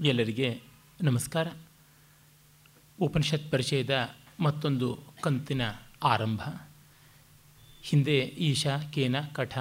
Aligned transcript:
ಎಲ್ಲರಿಗೆ 0.00 0.60
ನಮಸ್ಕಾರ. 1.02 1.48
ಉಪನಿಷತ್ 3.00 3.50
ಪರಿಚಯದ 3.50 4.14
ಮತ್ತೊಂದು 4.40 4.98
ಕಂತಿನ 5.22 5.62
ಆರಂಭ. 6.02 6.40
ಹಿಂದೆ 7.82 8.18
ಈಶಾ, 8.18 8.78
ಕೇನ, 8.78 9.16
ಕಠ, 9.32 9.58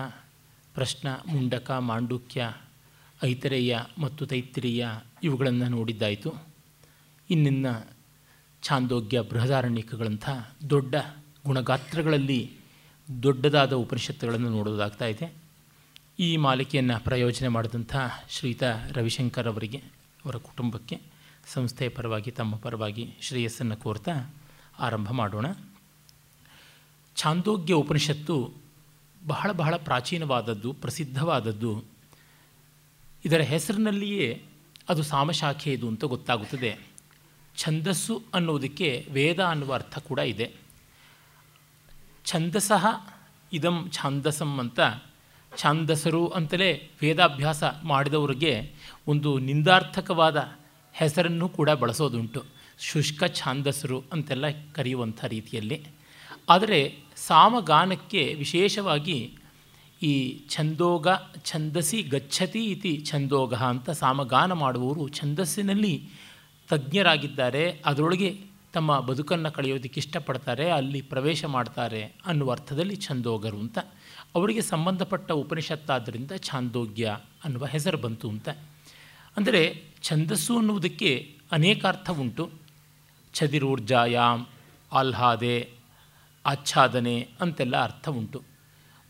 ಪ್ರಶ್ನ, 0.73 1.07
ಮುಂಡಕ, 1.27 1.71
ಮಾಂಡುಕ್ಯ, 1.71 2.53
ಐತರೇಯ 3.23 3.77
ಮತ್ತು 3.97 4.25
ತೈತ್ತಿರೀಯ 4.25 4.87
ಇವುಗಳನ್ನು 5.23 5.69
ನೋಡಿದ್ದಾಯಿತು. 5.69 6.33
ಇನ್ನಿನ್ನ 7.29 7.65
ಛಾಂದೋಗ್ಯ 8.63 9.21
ಬೃಹದಾರಣ್ಯಕಗಳಂಥ 9.21 10.29
ದೊಡ್ಡ 10.69 10.95
ಗುಣಗಾತ್ರಗಳಲ್ಲಿ 11.45 12.51
ದೊಡ್ಡದಾದ 13.23 13.73
ಉಪನಿಷತ್ತುಗಳನ್ನು 13.73 14.49
ನೋಡೋದಾಗ್ತಾ 14.49 15.05
ಇದೆ. 15.05 15.33
ಈ 16.19 16.37
ಮಾಲಿಕೆಯನ್ನು 16.37 17.03
ಪ್ರಯೋಜನೆ 17.03 17.47
ಮಾಡಿದಂಥ 17.47 17.95
ಶ್ರೀತಾ 18.29 18.79
ರವಿಶಂಕರ್ 18.91 19.47
ಅವರಿಗೆ 19.47 19.96
ಅವರ 20.27 20.37
ಕುಟುಂಬಕ್ಕೆ 20.37 21.01
ಸಂಸ್ಥೆಯ 21.53 21.89
ಪರವಾಗಿ, 21.89 22.31
ತಮ್ಮ 22.31 22.55
ಪರವಾಗಿ 22.55 23.13
ಶ್ರೇಯಸ್ಸನ್ನು 23.21 23.77
ಕೋರ್ತಾ 23.77 24.35
ಆರಂಭ 24.79 25.11
ಮಾಡೋಣ. 25.11 25.45
ಛಾಂದೋಗ್ಯ 27.15 27.73
ಉಪನಿಷತ್ತು 27.73 28.53
ಬಹಳ 29.27 29.51
ಬಹಳ 29.51 29.75
ಪ್ರಾಚೀನವಾದದ್ದು, 29.75 30.73
ಪ್ರಸಿದ್ಧವಾದದ್ದು. 30.73 31.83
ಇದರ 33.25 33.41
ಹೆಸರಿನಲ್ಲಿಯೇ 33.41 34.43
ಅದು 34.89 35.03
ಸಾಮಶಾಖೆ 35.03 35.73
ಇದು 35.73 35.87
ಅಂತ 35.87 36.03
ಗೊತ್ತಾಗುತ್ತದೆ. 36.03 36.77
ಛಂದಸ್ಸು 37.57 38.23
ಅನ್ನೋದಕ್ಕೆ 38.33 39.07
ವೇದ 39.11 39.43
ಅನ್ನುವ 39.43 39.73
ಅರ್ಥ 39.73 39.99
ಕೂಡ 39.99 40.19
ಇದೆ. 40.19 40.53
ಛಂದಸಃ 42.25 42.85
ಇದಂ 43.53 43.89
ಛಾಂದಸಂ 43.91 44.59
ಅಂತ 44.59 44.79
ಛಾಂದಸರು 45.57 46.27
ಅಂತಲೇ 46.27 46.91
ವೇದಾಭ್ಯಾಸ 47.01 47.63
ಮಾಡಿದವರಿಗೆ 47.83 48.73
ಒಂದು 49.07 49.39
ನಿಂದಾರ್ಥಕವಾದ 49.39 50.37
ಹೆಸರನ್ನು 50.93 51.49
ಕೂಡ 51.49 51.69
ಬಳಸೋದುಂಟು. 51.69 52.43
ಶುಷ್ಕ 52.79 53.23
ಛಾಂದಸರು 53.33 54.03
ಅಂತೆಲ್ಲ 54.13 54.45
ಕರೆಯುವಂಥ 54.73 55.25
ರೀತಿಯಲ್ಲಿ. 55.25 55.85
ಆದರೆ 56.49 56.95
ಸಾಮಗಾನಕ್ಕೆ 57.15 58.33
ವಿಶೇಷವಾಗಿ 58.37 59.37
ಈ 60.03 60.13
ಛಂದೋಗ, 60.49 61.07
ಛಂದಸಿ 61.45 62.03
ಗಚ್ಚತಿ 62.03 62.65
ಇತಿ 62.65 63.03
ಛಂದೋಗ 63.05 63.53
ಅಂತ 63.53 63.89
ಸಾಮಗಾನ 63.89 64.51
ಮಾಡುವವರು 64.51 65.09
ಛಂದಸ್ಸಿನಲ್ಲಿ 65.09 66.09
ತಜ್ಞರಾಗಿದ್ದಾರೆ. 66.69 67.81
ಅದರೊಳಗೆ 67.85 68.29
ತಮ್ಮ 68.73 68.99
ಬದುಕನ್ನು 68.99 69.51
ಕಳೆಯೋದಕ್ಕೆ 69.51 69.99
ಇಷ್ಟಪಡ್ತಾರೆ, 69.99 70.69
ಅಲ್ಲಿ 70.69 71.01
ಪ್ರವೇಶ 71.01 71.45
ಮಾಡ್ತಾರೆ 71.45 72.01
ಅನ್ನುವ 72.25 72.51
ಅರ್ಥದಲ್ಲಿ 72.51 72.95
ಛಂದೋಗರು 72.95 73.59
ಅಂತ. 73.59 73.77
ಅವರಿಗೆ 74.35 74.61
ಸಂಬಂಧಪಟ್ಟ 74.61 75.31
ಉಪನಿಷತ್ತಾದ್ದರಿಂದ 75.31 76.31
ಛಾಂದೋಗ್ಯ 76.37 77.17
ಅನ್ನುವ 77.43 77.65
ಹೆಸರು 77.65 77.97
ಬಂತು 77.97 78.29
ಅಂತ. 78.29 78.49
ಅಂದರೆ 79.37 79.61
ಛಂದಸ್ಸು 80.01 80.57
ಅನ್ನುವುದಕ್ಕೆ 80.57 81.09
ಅನೇಕ 81.51 81.85
ಅರ್ಥ 81.85 82.09
ಉಂಟು 82.09 82.43
ಛದಿರೂರ್ಜಾಯಾಮ್ 83.33 84.43
ಆಹ್ಲಾದೆ, 84.91 85.57
ಆಚ್ಛಾದನೆ 86.45 87.27
ಅಂತೆಲ್ಲ 87.41 87.75
ಅರ್ಥ 87.83 88.07
ಉಂಟು 88.09 88.39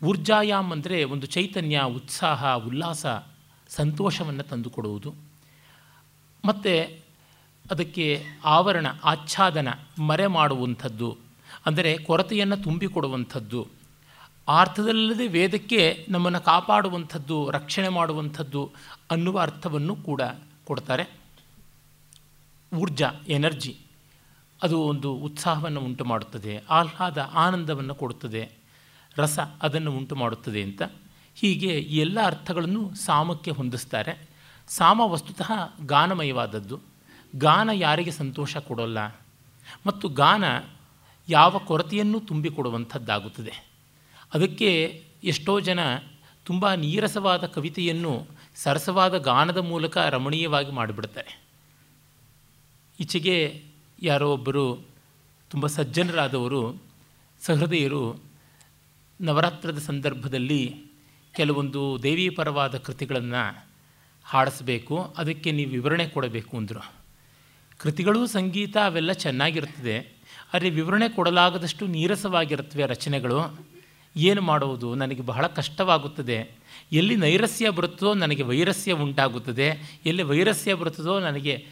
ಊರ್ಜಾಯಾಮ್ 0.02 0.72
ಅಂದರೆ 0.72 1.04
ಒಂದು 1.04 1.26
ಚೈತನ್ಯ, 1.28 1.78
ಉತ್ಸಾಹ, 1.82 2.54
ಉಲ್ಲಾಸ, 2.54 3.06
ಸಂತೋಷವನ್ನು 3.70 4.44
ತಂದುಕೊಡುವುದು. 4.44 5.12
ಮತ್ತು 6.46 6.74
ಅದಕ್ಕೆ 7.72 8.06
ಆವರಣ, 8.46 8.88
ಆಚ್ಛಾದನ, 9.04 9.70
ಮರೆ 10.00 10.28
ಮಾಡುವಂಥದ್ದು, 10.28 11.10
ಅಂದರೆ 11.66 11.98
ಕೊರತೆಯನ್ನು 11.98 12.58
ತುಂಬಿಕೊಡುವಂಥದ್ದು. 12.64 13.62
ಆ 14.48 14.58
ಅರ್ಥದಲ್ಲದೆ 14.62 15.28
ವೇದಕ್ಕೆ 15.28 16.06
ನಮ್ಮನ್ನು 16.10 16.42
ಕಾಪಾಡುವಂಥದ್ದು, 16.42 17.38
ರಕ್ಷಣೆ 17.50 17.90
ಮಾಡುವಂಥದ್ದು 17.90 18.62
ಅನ್ನುವ 19.12 19.40
ಅರ್ಥವನ್ನು 19.40 19.96
ಕೂಡ 19.96 20.22
ಕೊಡ್ತಾರೆ. 20.66 21.06
ಊರ್ಜಾ, 22.74 23.12
ಎನರ್ಜಿ, 23.28 23.78
ಅದು 24.64 24.80
ಒಂದು 24.80 25.14
ಉತ್ಸಾಹವನ್ನು 25.14 25.82
ಉಂಟು 25.82 26.06
ಮಾಡುತ್ತದೆ. 26.06 26.64
ಆಹ್ಲಾದ, 26.70 27.18
ಆನಂದವನ್ನು 27.34 27.96
ಕೊಡುತ್ತದೆ. 27.96 28.52
ರಸ 29.18 29.40
ಅದನ್ನು 29.40 29.92
ಉಂಟು 29.92 30.16
ಮಾಡುತ್ತದೆ 30.16 30.64
ಅಂತ. 30.64 30.82
ಹೀಗೆ 31.36 31.80
ಎಲ್ಲ 31.80 32.26
ಅರ್ಥಗಳನ್ನು 32.26 32.96
ಸಾಮಕ್ಕೆ 32.96 33.52
ಹೊಂದಿಸ್ತಾರೆ. 33.52 34.30
ಸಾಮ 34.68 35.02
ವಸ್ತುತಃ 35.02 35.52
ಗಾನಮಯವಾದದ್ದು. 35.86 36.80
ಗಾನ 37.36 37.70
ಯಾರಿಗೆ 37.74 38.12
ಸಂತೋಷ 38.12 38.58
ಕೊಡೋಲ್ಲ. 38.58 38.98
ಮತ್ತು 39.86 40.10
ಗಾನ 40.10 40.44
ಯಾವ 41.30 41.58
ಕೊರತೆಯನ್ನು 41.58 42.20
ತುಂಬಿಕೊಡುವಂಥದ್ದಾಗುತ್ತದೆ 42.20 43.68
ಅದಕ್ಕೆ 44.34 45.04
ಎಷ್ಟೋ 45.24 45.60
ಜನ 45.60 45.80
ತುಂಬ 46.46 46.74
ನೀರಸವಾದ 46.74 47.46
ಕವಿತೆಯನ್ನು 47.46 48.28
ಸರಸವಾದ 48.64 49.18
ಗಾನದ 49.18 49.58
ಮೂಲಕ 49.58 49.98
ರಮಣೀಯವಾಗಿ 49.98 50.72
ಮಾಡಿಬಿಡ್ತಾರೆ. 50.72 51.32
ಈಚೆಗೆ 53.00 53.64
ಯಾರೋ 54.02 54.28
ಒಬ್ಬರು 54.34 54.66
ತುಂಬ 55.52 55.66
ಸಜ್ಜನರಾದವರು, 55.68 56.62
ಸಹೃದಯರು 57.42 58.04
ನವರಾತ್ರದ 59.22 59.80
ಸಂದರ್ಭದಲ್ಲಿ 59.80 60.62
ಕೆಲವೊಂದು 61.36 61.82
ದೇವಿ 62.04 62.30
ಪರವಾದ 62.30 62.78
ಕೃತಿಗಳನ್ನು 62.78 63.44
ಹಾಡಿಸ್ಬೇಕು, 64.26 64.96
ಅದಕ್ಕೆ 65.18 65.52
ನೀವು 65.52 65.72
ವಿವರಣೆ 65.72 66.06
ಕೊಡಬೇಕು 66.08 66.58
ಅಂದರು. 66.58 66.84
ಕೃತಿಗಳು 67.78 68.28
ಸಂಗೀತ 68.28 68.78
ಅವೆಲ್ಲ 68.86 69.12
ಚೆನ್ನಾಗಿರ್ತದೆ 69.12 69.98
ಆದರೆ 70.54 70.70
ವಿವರಣೆ 70.70 71.10
ಕೊಡಲಾಗದಷ್ಟು 71.10 71.88
ನೀರಸವಾಗಿರುತ್ತವೆ 71.88 72.86
ರಚನೆಗಳು. 72.86 73.40
ಏನು 74.18 74.42
ಮಾಡುವುದು 74.42 74.96
ನನಗೆ 74.96 75.22
ಬಹಳ 75.22 75.48
ಕಷ್ಟವಾಗುತ್ತದೆ. 75.48 76.52
ಎಲ್ಲಿ 76.92 77.16
ನೈರಸ್ಯ 77.16 77.70
ಬರುತ್ತದೋ 77.70 78.14
ನನಗೆ 78.14 78.44
ವೈರಸ್ಯ 78.44 78.92
ಉಂಟಾಗುತ್ತದೆ. 78.92 80.00
ಎಲ್ಲಿ 80.06 80.24
ವೈರಸ್ಯ 80.24 80.74
ಬರುತ್ತದೋ 80.74 81.20
ನನಗೆ 81.20 81.66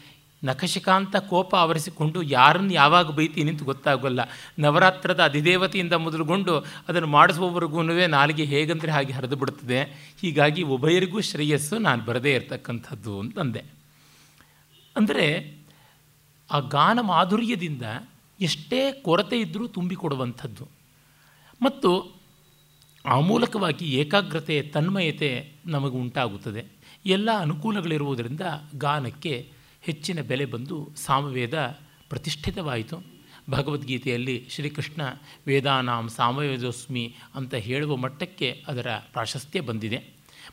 ನಖಶಿಕಾಂತ 0.44 1.16
ಕೋಪ 1.16 1.54
ಆವರಿಸಿಕೊಂಡು 1.54 2.22
ಯಾರನ್ನು 2.22 2.72
ಯಾವಾಗ 2.72 3.10
ಬೈತೀನಿ 3.10 3.50
ಅಂತ 3.50 3.62
ಗೊತ್ತಾಗೋಲ್ಲ. 3.62 4.20
ನವರಾತ್ರದ 4.58 5.22
ಅಧಿದೇವತೆಯಿಂದ 5.22 5.92
ಮೊದಲುಗೊಂಡು 5.92 6.58
ಅದನ್ನು 6.58 7.08
ಮಾಡಿಸುವವರೆಗೂ 7.08 7.82
ನಾಲಿಗೆ 7.82 8.44
ಹೇಗಂದರೆ 8.44 8.92
ಹಾಗೆ 8.92 9.12
ಹರಿದು 9.12 9.36
ಬಿಡುತ್ತದೆ. 9.36 10.12
ಹೀಗಾಗಿ 10.20 10.62
ಉಭಯರಿಗೂ 10.62 11.20
ಶ್ರೇಯಸ್ಸು 11.20 11.78
ನಾನು 11.78 12.04
ಬರದೇ 12.04 12.34
ಇರತಕ್ಕಂಥದ್ದು 12.34 13.20
ಅಂತಂದೆ. 13.20 13.64
ಅಂದರೆ 14.96 15.56
ಆ 16.50 16.58
ಗಾನ 16.58 16.98
ಮಾಧುರ್ಯದಿಂದ 17.00 17.82
ಎಷ್ಟೇ 18.40 18.92
ಕೊರತೆ 18.92 19.40
ಇದ್ದರೂ 19.40 19.66
ತುಂಬಿಕೊಡುವಂಥದ್ದು 19.66 20.68
ಮತ್ತು 21.62 22.15
ಆ 23.06 23.20
ಮೂಲಕವಾಗಿ 23.20 23.84
ಏಕಾಗ್ರತೆ, 23.94 24.62
ತನ್ಮಯತೆ 24.62 25.52
ನಮಗೆ 25.66 25.96
ಉಂಟಾಗುತ್ತದೆ. 25.96 26.64
ಎಲ್ಲ 27.06 27.38
ಅನುಕೂಲಗಳಿರುವುದರಿಂದ 27.38 28.40
ಗಾನಕ್ಕೆ 28.78 29.52
ಹೆಚ್ಚಿನ 29.82 30.22
ಬೆಲೆ 30.22 30.44
ಬಂದು 30.44 30.90
ಸಾಮವೇದ 30.96 31.78
ಪ್ರತಿಷ್ಠಿತವಾಯಿತು. 32.08 33.02
ಭಗವದ್ಗೀತೆಯಲ್ಲಿ 33.50 34.46
ಶ್ರೀಕೃಷ್ಣ 34.50 35.02
ವೇದಾನಾಂ 35.46 36.08
ಸಾಮವೇದೋಸ್ಮಿ 36.08 37.14
ಅಂತ 37.34 37.54
ಹೇಳುವ 37.54 37.96
ಮಟ್ಟಕ್ಕೆ 37.96 38.64
ಅದರ 38.68 38.86
ಪ್ರಾಶಸ್ತ್ಯ 39.12 39.60
ಬಂದಿದೆ. 39.60 40.04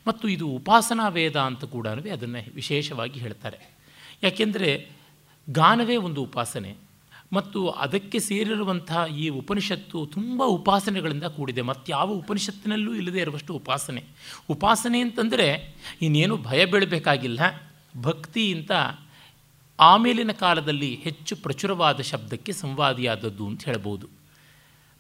ಮತ್ತು 0.08 0.28
ಇದು 0.30 0.48
ಉಪಾಸನಾ 0.48 1.08
ವೇದ 1.08 1.36
ಅಂತ 1.36 1.66
ಕೂಡ 1.66 1.88
ಅದನ್ನು 1.88 2.56
ವಿಶೇಷವಾಗಿ 2.56 3.20
ಹೇಳ್ತಾರೆ. 3.20 3.58
ಯಾಕೆಂದರೆ 4.24 4.90
ಗಾನವೇ 5.50 5.96
ಒಂದು 5.96 6.24
ಉಪಾಸನೆ. 6.24 6.76
ಮತ್ತು 7.34 7.70
ಅದಕ್ಕೆ 7.70 8.20
ಸೇರಿರುವಂತಹ 8.20 9.06
ಈ 9.20 9.30
ಉಪನಿಷತ್ತು 9.30 10.06
ತುಂಬ 10.06 10.44
ಉಪಾಸನೆಗಳಿಂದ 10.44 11.24
ಕೂಡಿದೆ. 11.24 11.62
ಮತ್ತು 11.62 11.92
ಯಾವ 11.92 12.12
ಉಪನಿಷತ್ತಿನಲ್ಲೂ 12.12 12.96
ಇಲ್ಲದೆ 12.96 13.20
ಇರುವಷ್ಟು 13.20 13.54
ಉಪಾಸನೆ. 13.54 14.04
ಉಪಾಸನೆ 14.50 15.00
ಅಂತಂದರೆ 15.00 15.76
ಇನ್ನೇನು 16.02 16.38
ಭಯ 16.38 16.66
ಬೀಳಬೇಕಾಗಿಲ್ಲ. 16.66 17.40
ಭಕ್ತಿ 18.02 18.54
ಅಂತ 18.54 18.72
ಆಮೇಲಿನ 19.80 20.32
ಕಾಲದಲ್ಲಿ 20.32 20.96
ಹೆಚ್ಚು 20.96 21.36
ಪ್ರಚುರವಾದ 21.36 22.02
ಶಬ್ದಕ್ಕೆ 22.02 22.52
ಸಂವಾದಿಯಾದದ್ದು 22.52 23.48
ಅಂತ 23.48 23.66
ಹೇಳ್ಬೋದು. 23.66 24.08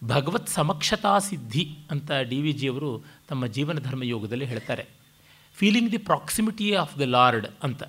ಭಗವತ್ 0.03 0.47
ಸಮಕ್ಷತಾ 0.47 1.19
ಸಿದ್ಧಿ 1.19 1.69
ಅಂತ 1.91 2.11
ಡಿ 2.11 2.41
ವಿ 2.41 2.51
ಜಿಯವರು 2.51 3.03
ತಮ್ಮ 3.29 3.45
ಜೀವನ 3.47 3.79
ಧರ್ಮ 3.79 4.03
ಯೋಗದಲ್ಲಿ 4.03 4.45
ಹೇಳ್ತಾರೆ. 4.45 4.85
Feeling 5.55 5.91
the 5.91 5.97
proximity 5.97 6.73
of 6.73 6.99
the 6.99 7.01
lord 7.01 7.47
ಅಂತ. 7.63 7.83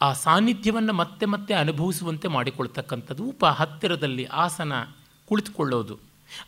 ಆ 0.00 0.12
ಸಾನ್ನಿಧ್ಯವನ್ನು 0.12 0.92
ಮತ್ತೆ 0.92 1.26
ಮತ್ತೆ 1.26 1.54
ಅನುಭವಿಸುವಂತೆ 1.54 2.28
ಮಾಡಿಕೊಳ್ತಕ್ಕಂಥದ್ದು 2.28 3.24
ಉಪ 3.24 3.44
ಹತ್ತಿರದಲ್ಲಿ 3.44 4.24
ಆಸನ 4.24 4.72
ಕುಳಿತುಕೊಳ್ಳೋದು. 5.26 5.98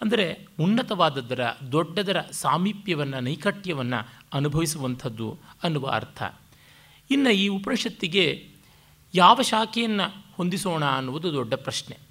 ಅಂದರೆ 0.01 0.49
ಉನ್ನತವಾದದ್ದರ 0.61 1.41
ದೊಡ್ಡದರ 1.73 2.21
ಸಾಮೀಪ್ಯವನ್ನು, 2.21 3.21
ನೈಕಟ್ಯವನ್ನು 3.21 4.09
ಅನುಭವಿಸುವಂಥದ್ದು 4.33 5.39
ಅನ್ನುವ 5.63 5.89
ಅರ್ಥ. 5.89 6.23
ಇನ್ನು 7.11 7.31
ಈ 7.31 7.49
ಉಪನಿಷತ್ತಿಗೆ 7.49 8.49
ಯಾವ 9.15 9.43
ಶಾಖೆಯನ್ನು 9.43 10.27
ಹೊಂದಿಸೋಣ 10.37 10.85
ಅನ್ನುವುದು 10.85 11.33
ದೊಡ್ಡ 11.33 11.55
ಪ್ರಶ್ನೆ. 11.55 12.06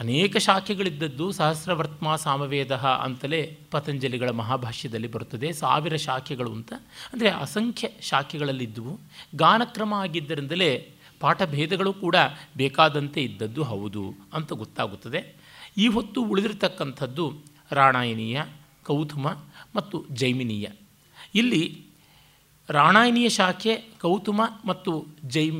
ಅನೇಕ 0.00 0.36
ಶಾಖೆಗಳಿದ್ದದ್ದು 0.36 1.32
ಸಹಸ್ರವರ್ತ್ಮ 1.32 2.16
ಸಾಮವೇದ 2.16 2.72
ಅಂತಲೇ 2.74 3.58
ಪತಂಜಲಿಗಳ 3.70 4.30
ಮಹಾಭಾಷ್ಯದಲ್ಲಿ 4.30 5.08
ಬರುತ್ತದೆ. 5.08 5.52
ಸಾವಿರ 5.52 5.96
ಶಾಖೆಗಳು 5.96 6.52
ಅಂತ. 6.52 6.72
ಅಂದರೆ 7.12 7.28
ಅಸಂಖ್ಯ 7.28 7.88
ಶಾಖೆಗಳಲ್ಲಿದ್ದುವು. 8.02 9.00
ಗಾನಕ್ರಮ 9.36 9.94
ಆಗಿದ್ದರಿಂದಲೇ 9.94 10.92
ಪಾಠಭೇದಗಳು 11.20 11.92
ಕೂಡ 11.92 12.16
ಬೇಕಾದಂತೆ 12.56 13.22
ಇದ್ದದ್ದು 13.22 13.62
ಹೌದು 13.62 14.14
ಅಂತ 14.32 14.52
ಗೊತ್ತಾಗುತ್ತದೆ. 14.52 15.34
ಈ 15.78 15.88
ಹೊತ್ತು 15.88 16.24
ರಾಣಾಯನಿಯ 17.72 18.42
ಶಾಖೆ 23.28 23.74
ಕೌತುಮ 24.00 24.42
ಮತ್ತು 24.64 25.06
ಜೈ, 25.24 25.50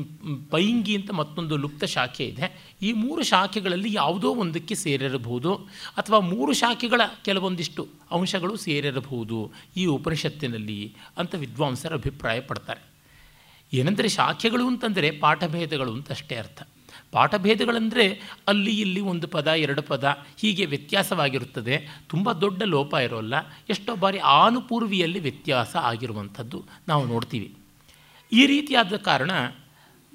ಪೈಂಗಿ 0.51 0.95
ಅಂತ 0.95 1.11
ಮತ್ತೊಂದು 1.11 1.57
ಲುಪ್ತ 1.57 1.83
ಶಾಖೆ 1.83 2.25
ಇದೆ. 2.25 2.75
ಈ 2.81 2.93
ಮೂರು 2.93 3.23
ಶಾಖೆಗಳಲ್ಲಿ 3.23 3.93
ಯಾವುದೋ 3.93 4.35
ಒಂದಕ್ಕೆ 4.35 4.75
ಸೇರಿರಬಹುದು 4.75 5.55
ಅಥವಾ 5.97 6.19
ಮೂರು 6.19 6.53
ಶಾಖೆಗಳ 6.53 7.01
ಕೆಲವೊಂದಿಷ್ಟು 7.25 7.87
ಅಂಶಗಳು 8.11 8.55
ಸೇರಿರಬಹುದು 8.57 9.51
ಈ 9.77 9.85
ಉಪನಿಷತ್ತಿನಲ್ಲಿ 9.85 10.95
ಅಂತ 11.17 11.35
ವಿದ್ವಾಂಸರು 11.35 11.95
ಅಭಿಪ್ರಾಯ 11.95 12.39
ಪಡ್ತಾರೆ 12.39 12.81
ಏನೆಂದರೆ 13.73 14.07
ಶಾಖೆಗಳು 14.07 14.67
ಅಂತಂದರೆ 14.67 15.11
ಪಾಠಭೇದಗಳು 15.11 15.91
ಅಂತಷ್ಟೇ 15.91 16.35
ಅರ್ಥ. 16.35 16.61
ಪಾಠಭೇದಗಳಂದರೆ 17.11 18.21
ಅಲ್ಲಿ 18.47 18.81
ಇಲ್ಲಿ 18.81 18.99
ಒಂದು 18.99 19.27
ಪದ, 19.27 19.47
ಎರಡು 19.47 19.81
ಪದ 19.81 20.17
ಹೀಗೆ 20.37 20.65
ವ್ಯತ್ಯಾಸವಾಗಿರುತ್ತದೆ. 20.65 21.87
ತುಂಬ 22.09 22.31
ದೊಡ್ಡ 22.31 22.63
ಲೋಪ 22.63 22.93
ಇರೋಲ್ಲ. 22.93 23.33
ಎಷ್ಟೋ 23.69 23.95
ಬಾರಿ 23.95 24.17
ಆನುಪೂರ್ವಿಯಲ್ಲಿ 24.17 25.19
ವ್ಯತ್ಯಾಸ 25.19 25.75
ಆಗಿರುವಂಥದ್ದು 25.75 26.65
ನಾವು 26.87 27.05
ನೋಡ್ತೀವಿ. 27.05 27.55
ಈ 28.31 28.45
ರೀತಿಯಾದ 28.45 28.95
ಕಾರಣ 28.95 29.31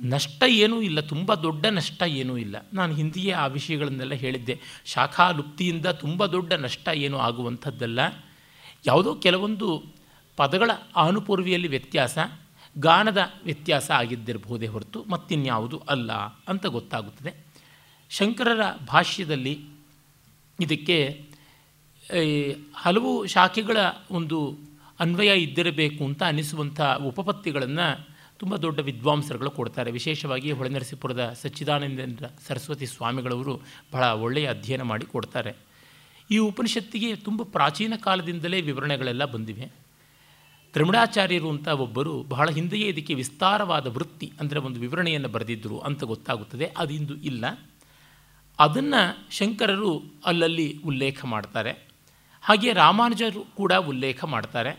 ನಷ್ಟ 0.04 0.42
ಏನೂ 0.48 0.80
ಇಲ್ಲ, 0.80 1.00
ತುಂಬ 1.00 1.34
ದೊಡ್ಡ 1.34 1.66
ನಷ್ಟ 1.66 2.02
ಏನೂ 2.02 2.36
ಇಲ್ಲ. 2.36 2.66
ನಾನು 2.72 2.94
ಹಿಂದಿಯೇ 2.94 3.32
ಆ 3.32 3.46
ವಿಷಯಗಳನ್ನೆಲ್ಲ 3.46 4.12
ಹೇಳಿದ್ದೆ. 4.12 4.60
ಶಾಖಾ 4.84 5.30
ಲುಪ್ತಿಯಿಂದ 5.30 5.86
ತುಂಬ 5.86 6.26
ದೊಡ್ಡ 6.26 6.52
ನಷ್ಟ 6.52 6.88
ಏನೂ 6.94 7.18
ಆಗುವಂಥದ್ದಲ್ಲ. 7.18 8.00
ಯಾವುದೋ 8.86 9.14
ಕೆಲವೊಂದು 9.14 9.84
ಪದಗಳ 10.36 10.70
ಆನುಪೂರ್ವಿಯಲ್ಲಿ 10.96 11.68
ವ್ಯತ್ಯಾಸ 11.68 12.18
ಗಾನದ 12.78 13.18
ವ್ಯತ್ಯಾಸ 13.44 13.90
ಆಗಿದ್ದಿರಬಹುದೇ 13.90 14.66
ಹೊರತು 14.66 15.04
ಮತ್ತಿನ್ಯಾವುದು 15.04 15.78
ಅಲ್ಲ 15.78 16.12
ಅಂತ 16.48 16.66
ಗೊತ್ತಾಗುತ್ತದೆ. 16.66 17.46
ಶಂಕರರ 18.10 18.60
ಭಾಷ್ಯದಲ್ಲಿ 18.86 19.60
ಇದಕ್ಕೆ 20.60 21.26
ಹಲವು 22.74 23.26
ಶಾಖೆಗಳ 23.26 23.76
ಒಂದು 24.10 24.58
ಅನ್ವಯ 25.00 25.34
ಇದ್ದಿರಬೇಕು 25.34 26.04
ಅಂತ 26.04 26.22
ಅನಿಸುವಂಥ 26.22 26.80
ಉಪಪತ್ತಿಗಳನ್ನು 26.80 28.12
ತುಂಬ 28.38 28.56
ದೊಡ್ಡ 28.56 28.80
ವಿದ್ವಾಂಸರುಗಳು 28.80 29.50
ಕೊಡ್ತಾರೆ. 29.50 29.90
ವಿಶೇಷವಾಗಿ 29.90 30.52
ಹೊಳೆನರಸೀಪುರದ 30.52 31.36
ಸಚ್ಚಿದಾನಂದೇಂದ್ರ 31.42 32.24
ಸರಸ್ವತಿ 32.48 32.86
ಸ್ವಾಮಿಗಳವರು 32.86 33.62
ಬಹಳ 33.92 34.04
ಒಳ್ಳೆಯ 34.04 34.50
ಅಧ್ಯಯನ 34.50 34.82
ಮಾಡಿ 34.82 35.06
ಕೊಡ್ತಾರೆ. 35.06 35.54
ಈ 36.30 36.38
ಉಪನಿಷತ್ತಿಗೆ 36.38 37.16
ತುಂಬ 37.16 37.42
ಪ್ರಾಚೀನ 37.42 37.94
ಕಾಲದಿಂದಲೇ 37.96 38.60
ವಿವರಣೆಗಳೆಲ್ಲ 38.60 39.24
ಬಂದಿವೆ. 39.24 39.81
ದ್ರಮಿಡಾಚಾರ್ಯರು 40.74 41.50
ಅಂತ 41.50 41.68
ಒಬ್ಬರು 41.68 42.22
ಬಹಳ 42.22 42.50
ಹಿಂದೆಯೇ 42.50 42.86
ಇದಕ್ಕೆ 42.88 43.14
ವಿಸ್ತಾರವಾದ 43.14 43.86
ವೃತ್ತಿ 43.86 44.32
ಅಂದರೆ 44.40 44.58
ಒಂದು 44.58 44.80
ವಿವರಣೆಯನ್ನು 44.80 45.28
ಬರೆದಿದ್ದರು 45.28 45.78
ಅಂತ 45.78 46.04
ಗೊತ್ತಾಗುತ್ತದೆ. 46.04 46.72
ಅದು 46.78 46.92
ಇಂದು 46.94 47.16
ಇಲ್ಲ. 47.16 47.44
ಅದನ್ನು 48.58 49.00
ಶಂಕರರು 49.30 50.02
ಅಲ್ಲಲ್ಲಿ 50.26 50.80
ಉಲ್ಲೇಖ 50.84 51.24
ಮಾಡ್ತಾರೆ. 51.24 51.72
ಹಾಗೆ 52.42 52.72
ರಾಮಾನುಜರು 52.72 53.40
ಕೂಡ 53.40 53.72
ಉಲ್ಲೇಖ 53.72 54.24
ಮಾಡ್ತಾರೆ. 54.24 54.72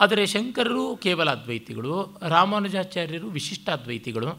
ಆದರೆ 0.00 0.26
ಶಂಕರರು 0.26 0.96
ಕೇವಲ 0.96 1.30
ಅದ್ವೈತಿಗಳು, 1.30 2.18
ರಾಮಾನುಜಾಚಾರ್ಯರು 2.28 3.28
ವಿಶಿಷ್ಟ 3.28 3.70
ಅದ್ವೈತಿಗಳು. 3.70 4.30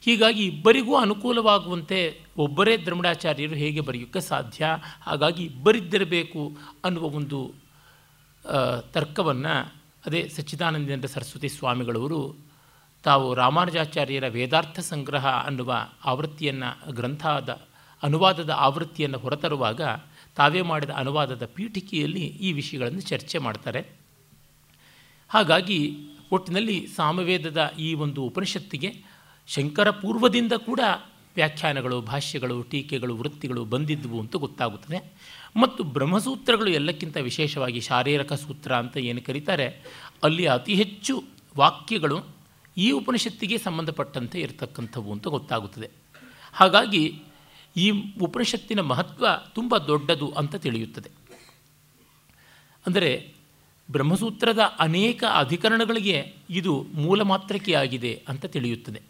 ಹೀಗಾಗಿ 0.00 0.46
ಇಬ್ಬರಿಗೂ 0.46 0.96
ಅನುಕೂಲವಾಗುವಂತೆ 0.96 2.20
ಒಬ್ಬರೇ 2.38 2.76
ದ್ರಮಿಡಾಚಾರ್ಯರು 2.76 3.54
ಹೇಗೆ 3.54 3.80
ಬರೆಯೋಕ್ಕೆ 3.80 4.20
ಸಾಧ್ಯ, 4.20 4.66
ಹಾಗಾಗಿ 5.02 5.44
ಇಬ್ಬರಿದ್ದಿರಬೇಕು 5.44 6.56
ಅನ್ನುವ 6.84 7.04
ಒಂದು 7.04 7.54
ತರ್ಕವನ್ನು 8.92 9.83
ಅದೇ 10.06 10.28
ಸಚ್ಚಿದಾನಂದೇಂದ್ರ 10.28 11.08
ಸರಸ್ವತಿ 11.08 11.48
ಸ್ವಾಮಿಗಳವರು 11.48 12.36
ತಾವು 13.02 13.34
ರಾಮಾನುಜಾಚಾರ್ಯರ 13.34 14.28
ವೇದಾರ್ಥ 14.28 14.80
ಸಂಗ್ರಹ 14.80 15.26
ಅನ್ನುವ 15.26 15.74
ಆವೃತ್ತಿಯನ್ನು 16.04 16.92
ಗ್ರಂಥದ 16.92 17.60
ಅನುವಾದದ 18.02 18.50
ಆವೃತ್ತಿಯನ್ನು 18.50 19.18
ಹೊರತರುವಾಗ 19.18 19.80
ತಾವೇ 20.36 20.62
ಮಾಡಿದ 20.62 20.90
ಅನುವಾದದ 20.90 21.46
ಪೀಠಿಕೆಯಲ್ಲಿ 21.46 22.20
ಈ 22.20 22.52
ವಿಷಯಗಳನ್ನು 22.52 23.00
ಚರ್ಚೆ 23.00 23.38
ಮಾಡ್ತಾರೆ. 23.38 23.86
ಹಾಗಾಗಿ 25.28 25.96
ಒಟ್ಟಿನಲ್ಲಿ 26.32 26.86
ಸಾಮವೇದದ 26.96 27.72
ಈ 27.78 27.94
ಒಂದು 27.94 28.22
ಉಪನಿಷತ್ತಿಗೆ 28.22 28.94
ಶಂಕರ 29.46 29.90
ಪೂರ್ವದಿಂದ 29.90 30.52
ಕೂಡ 30.52 30.80
ವ್ಯಾಖ್ಯಾನಗಳು, 31.34 32.00
ಭಾಷ್ಯಗಳು, 32.00 32.62
ಟೀಕೆಗಳು, 32.62 33.16
ವೃತ್ತಿಗಳು 33.16 33.64
ಬಂದಿದ್ದವು 33.64 34.20
ಅಂತ 34.20 34.36
ಗೊತ್ತಾಗುತ್ತದೆ. 34.36 35.12
ಮತ್ತು 35.56 35.84
ಬ್ರಹ್ಮಸೂತ್ರಗಳು 35.84 36.70
ಎಲ್ಲಕ್ಕಿಂತ 36.70 37.16
ವಿಶೇಷವಾಗಿ 37.16 37.80
ಶಾರೀರಕ 37.80 38.32
ಸೂತ್ರ 38.32 38.76
ಅಂತ 38.76 38.96
ಏನು 38.96 39.22
ಕರೀತಾರೆ, 39.22 39.82
ಅಲ್ಲಿ 40.22 40.46
ಅತಿ 40.46 40.74
ಹೆಚ್ಚು 40.74 41.24
ವಾಕ್ಯಗಳು 41.56 42.26
ಈ 42.76 42.90
ಉಪನಿಷತ್ತಿಗೆ 42.90 43.58
ಸಂಬಂಧಪಟ್ಟಂತೆ 43.58 44.40
ಇರತಕ್ಕಂಥವು 44.40 45.12
ಅಂತ 45.12 45.26
ಗೊತ್ತಾಗುತ್ತದೆ. 45.26 45.90
ಹಾಗಾಗಿ 46.52 47.22
ಈ 47.76 47.90
ಉಪನಿಷತ್ತಿನ 48.22 48.80
ಮಹತ್ವ 48.80 49.26
ತುಂಬ 49.54 49.76
ದೊಡ್ಡದು 49.76 50.30
ಅಂತ 50.30 50.56
ತಿಳಿಯುತ್ತದೆ. 50.56 51.10
ಅಂದರೆ 52.86 53.34
ಬ್ರಹ್ಮಸೂತ್ರದ 53.90 54.58
ಅನೇಕ 54.78 55.24
ಅಧಿಕರಣಗಳಿಗೆ 55.24 56.34
ಇದು 56.50 56.86
ಮೂಲ 56.94 57.22
ಮಾತ್ರಕೆಯಾಗಿದೆ 57.22 58.22
ಅಂತ 58.28 58.46
ತಿಳಿಯುತ್ತದೆ. 58.46 59.02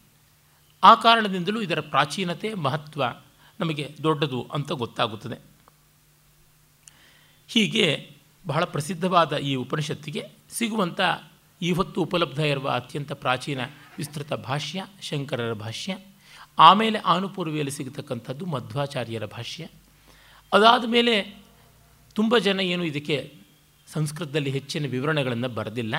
ಆ 0.82 0.94
ಕಾರಣದಿಂದಲೂ 0.94 1.60
ಇದರ 1.60 1.80
ಪ್ರಾಚೀನತೆ, 1.80 2.54
ಮಹತ್ವ 2.54 3.04
ನಮಗೆ 3.60 3.94
ದೊಡ್ಡದು 4.02 4.46
ಅಂತ 4.52 4.72
ಗೊತ್ತಾಗುತ್ತದೆ. 4.72 5.53
ಹೀಗೆ 7.48 8.10
ಬಹಳ 8.46 8.64
ಪ್ರಸಿದ್ಧವಾದ 8.64 9.36
ಈ 9.36 9.54
ಉಪನಿಷತ್ತಿಗೆ 9.54 10.24
ಸಿಗುವಂಥ 10.50 11.00
ಇವತ್ತು 11.62 12.02
ಉಪಲಬ್ಧ 12.02 12.38
ಇರುವ 12.38 12.68
ಅತ್ಯಂತ 12.68 13.12
ಪ್ರಾಚೀನ 13.12 13.60
ವಿಸ್ತೃತ 13.98 14.32
ಭಾಷ್ಯ, 14.32 14.86
ಶಂಕರರ 15.02 15.52
ಭಾಷ್ಯ, 15.52 15.98
ಆಮೇಲೆ 16.58 16.98
ಆನುಪೂರ್ವಿಯಲ್ಲಿ 16.98 17.70
ಸಿಗತಕ್ಕಂಥದ್ದು 17.70 18.46
ಮಧ್ವಾಚಾರ್ಯರ 18.46 19.24
ಭಾಷ್ಯ. 19.24 19.68
ಅದಾದ 20.52 20.84
ಮೇಲೆ 20.86 21.44
ತುಂಬ 22.14 22.38
ಜನ 22.38 22.60
ಏನು 22.60 22.84
ಇದಕ್ಕೆ 22.84 23.34
ಸಂಸ್ಕೃತದಲ್ಲಿ 23.86 24.50
ಹೆಚ್ಚಿನ 24.50 24.86
ವಿವರಣೆಗಳನ್ನು 24.86 25.48
ಬರೆದಿಲ್ಲ. 25.48 25.94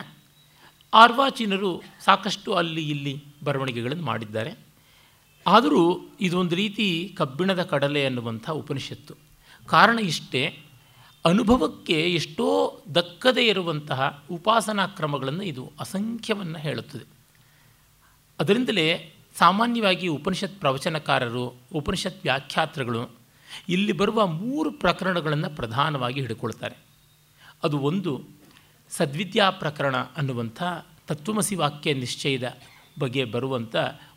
ಆರ್ವಾಚೀನರು 0.93 1.83
ಸಾಕಷ್ಟು 2.03 2.53
ಅಲ್ಲಿ 2.53 2.89
ಇಲ್ಲಿ 2.89 3.23
ಬರವಣಿಗೆಗಳನ್ನು 3.43 4.03
ಮಾಡಿದ್ದಾರೆ. 4.03 4.53
ಆದರೂ 5.47 6.09
ಇದೊಂದು 6.21 6.55
ರೀತಿ 6.55 7.15
ಕಬ್ಬಿಣದ 7.17 7.63
ಕಡಲೆ 7.63 8.05
ಅನ್ನುವಂಥ 8.05 8.49
ಉಪನಿಷತ್ತು. 8.49 9.15
ಕಾರಣ 9.65 9.99
ಇಷ್ಟೇ 9.99 10.64
ಅನುಭವಕ್ಕೆ 11.25 12.01
ಎಷ್ಟೋ 12.01 12.79
ದಕ್ಕದೇ 12.95 13.47
ಇರುವಂತಹ 13.47 14.23
ಉಪಾಸನಾ 14.31 14.87
ಕ್ರಮಗಳನ್ನು 14.87 15.43
ಇದು 15.43 15.71
ಅಸಂಖ್ಯವನ್ನು 15.79 16.59
ಹೇಳುತ್ತದೆ. 16.59 17.03
ಅದರಿಂದಲೇ 18.39 19.13
ಸಾಮಾನ್ಯವಾಗಿ 19.37 20.07
ಉಪನಿಷತ್ 20.07 20.59
ಪ್ರವಚನಕಾರರು, 20.59 21.55
ಉಪನಿಷತ್ 21.73 22.23
ವ್ಯಾಖ್ಯಾತೃಗಳು 22.23 23.09
ಇಲ್ಲಿ 23.69 23.91
ಬರುವ 23.91 24.27
ಮೂರು 24.27 24.71
ಪ್ರಕರಣಗಳನ್ನು 24.71 25.49
ಪ್ರಧಾನವಾಗಿ 25.49 26.21
ಹಿಡ್ಕೊಳ್ತಾರೆ. 26.21 26.75
ಅದು 27.63 27.79
ಒಂದು 27.79 28.21
ಸದ್ವಿದ್ಯಾ 28.89 29.49
ಪ್ರಕರಣ 29.49 29.95
ಅನ್ನುವಂಥ 29.97 30.63
ತತ್ವಮಸಿ 31.07 31.55
ವಾಕ್ಯ 31.55 31.93
ನಿಶ್ಚಯದ 31.93 32.57
ಬಗ್ಗೆ 32.99 33.25
ಬರುವಂಥ 33.25 33.75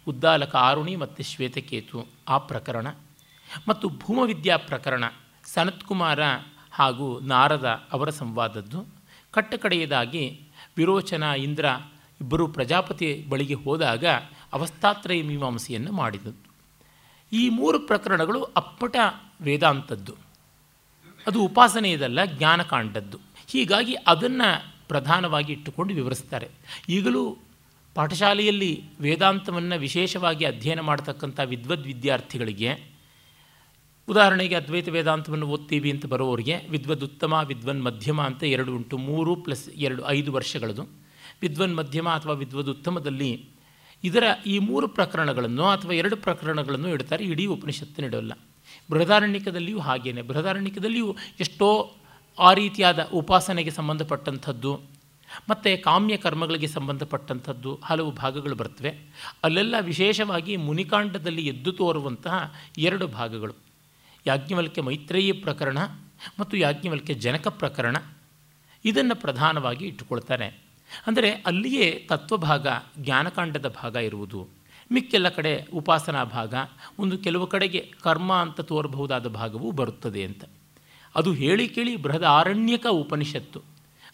ಉದ್ದಾಲಕ 0.08 0.56
ಆರುಣಿ 0.56 0.96
ಮತ್ತು 0.96 1.22
ಶ್ವೇತಕೇತು 1.22 2.06
ಆ 2.28 2.38
ಪ್ರಕರಣ. 2.38 2.86
ಮತ್ತು 3.68 3.88
ಭೂಮವಿದ್ಯಾ 3.88 4.56
ಪ್ರಕರಣ 4.56 5.04
ಸನತ್ಕುಮಾರ 5.44 6.18
ಹಾಗೂ 6.78 7.20
ನಾರದ 7.20 7.88
ಅವರ 7.92 8.10
ಸಂವಾದದ್ದು. 8.10 8.86
ಕಟ್ಟಕಡೆಯದಾಗಿ 9.30 10.40
ವಿರೋಚನ 10.76 11.22
ಇಂದ್ರ 11.22 11.66
ಇಬ್ಬರು 12.20 12.48
ಪ್ರಜಾಪತಿ 12.48 13.26
ಬಳಿಗೆ 13.28 13.54
ಹೋದಾಗ 13.54 14.04
ಅವಸ್ಥಾತ್ರಯ 14.52 15.22
ಮೀಮಾಂಸೆಯನ್ನು 15.22 15.92
ಮಾಡಿದದ್ದು. 15.92 16.48
ಈ 17.32 17.48
ಮೂರು 17.48 17.80
ಪ್ರಕರಣಗಳು 17.80 18.42
ಅಪ್ಪಟ 18.42 18.96
ವೇದಾಂತದ್ದು. 19.40 20.14
ಅದು 21.26 21.42
ಉಪಾಸನೆಯದಲ್ಲ, 21.42 22.24
ಜ್ಞಾನಕಾಂಡದ್ದು. 22.24 23.18
ಹೀಗಾಗಿ 23.46 23.94
ಅದನ್ನು 23.94 24.72
ಪ್ರಧಾನವಾಗಿ 24.88 25.52
ಇಟ್ಟುಕೊಂಡು 25.52 25.94
ವಿವರಿಸ್ತಾರೆ. 25.94 26.48
ಈಗಲೂ 26.88 27.38
ಪಾಠಶಾಲೆಯಲ್ಲಿ 27.94 28.84
ವೇದಾಂತವನ್ನು 29.00 29.78
ವಿಶೇಷವಾಗಿ 29.78 30.44
ಅಧ್ಯಯನ 30.44 30.80
ಮಾಡತಕ್ಕಂಥ 30.80 31.40
ವಿದ್ವದ್ 31.44 31.86
ವಿದ್ಯಾರ್ಥಿಗಳಿಗೆ 31.86 32.87
ಉದಾಹರಣೆಗೆ 34.08 34.54
ಅದ್ವೈತ 34.54 34.88
ವೇದಾಂತವನ್ನು 34.88 35.46
ಓದ್ತೀವಿ 35.46 35.90
ಅಂತ 35.90 36.06
ಬರೋರಿಗೆ 36.06 36.56
ವಿದ್ವದ್ 36.70 37.04
ಉತ್ತಮ, 37.04 37.32
ವಿದ್ವನ್ 37.46 37.82
ಮಧ್ಯಮ 37.84 38.22
ಅಂತ 38.22 38.42
ಎರಡು 38.44 38.70
ಉಂಟು, 38.74 38.96
ಮೂರು 38.98 39.36
ಪ್ಲಸ್ 39.36 39.68
ಎರಡು, 39.68 40.02
ಐದು 40.08 40.32
ವರ್ಷಗಳದು. 40.32 40.84
ವಿದ್ವನ್ 41.42 41.74
ಮಧ್ಯಮ 41.76 42.08
ಅಥವಾ 42.08 42.34
ವಿದ್ವದ್ 42.34 42.68
ಉತ್ತಮದಲ್ಲಿ 42.68 43.30
ಇದರ 44.04 44.24
ಈ 44.46 44.58
ಮೂರು 44.58 44.88
ಪ್ರಕರಣಗಳನ್ನು 44.88 45.64
ಅಥವಾ 45.66 45.92
ಎರಡು 45.92 46.16
ಪ್ರಕರಣಗಳನ್ನು 46.16 46.88
ಇಡ್ತಾರೆ, 46.88 47.24
ಇಡೀ 47.24 47.46
ಉಪನಿಷತ್ತಿನಿಡಲ್ಲ 47.46 48.32
ಬೃಹದಾರಣ್ಯಕದಲ್ಲಿಯೂ 48.90 49.78
ಹಾಗೇನೆ. 49.78 50.22
ಬೃಹದಾರಣ್ಯಕದಲ್ಲಿಯೂ 50.22 51.16
ಎಷ್ಟೋ 51.40 51.68
ಆ 52.38 52.52
ರೀತಿಯಾದ 52.52 53.00
ಉಪಾಸನೆಗೆ 53.12 53.70
ಸಂಬಂಧಪಟ್ಟಂಥದ್ದು, 53.70 54.72
ಮತ್ತು 55.48 55.70
ಕಾಮ್ಯ 55.82 56.16
ಕರ್ಮಗಳಿಗೆ 56.16 56.66
ಸಂಬಂಧಪಟ್ಟಂಥದ್ದು 56.66 57.80
ಹಲವು 57.84 58.10
ಭಾಗಗಳು 58.10 58.54
ಬರ್ತವೆ. 58.54 58.92
ಅಲ್ಲೆಲ್ಲ 59.44 59.74
ವಿಶೇಷವಾಗಿ 59.80 60.52
ಮುನಿಕಾಂಡದಲ್ಲಿ 60.56 61.46
ಎದ್ದು 61.46 61.72
ತೋರುವಂತಹ 61.72 62.54
ಎರಡು 62.78 63.06
ಭಾಗಗಳು. 63.06 63.67
ಯಾಜ್ಞವಲ್ಕ್ಯ 64.26 64.82
ಮೈತ್ರೇಯಿ 64.82 65.32
ಪ್ರಕರಣ 65.32 65.78
ಮತ್ತು 66.40 66.56
ಯಾಜ್ಞವಲ್ಕೆ 66.56 67.14
ಜನಕ 67.14 67.48
ಪ್ರಕರಣ 67.48 67.96
ಇದನ್ನು 68.84 69.14
ಪ್ರಧಾನವಾಗಿ 69.14 69.84
ಇಟ್ಟುಕೊಳ್ತಾರೆ. 69.84 70.68
ಅಂದರೆ 71.06 71.30
ಅಲ್ಲಿಯೇ 71.30 72.06
ತತ್ವಭಾಗ, 72.08 72.66
ಜ್ಞಾನಕಾಂಡದ 72.98 73.68
ಭಾಗ 73.82 73.94
ಇರುವುದು. 73.94 74.48
ಮಿಕ್ಕೆಲ್ಲ 74.92 75.28
ಕಡೆ 75.28 75.64
ಉಪಾಸನಾ 75.64 76.24
ಭಾಗ, 76.24 76.54
ಒಂದು 76.98 77.18
ಕೆಲವು 77.18 77.46
ಕಡೆಗೆ 77.46 77.92
ಕರ್ಮ 78.02 78.34
ಅಂತ 78.34 78.60
ತೋರಬಹುದಾದ 78.60 79.26
ಭಾಗವೂ 79.26 79.70
ಬರುತ್ತದೆ 79.70 80.24
ಅಂತ. 80.24 80.44
ಅದು 81.14 81.32
ಹೇಳಿ 81.32 81.68
ಕೇಳಿ 81.68 81.96
ಬೃಹದ 81.96 82.22
ಆರಣ್ಯಕ 82.22 82.86
ಉಪನಿಷತ್ತು. 82.86 83.62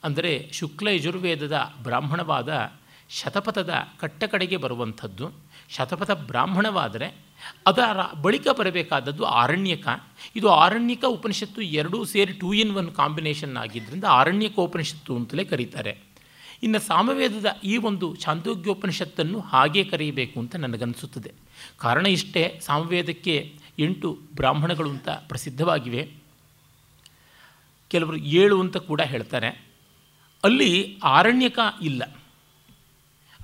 ಅಂದರೆ 0.05 0.51
ಶುಕ್ಲ 0.53 0.89
ಯಜುರ್ವೇದದ 0.89 1.73
ಬ್ರಾಹ್ಮಣವಾದ 1.83 2.73
ಶತಪಥದ 3.09 3.75
ಕಟ್ಟಕಡೆಗೆ 4.01 4.57
ಬರುವಂಥದ್ದು. 4.57 5.31
ಶತಪಥ 5.69 6.11
ಬ್ರಾಹ್ಮಣವಾದರೆ 6.11 7.24
ಅದರ 7.67 8.21
ಬಳಿಕ 8.23 8.49
ಬರಬೇಕಾದದ್ದು 8.49 9.25
ಆರಣ್ಯಕ 9.25 9.89
ಇದು 10.37 10.49
ಆರಣ್ಯಕ 10.49 11.05
ಉಪನಿಷತ್ತು 11.05 11.63
ಎರಡೂ 11.63 12.05
ಸೇರಿ 12.05 12.33
ಟೂ 12.33 12.53
ಇನ್ 12.53 12.77
ಒನ್ 12.77 12.95
ಕಾಂಬಿನೇಷನ್ 12.95 13.57
ಆಗಿದ್ದರಿಂದ 13.57 14.05
ಆರಣ್ಯಕ 14.05 14.53
ಉಪನಿಷತ್ತು 14.57 15.17
ಅಂತಲೇ 15.17 15.45
ಕರೀತಾರೆ. 15.45 15.99
ಇನ್ನು 16.63 16.79
ಸಾಮವೇದದ 16.79 17.47
ಈ 17.65 17.77
ಒಂದು 17.77 18.17
ಛಾಂದೋಗ್ಯೋಪನಿಷತ್ತನ್ನು 18.17 19.41
ಹಾಗೆ 19.41 19.85
ಕರೆಯಬೇಕು 19.85 20.41
ಅಂತ 20.41 20.57
ನನಗನ್ನಿಸುತ್ತದೆ 20.57 21.33
ಕಾರಣ 21.79 22.07
ಇಷ್ಟೇ, 22.07 22.61
ಸಾಮವೇದಕ್ಕೆ 22.63 23.59
ಎಂಟು 23.79 24.19
ಬ್ರಾಹ್ಮಣಗಳು 24.35 24.91
ಅಂತ 24.91 25.09
ಪ್ರಸಿದ್ಧವಾಗಿವೆ. 25.09 26.11
ಕೆಲವರು 27.89 28.17
ಏಳು 28.17 28.61
ಅಂತ 28.61 28.77
ಕೂಡ 28.77 29.01
ಹೇಳ್ತಾರೆ. 29.01 29.49
ಅಲ್ಲಿ 30.45 30.99
ಆರಣ್ಯಕ 31.05 31.59
ಇಲ್ಲ. 31.83 32.03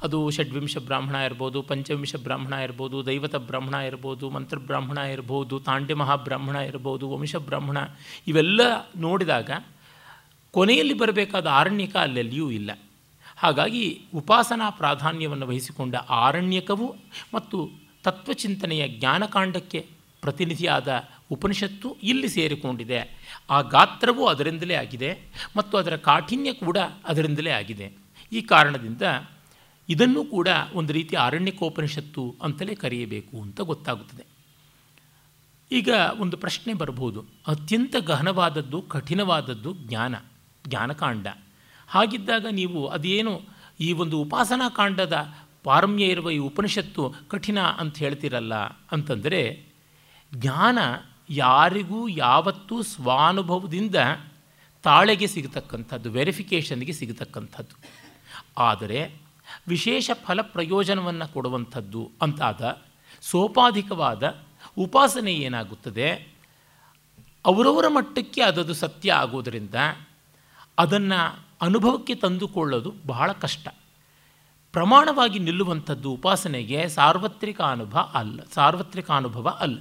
ಅದು 0.03 0.31
ಷಡ್ವಿಂಶ 0.31 0.79
ಬ್ರಾಹ್ಮಣ 0.79 1.15
ಇರ್ಬೋದು, 1.15 1.63
ಪಂಚವಿಂಶ 1.63 2.17
ಬ್ರಾಹ್ಮಣ 2.17 2.53
ಇರ್ಬೋದು, 2.53 3.07
ದೈವತ 3.07 3.37
ಬ್ರಾಹ್ಮಣ 3.37 3.75
ಇರ್ಬೋದು, 3.75 4.31
ಮಂತ್ರ 4.31 4.59
ಬ್ರಾಹ್ಮಣ 4.59 4.99
ಇರ್ಬೋದು, 4.99 5.59
ತಾಂಡ್ಯ 5.59 5.95
ಮಹಾಬ್ರಾಹ್ಮಣ 5.95 6.57
ಇರ್ಬೋದು, 6.57 7.11
ವಂಶ 7.11 7.37
ಬ್ರಾಹ್ಮಣ 7.37 7.79
ಇವೆಲ್ಲ 8.27 8.61
ನೋಡಿದಾಗ 8.97 9.51
ಕೊನೆಯಲ್ಲಿ 10.51 10.95
ಬರಬೇಕಾದ 10.95 11.47
ಆರಣ್ಯಕ 11.47 11.97
ಅಲ್ಲೆಲ್ಲಿಯೂ 11.97 12.51
ಇಲ್ಲ. 12.51 12.71
ಹಾಗಾಗಿ 13.37 14.01
ಉಪಾಸನಾ 14.15 14.71
ಪ್ರಾಧಾನ್ಯವನ್ನು 14.71 15.47
ವಹಿಸಿಕೊಂಡ 15.47 15.95
ಆರಣ್ಯಕವು 16.11 16.97
ಮತ್ತು 17.35 17.71
ತತ್ವಚಿಂತನೆಯ 18.05 18.89
ಜ್ಞಾನಕಾಂಡಕ್ಕೆ 18.89 19.81
ಪ್ರತಿನಿಧಿಯಾದ 20.23 20.89
ಉಪನಿಷತ್ತು 21.31 21.97
ಇಲ್ಲಿ 22.03 22.29
ಸೇರಿಕೊಂಡಿದೆ. 22.29 23.01
ಆ 23.51 23.61
ಗಾತ್ರವೂ 23.61 24.27
ಅದರಿಂದಲೇ 24.27 24.75
ಆಗಿದೆ 24.75 25.11
ಮತ್ತು 25.57 25.79
ಅದರ 25.79 25.97
ಕಾಠಿಣ್ಯ 25.97 26.53
ಕೂಡ 26.53 26.79
ಅದರಿಂದಲೇ 27.05 27.51
ಆಗಿದೆ. 27.51 27.93
ಈ 28.33 28.43
ಕಾರಣದಿಂದ 28.43 29.03
ಇದನ್ನು 29.91 30.25
ಕೂಡ 30.25 30.49
ಒಂದು 30.75 30.93
ರೀತಿ 30.93 31.17
ಅರಣ್ಯಕೋಪನಿಷತ್ತು 31.17 32.37
ಅಂತಲೇ 32.43 32.75
ಕರೆಯಬೇಕು 32.75 33.43
ಅಂತ 33.43 33.61
ಗೊತ್ತಾಗುತ್ತದೆ. 33.61 34.27
ಈಗ 35.73 35.89
ಒಂದು 36.21 36.37
ಪ್ರಶ್ನೆ 36.37 36.75
ಬರಬಹುದು. 36.75 37.25
ಅತ್ಯಂತ 37.47 37.97
ಗಹನವಾದದ್ದು 38.01 38.83
ಕಠಿಣವಾದದ್ದು 38.83 39.73
ಜ್ಞಾನ, 39.73 40.15
ಜ್ಞಾನಕಾಂಡ. 40.69 41.27
ಹಾಗಿದ್ದಾಗ 41.89 42.47
ನೀವು 42.51 42.87
ಅದೇನು 42.87 43.41
ಈ 43.81 43.93
ಒಂದು 43.93 44.19
ಉಪಾಸನಾ 44.19 44.69
ಕಾಂಡದ 44.69 45.33
ಪಾರಮ್ಯ 45.63 46.05
ಇರುವ 46.05 46.31
ಈ 46.31 46.39
ಉಪನಿಷತ್ತು 46.39 47.15
ಕಠಿಣ 47.29 47.61
ಅಂತ 47.61 47.99
ಹೇಳ್ತಿರಲ್ಲ 47.99 48.55
ಅಂತಂದರೆ, 48.93 49.67
ಜ್ಞಾನ 50.35 50.79
ಯಾರಿಗೂ 51.31 52.09
ಯಾವತ್ತೂ 52.09 52.83
ಸ್ವಾನುಭವದಿಂದ 52.83 53.95
ತಾಳೆಗೆ 54.83 55.27
ಸಿಗತಕ್ಕಂಥದ್ದು 55.27 56.11
ವೆರಿಫಿಕೇಷನ್ಗೆ 56.11 56.93
ಸಿಗತಕ್ಕಂಥದ್ದು. 56.93 57.83
ಆದರೆ 58.59 59.20
ವಿಶೇಷ 59.69 60.11
ಫಲ 60.25 60.41
ಪ್ರಯೋಜನವನ್ನು 60.43 61.33
ಕೊಡುವಂಥದ್ದು 61.33 62.11
ಅಂತಾದ 62.23 62.83
ಸೋಪಾಧಿಕವಾದ 63.21 64.43
ಉಪಾಸನೆ 64.79 65.35
ಏನಾಗುತ್ತದೆ? 65.35 66.13
ಅವರವರ 67.45 67.89
ಮಟ್ಟಕ್ಕೆ 67.89 68.43
ಅದದು 68.43 68.75
ಸತ್ಯ 68.75 69.13
ಆಗೋದರಿಂದ 69.13 69.75
ಅದನ್ನು 70.79 71.45
ಅನುಭವಕ್ಕೆ 71.61 72.15
ತಂದುಕೊಳ್ಳೋದು 72.15 72.95
ಬಹಳ 73.07 73.33
ಕಷ್ಟ. 73.33 73.69
ಪ್ರಮಾಣವಾಗಿ 74.73 75.39
ನಿಲ್ಲುವಂಥದ್ದು 75.39 76.11
ಉಪಾಸನೆಗೆ 76.11 76.89
ಸಾರ್ವತ್ರಿಕ 76.89 77.61
ಅನುಭವ 77.61 78.11
ಅಲ್ಲ, 78.15 78.41
ಸಾರ್ವತ್ರಿಕ 78.55 79.11
ಅನುಭವ 79.11 79.49
ಅಲ್ಲ. 79.49 79.79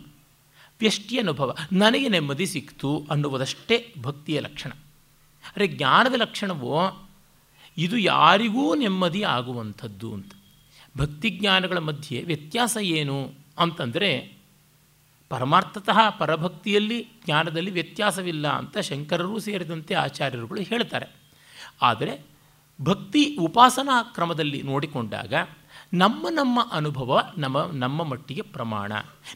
ವ್ಯಷ್ಟಿ 0.80 1.20
ಅನುಭವ, 1.20 1.56
ನನಗೆ 1.72 2.10
ನೆಮ್ಮದಿ 2.10 2.46
ಸಿಕ್ತು 2.46 3.08
ಅನ್ನುವುದಷ್ಟೇ 3.12 3.94
ಭಕ್ತಿಯ 4.02 4.40
ಲಕ್ಷಣ. 4.40 4.70
ಅರೆ 5.56 5.68
ಜ್ಞಾನದ 5.68 6.14
ಲಕ್ಷಣವೋ 6.18 7.09
ಇದು 7.80 7.98
ಯಾರಿಗೂ 7.98 8.76
ನೆಮ್ಮದಿ 8.76 9.24
ಆಗುವಂಥದ್ದು 9.24 10.14
ಅಂತ. 10.14 10.32
ಭಕ್ತಿ 10.98 11.30
ಜ್ಞಾನಗಳ 11.30 11.78
ಮಧ್ಯೆ 11.78 12.18
ವ್ಯತ್ಯಾಸ 12.24 12.78
ಏನು 12.82 13.18
ಅಂತಂದರೆ 13.60 14.10
ಪರಮಾರ್ಥತಃ 15.30 16.10
ಪರಭಕ್ತಿಯಲ್ಲಿ 16.10 17.08
ಜ್ಞಾನದಲ್ಲಿ 17.26 17.72
ವ್ಯತ್ಯಾಸವಿಲ್ಲ 17.72 18.48
ಅಂತ 18.48 18.78
ಶಂಕರರೂ 18.78 19.40
ಸೇರಿದಂತೆ 19.40 19.94
ಆಚಾರ್ಯರುಗಳು 19.96 20.62
ಹೇಳ್ತಾರೆ. 20.62 21.08
ಆದರೆ 21.82 22.14
ಭಕ್ತಿ 22.80 23.36
ಉಪಾಸನಾ 23.36 24.04
ಕ್ರಮದಲ್ಲಿ 24.04 24.62
ನೋಡಿಕೊಂಡಾಗ 24.62 25.34
ನಮ್ಮ 25.94 26.28
ನಮ್ಮ 26.30 26.60
ಅನುಭವ 26.72 27.20
ನಮ್ಮ 27.38 27.58
ನಮ್ಮ 27.74 28.04
ಮಟ್ಟಿಗೆ 28.04 28.42
ಪ್ರಮಾಣ, 28.42 28.92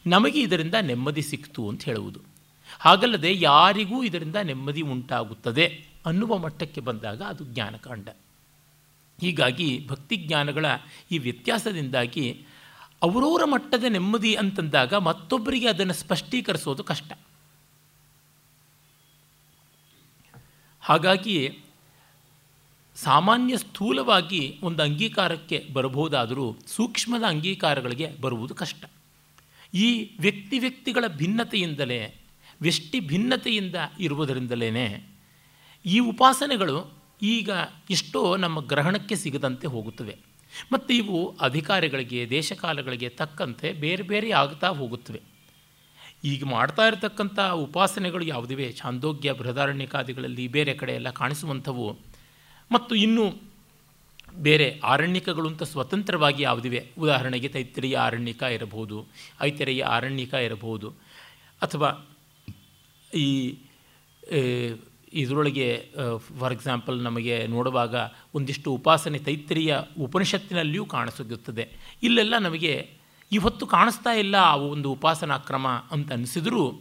ನಮಗೆ 0.06 0.40
ಇದರಿಂದ 0.40 0.74
ನೆಮ್ಮದಿ 0.80 1.22
ಸಿಕ್ತು 1.22 1.68
ಅಂತ 1.68 1.82
ಹೇಳುವುದು. 1.84 2.20
ಹಾಗಲ್ಲದೆ 2.80 3.30
ಯಾರಿಗೂ 3.40 4.02
ಇದರಿಂದ 4.02 4.36
ನೆಮ್ಮದಿ 4.36 4.82
ಉಂಟಾಗುತ್ತದೆ 4.82 5.66
ಅನ್ನುವ 6.06 6.38
ಮಟ್ಟಕ್ಕೆ 6.38 6.80
ಬಂದಾಗ 6.80 7.22
ಅದು 7.22 7.44
ಜ್ಞಾನಕಾಂಡ. 7.44 8.08
ಹೀಗಾಗಿ 9.24 9.68
ಭಕ್ತಿ 9.86 10.16
ಜ್ಞಾನಗಳ 10.16 10.66
ಈ 11.10 11.18
ವ್ಯತ್ಯಾಸದಿಂದಾಗಿ 11.18 12.26
ಅವರವರ 13.02 13.44
ಮಟ್ಟದ 13.44 13.84
ನೆಮ್ಮದಿ 13.88 14.34
ಅಂತಂದಾಗ 14.34 14.94
ಮತ್ತೊಬ್ಬರಿಗೆ 14.94 15.68
ಅದನ್ನು 15.68 15.94
ಸ್ಪಷ್ಟೀಕರಿಸೋದು 15.94 16.84
ಕಷ್ಟ. 16.84 17.10
ಹಾಗಾಗಿ 20.82 21.36
ಸಾಮಾನ್ಯ 22.96 23.56
ಸ್ಥೂಲವಾಗಿ 23.56 24.42
ಒಂದು 24.62 24.82
ಅಂಗೀಕಾರಕ್ಕೆ 24.82 25.58
ಬರಬಹುದಾದರೂ 25.72 26.46
ಸೂಕ್ಷ್ಮದ 26.66 27.24
ಅಂಗೀಕಾರಗಳಿಗೆ 27.28 28.08
ಬರುವುದು 28.20 28.54
ಕಷ್ಟ. 28.54 28.84
ಈ 29.74 29.88
ವ್ಯಕ್ತಿ 30.20 30.58
ವ್ಯಕ್ತಿಗಳ 30.58 31.04
ಭಿನ್ನತೆಯಿಂದಲೇ 31.06 32.00
ವ್ಯಷ್ಟಿ 32.60 33.00
ಭಿನ್ನತೆಯಿಂದ 33.00 33.76
ಇರುವುದರಿಂದಲೇ 34.00 34.86
ಈ 35.86 35.98
ಉಪಾಸನೆಗಳು 35.98 37.03
ಈಗ 37.24 37.50
ಎಷ್ಟೋ 37.90 38.36
ನಮ್ಮ 38.36 38.60
ಗ್ರಹಣಕ್ಕೆ 38.60 39.16
ಸಿಗದಂತೆ 39.16 39.66
ಹೋಗುತ್ತವೆ. 39.66 40.16
ಮತ್ತು 40.72 40.94
ಇವು 40.94 41.36
ಅಧಿಕಾರಿಗಳಿಗೆ, 41.40 42.30
ದೇಶಕಾಲಗಳಿಗೆ 42.30 43.08
ತಕ್ಕಂತೆ 43.08 43.72
ಬೇರೆ 43.72 44.02
ಬೇರೆ 44.02 44.30
ಆಗ್ತಾ 44.30 44.68
ಹೋಗುತ್ತವೆ. 44.68 45.20
ಈಗ 46.24 46.44
ಮಾಡ್ತಾ 46.44 46.86
ಇರತಕ್ಕಂಥ 46.86 47.40
ಉಪಾಸನೆಗಳು 47.40 48.24
ಯಾವುದಿವೆ? 48.24 48.72
ಛಾಂದೋಗ್ಯ 48.72 49.32
ಬೃಹದಾರಣ್ಯಕಾದಿಗಳಲ್ಲಿ 49.32 50.48
ಬೇರೆ 50.48 50.74
ಕಡೆ 50.74 50.92
ಎಲ್ಲ 50.92 51.10
ಕಾಣಿಸುವಂಥವು. 51.10 51.98
ಮತ್ತು 52.72 52.94
ಇನ್ನೂ 52.94 53.24
ಬೇರೆ 54.36 54.80
ಆರಣ್ಯಕಗಳು 54.84 55.48
ಅಂತ 55.48 55.62
ಸ್ವತಂತ್ರವಾಗಿ 55.62 56.42
ಯಾವುದಿವೆ? 56.42 56.80
ಉದಾಹರಣೆಗೆ 56.98 57.48
ತೈತ್ರಿಯ 57.48 57.96
ಆರಣ್ಯಕ 57.96 58.42
ಇರಬಹುದು, 58.42 59.06
ಐತೆರೆಯ 59.40 59.82
ಆರಣ್ಯಕ 59.82 60.34
ಇರಬಹುದು. 60.34 60.88
ಅಥವಾ 61.62 61.90
ಈ 63.14 63.58
ಇದರೊಳಗೆ 65.14 65.92
ಫಾರ್ 66.38 66.52
ಎಕ್ಸಾಂಪಲ್ 66.52 67.02
ನಮಗೆ 67.02 67.46
ನೋಡುವಾಗ 67.46 67.94
ಒಂದಿಷ್ಟು 68.34 68.72
ಉಪಾಸನೆ 68.72 69.18
ತೈತ್ರಿಯ 69.18 69.78
ಉಪನಿಷತ್ತಿನಲ್ಲಿಯೂ 69.98 70.86
ಕಾಣಿಸುತ್ತದೆ 70.86 71.72
ಇಲ್ಲೆಲ್ಲ 72.02 72.38
ನಮಗೆ 72.38 72.90
ಇವತ್ತು 73.32 73.66
ಕಾಣಿಸ್ತಾ 73.66 74.10
ಇಲ್ಲ 74.10 74.34
ಆ 74.34 74.56
ಒಂದು 74.56 74.92
ಉಪಾಸನಾ 74.92 75.38
ಕ್ರಮ 75.38 75.68
ಅಂತ 75.68 76.12
ಅನಿಸಿದರೂ, 76.12 76.80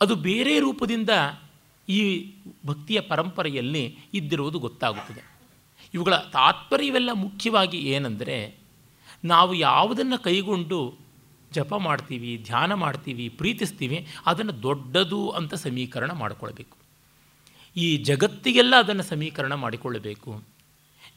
ಅದು 0.00 0.14
ಬೇರೆ 0.14 0.60
ರೂಪದಿಂದ 0.60 1.10
ಈ 1.88 2.32
ಭಕ್ತಿಯ 2.66 3.00
ಪರಂಪರೆಯಲ್ಲಿ 3.00 3.98
ಇದ್ದಿರುವುದು 4.14 4.58
ಗೊತ್ತಾಗುತ್ತದೆ. 4.58 5.22
ಇವುಗಳ 5.94 6.16
ತಾತ್ಪರ್ಯವೆಲ್ಲ 6.16 7.10
ಮುಖ್ಯವಾಗಿ 7.12 7.78
ಏನಂದರೆ, 7.78 8.56
ನಾವು 9.24 9.54
ಯಾವುದನ್ನು 9.54 10.22
ಕೈಗೊಂಡು 10.22 10.94
ಜಪ 11.52 11.74
ಮಾಡ್ತೀವಿ, 11.74 12.42
ಧ್ಯಾನ 12.44 12.74
ಮಾಡ್ತೀವಿ, 12.74 13.28
ಪ್ರೀತಿಸ್ತೀವಿ, 13.28 14.06
ಅದನ್ನು 14.26 14.62
ದೊಡ್ಡದು 14.62 15.30
ಅಂತ 15.30 15.54
ಸಮೀಕರಣ 15.54 16.12
ಮಾಡಿಕೊಳ್ಬೇಕು. 16.12 16.81
ಈ 17.76 17.96
ಜಗತ್ತಿಗೆಲ್ಲ 17.96 18.74
ಅದನ್ನು 18.78 19.02
ಸಮೀಕರಣ 19.02 19.54
ಮಾಡಿಕೊಳ್ಳಬೇಕು. 19.54 20.42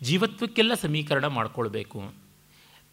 ಜೀವತ್ವಕ್ಕೆಲ್ಲ 0.01 0.73
ಸಮೀಕರಣ 0.73 1.25
ಮಾಡಿಕೊಳ್ಬೇಕು. 1.25 2.13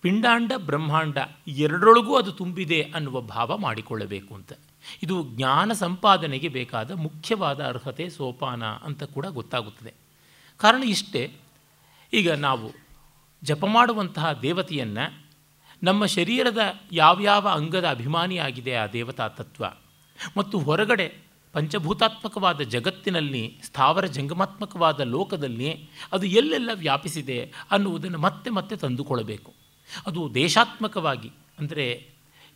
ಪಿಂಡಾಂಡ, 0.00 0.52
ಬ್ರಹ್ಮಾಂಡ 0.56 1.18
ಎರಡರೊಳಗೂ 1.48 2.16
ಅದು 2.16 2.32
ತುಂಬಿದೆ 2.32 2.82
ಅನ್ನುವ 2.82 3.20
ಭಾವ 3.20 3.58
ಮಾಡಿಕೊಳ್ಳಬೇಕು 3.58 4.34
ಅಂತ. 4.34 4.52
ಇದು 5.02 5.28
ಜ್ಞಾನ 5.36 5.72
ಸಂಪಾದನೆಗೆ 5.72 6.48
ಬೇಕಾದ 6.48 6.90
ಮುಖ್ಯವಾದ 6.90 7.64
ಅರ್ಹತೆ 7.64 8.10
ಸೋಪಾನ 8.10 8.64
ಅಂತ 8.64 9.02
ಕೂಡ 9.02 9.26
ಗೊತ್ತಾಗುತ್ತದೆ. 9.26 9.94
ಕಾರಣ 10.56 10.82
ಇಷ್ಟೇ, 10.82 11.32
ಈಗ 12.12 12.30
ನಾವು 12.30 12.72
ಜಪ 13.44 13.64
ಮಾಡುವಂತಹ 13.64 14.32
ದೇವತೆಯನ್ನು 14.32 15.26
ನಮ್ಮ 15.82 16.06
ಶರೀರದ 16.06 16.58
ಯಾವ್ಯಾವ 16.92 17.48
ಅಂಗದ 17.48 17.88
ಅಭಿಮಾನಿಯಾಗಿದೆ 17.88 18.74
ಆ 18.74 18.86
ದೇವತಾ 18.86 19.28
ತತ್ವ. 19.28 19.64
ಮತ್ತು 20.36 20.58
ಹೊರಗಡೆ 20.58 21.21
ಪಂಚಭೂತಾತ್ಮಕವಾದ 21.52 22.60
ಜಗತ್ತಿನಲ್ಲಿ, 22.60 23.58
ಸ್ಥಾವರ 23.62 24.06
ಜಂಗಮಾತ್ಮಕವಾದ 24.06 25.00
ಲೋಕದಲ್ಲಿ 25.00 25.88
ಅದು 26.12 26.26
ಎಲ್ಲೆಲ್ಲ 26.26 26.70
ವ್ಯಾಪಿಸಿದೆ 26.74 27.52
ಅನ್ನುವುದನ್ನು 27.70 28.18
ಮತ್ತೆ 28.18 28.50
ಮತ್ತೆ 28.50 28.76
ತಂದುಕೊಳ್ಳಬೇಕು. 28.76 29.52
ಅದು 30.06 30.34
ದೇಶಾತ್ಮಕವಾಗಿ, 30.34 31.30
ಅಂದರೆ 31.58 31.86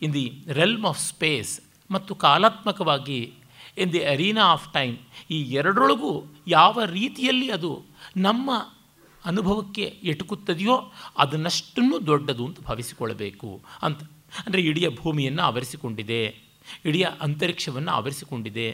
in 0.01 0.13
the 0.13 0.45
realm 0.51 0.85
of 0.85 0.99
space 0.99 1.61
ಮತ್ತು 1.91 2.15
ಕಾಲಾತ್ಮಕವಾಗಿ 2.15 3.33
in 3.77 3.93
the 3.93 4.03
arena 4.05 4.43
of 4.51 4.73
time 4.73 4.97
ಈ 5.31 5.41
ಎರಡರೊಳಗೂ 5.41 6.33
ಯಾವ 6.47 6.83
ರೀತಿಯಲ್ಲಿ 6.85 7.51
ಅದು 7.51 7.85
ನಮ್ಮ 8.17 8.51
ಅನುಭವಕ್ಕೆ 9.25 9.81
ಎಟುಕುತ್ತದೆಯೋ 9.81 10.75
ಅದನ್ನಷ್ಟನ್ನು 11.17 12.05
ದೊಡ್ಡದು 12.05 12.45
ಅಂತ 12.45 12.59
ಭಾವಿಸಿಕೊಳ್ಳಬೇಕು 12.59 13.61
ಅಂತ. 13.81 14.03
ಅಂದರೆ 14.45 14.61
ಇಡೀ 14.61 14.81
ಭೂಮಿಯನ್ನು 14.87 15.41
ಆವರಿಸಿಕೊಂಡಿದೆ. 15.43 16.46
ಇಡೀ 16.85 17.01
ಅಂತರಿಕ್ಷವನ್ನು 17.03 17.91
ಆವರಿಸಿಕೊಂಡಿದೆ 17.91 18.67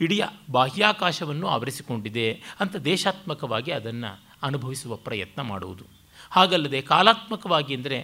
ಇಡೀ 0.00 0.20
ಬಾಹ್ಯಾಕಾಶವನ್ನು 0.50 1.46
ಆವರಿಸಿಕೊಂಡಿದೆ 1.46 2.42
ಅಂತ 2.60 2.76
ದೇಶಾತ್ಮಕವಾಗಿ 2.76 3.72
ಅದನ್ನು 3.72 4.10
ಅನುಭವಿಸುವ 4.42 4.96
ಪ್ರಯತ್ನ 4.96 5.40
ಮಾಡುವುದು. 5.42 5.84
ಹಾಗಲ್ಲದೆ 6.30 6.82
ಕಾಲಾತ್ಮಕವಾಗಿ 6.82 7.74
ಅಂದರೆ 7.74 7.98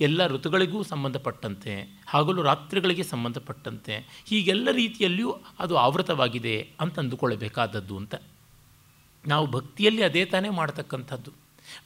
ಎಲ್ಲ 0.00 0.26
ಋತುಗಳಿಗೂ 0.26 0.82
ಸಂಬಂಧಪಟ್ಟಂತೆ, 0.82 2.02
ಹಾಗಲೂ 2.06 2.42
ರಾತ್ರಿಗಳಿಗೆ 2.42 3.02
ಸಂಬಂಧಪಟ್ಟಂತೆ 3.02 4.24
ಹೀಗೆಲ್ಲ 4.26 4.68
ರೀತಿಯಲ್ಲಿಯೂ 4.70 5.30
ಅದು 5.58 5.76
ಆವೃತವಾಗಿದೆ 5.76 6.68
ಅಂತ 6.80 6.98
ಅಂದುಕೊಳ್ಳಬೇಕಾದದ್ದು 6.98 7.96
ಅಂತ. 7.96 8.14
ನಾವು 9.26 9.46
ಭಕ್ತಿಯಲ್ಲಿ 9.46 10.02
ಅದೇ 10.02 10.24
ತಾನೇ 10.24 10.48
ಮಾಡತಕ್ಕಂಥದ್ದು. 10.48 11.30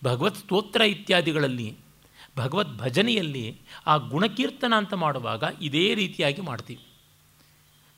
ಭಗವತ್ 0.04 0.36
ಸ್ತೋತ್ರ 0.36 0.80
ಇತ್ಯಾದಿಗಳಲ್ಲಿ 0.80 1.76
ಭಗವದ್ 2.36 2.78
ಭಜನೆಯಲ್ಲಿ 2.78 3.60
ಆ 3.86 3.96
ಗುಣಕೀರ್ತನ 3.96 4.74
ಅಂತ 4.76 4.94
ಮಾಡುವಾಗ 4.94 5.44
ಇದೇ 5.62 5.94
ರೀತಿಯಾಗಿ 5.94 6.40
ಮಾಡ್ತೀವಿ. 6.40 6.82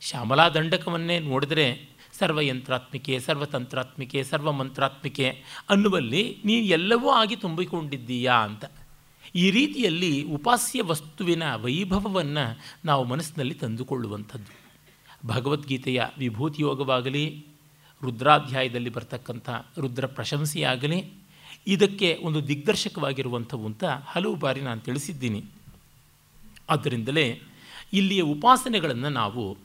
ಶ್ಯಾಮಲಾ 0.01 0.49
ದಂಡಕವನ್ನೇ 0.49 1.19
ನೋಡಿದರೆ 1.19 1.89
ಸರ್ವಯಂತ್ರಾತ್ಮಿಕೆ, 2.19 3.19
ಸರ್ವತಂತ್ರಾತ್ಮಿಕೆ, 3.19 4.23
ಸರ್ವಮಂತ್ರಾತ್ಮಿಕೆ 4.23 5.43
ಅನ್ನುವಲ್ಲಿ 5.71 6.39
ನೀನು 6.45 6.67
ಎಲ್ಲವೂ 6.67 7.11
ಆಗಿ 7.11 7.37
ತುಂಬಿಕೊಂಡಿದ್ದೀಯಾ 7.37 8.35
ಅಂತ. 8.35 8.65
ಈ 9.35 9.51
ರೀತಿಯಲ್ಲಿ 9.51 10.23
ಉಪಾಸ್ಯ 10.23 10.83
ವಸ್ತುವಿನ 10.83 11.55
ವೈಭವವನ್ನು 11.55 12.61
ನಾವು 12.85 13.05
ಮನಸ್ಸಿನಲ್ಲಿ 13.05 13.55
ತಂದುಕೊಳ್ಳುವಂಥದ್ದು. 13.55 14.63
ಭಗವದ್ಗೀತೆಯ 15.27 16.03
ವಿಭೂತಿ 16.19 16.63
ಯೋಗವಾಗಲಿ 16.63 17.47
ರುದ್ರಾಧ್ಯಾಯದಲ್ಲಿ 18.03 18.91
ಬರ್ತಕ್ಕಂಥ 18.91 19.51
ರುದ್ರ 19.79 20.07
ಪ್ರಶಂಸೆಯಾಗಲಿ 20.07 21.22
ಇದಕ್ಕೆ 21.67 22.19
ಒಂದು 22.23 22.49
ದಿಗ್ದರ್ಶಕವಾಗಿರುವಂಥವು 22.49 23.67
ಅಂತ 23.67 23.85
ಹಲವು 23.85 24.35
ಬಾರಿ 24.35 24.61
ನಾನು 24.61 24.81
ತಿಳಿಸಿದ್ದೀನಿ. 24.81 25.45
ಆದ್ದರಿಂದಲೇ 26.71 27.43
ಇಲ್ಲಿಯ 27.93 28.21
ಉಪಾಸನೆಗಳನ್ನು 28.21 29.09
ನಾವು 29.09 29.57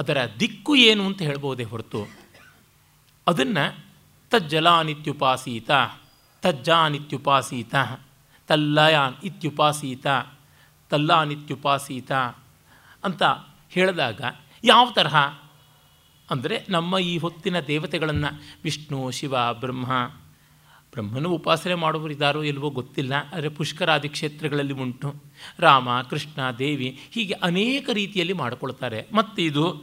ಅದರ 0.00 0.18
ದಿಕ್ಕು 0.40 0.76
ಏನು 0.76 1.06
ಅಂತ 1.06 1.22
ಹೇಳ್ಬೋದೇ 1.22 1.64
ಹೊರತು 1.64 2.06
ಅದನ್ನು 3.26 3.84
ತಜ್ಜಲಾನಿತ್ಯುಪಾಸೀತ, 4.30 5.70
ತಜ್ಜಾನಿತ್ಯುಪಾಸೀತ, 6.42 7.74
ತಲ್ಲಯಾನ್ 8.48 9.14
ಇತ್ಯುಪಾಸೀತ, 9.24 10.06
ತಲ್ಲಾನಿತ್ಯುಪಾಸೀತ 10.90 12.12
ಅಂತ 13.04 13.22
ಹೇಳಿದಾಗ 13.70 14.20
ಯಾವ 14.64 14.90
ತರಹ? 14.90 15.16
ಅಂದರೆ 16.30 16.66
ನಮ್ಮ 16.68 16.98
ಈ 16.98 17.18
ಹೊತ್ತಿನ 17.18 17.60
ದೇವತೆಗಳನ್ನು 17.60 18.58
ವಿಷ್ಣು, 18.64 19.10
ಶಿವ, 19.10 19.54
ಬ್ರಹ್ಮ 19.54 19.86
ಬ್ರಹ್ಮನು 20.92 21.30
ಉಪಾಸನೆ 21.30 21.74
ಮಾಡುವರಿದ್ದಾರೋ 21.74 22.42
ಇಲ್ವೋ 22.42 22.70
ಗೊತ್ತಿಲ್ಲ, 22.70 23.12
ಆದರೆ 23.34 23.48
ಪುಷ್ಕರಾದಿ 23.48 24.08
ಕ್ಷೇತ್ರಗಳಲ್ಲಿ 24.08 24.72
ಉಂಟು. 24.72 25.14
ರಾಮ, 25.58 26.02
ಕೃಷ್ಣ, 26.02 26.50
ದೇವಿ 26.58 26.98
ಹೀಗೆ 27.10 27.32
ಅನೇಕ 27.32 27.90
ರೀತಿಯಲ್ಲಿ 27.92 28.32
ಮಾಡಿಕೊಳ್ತಾರೆ. 28.32 29.06
ಮತ್ತು 29.12 29.42
ಇದು 29.42 29.82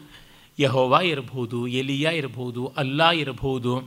ಯಹೋವ 0.60 1.00
ಇರಬಹುದು, 1.04 1.68
ಎಲಿಯ 1.68 2.10
ಇರಬಹುದು, 2.14 2.68
ಅಲ್ಲಾ 2.68 3.12
ಇರಬಹುದು, 3.12 3.78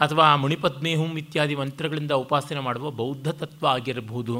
ಅಥವಾ 0.00 0.36
ಮುಣಿಪದ್ಮೇಹುಂ 0.36 1.18
ಇತ್ಯಾದಿ 1.18 1.54
ಮಂತ್ರಗಳಿಂದ 1.54 2.10
ಉಪಾಸನೆ 2.10 2.60
ಮಾಡುವ 2.60 2.90
ಬೌದ್ಧ 2.90 3.28
ತತ್ವ 3.28 3.66
ಆಗಿರಬಹುದು, 3.66 4.38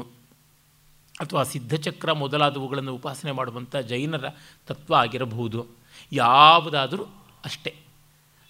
ಅಥವಾ 1.19 1.43
ಸಿದ್ಧಚಕ್ರ 1.43 2.11
ಮೊದಲಾದವುಗಳನ್ನು 2.11 2.95
ಉಪಾಸನೆ 2.95 3.31
ಮಾಡುವಂಥ 3.31 3.75
ಜೈನರ 3.75 4.25
ತತ್ವ 4.67 4.95
ಆಗಿರಬಹುದು. 4.95 5.65
ಯಾವುದಾದರೂ 6.11 7.03
ಅಷ್ಟೇ. 7.45 7.75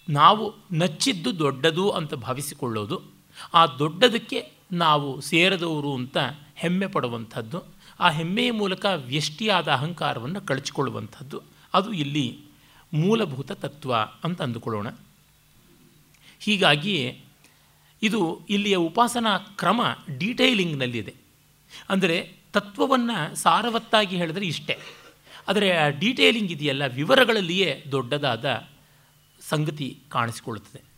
ನಾವು 0.08 0.54
ನಚ್ಚಿದ್ದು 0.72 1.38
ದೊಡ್ಡದು 1.38 1.90
ಅಂತ 1.90 2.14
ಭಾವಿಸಿಕೊಳ್ಳೋದು 2.14 3.11
ಆ 3.54 3.66
ದೊಡ್ಡದಕ್ಕೆ 3.66 4.52
ನಾವು 4.72 5.20
ಸೇರದವರು 5.20 5.94
ಅಂತ 5.94 6.16
ಹೆಮ್ಮೆ 6.54 6.86
ಪಡುವಂಥದ್ದು, 6.86 7.62
ಆ 8.00 8.10
ಹೆಮ್ಮೆಯ 8.10 8.50
ಮೂಲಕ 8.50 8.86
ವ್ಯಷ್ಟಿಯಾದ 8.86 9.68
ಅಹಂಕಾರವನ್ನು 9.68 10.40
ಕಳಚಿಕೊಳ್ಳುವಂಥದ್ದು, 10.40 11.42
ಅದು 11.74 11.92
ಇಲ್ಲಿ 11.92 12.38
ಮೂಲಭೂತ 12.92 13.52
ತತ್ವ 13.52 13.96
ಅಂತ 13.96 14.42
ಅಂದುಕೊಳ್ಳೋಣ. 14.42 14.88
ಹೀಗಾಗಿ 16.40 17.20
ಇದು 18.02 18.46
ಇಲ್ಲಿಯ 18.50 18.76
ಉಪಾಸನಾ 18.76 19.38
ಕ್ರಮ 19.38 19.80
ಡೀಟೈಲಿಂಗ್ನಲ್ಲಿದೆ. 20.18 21.14
ಅಂದರೆ 21.88 22.36
ತತ್ವವನ್ನು 22.52 23.34
ಸಾರವತ್ತಾಗಿ 23.34 24.16
ಹೇಳಿದ್ರೆ 24.16 24.46
ಇಷ್ಟೇ. 24.46 24.78
ಆದರೆ 25.48 25.76
ಆ 25.76 25.88
ಡೀಟೇಲಿಂಗ್ 25.88 26.52
ಇದೆಯಲ್ಲ, 26.52 26.86
ವಿವರಗಳಲ್ಲಿಯೇ 26.86 27.84
ದೊಡ್ಡದಾದ 27.92 28.68
ಸಂಗತಿ 29.40 29.98
ಕಾಣಿಸಿಕೊಳ್ಳುತ್ತದೆ. 30.08 30.91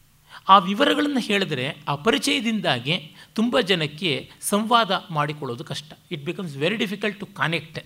ಆ 0.48 0.59
ವಿವರಗಳನ್ನು 0.59 1.20
ಹೇಳಿದ್ರೆ 1.20 1.76
ಆ 1.88 1.94
ಪರಿಚಯದಿಂದಾಗಿ 1.94 3.14
ತುಂಬ 3.35 3.61
ಜನಕ್ಕೆ 3.61 4.30
ಸಂವಾದ 4.40 5.04
ಮಾಡಿಕೊಳ್ಳೋದು 5.11 5.64
ಕಷ್ಟ. 5.64 5.92
It 6.11 6.24
becomes 6.24 6.57
very 6.57 6.76
difficult 6.76 7.20
to 7.20 7.26
connect 7.26 7.78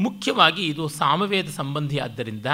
ಮುಖ್ಯವಾಗಿ 0.00 0.66
ಇದು 0.66 0.88
ಸಾಮವೇದ 0.88 1.48
ಸಂಬಂಧಿ 1.48 1.98
ಆದ್ದರಿಂದ 1.98 2.46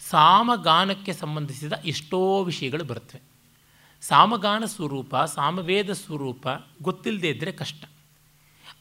ಸಾಮಗಾನಕ್ಕೆ 0.00 1.12
ಸಂಬಂಧಿಸಿದ 1.12 1.72
ಎಷ್ಟೋ 1.84 2.44
ವಿಷಯಗಳು 2.44 2.84
ಬರ್ತವೆ. 2.84 3.22
ಸಾಮಗಾನ 4.00 4.64
ಸ್ವರೂಪ, 4.64 5.16
ಸಾಮವೇದ 5.16 5.90
ಸ್ವರೂಪ 5.90 6.48
ಗೊತ್ತಿಲ್ಲದೆ 6.82 7.28
ಇದ್ದರೆ 7.28 7.52
ಕಷ್ಟ. 7.52 7.84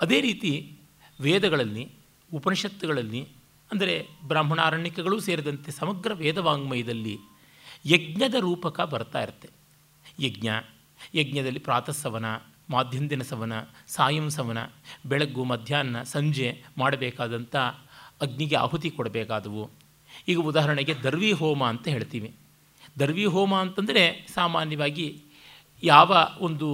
ಅದೇ 0.01 0.21
ರೀತಿ 0.21 0.77
ವೇದಗಳಲ್ಲಿ, 1.21 1.91
ಉಪನಿಷತ್ತುಗಳಲ್ಲಿ, 2.33 3.27
ಅಂದರೆ 3.71 4.07
ಬ್ರಾಹ್ಮಣಾರಣ್ಯಕಗಳು 4.27 5.19
ಸೇರಿದಂತೆ 5.19 5.71
ಸಮಗ್ರ 5.71 6.13
ವೇದವಾಂಗ್ಮಯದಲ್ಲಿ 6.13 7.17
ಯಜ್ಞದ 7.85 8.33
ರೂಪಕ 8.33 8.81
ಬರ್ತಾ 8.81 9.23
ಇರುತ್ತೆ. 9.23 9.64
ಯಜ್ಞ, 10.19 10.47
ಯಜ್ಞದಲ್ಲಿ 11.15 11.59
ಪ್ರಾತಃಸವನ 11.59 12.25
ಮಾಧ್ಯಂದಿನ 12.69 13.21
ಸವನ 13.21 13.53
ಸಾಯಂ 13.87 14.29
ಸವನ, 14.29 14.59
ಬೆಳಗ್ಗು, 15.05 15.43
ಮಧ್ಯಾಹ್ನ, 15.43 15.97
ಸಂಜೆ 16.03 16.63
ಮಾಡಬೇಕಾದಂಥ 16.77 17.55
ಅಗ್ನಿಗೆ 18.21 18.55
ಆಹುತಿ 18.55 18.89
ಕೊಡಬೇಕಾದವು. 18.89 19.63
ಈಗ 20.27 20.37
ಉದಾಹರಣೆಗೆ 20.37 20.93
ದರ್ವಿ 21.03 21.31
ಹೋಮ 21.31 21.63
ಅಂತ 21.63 21.87
ಹೇಳ್ತೀವಿ. 21.87 22.29
ದರ್ವಿ 22.99 23.25
ಹೋಮ 23.25 23.55
ಅಂತಂದರೆ 23.55 24.27
ಸಾಮಾನ್ಯವಾಗಿ 24.33 25.23
ಯಾವ 25.83 26.17
ಒಂದು 26.39 26.67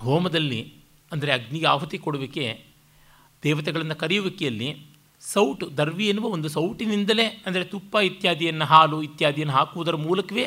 ಹೋಮದಲ್ಲಿ, 0.00 0.60
ಅಂದರೆ 1.12 1.32
ಅಗ್ನಿಗೆ 1.32 1.66
ಆಹುತಿ 1.66 1.98
ಕೊಡುವಿಕೆ 1.98 2.64
ದೇವತೆಗಳನ್ನು 3.42 3.96
ಕರೆಯುವಿಕೆಯಲ್ಲಿ 3.96 4.70
ಸೌಟು, 5.22 5.76
ದರ್ವಿ 5.76 6.06
ಎನ್ನುವ 6.08 6.26
ಒಂದು 6.26 6.48
ಸೌಟಿನಿಂದಲೇ, 6.48 7.26
ಅಂದರೆ 7.46 7.64
ತುಪ್ಪ 7.64 7.96
ಇತ್ಯಾದಿಯನ್ನು, 7.96 8.64
ಹಾಲು 8.64 9.02
ಇತ್ಯಾದಿಯನ್ನು 9.02 9.54
ಹಾಕುವುದರ 9.54 9.94
ಮೂಲಕವೇ 9.94 10.46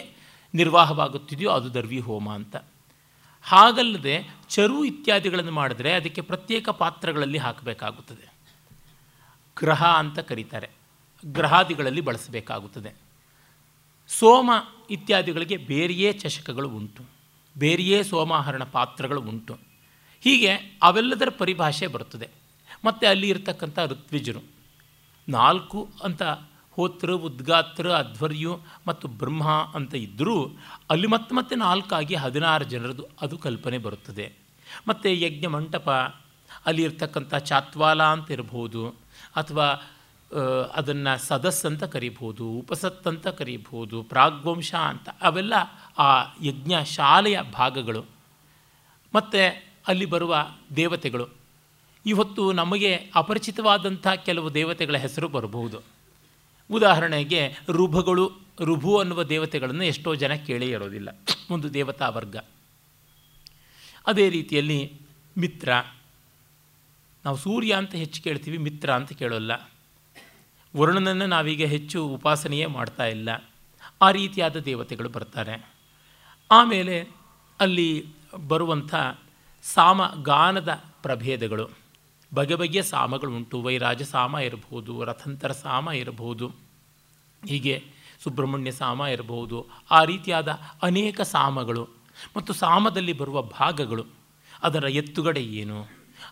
ನಿರ್ವಾಹವಾಗುತ್ತಿದೆಯೋ 0.54 1.52
ಅದು 1.52 1.74
ದರ್ವಿ 1.74 2.00
ಹೋಮ 2.00 2.34
ಅಂತ. 2.34 2.56
ಹಾಗಲ್ಲದೆ 3.44 4.30
ಚರು 4.50 4.86
ಇತ್ಯಾದಿಗಳನ್ನು 4.86 5.52
ಮಾಡಿದ್ರೆ 5.52 5.94
ಅದಕ್ಕೆ 5.94 6.22
ಪ್ರತ್ಯೇಕ 6.22 6.70
ಪಾತ್ರಗಳಲ್ಲಿ 6.70 7.38
ಹಾಕಬೇಕಾಗುತ್ತದೆ. 7.38 8.34
ಗ್ರಹ 9.60 9.86
ಅಂತ 9.86 10.20
ಕರೀತಾರೆ. 10.20 10.70
ಗ್ರಹಾದಿಗಳಲ್ಲಿ 11.26 12.02
ಬಳಸಬೇಕಾಗುತ್ತದೆ. 12.02 12.94
ಸೋಮ 14.08 14.52
ಇತ್ಯಾದಿಗಳಿಗೆ 14.90 15.58
ಬೇರೆಯೇ 15.58 16.12
ಚಷಕಗಳು 16.12 16.70
ಉಂಟು. 16.70 17.04
ಬೇರೆಯೇ 17.58 18.04
ಸೋಮಾಹರಣ 18.04 18.64
ಪಾತ್ರಗಳು 18.64 19.22
ಉಂಟು. 19.22 19.58
ಹೀಗೆ 20.22 20.50
ಅವೆಲ್ಲದರ 20.84 21.30
ಪರಿಭಾಷೆ 21.30 21.88
ಬರುತ್ತದೆ. 21.88 22.30
ಮತ್ತು 22.86 23.08
ಅಲ್ಲಿ 23.08 23.30
ಇರತಕ್ಕಂಥ 23.30 23.80
ಋತ್ವಿಜರು 23.80 24.40
ನಾಲ್ಕು 25.30 25.90
ಅಂತ 26.04 26.24
ಹೋತೃ 26.76 27.14
ಉದ್ಗಾತ್ರ, 27.18 27.92
ಅಧ್ವರ್ಯು 27.92 28.62
ಮತ್ತು 28.88 29.08
ಬ್ರಹ್ಮ 29.08 29.50
ಅಂತ 29.76 29.94
ಇದ್ದರೂ 29.96 30.46
ಅಲ್ಲಿ 30.90 31.08
ಮತ್ತೆ 31.08 31.36
ಮತ್ತೆ 31.36 31.56
ನಾಲ್ಕಾಗಿ 31.56 32.16
ಹದಿನಾರು 32.16 32.64
ಜನರದು 32.64 33.06
ಅದು 33.22 33.38
ಕಲ್ಪನೆ 33.38 33.78
ಬರುತ್ತದೆ. 33.78 34.34
ಮತ್ತು 34.88 35.10
ಯಜ್ಞ 35.10 35.48
ಮಂಟಪ 35.48 35.90
ಅಲ್ಲಿರ್ತಕ್ಕಂಥ 36.66 37.36
ಚಾತ್ವಾಲ 37.36 38.04
ಅಂತ 38.04 38.32
ಇರಬಹುದು 38.32 38.90
ಅಥವಾ 39.36 39.66
ಅದನ್ನು 40.76 41.18
ಸದಸ್ 41.18 41.66
ಅಂತ 41.66 41.84
ಕರಿಬೋದು, 41.84 42.46
ಉಪಸತ್ 42.48 43.08
ಅಂತ 43.08 43.28
ಕರಿಬೋದು 43.28 44.04
ಪ್ರಾಗ್ವಂಶ 44.04 44.74
ಅಂತ 44.74 45.10
ಅವೆಲ್ಲ 45.22 45.54
ಆ 45.98 46.22
ಯಜ್ಞ 46.44 46.84
ಶಾಲೆಯ 46.84 47.42
ಭಾಗಗಳು. 47.54 48.06
ಮತ್ತು 49.16 49.64
ಅಲ್ಲಿ 49.88 50.06
ಬರುವ 50.06 50.36
ದೇವತೆಗಳು. 50.76 51.28
ಇವತ್ತು 52.06 52.52
ನಮಗೆ 52.52 52.96
ಅಪರಿಚಿತವಾದಂಥ 53.16 54.08
ಕೆಲವು 54.08 54.54
ದೇವತೆಗಳ 54.54 54.98
ಹೆಸರು 54.98 55.28
ಬರಬಹುದು 55.28 55.82
ಉದಾಹರಣೆಗೆ 56.72 57.56
ರುಭಗಳು, 57.70 58.32
ರುಭು 58.62 59.00
ಅನ್ನುವ 59.00 59.24
ದೇವತೆಗಳನ್ನು 59.24 59.84
ಎಷ್ಟೋ 59.84 60.16
ಜನ 60.16 60.34
ಕೇಳೇ 60.34 60.66
ಇರೋದಿಲ್ಲ. 60.66 61.10
ಒಂದು 61.50 61.74
ದೇವತಾ 61.74 62.10
ವರ್ಗ. 62.10 62.38
ಅದೇ 64.08 64.30
ರೀತಿಯಲ್ಲಿ 64.30 65.02
ಮಿತ್ರ. 65.38 65.74
ನಾವು 67.26 67.38
ಸೂರ್ಯ 67.38 67.74
ಅಂತ 67.74 67.96
ಹೆಚ್ಚು 67.96 68.24
ಕೇಳ್ತೀವಿ, 68.24 68.58
ಮಿತ್ರ 68.58 68.94
ಅಂತ 68.94 69.14
ಕೇಳೋಲ್ಲ. 69.14 69.70
ವರುಣನನ್ನು 70.78 71.28
ನಾವೀಗ 71.28 71.66
ಹೆಚ್ಚು 71.66 72.08
ಉಪಾಸನೆಯೇ 72.08 72.66
ಮಾಡ್ತಾ 72.66 73.06
ಇಲ್ಲ. 73.06 73.52
ಆ 74.02 74.12
ರೀತಿಯಾದ 74.12 74.56
ದೇವತೆಗಳು 74.56 75.10
ಬರ್ತಾರೆ. 75.10 75.70
ಆಮೇಲೆ 76.52 77.08
ಅಲ್ಲಿ 77.60 78.06
ಬರುವಂಥ 78.48 78.96
ಸಾಮ 79.64 80.02
ಗಾನದ 80.24 80.84
ಪ್ರಭೇದಗಳು. 81.02 81.83
ಬಗೆ 82.34 82.56
ಬಗೆಯ 82.56 82.82
ಸಾಮಗಳು 82.82 83.32
ಉಂಟು 83.36 83.62
ವೈರಾಜ 83.62 84.02
ಸಾಮ 84.02 84.36
ಇರಬಹುದು 84.38 85.04
ರಥಂತರ 85.04 85.52
ಸಾಮ 85.52 85.90
ಇರಬಹುದು 85.90 86.48
ಹೀಗೆ 87.48 87.84
ಸುಬ್ರಹ್ಮಣ್ಯ 88.24 88.72
ಸಾಮ 88.72 89.02
ಇರಬಹುದು 89.02 89.68
ಆ 89.92 90.04
ರೀತಿಯಾದ 90.04 90.48
ಅನೇಕ 90.82 91.22
ಸಾಮಗಳು 91.22 91.84
ಮತ್ತು 92.38 92.54
ಸಾಮದಲ್ಲಿ 92.54 93.14
ಬರುವ 93.14 93.42
ಭಾಗಗಳು. 93.42 94.06
ಅದರ 94.64 94.84
ಎತ್ತುಗಡೆ 94.84 95.44
ಏನು, 95.44 95.88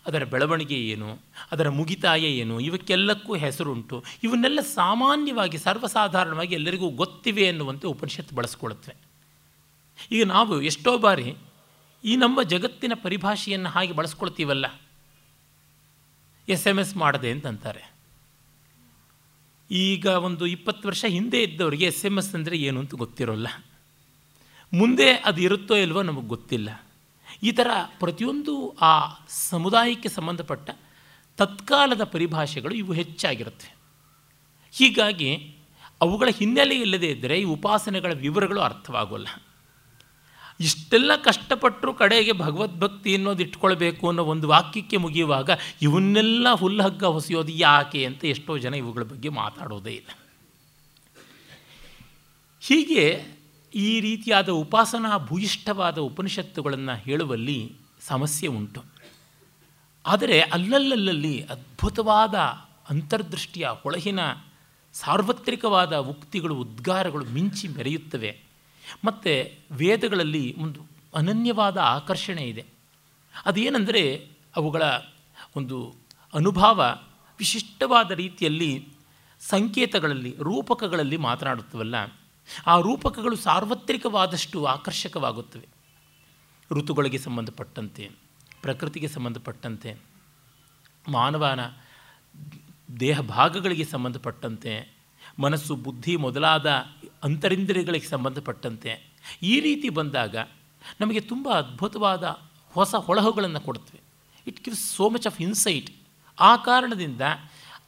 ಅದರ 0.06 0.24
ಬೆಳವಣಿಗೆ 0.24 0.78
ಏನು, 0.84 1.18
ಅದರ 1.52 1.68
ಮುಗಿತಾಯ 1.68 2.20
ಏನು, 2.20 2.60
ಇವಕ್ಕೆಲ್ಲಕ್ಕೂ 2.60 3.34
ಹೆಸರುಂಟು. 3.34 4.04
ಇವನ್ನೆಲ್ಲ 4.22 4.60
ಸಾಮಾನ್ಯವಾಗಿ, 4.60 5.58
ಸರ್ವಸಾಧಾರಣವಾಗಿ 5.58 6.54
ಎಲ್ಲರಿಗೂ 6.54 6.88
ಗೊತ್ತಿವೆ 6.88 7.42
ಎನ್ನುವಂತೆ 7.42 7.86
ಉಪನಿಷತ್ತು 7.86 8.34
ಬಳಸ್ಕೊಳುತ್ತವೆ 8.34 8.96
ಈಗ 10.12 10.24
ನಾವು 10.24 10.62
ಎಷ್ಟೋ 10.62 10.98
ಬಾರಿ 10.98 11.36
ಈ 12.04 12.16
ನಮ್ಮ 12.16 12.42
ಜಗತ್ತಿನ 12.42 12.92
ಪರಿಭಾಷೆಯನ್ನು 13.02 13.68
ಹಾಗೆ 13.68 13.92
ಬಳಸ್ಕೊಳ್ತೀವಲ್ಲ 13.92 14.66
ಎಸ್ 16.48 16.66
ಎಂ 16.66 16.78
ಎಸ್ 16.78 16.96
ಮಾಡದೆ 16.96 17.30
ಅಂತಂತಾರೆ. 17.30 17.92
ಈಗ 19.70 20.06
ಒಂದು 20.06 20.46
ಇಪ್ಪತ್ತು 20.46 20.88
ವರ್ಷ 20.88 21.04
ಹಿಂದೆ 21.08 21.42
ಇದ್ದವರಿಗೆ 21.42 21.84
ಎಸ್ 21.84 22.06
ಎಂ 22.06 22.18
ಎಸ್ 22.18 22.34
ಅಂದರೆ 22.34 22.56
ಏನು 22.56 22.80
ಅಂತ 22.80 22.94
ಗೊತ್ತಿರೋಲ್ಲ. 22.94 23.46
ಮುಂದೆ 24.74 25.12
ಅದು 25.12 25.40
ಇರುತ್ತೋ 25.40 25.76
ಇಲ್ವೋ 25.76 26.02
ನಮಗೆ 26.02 26.28
ಗೊತ್ತಿಲ್ಲ. 26.28 26.86
ಈ 27.42 27.52
ಥರ 27.52 27.70
ಪ್ರತಿಯೊಂದು 27.98 28.76
ಆ 28.80 29.14
ಸಮುದಾಯಕ್ಕೆ 29.28 30.08
ಸಂಬಂಧಪಟ್ಟ 30.08 30.70
ತತ್ಕಾಲದ 31.38 32.04
ಪರಿಭಾಷೆಗಳು 32.04 32.74
ಇವು 32.74 32.92
ಹೆಚ್ಚಾಗಿರುತ್ತೆ. 32.92 33.76
ಹೀಗಾಗಿ 34.72 35.56
ಅವುಗಳ 36.00 36.28
ಹಿನ್ನೆಲೆ 36.28 36.74
ಇಲ್ಲದೇ 36.74 37.06
ಇದ್ದರೆ 37.06 37.40
ಈ 37.40 37.44
ಉಪಾಸನೆಗಳ 37.44 38.12
ವಿವರಗಳು 38.12 38.60
ಅರ್ಥವಾಗೋಲ್ಲ. 38.60 39.28
ಇಷ್ಟೆಲ್ಲ 40.62 41.16
ಕಷ್ಟಪಟ್ಟರು 41.16 41.94
ಕಡೆಗೆ 41.94 42.32
ಭಗವದ್ಭಕ್ತಿ 42.32 43.14
ಅನ್ನೋದು 43.14 43.42
ಇಟ್ಕೊಳ್ಬೇಕು 43.42 44.08
ಅನ್ನೋ 44.08 44.24
ಒಂದು 44.24 44.48
ವಾಕ್ಯಕ್ಕೆ 44.48 44.96
ಮುಗಿಯುವಾಗ 44.96 45.50
ಇವನ್ನೆಲ್ಲ 45.82 46.52
ಹುಲ್ಲಹಗ್ಗ 46.52 47.04
ಹೊಸೆಯೋದು 47.04 47.52
ಯಾಕೆ 47.52 48.06
ಅಂತ 48.06 48.24
ಎಷ್ಟೋ 48.24 48.58
ಜನ 48.58 48.74
ಇವುಗಳ 48.74 49.02
ಬಗ್ಗೆ 49.02 49.28
ಮಾತಾಡೋದೇ 49.28 49.90
ಇಲ್ಲ. 49.90 50.18
ಹೀಗೆ 52.60 53.26
ಈ 53.74 54.00
ರೀತಿಯಾದ 54.00 54.48
ಉಪಾಸನಾ 54.48 55.18
ಭೂಯಿಷ್ಠವಾದ 55.18 55.98
ಉಪನಿಷತ್ತುಗಳನ್ನು 55.98 56.96
ಹೇಳುವಲ್ಲಿ 56.96 57.72
ಸಮಸ್ಯೆ 58.00 58.48
ಉಂಟು. 58.48 58.84
ಆದರೆ 60.06 60.40
ಅಲ್ಲಲ್ಲಲ್ಲಿ 60.40 61.44
ಅದ್ಭುತವಾದ 61.44 62.34
ಅಂತರ್ದೃಷ್ಟಿಯ 62.90 63.68
ಹೊಳಹಿನ 63.82 64.20
ಸಾರ್ವತ್ರಿಕವಾದ 64.92 65.96
ಉಕ್ತಿಗಳು, 65.96 66.54
ಉದ್ಗಾರಗಳು 66.54 67.24
ಮಿಂಚಿ 67.24 67.68
ಮೆರೆಯುತ್ತವೆ. 67.68 68.51
ಮತ್ತು 69.04 69.58
ವೇದಗಳಲ್ಲಿ 69.70 70.56
ಒಂದು 70.58 70.80
ಅನನ್ಯವಾದ 71.14 71.76
ಆಕರ್ಷಣೆ 71.76 72.42
ಇದೆ. 72.42 72.64
ಅದೇನೆಂದರೆ 73.46 74.28
ಅವುಗಳ 74.56 74.82
ಒಂದು 75.56 75.94
ಅನುಭವ 76.34 76.98
ವಿಶಿಷ್ಟವಾದ 77.38 78.10
ರೀತಿಯಲ್ಲಿ 78.10 78.88
ಸಂಕೇತಗಳಲ್ಲಿ, 79.40 80.36
ರೂಪಕಗಳಲ್ಲಿ 80.38 81.16
ಮಾತನಾಡುತ್ತವಲ್ಲ. 81.16 81.94
ಆ 82.66 82.80
ರೂಪಕಗಳು 82.80 83.36
ಸಾರ್ವತ್ರಿಕವಾದಷ್ಟು 83.36 84.64
ಆಕರ್ಷಕವಾಗುತ್ತವೆ. 84.64 85.68
ಋತುಗಳಿಗೆ 86.70 87.18
ಸಂಬಂಧಪಟ್ಟಂತೆ, 87.18 88.10
ಪ್ರಕೃತಿಗೆ 88.62 89.08
ಸಂಬಂಧಪಟ್ಟಂತೆ, 89.08 89.96
ಮಾನವನ 91.08 91.60
ದೇಹ 93.00 93.20
ಭಾಗಗಳಿಗೆ 93.20 93.84
ಸಂಬಂಧಪಟ್ಟಂತೆ, 93.84 94.96
ಮನಸ್ಸು, 95.38 95.76
ಬುದ್ಧಿ 95.76 96.16
ಮೊದಲಾದ 96.16 96.84
ಅಂತರಿಂದ್ರಿಯಗಳಿಗೆ 97.22 98.08
ಸಂಬಂಧಪಟ್ಟಂತೆ 98.08 98.92
ಈ 99.42 99.54
ರೀತಿ 99.60 99.88
ಬಂದಾಗ 99.88 100.36
ನಮಗೆ 101.00 101.20
ತುಂಬ 101.20 101.48
ಅದ್ಭುತವಾದ 101.50 102.24
ಹೊಸ 102.72 102.94
ಹೊಳಹುಗಳನ್ನು 102.94 103.60
ಕೊಡುತ್ತವೆ. 103.60 104.00
It 104.46 104.60
gives 104.64 104.84
so 104.90 105.04
much 105.08 105.26
of 105.26 105.40
insight 105.40 105.90
ಆ 106.38 106.56
ಕಾರಣದಿಂದ 106.56 107.20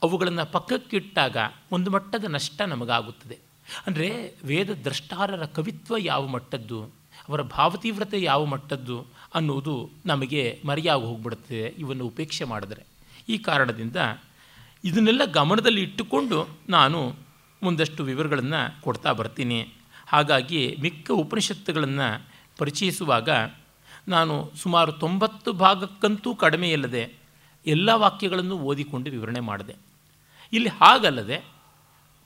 ಅವುಗಳನ್ನು 0.02 0.44
ಪಕ್ಕಕ್ಕಿಟ್ಟಾಗ 0.52 1.36
ಒಂದು 1.72 1.90
ಮಟ್ಟದ 1.90 2.24
ನಷ್ಟ 2.28 2.60
ನಮಗಾಗುತ್ತದೆ. 2.62 3.38
ಅಂದರೆ 3.86 4.08
ವೇದ 4.44 4.70
ದ್ರಷ್ಟಾರರ 4.84 5.44
ಕವಿತ್ವ 5.44 5.94
ಯಾವ 5.98 6.26
ಮಟ್ಟದ್ದು, 6.26 6.80
ಅವರ 7.28 7.42
ಭಾವತೀವ್ರತೆ 7.42 8.18
ಯಾವ 8.22 8.44
ಮಟ್ಟದ್ದು 8.44 8.96
ಅನ್ನುವುದು 9.34 9.74
ನಮಗೆ 10.06 10.42
ಮರೆಯಾಗಿ 10.64 11.04
ಹೋಗ್ಬಿಡುತ್ತದೆ 11.04 11.74
ಇವನ್ನು 11.78 12.04
ಉಪೇಕ್ಷೆ 12.06 12.44
ಮಾಡಿದರೆ. 12.44 12.82
ಈ 13.28 13.38
ಕಾರಣದಿಂದ 13.38 13.96
ಇದನ್ನೆಲ್ಲ 14.84 15.24
ಗಮನದಲ್ಲಿ 15.24 15.82
ಇಟ್ಟುಕೊಂಡು 15.82 16.38
ನಾನು 16.68 17.00
ಮುಂದಷ್ಟು 17.64 18.05
ವಿವರಗಳನ್ನು 18.05 18.61
ಕೊಡ್ತಾ 18.83 19.12
ಬರ್ತೀನಿ. 19.12 19.61
ಹಾಗಾಗಿ 20.07 20.77
ಮಿಕ್ಕ 20.83 21.11
ಉಪನಿಷತ್ತುಗಳನ್ನು 21.11 22.09
ಪರಿಚಯಿಸುವಾಗ 22.59 23.29
ನಾನು 24.09 24.53
ಸುಮಾರು 24.62 24.92
ತೊಂಬತ್ತು 24.92 25.53
ಭಾಗಕ್ಕಂತೂ 25.53 26.35
ಕಡಿಮೆ 26.35 26.70
ಇಲ್ಲದೆ 26.70 27.05
ಎಲ್ಲ 27.66 27.90
ವಾಕ್ಯಗಳನ್ನು 27.92 28.59
ಓದಿಕೊಂಡು 28.59 29.11
ವಿವರಣೆ 29.11 29.40
ಮಾಡಿದೆ. 29.40 29.74
ಇಲ್ಲಿ 30.53 30.68
ಹಾಗಲ್ಲದೆ 30.68 31.38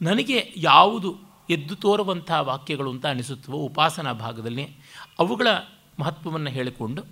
ನನಗೆ 0.03 0.53
ಯಾವುದು 0.57 1.11
ಎದ್ದು 1.51 1.77
ತೋರುವಂಥ 1.77 2.31
ವಾಕ್ಯಗಳು 2.41 2.91
ಅಂತ 2.91 3.07
ಅನಿಸುತ್ತವೋ 3.07 3.57
ಉಪಾಸನಾ 3.57 4.13
ಭಾಗದಲ್ಲಿ 4.13 4.65
ಅವುಗಳ 5.19 5.49
ಮಹತ್ವವನ್ನು 6.01 6.51
ಹೇಳಿಕೊಂಡು 6.51 7.03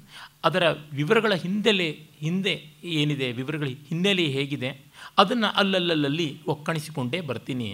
ಅದರ 0.45 0.65
ವಿವರಗಳ 0.93 1.35
ಹಿಂದೆಲೆ 1.35 1.89
ಹಿಂದೆ 2.19 2.55
ಏನಿದೆ, 2.85 3.33
ವಿವರಗಳ 3.33 3.67
ಹಿನ್ನೆಲೆ 3.67 4.25
ಹೇಗಿದೆ 4.27 4.71
ಅದನ್ನು 5.19 5.47
ಅಲ್ಲಲ್ಲಲ್ಲಿ 5.47 6.29
ಒಕ್ಕಣಿಸಿಕೊಂಡೇ 6.47 7.21
ಬರ್ತೀನಿ. 7.21 7.69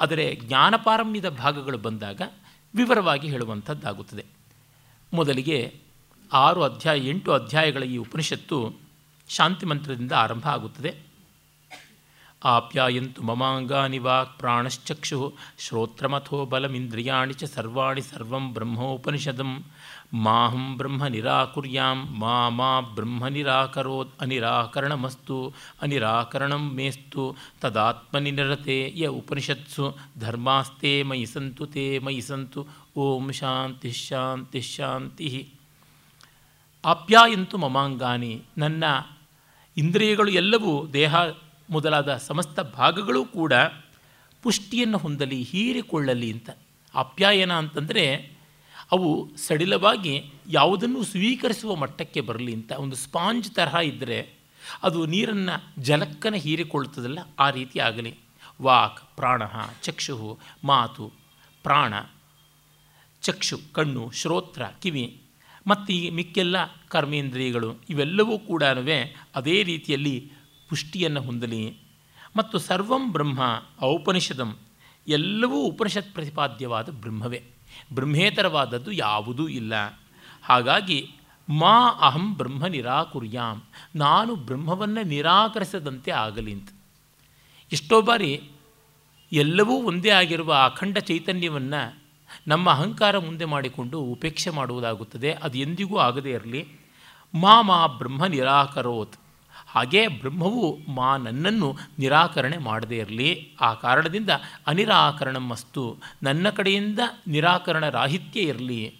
ಆದರೆ 0.00 0.34
ಜ್ಞಾನಪಾರಮ್ಯದ 0.34 1.28
ಭಾಗಗಳು 1.28 1.78
ಬಂದಾಗ 1.78 2.22
ವಿವರವಾಗಿ 2.74 3.28
ಹೇಳುವಂಥದ್ದಾಗುತ್ತದೆ. 3.28 4.24
ಮೊದಲಿಗೆ 5.12 5.80
ಆರು 6.32 6.62
ಅಧ್ಯಾಯ, 6.62 7.08
ಎಂಟು 7.08 7.32
ಅಧ್ಯಾಯಗಳ 7.32 7.82
ಈ 7.82 7.96
ಉಪನಿಷತ್ತು 7.96 8.74
ಶಾಂತಿ 9.28 9.66
ಮಂತ್ರದಿಂದ 9.66 10.12
ಆರಂಭ 10.12 10.48
ಆಗುತ್ತದೆ. 10.48 11.08
ಆಪ್ಯಾಯಂತು 12.44 13.22
ಮಮಾಂಗಾನಿ 13.22 13.98
ವಾಕ್ 13.98 14.38
ಪ್ರಾಣಶ್ಚಕ್ಷು 14.38 15.34
ಶ್ರೋತ್ರಮಥೋ 15.58 16.44
ಬಲಮಿಂದ್ರಿಯಾಣಿ 16.44 17.32
ಚ 17.32 17.44
ಸರ್ವಾಣಿ 17.44 18.00
ಸರ್ವಂ 18.00 18.54
ಬ್ರಹ್ಮೋಪನಿಷದಂ 18.54 19.64
ಮಾಹಂ 20.12 20.76
ಬ್ರಹ್ಮ 20.76 21.06
ನಿರಾಕುರ್ಯಾಂ, 21.06 22.18
ಮಾ 22.18 22.48
ಮಾ 22.48 22.80
ಬ್ರಹ್ಮ 22.80 23.28
ನಿರಾಕರೋತ್ 23.28 24.22
ಅನಿರಾಕರಣಮಸ್ತು, 24.22 25.54
ಅನಿರಾಕರಣಂ 25.82 26.74
ಮೇಸ್ತು, 26.74 27.36
ತದಾತ್ಮನಿ 27.60 28.30
ನಿರತೆ 28.30 28.92
ಯ 28.96 29.06
ಉಪನಿಷತ್ಸು, 29.06 29.96
ಧರ್ಮಾಸ್ತೆ 30.18 31.02
ಮಯಿ 31.02 31.26
ಸಂತು 31.26 31.66
ತೇ 31.66 31.98
ಮಯಿ 31.98 32.20
ಸಂತು, 32.20 32.66
ಓಂ 32.96 33.32
ಶಾಂತಿ 33.32 33.90
ಶಾಂತಿ 33.90 34.60
ಶಾಂತಿ. 34.60 35.48
ಆಪ್ಯಾಯಂತು 36.84 37.58
ಮಮಾಂಗಾನಿ, 37.58 38.42
ನನ್ನ 38.58 38.84
ಇಂದ್ರಿಯಗಳು 39.76 40.30
ಎಲ್ಲವೂ 40.30 40.86
ದೇಹ 40.86 41.14
ಮೊದಲಾದ 41.70 42.16
ಸಮಸ್ತ 42.16 42.60
ಭಾಗಗಳು 42.60 43.24
ಕೂಡ 43.24 43.52
ಪುಷ್ಟಿಯನ್ನು 44.42 44.98
ಹೊಂದಲಿ 44.98 45.42
ಹೀರಿಕೊಳ್ಳಲಿ 45.42 46.32
ಅಂತ. 46.32 46.50
ಆಪ್ಯಾಯನ 46.94 47.52
ಅಂತಂದರೆ 47.52 48.37
ಅವು 48.92 49.30
ಸಡಿಲವಾಗಿ 49.36 50.32
ಯಾವುದನ್ನು 50.48 51.04
ಸ್ವೀಕರಿಸುವ 51.04 51.74
ಮಟ್ಟಕ್ಕೆ 51.74 52.20
ಬರಲಿ 52.20 52.54
ಅಂತ 52.54 52.72
ಒಂದು 52.72 52.96
ಸ್ಪಾಂಜ್ 52.96 53.50
ತರಹ 53.50 53.74
ಇದ್ದರೆ 53.74 54.38
ಅದು 54.82 55.06
ನೀರನ್ನು 55.06 55.82
ಜಲಕ್ಕನ 55.82 56.34
ಹೀರಿಕೊಳ್ಳುತ್ತದಲ್ಲ 56.34 57.18
ಆ 57.38 57.50
ರೀತಿ 57.50 57.78
ಆಗಲಿ. 57.78 58.14
ವಾಕ್, 58.62 59.16
ಪ್ರಾಣ, 59.16 59.42
ಚಕ್ಷು, 59.82 60.38
ಮಾತು, 60.64 61.12
ಪ್ರಾಣ, 61.62 61.94
ಚಕ್ಷು, 63.22 63.58
ಕಣ್ಣು, 63.72 64.10
ಶ್ರೋತ್ರ, 64.10 64.62
ಕಿವಿ, 64.82 65.22
ಮತ್ತು 65.66 65.92
ಈ 65.92 66.10
ಮಿಕ್ಕೆಲ್ಲ 66.10 66.56
ಕರ್ಮೇಂದ್ರಿಯಗಳು 66.88 67.74
ಇವೆಲ್ಲವೂ 67.90 68.38
ಕೂಡ 68.38 68.62
ಅದೇ 69.36 69.62
ರೀತಿಯಲ್ಲಿ 69.62 70.32
ಪುಷ್ಟಿಯನ್ನು 70.68 71.20
ಹೊಂದಲಿ. 71.20 71.76
ಮತ್ತು 72.36 72.58
ಸರ್ವಂ 72.58 73.12
ಬ್ರಹ್ಮ 73.12 73.62
ಔಪನಿಷದಂ 73.80 74.58
ಎಲ್ಲವೂ 75.08 75.60
ಉಪನಿಷತ್ 75.60 76.14
ಪ್ರತಿಪಾದ್ಯವಾದ 76.14 76.88
ಬ್ರಹ್ಮವೇ. 76.90 77.57
ಬ್ರಹ್ಮೇತರವಾದದ್ದು 77.94 78.92
ಯಾವುದೂ 78.92 79.48
ಇಲ್ಲ. 79.48 80.00
ಹಾಗಾಗಿ, 80.42 81.10
ಮಾ 81.48 81.88
ಅಹಂ 82.00 82.34
ಬ್ರಹ್ಮ 82.34 82.66
ನಿರಾಕುರ್ಯಾಂ 82.66 83.62
ನಾನು 83.96 84.36
ಬ್ರಹ್ಮವನ್ನು 84.36 85.06
ನಿರಾಕರಿಸದಂತೆ 85.06 86.10
ಆಗಲಿ 86.10 86.52
ಅಂತ. 86.52 86.68
ಎಷ್ಟೋ 87.72 88.02
ಬಾರಿ 88.02 88.50
ಎಲ್ಲವೂ 89.32 89.72
ಒಂದೇ 89.72 90.08
ಆಗಿರುವ 90.08 90.54
ಅಖಂಡ 90.54 90.98
ಚೈತನ್ಯವನ್ನು 90.98 91.98
ನಮ್ಮ 92.46 92.70
ಅಹಂಕಾರ 92.70 93.18
ಮುಂದೆ 93.18 93.44
ಮಾಡಿಕೊಂಡು 93.44 94.00
ಉಪೇಕ್ಷೆ 94.00 94.50
ಮಾಡುವುದಾಗುತ್ತದೆ. 94.50 95.32
ಅದು 95.32 95.58
ಎಂದಿಗೂ 95.58 95.96
ಆಗದೇ 95.98 96.30
ಇರಲಿ. 96.30 96.68
ಮಾ 97.40 97.62
ಮಾ 97.62 97.86
ಬ್ರಹ್ಮ 97.86 98.26
ನಿರಾಕರೋತ್. 98.26 99.14
ಹಾಗೇ 99.68 100.08
ಬ್ರಹ್ಮವು 100.08 100.78
ಮಾ 100.90 101.16
ನನ್ನನ್ನು 101.16 101.76
ನಿರಾಕರಣೆ 101.98 102.58
ಮಾಡದೇ 102.58 102.96
ಇರಲಿ. 102.96 103.56
ಆ 103.60 103.74
ಕಾರಣದಿಂದ 103.74 104.30
ಅನಿರಾಕರಣಮಸ್ತು. 104.66 105.96
ನನ್ನ 106.22 106.50
ಕಡೆಯಿಂದ 106.50 106.98
ನಿರಾಕರಣ 107.28 107.88
ರಾಹಿತ್ಯ 107.88 108.40
ಇರಲಿ. 108.40 108.94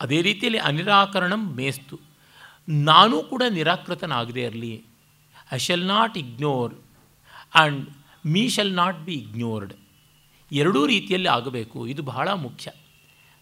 ಅದೇ 0.00 0.22
ರೀತಿಯಲ್ಲಿ 0.22 0.58
ಅನಿರಾಕರಣಂ 0.58 1.54
ಮೇಸ್ತು. 1.54 2.00
ನಾನೂ 2.68 3.22
ಕೂಡ 3.22 3.42
ನಿರಾಕೃತನಾಗದೇ 3.50 4.42
ಇರಲಿ. 4.42 4.84
I 5.52 5.58
shall 5.58 5.86
not 5.86 6.18
ignore 6.18 6.74
and 7.54 7.90
me 8.26 8.48
shall 8.48 8.74
not 8.74 8.98
be 8.98 9.12
ignored 9.12 9.74
ಎರಡೂ 10.52 10.86
ರೀತಿಯಲ್ಲಿ 10.86 11.28
ಆಗಬೇಕು. 11.28 11.86
ಇದು 11.86 12.02
ಬಹಳ 12.02 12.32
ಮುಖ್ಯ. 12.32 12.70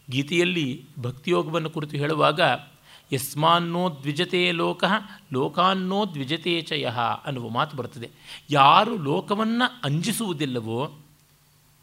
ಗೀತೆಯಲ್ಲಿ 0.09 0.85
ಭಕ್ತಿಯೋಗವನ್ನು 0.99 1.69
ಕುರಿತು 1.69 1.97
ಹೇಳುವಾಗ 1.97 2.41
ಯಸ್ಮಾನ್ನೋ 3.13 3.89
ದ್ವಿಜತೆ 3.89 4.51
ಲೋಕ, 4.51 4.83
ಲೋಕಾನ್ನೋ 5.33 6.05
ದ್ವಿಜತೆ 6.05 6.61
ಚಯ 6.61 6.89
ಅನ್ನುವ 7.25 7.49
ಮಾತು 7.49 7.77
ಬರ್ತದೆ. 7.77 8.09
ಯಾರು 8.49 8.97
ಲೋಕವನ್ನು 8.97 9.81
ಅಂಜಿಸುವುದಿಲ್ಲವೋ, 9.83 10.97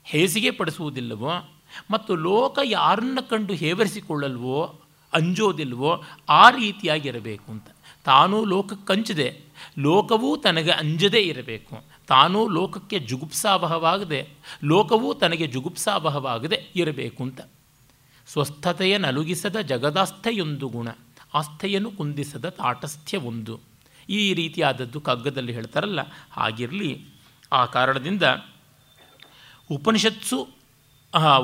ಹೇಸಿಗೆ 0.05 0.51
ಪಡಿಸುವುದಿಲ್ಲವೋ, 0.51 1.31
ಮತ್ತು 1.91 2.15
ಲೋಕ 2.15 2.59
ಯಾರನ್ನು 2.65 3.29
ಕಂಡು 3.29 3.55
ಹೇವರಿಸಿಕೊಳ್ಳಲ್ವೋ, 3.55 4.81
ಅಂಜೋದಿಲ್ವೋ, 5.15 6.03
ಆ 6.29 6.51
ರೀತಿಯಾಗಿರಬೇಕು 6.51 7.53
ಅಂತ. 7.53 7.67
ತಾನೂ 8.05 8.45
ಲೋಕಕ್ಕಂಚದೆ. 8.45 9.41
ಲೋಕವೂ 9.79 10.37
ತನಗೆ 10.37 10.71
ಅಂಜದೇ 10.71 11.19
ಇರಬೇಕು. 11.19 11.85
ತಾನೂ 12.07 12.49
ಲೋಕಕ್ಕೆ 12.49 12.99
ಜುಗುಪ್ಸಾವಹವಾಗದೆ, 12.99 14.29
ಲೋಕವೂ 14.65 15.15
ತನಗೆ 15.15 15.47
ಜುಗುಪ್ಸಾವಹವಾಗದೆ 15.47 16.71
ಇರಬೇಕು 16.77 17.23
ಅಂತ. 17.23 17.41
ಸ್ವಸ್ಥತೆಯ 18.27 18.99
ನಲುಗಿಸದ 18.99 19.61
ಜಗದಾಸ್ಥೆಯೊಂದು 19.61 20.69
ಗುಣ. 20.69 20.89
ಆಸ್ಥೆಯನ್ನು 21.37 21.90
ಕುಂದಿಸದ 21.90 22.49
ತಾಟಸ್ಥ್ಯ 22.61 23.18
ಒಂದು 23.31 23.55
ಈ 24.09 24.20
ರೀತಿಯಾದದ್ದು 24.40 24.99
ಕಗ್ಗದಲ್ಲಿ 25.01 25.53
ಹೇಳ್ತಾರಲ್ಲ, 25.53 26.01
ಹಾಗಿರಲಿ. 26.33 26.90
ಆ 27.53 27.62
ಕಾರಣದಿಂದ 27.77 28.25
ಉಪನಿಷತ್ಸು 29.70 30.38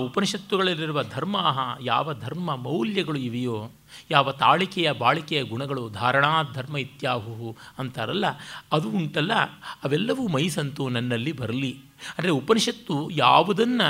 ಉಪನಿಷತ್ತುಗಳಲ್ಲಿರುವ 0.05 1.01
ಧರ್ಮ 1.15 1.37
ಯಾವ 1.83 2.15
ಧರ್ಮ 2.15 2.55
ಮೌಲ್ಯಗಳು 2.65 3.19
ಇವೆಯೋ, 3.19 3.59
ಯಾವ 4.11 4.33
ತಾಳಿಕೆಯ 4.43 4.89
ಬಾಳಿಕೆಯ 4.93 5.41
ಗುಣಗಳು 5.43 5.83
ಧಾರಣಾ 5.91 6.33
ಧರ್ಮ 6.57 6.77
ಇತ್ಯಾಹು 6.77 7.51
ಅಂತಾರಲ್ಲ, 7.79 8.27
ಅದು 8.73 8.89
ಉಂಟಲ್ಲ, 9.01 9.33
ಅವೆಲ್ಲವೂ 9.85 10.25
ಮೈಸಂತು 10.29 10.89
ನನ್ನಲ್ಲಿ 10.89 11.33
ಬರಲಿ. 11.33 11.73
ಅಂದರೆ 12.17 12.33
ಉಪನಿಷತ್ತು 12.41 12.97
ಯಾವುದನ್ನು 13.25 13.89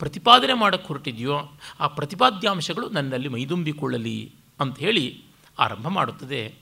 ಪ್ರತಿಪಾದನೆ 0.00 0.56
ಮಾಡಕ್ಕೆ 0.62 0.88
ಹೊರಟಿದೆಯೋ, 0.92 1.38
ಆ 1.80 1.88
ಪ್ರತಿಪಾದ್ಯಾಂಶಗಳು 1.98 2.88
ನನ್ನಲ್ಲಿ 2.90 3.28
ಮೈದುಂಬಿಕೊಳ್ಳಲಿ 3.28 4.18
ಅಂತ 4.60 4.76
ಹೇಳಿ 4.78 5.06
ಆರಂಭ 5.58 5.88
ಮಾಡುತ್ತದೆ. 5.88 6.54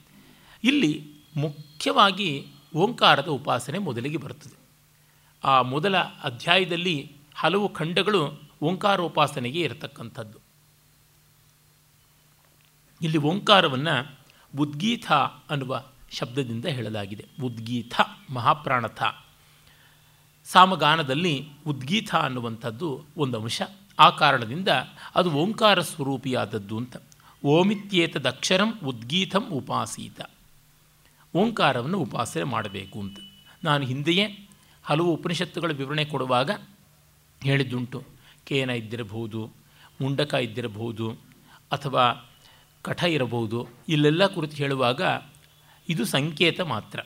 ಇಲ್ಲಿ 0.63 1.13
ಮುಖ್ಯವಾಗಿ 1.37 2.47
ಓಂಕಾರದ 2.75 3.27
ಉಪಾಸನೆ 3.27 3.77
ಮೊದಲಿಗೆ 3.77 4.17
ಬರುತ್ತದೆ. 4.17 4.63
ಆ 5.43 5.61
ಮೊದಲ 5.61 5.97
ಅಧ್ಯಾಯದಲ್ಲಿ 5.97 7.15
ಹಲವು 7.35 7.73
ಖಂಡಗಳು 7.73 8.41
ಓಂಕಾರೋಪಾಸನೆಗೆ 8.61 9.59
ಇರತಕ್ಕಂಥದ್ದು. 9.59 10.39
ಇಲ್ಲಿ 13.01 13.17
ಓಂಕಾರವನ್ನು 13.17 14.17
ಉದ್ಗೀತ 14.59 15.11
ಅನ್ನುವ 15.49 15.83
ಶಬ್ದದಿಂದ 16.11 16.65
ಹೇಳಲಾಗಿದೆ. 16.65 17.25
ಉದ್ಗೀತ 17.43 17.93
ಮಹಾಪ್ರಾಣಥ. 18.33 19.03
ಸಾಮಗಾನದಲ್ಲಿ 20.45 21.49
ಉದ್ಗೀತ 21.67 22.15
ಅನ್ನುವಂಥದ್ದು 22.15 23.03
ಒಂದು 23.17 23.41
ಅಂಶ. 23.41 23.61
ಆ 23.99 24.09
ಕಾರಣದಿಂದ 24.09 24.67
ಅದು 25.15 25.31
ಓಂಕಾರ 25.31 25.81
ಸ್ವರೂಪಿಯಾದದ್ದು 25.81 26.77
ಅಂತ. 26.77 26.97
ಓಮಿತ್ಯೇತದಕ್ಷರಂ 27.45 28.79
ಉದ್ಗೀತಂ 28.85 29.49
ಉಪಾಸೀತ. 29.51 30.21
ಓಂಕಾರವನ್ನು 31.35 31.97
ಉಪಾಸನೆ 31.97 32.43
ಮಾಡಬೇಕು 32.43 32.99
ಅಂತ. 32.99 33.19
ನಾನು 33.63 33.85
ಹಿಂದೆಯೇ 33.85 34.49
ಹಲವು 34.83 35.13
ಉಪನಿಷತ್ತುಗಳ 35.13 35.71
ವಿವರಣೆ 35.71 36.05
ಕೊಡುವಾಗ 36.05 36.51
ಹೇಳಿದ್ದುಂಟು. 37.43 38.03
ಕೇನ 38.43 38.69
ಇದ್ದಿರಬಹುದು, 38.69 39.51
ಮುಂಡಕ 40.01 40.33
ಇದ್ದಿರಬಹುದು, 40.33 41.11
ಅಥವಾ 41.71 42.31
ಕಠ 42.81 43.03
ಇರಬಹುದು, 43.03 43.67
ಇಲ್ಲೆಲ್ಲ 43.89 44.27
ಕುರಿತು 44.27 44.55
ಹೇಳುವಾಗ 44.55 45.01
ಇದು 45.89 46.05
ಸಂಕೇತ 46.05 46.61
ಮಾತ್ರ. 46.61 46.99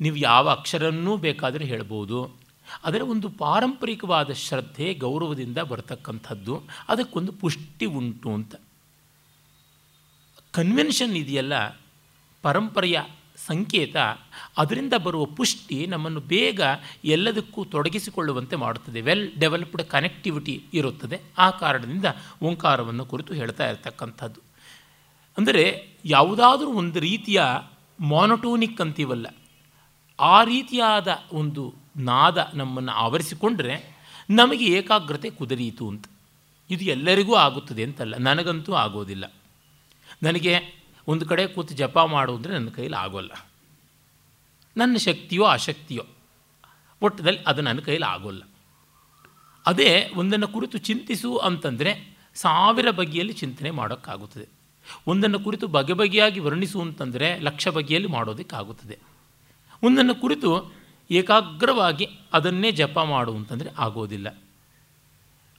ನೀವು 0.00 0.16
ಯಾವ 0.16 0.48
ಅಕ್ಷರನ್ನೂ 0.48 1.16
ಬೇಕಾದರೆ 1.16 1.64
ಹೇಳ್ಬೋದು 1.64 2.36
ಅದರ 2.84 3.02
ಒಂದು 3.02 3.28
ಪಾರಂಪರಿಕವಾದ 3.28 4.32
ಶ್ರದ್ಧೆ 4.32 4.94
ಗೌರವದಿಂದ 4.94 5.58
ಬರ್ತಕ್ಕಂಥದ್ದು, 5.58 6.62
ಅದಕ್ಕೊಂದು 6.88 7.32
ಪುಷ್ಟಿ 7.32 7.86
ಉಂಟು 7.86 8.32
ಅಂತ. 8.32 8.54
ಕನ್ವೆನ್ಷನ್ 10.54 11.14
ಇದೆಯಲ್ಲ, 11.20 11.54
ಪರಂಪರೆಯ 12.44 12.98
ಸಂಕೇತ, 13.46 13.96
ಅದರಿಂದ 14.58 14.94
ಬರುವ 15.04 15.24
ಪುಷ್ಟಿ 15.38 15.78
ನಮ್ಮನ್ನು 15.86 16.20
ಬೇಗ 16.32 16.60
ಎಲ್ಲದಕ್ಕೂ 17.14 17.60
ತೊಡಗಿಸಿಕೊಳ್ಳುವಂತೆ 17.72 18.56
ಮಾಡುತ್ತದೆ. 18.56 19.00
ವೆಲ್ 19.00 19.24
ಡೆವಲಪ್ಡ್ 19.40 19.84
ಕನೆಕ್ಟಿವಿಟಿ 19.94 20.54
ಇರುತ್ತದೆ. 20.72 21.16
ಆ 21.38 21.48
ಕಾರಣದಿಂದ 21.62 22.08
ಓಂಕಾರವನ್ನು 22.42 23.04
ಕುರಿತು 23.12 23.32
ಹೇಳ್ತಾ 23.34 23.66
ಇರತಕ್ಕಂಥದ್ದು. 23.70 24.40
ಅಂದರೆ 25.36 25.64
ಯಾವುದಾದ್ರೂ 26.06 26.70
ಒಂದು 26.82 26.98
ರೀತಿಯ 27.08 27.40
ಮಾನಟೋನಿಕ್ 27.98 28.80
ಅಂತೀವಲ್ಲ, 28.80 29.26
ಆ 30.18 30.36
ರೀತಿಯಾದ 30.44 31.08
ಒಂದು 31.32 31.62
ನಾದ 32.08 32.38
ನಮ್ಮನ್ನು 32.54 32.92
ಆವರಿಸಿಕೊಂಡ್ರೆ 33.04 33.74
ನಮಗೆ 34.30 34.66
ಏಕಾಗ್ರತೆ 34.78 35.28
ಕುದರೀತು 35.30 35.84
ಅಂತ. 35.88 36.04
ಇದು 36.70 36.84
ಎಲ್ಲರಿಗೂ 36.94 37.34
ಆಗುತ್ತದೆ 37.36 37.82
ಅಂತಲ್ಲ, 37.88 38.14
ನನಗಂತೂ 38.28 38.72
ಆಗೋದಿಲ್ಲ. 38.82 39.24
ನನಗೆ 40.24 40.60
ಒಂದು 41.08 41.26
ಕಡೆ 41.26 41.46
ಕೂತು 41.46 41.74
ಜಪ 41.74 41.98
ಮಾಡು 41.98 42.36
ಅಂದರೆ 42.36 42.52
ನನ್ನ 42.52 42.68
ಕೈಲಿ 42.68 42.96
ಆಗೋಲ್ಲ. 42.96 43.30
ನನ್ನ 44.76 44.96
ಶಕ್ತಿಯೋ 44.96 45.44
ಅಶಕ್ತಿಯೋ 45.44 46.04
ಒಟ್ಟದಲ್ಲಿ 47.02 47.40
ಅದು 47.46 47.62
ನನ್ನ 47.62 47.80
ಕೈಲಿ 47.80 48.04
ಆಗೋಲ್ಲ. 48.04 48.42
ಅದೇ 49.66 50.10
ಒಂದನ್ನು 50.16 50.48
ಕುರಿತು 50.48 50.78
ಚಿಂತಿಸು 50.78 51.36
ಅಂತಂದರೆ 51.36 52.16
ಸಾವಿರ 52.34 52.90
ಬಗೆಯಲ್ಲಿ 52.90 53.32
ಚಿಂತನೆ 53.32 53.70
ಮಾಡೋಕ್ಕಾಗುತ್ತದೆ. 53.70 54.48
ಒಂದನ್ನು 55.06 55.40
ಕುರಿತು 55.40 55.66
ಬಗೆ 55.66 55.92
ಬಗೆಯಾಗಿ 55.92 56.40
ವರ್ಣಿಸು 56.40 56.80
ಅಂತಂದರೆ 56.80 57.38
ಲಕ್ಷ 57.38 57.68
ಬಗೆಯಲ್ಲಿ 57.68 58.08
ಮಾಡೋದಕ್ಕಾಗುತ್ತದೆ. 58.08 58.98
ಒಂದನ್ನು 59.82 60.14
ಕುರಿತು 60.14 60.74
ಏಕಾಗ್ರವಾಗಿ 61.10 62.08
ಅದನ್ನೇ 62.32 62.70
ಜಪ 62.70 62.98
ಮಾಡು 62.98 63.36
ಅಂತಂದರೆ 63.36 63.70
ಆಗೋದಿಲ್ಲ. 63.78 64.43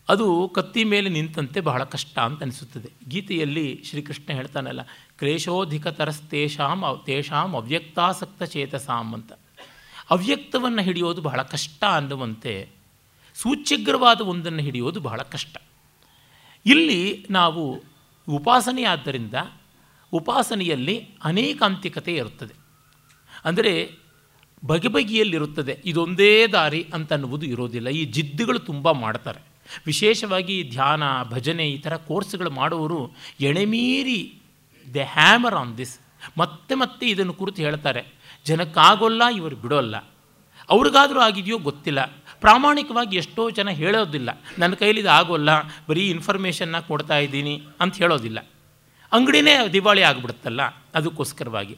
ಅದು 0.09 0.51
ಕತ್ತಿ 0.55 0.83
ಮೇಲೆ 0.83 1.09
ನಿಂತಂತೆ 1.09 1.59
ಬಹಳ 1.61 1.83
ಕಷ್ಟ 1.83 2.19
ಅಂತ 2.19 2.43
ಅನಿಸುತ್ತದೆ. 2.43 2.89
ಗೀತೆಯಲ್ಲಿ 3.07 3.83
ಶ್ರೀಕೃಷ್ಣ 3.85 4.33
ಹೇಳ್ತಾನಲ್ಲ 4.33 4.81
ಕ್ಲೇಶೋಧಿಕ 5.17 5.87
ತರಸ್ತೇಷಾಂ 5.87 6.81
ತೇಷಾಂ 7.05 7.55
ಅವ್ಯಕ್ತಾಸಕ್ತ 7.55 8.43
ಚೇತಸಾಂ 8.43 9.13
ಅಂತ. 9.13 9.31
ಅವ್ಯಕ್ತವನ್ನು 10.09 10.81
ಹಿಡಿಯೋದು 10.81 11.21
ಬಹಳ 11.21 11.41
ಕಷ್ಟ 11.41 11.83
ಅನ್ನುವಂತೆ, 11.83 12.53
ಸೂಚ್ಯಗ್ರವಾದ 13.35 14.21
ಒಂದನ್ನು 14.21 14.59
ಹಿಡಿಯೋದು 14.59 14.99
ಬಹಳ 14.99 15.21
ಕಷ್ಟ. 15.21 15.57
ಇಲ್ಲಿ 16.65 17.25
ನಾವು 17.29 17.63
ಉಪಾಸನೆಯಾದ್ದರಿಂದ 18.27 19.33
ಉಪಾಸನೆಯಲ್ಲಿ 20.13 20.95
ಅನೇಕಾಂತಿಕತೆ 21.23 22.15
ಇರುತ್ತದೆ. 22.15 22.53
ಅಂದರೆ 23.45 23.73
ಬಗೆ 24.65 24.87
ಬಗೆಯಲ್ಲಿರುತ್ತದೆ, 24.87 25.81
ಇದೊಂದೇ 25.85 26.47
ದಾರಿ 26.47 26.83
ಅಂತ 26.93 27.13
ಅನ್ನುವುದು 27.13 27.45
ಇರೋದಿಲ್ಲ. 27.45 27.89
ಈ 27.89 28.05
ಜಿದ್ದುಗಳು 28.05 28.59
ತುಂಬ 28.59 28.91
ಮಾಡ್ತಾರೆ. 28.91 29.54
ವಿಶೇಷವಾಗಿ 29.85 30.69
ಧ್ಯಾನ, 30.69 31.03
ಭಜನೆ 31.29 31.65
ಈ 31.65 31.77
ಥರ 31.77 31.95
ಕೋರ್ಸ್ಗಳು 31.95 32.49
ಮಾಡುವವರು 32.49 33.11
ಎಣೆಮೀರಿ 33.39 34.39
ದೆ 34.93 35.03
ಹ್ಯಾಮರ್ 35.03 35.55
ಆನ್ 35.55 35.77
ದಿಸ್. 35.77 35.99
ಮತ್ತೆ 36.37 36.75
ಮತ್ತೆ 36.75 37.09
ಇದನ್ನು 37.09 37.33
ಕುರಿತು 37.33 37.61
ಹೇಳ್ತಾರೆ. 37.61 38.05
ಜನಕ್ಕಾಗೋಲ್ಲ, 38.45 39.23
ಇವರು 39.35 39.55
ಬಿಡೋಲ್ಲ. 39.55 39.97
ಅವ್ರಿಗಾದರೂ 40.69 41.19
ಆಗಿದೆಯೋ 41.19 41.57
ಗೊತ್ತಿಲ್ಲ. 41.57 42.05
ಪ್ರಾಮಾಣಿಕವಾಗಿ 42.39 43.17
ಎಷ್ಟೋ 43.17 43.49
ಜನ 43.49 43.69
ಹೇಳೋದಿಲ್ಲ. 43.69 44.41
ನನ್ನ 44.59 44.73
ಕೈಲಿ 44.73 44.99
ಇದು 44.99 45.09
ಆಗೋಲ್ಲ, 45.09 45.49
ಬರೀ 45.89 46.09
ಇನ್ಫಾರ್ಮೇಷನ್ನ 46.09 46.79
ಕೊಡ್ತಾ 46.79 47.17
ಇದ್ದೀನಿ 47.17 47.63
ಅಂತ 47.79 47.95
ಹೇಳೋದಿಲ್ಲ. 47.95 48.39
ಅಂಗಡಿನೇ 49.11 49.67
ದಿವಾಳಿ 49.73 50.03
ಆಗಿಬಿಡುತ್ತಲ್ಲ, 50.03 50.61
ಅದಕ್ಕೋಸ್ಕರವಾಗಿ. 50.95 51.77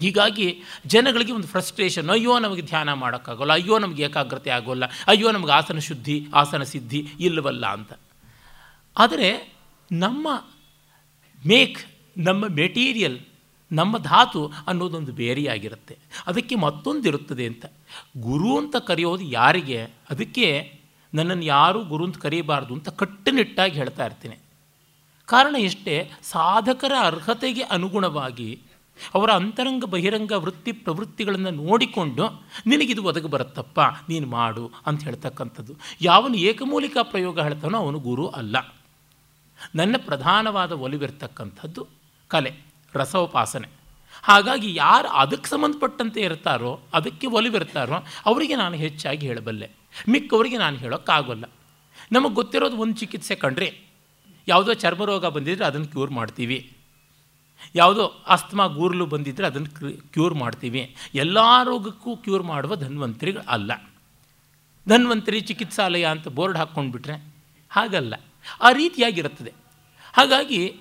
ಹೀಗಾಗಿ 0.00 0.62
ಜನಗಳಿಗೆ 0.86 1.32
ಒಂದು 1.32 1.46
ಫ್ರಸ್ಟ್ರೇಷನ್ 1.46 2.10
ಅಯ್ಯೋ 2.10 2.38
ನಮಗೆ 2.38 2.62
ಧ್ಯಾನ 2.62 2.92
ಮಾಡೋಕ್ಕಾಗೋಲ್ಲ, 2.92 3.52
ಅಯ್ಯೋ 3.52 3.78
ನಮಗೆ 3.78 4.02
ಏಕಾಗ್ರತೆ 4.02 4.50
ಆಗೋಲ್ಲ, 4.50 4.84
ಅಯ್ಯೋ 5.06 5.30
ನಮಗೆ 5.30 5.52
ಆಸನ 5.52 5.78
ಶುದ್ಧಿ, 5.78 6.26
ಆಸನ 6.34 6.62
ಸಿದ್ಧಿ 6.62 7.06
ಇಲ್ಲವಲ್ಲ 7.20 7.66
ಅಂತ. 7.66 7.92
ಆದರೆ 8.96 9.56
ನಮ್ಮ 9.92 10.28
ಮೇಕ್ 11.46 11.78
ನಮ್ಮ 12.18 12.44
ಮೆಟೀರಿಯಲ್ 12.48 13.18
ನಮ್ಮ 13.72 13.98
ಧಾತು 13.98 14.52
ಅನ್ನೋದೊಂದು 14.66 15.12
ಬೇರೆಯಾಗಿರುತ್ತೆ. 15.12 15.98
ಅದಕ್ಕೆ 16.26 16.54
ಮತ್ತೊಂದಿರುತ್ತದೆ 16.54 17.46
ಅಂತ. 17.46 17.64
ಗುರು 18.20 18.58
ಅಂತ 18.58 18.76
ಕರೆಯೋದು 18.76 19.24
ಯಾರಿಗೆ? 19.24 19.82
ಅದಕ್ಕೆ 20.10 20.78
ನನ್ನನ್ನು 21.14 21.44
ಯಾರೂ 21.44 21.84
ಗುರು 21.84 22.04
ಅಂತ 22.04 22.18
ಕರೀಬಾರ್ದು 22.18 22.74
ಅಂತ 22.74 22.88
ಕಟ್ಟುನಿಟ್ಟಾಗಿ 22.88 23.74
ಹೇಳ್ತಾ 23.74 24.06
ಇರ್ತೀನಿ. 24.06 24.36
ಕಾರಣ 25.24 25.56
ಎಷ್ಟೇ 25.58 26.10
ಸಾಧಕರ 26.22 26.92
ಅರ್ಹತೆಗೆ 27.00 27.62
ಅನುಗುಣವಾಗಿ 27.62 28.62
ಅವರ 29.14 29.30
ಅಂತರಂಗ 29.30 29.84
ಬಹಿರಂಗ 29.84 30.32
ವೃತ್ತಿ 30.32 30.72
ಪ್ರವೃತ್ತಿಗಳನ್ನು 30.72 31.50
ನೋಡಿಕೊಂಡು 31.50 32.24
ನಿನಗಿದು 32.66 33.02
ಒದಗಿ 33.02 33.26
ಬರುತ್ತಪ್ಪ, 33.26 33.80
ನೀನು 34.08 34.26
ಮಾಡು 34.26 34.70
ಅಂತ 34.86 35.04
ಹೇಳ್ತಕ್ಕಂಥದ್ದು. 35.04 35.74
ಯಾವನು 36.00 36.34
ಏಕಮೂಲಿಕ 36.34 36.96
ಪ್ರಯೋಗ 37.02 37.40
ಹೇಳ್ತಾನೋ 37.40 37.78
ಅವನು 37.78 37.98
ಗುರು 37.98 38.26
ಅಲ್ಲ. 38.28 38.56
ನನ್ನ 39.74 39.96
ಪ್ರಧಾನವಾದ 39.98 40.72
ಒಲಿವಿರ್ತಕ್ಕಂಥದ್ದು 40.72 41.86
ಕಲೆ, 42.28 42.52
ರಸೋಪಾಸನೆ. 42.94 43.68
ಹಾಗಾಗಿ 44.22 44.74
ಯಾರು 44.74 45.08
ಅದಕ್ಕೆ 45.08 45.48
ಸಂಬಂಧಪಟ್ಟಂತೆ 45.50 46.20
ಇರ್ತಾರೋ, 46.20 46.80
ಅದಕ್ಕೆ 46.94 47.26
ಒಲಿವಿರ್ತಾರೋ, 47.26 47.98
ಅವರಿಗೆ 48.26 48.56
ನಾನು 48.56 48.76
ಹೆಚ್ಚಾಗಿ 48.76 49.26
ಹೇಳಬಲ್ಲೆ. 49.26 49.70
ಮಿಕ್ಕವರಿಗೆ 50.08 50.56
ನಾನು 50.56 50.76
ಹೇಳೋಕ್ಕಾಗೋಲ್ಲ. 50.76 51.44
ನಮಗೆ 52.12 52.34
ಗೊತ್ತಿರೋದು 52.34 52.76
ಒಂದು 52.76 52.96
ಚಿಕಿತ್ಸೆ 52.96 53.34
ಕಂಡ್ರೆ, 53.34 53.68
ಯಾವುದೋ 54.48 54.74
ಚರ್ಮರೋಗ 54.74 55.26
ಬಂದಿದ್ದರೆ 55.26 55.66
ಅದನ್ನು 55.66 55.86
ಕ್ಯೂರ್ 55.86 56.10
ಮಾಡ್ತೀವಿ. 56.10 56.58
ಯಾವುದೋ 57.74 58.24
ಆಸ್ತಮಾ 58.26 58.66
ಗೂರ್ಲು 58.66 59.06
ಬಂದಿದ್ದರೆ 59.06 59.46
ಅದನ್ನು 59.46 60.10
ಕ್ಯೂರ್ 60.12 60.34
ಮಾಡ್ತೀವಿ. 60.34 60.96
ಎಲ್ಲ 61.14 61.38
ರೋಗಕ್ಕೂ 61.64 62.16
ಕ್ಯೂರ್ 62.16 62.42
ಮಾಡುವ 62.42 62.76
ಧನ್ವಂತರಿಗಳು 62.76 63.42
ಅಲ್ಲ. 63.42 63.90
ಧನ್ವಂತರಿ 64.88 65.40
ಚಿಕಿತ್ಸಾಲಯ 65.40 66.04
ಅಂತ 66.04 66.28
ಬೋರ್ಡ್ 66.28 66.58
ಹಾಕ್ಕೊಂಡ್ಬಿಟ್ರೆ 66.58 67.34
ಹಾಗಲ್ಲ. 67.70 68.14
ಆ 68.60 68.72
ರೀತಿಯಾಗಿರುತ್ತದೆ. 68.72 69.52
ಹಾಗಾಗಿ 70.12 70.76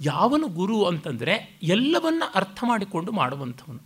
ಯಾವನು 0.00 0.48
ಗುರು 0.48 0.84
ಅಂತಂದರೆ 0.84 1.58
ಎಲ್ಲವನ್ನು 1.62 2.32
ಅರ್ಥ 2.34 2.64
ಮಾಡಿಕೊಂಡು 2.66 3.12
ಮಾಡುವಂಥವನು. 3.12 3.80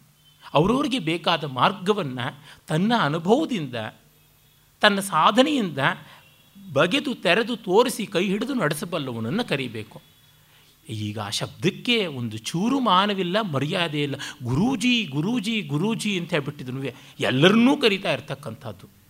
ಅವರವ್ರಿಗೆ 0.54 0.98
ಬೇಕಾದ 0.98 1.44
ಮಾರ್ಗವನ್ನು 1.44 2.44
ತನ್ನ 2.66 2.92
ಅನುಭವದಿಂದ, 3.00 3.74
ತನ್ನ 4.80 5.00
ಸಾಧನೆಯಿಂದ 5.00 5.78
ಬಗೆದು 6.72 7.14
ತೆರೆದು 7.14 7.56
ತೋರಿಸಿ 7.56 8.06
ಕೈ 8.06 8.26
ಹಿಡಿದು 8.26 8.54
ನಡೆಸಬಲ್ಲವನನ್ನು 8.54 9.48
ಕರಿಬೇಕು. 9.48 10.11
ಈಗ 10.88 11.18
ಆ 11.18 11.30
ಶಬ್ದಕ್ಕೆ 11.30 12.06
ಒಂದು 12.06 12.38
ಚೂರು 12.38 12.80
ಮಾನವಿಲ್ಲ, 12.80 13.40
ಮರ್ಯಾದೆ 13.40 14.02
ಇಲ್ಲ. 14.02 14.14
ಗುರೂಜಿ 14.42 15.04
ಗುರೂಜಿ 15.04 15.60
ಗುರೂಜಿ 15.60 16.18
ಅಂತ 16.18 16.30
ಹೇಳ್ಬಿಟ್ಟಿದ್ರು 16.30 16.82
ಎಲ್ಲರನ್ನೂ 17.20 17.76
ಕರೀತಾ 17.76 18.12
ಇರ್ತಕ್ಕಂಥದ್ದು. 18.12 19.02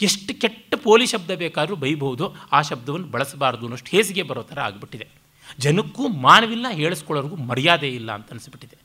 ಎಷ್ಟು 0.00 0.40
ಕೆಟ್ಟ 0.40 0.74
ಪೋಲಿ 0.74 1.06
ಶಬ್ದ 1.06 1.30
ಬೇಕಾದರೂ 1.30 1.76
ಬೈಬಹುದು, 1.76 2.34
ಆ 2.52 2.62
ಶಬ್ದವನ್ನು 2.62 3.06
ಬಳಸಬಾರ್ದು 3.06 3.62
ಅನ್ನೋಷ್ಟು 3.62 3.96
ಹೇಸಿಗೆ 3.96 4.22
ಬರೋ 4.22 4.42
ಥರ 4.42 4.60
ಆಗಿಬಿಟ್ಟಿದೆ. 4.60 5.08
ಜನಕ್ಕೂ 5.58 6.08
ಮಾನವಿಲ್ಲ, 6.08 6.66
ಹೇಳಿಸ್ಕೊಳ್ಳೋರ್ಗೂ 6.70 7.36
ಮರ್ಯಾದೆ 7.36 7.88
ಇಲ್ಲ 7.88 8.12
ಅಂತ 8.12 8.30
ಅನಿಸ್ಬಿಟ್ಟಿದೆ. 8.30 8.76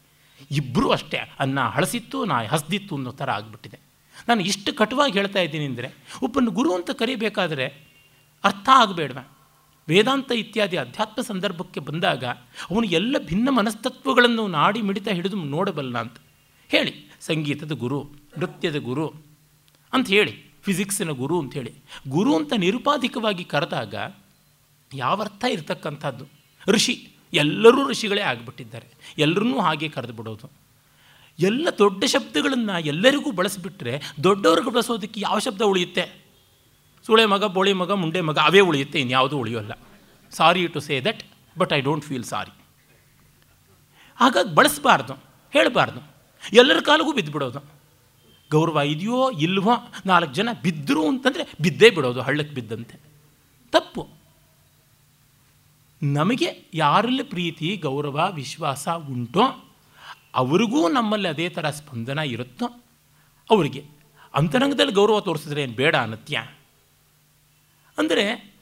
ಇಬ್ಬರೂ 0.52 0.90
ಅಷ್ಟೇ, 0.90 1.18
ಅನ್ನ 1.40 1.60
ಹಳಸಿತ್ತು, 1.60 2.26
ನಾ 2.26 2.44
ಹಸ್ದಿತ್ತು 2.44 2.96
ಅನ್ನೋ 2.96 3.12
ಥರ 3.12 3.32
ಆಗಿಬಿಟ್ಟಿದೆ. 3.32 3.80
ನಾನು 4.28 4.42
ಇಷ್ಟು 4.42 4.74
ಕಟುವಾಗಿ 4.74 5.14
ಹೇಳ್ತಾ 5.14 5.40
ಇದ್ದೀನಿ 5.40 5.66
ಅಂದರೆ, 5.66 5.94
ಒಬ್ಬನ 6.24 6.48
ಗುರು 6.50 6.74
ಅಂತ 6.74 6.92
ಕರಿಬೇಕಾದ್ರೆ 6.92 7.66
ಅರ್ಥ 8.44 8.70
ಆಗಬೇಡವ? 8.74 9.18
ವೇದಾಂತ 9.90 10.32
ಇತ್ಯಾದಿ 10.32 10.78
ಅಧ್ಯಾತ್ಮ 10.78 11.22
ಸಂದರ್ಭಕ್ಕೆ 11.22 11.80
ಬಂದಾಗ 11.80 12.26
ಅವನು 12.72 12.84
ಎಲ್ಲ 12.84 13.16
ಭಿನ್ನ 13.26 13.50
ಮನಸ್ತತ್ವಗಳನ್ನು 13.50 14.48
ನಾಡಿ 14.48 14.82
ಮಿಡಿತ 14.82 15.08
ಹಿಡಿದು 15.08 15.36
ನೋಡಬಲ್ಲ 15.36 15.98
ಅಂತ 15.98 16.14
ಹೇಳಿ. 16.68 17.12
ಸಂಗೀತದ 17.22 17.72
ಗುರು, 17.72 18.10
ನೃತ್ಯದ 18.38 18.76
ಗುರು 18.76 19.14
ಅಂತ 19.94 20.08
ಹೇಳಿ, 20.08 20.54
ಫಿಸಿಕ್ಸಿನ 20.62 21.10
ಗುರು 21.10 21.40
ಅಂತ 21.40 21.54
ಹೇಳಿ. 21.54 21.74
ಗುರು 22.08 22.36
ಅಂತ 22.36 22.54
ನಿರುಪಾಧಿಕವಾಗಿ 22.58 23.44
ಕರೆದಾಗ 23.44 23.96
ಯಾವ 24.94 25.22
ಅರ್ಥ 25.22 25.46
ಇರತಕ್ಕಂಥದ್ದು? 25.50 26.26
ಋಷಿ, 26.68 27.10
ಎಲ್ಲರೂ 27.34 27.90
ಋಷಿಗಳೇ 27.90 28.22
ಆಗಿಬಿಟ್ಟಿದ್ದಾರೆ. 28.22 28.88
ಎಲ್ಲರನ್ನೂ 29.18 29.60
ಹಾಗೆ 29.60 29.90
ಕರೆದು 29.90 30.14
ಬಿಡೋದು. 30.14 30.52
ಎಲ್ಲ 31.40 31.68
ದೊಡ್ಡ 31.78 32.04
ಶಬ್ದಗಳನ್ನು 32.06 32.86
ಎಲ್ಲರಿಗೂ 32.86 33.32
ಬಳಸಿಬಿಟ್ರೆ 33.32 34.02
ದೊಡ್ಡವ್ರಿಗೆ 34.24 34.74
ಬಳಸೋದಕ್ಕೆ 34.74 35.20
ಯಾವ 35.20 35.40
ಶಬ್ದ 35.40 35.62
ಉಳಿಯುತ್ತೆ? 35.62 36.23
ಸುಳೆ 37.06 37.26
ಮಗ, 37.26 37.44
ಬೋಳಿ 37.44 37.74
ಮಗ, 37.74 37.92
ಮುಂಡೆ 37.92 38.22
ಮಗ, 38.22 38.38
ಅವೇ 38.38 38.60
ಉಳಿಯುತ್ತೆ, 38.60 39.00
ಇನ್ಯಾವುದೂ 39.00 39.38
ಉಳಿಯೋಲ್ಲ. 39.38 39.72
Sorry 40.32 40.68
to 40.68 40.80
say 40.80 41.02
that 41.02 41.24
but 41.58 41.74
I 41.74 41.82
don't 41.82 42.06
feel 42.06 42.24
sorry 42.24 42.52
ಹಾಗಾಗಿ 44.16 44.56
ಬಳಸಬಾರ್ದು, 44.56 45.14
ಹೇಳಬಾರ್ದು. 45.54 46.00
ಎಲ್ಲರ 46.54 46.80
ಕಾಲಿಗೂ 46.80 47.14
ಬಿದ್ದುಬಿಡೋದು. 47.14 47.60
ಗೌರವ 48.52 48.78
ಇದೆಯೋ 48.78 49.32
ಇಲ್ವೋ 49.32 49.72
ನಾಲ್ಕು 50.06 50.34
ಜನ 50.34 50.50
ಬಿದ್ದರು 50.64 51.08
ಅಂತಂದರೆ 51.08 51.44
ಬಿದ್ದೇ 51.62 51.90
ಬಿಡೋದು, 51.90 52.22
ಹಳ್ಳಕ್ಕೆ 52.22 52.56
ಬಿದ್ದಂತೆ. 52.56 53.00
ತಪ್ಪು. 53.72 54.08
ನಮಗೆ 56.04 56.70
ಯಾರಲ್ಲಿ 56.74 57.24
ಪ್ರೀತಿ, 57.24 57.78
ಗೌರವ, 57.78 58.32
ವಿಶ್ವಾಸ 58.32 58.88
ಉಂಟೋ, 58.88 59.66
ಅವ್ರಿಗೂ 60.36 60.90
ನಮ್ಮಲ್ಲಿ 60.90 61.28
ಅದೇ 61.28 61.50
ಥರ 61.50 61.70
ಸ್ಪಂದನ 61.70 62.20
ಇರುತ್ತೋ, 62.20 62.66
ಅವರಿಗೆ. 63.50 63.86
ಅಂತರಂಗದಲ್ಲಿ 64.34 64.92
ಗೌರವ 64.92 65.20
ತೋರಿಸಿದ್ರೆ 65.20 65.64
ಏನು 65.64 65.74
ಬೇಡ 65.74 65.96
ಅನ್ನತ್ಯ? 65.96 66.48
ಅಂದರೆ 67.98 68.54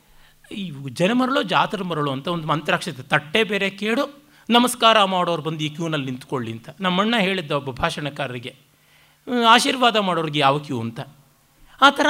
ಈ 0.52 0.72
ಜನಮರಳು 0.90 1.44
ಜಾತ್ರ 1.44 1.84
ಮರಳು 1.84 2.12
ಅಂತ 2.12 2.28
ಒಂದು 2.28 2.48
ಮಂತ್ರಾಕ್ಷತೆ 2.48 3.04
ತಟ್ಟೆ 3.04 3.44
ಬೇರೆ 3.44 3.70
ಕೇಳು 3.70 4.22
ನಮಸ್ಕಾರ 4.50 5.04
ಮಾಡೋರು 5.04 5.42
ಬಂದು 5.42 5.64
ಈ 5.64 5.70
ಕ್ಯೂನಲ್ಲಿ 5.70 6.06
ನಿಂತ್ಕೊಳ್ಳಿ 6.06 6.52
ಅಂತ. 6.52 6.70
ನಮ್ಮಣ್ಣ 6.80 7.16
ಹೇಳಿದ್ದ 7.18 7.52
ಒಬ್ಬ 7.52 7.72
ಭಾಷಣಕಾರರಿಗೆ 7.72 8.56
ಆಶೀರ್ವಾದ 9.50 9.98
ಮಾಡೋರಿಗೆ 9.98 10.40
ಯಾವ 10.40 10.60
ಕ್ಯೂ 10.60 10.80
ಅಂತ. 10.80 11.00
ಆ 11.82 11.90
ಥರ 11.90 12.06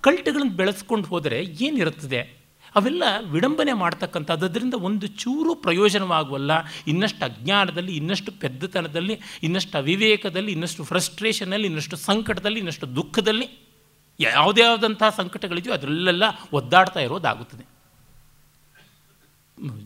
ಕಲ್ಟ್ಗಳನ್ನು 0.00 0.52
ಬೆಳೆಸ್ಕೊಂಡು 0.52 1.08
ಹೋದರೆ 1.08 1.42
ಏನಿರುತ್ತದೆ? 1.42 2.44
ಅವೆಲ್ಲ 2.74 3.02
ವಿಡಂಬನೆ 3.30 3.72
ಮಾಡ್ತಕ್ಕಂಥದ್ದು 3.72 4.46
ಅದರಿಂದ 4.46 4.74
ಒಂದು 4.74 5.06
ಚೂರು 5.06 5.54
ಪ್ರಯೋಜನವಾಗುವಲ್ಲ. 5.54 6.50
ಇನ್ನಷ್ಟು 6.86 7.24
ಅಜ್ಞಾನದಲ್ಲಿ, 7.24 7.96
ಇನ್ನಷ್ಟು 7.96 8.32
ಪೆದ್ದತನದಲ್ಲಿ, 8.32 9.20
ಇನ್ನಷ್ಟು 9.42 9.78
ಅವಿವೇಕದಲ್ಲಿ, 9.78 10.52
ಇನ್ನಷ್ಟು 10.52 10.84
ಫ್ರಸ್ಟ್ರೇಷನಲ್ಲಿ 10.84 11.66
ಇನ್ನಷ್ಟು 11.66 11.96
ಸಂಕಟದಲ್ಲಿ, 11.96 12.58
ಇನ್ನಷ್ಟು 12.58 12.96
ದುಃಖದಲ್ಲಿ 12.96 13.63
ಯಾವುದ್ಯಾವುದಂಥ 14.20 15.02
ಸಂಕಟಗಳಿದೆಯೋ 15.16 15.74
ಅದರಲ್ಲೆಲ್ಲ 15.74 16.22
ಒದ್ದಾಡ್ತಾ 16.52 17.00
ಇರೋದಾಗುತ್ತದೆ. 17.00 17.74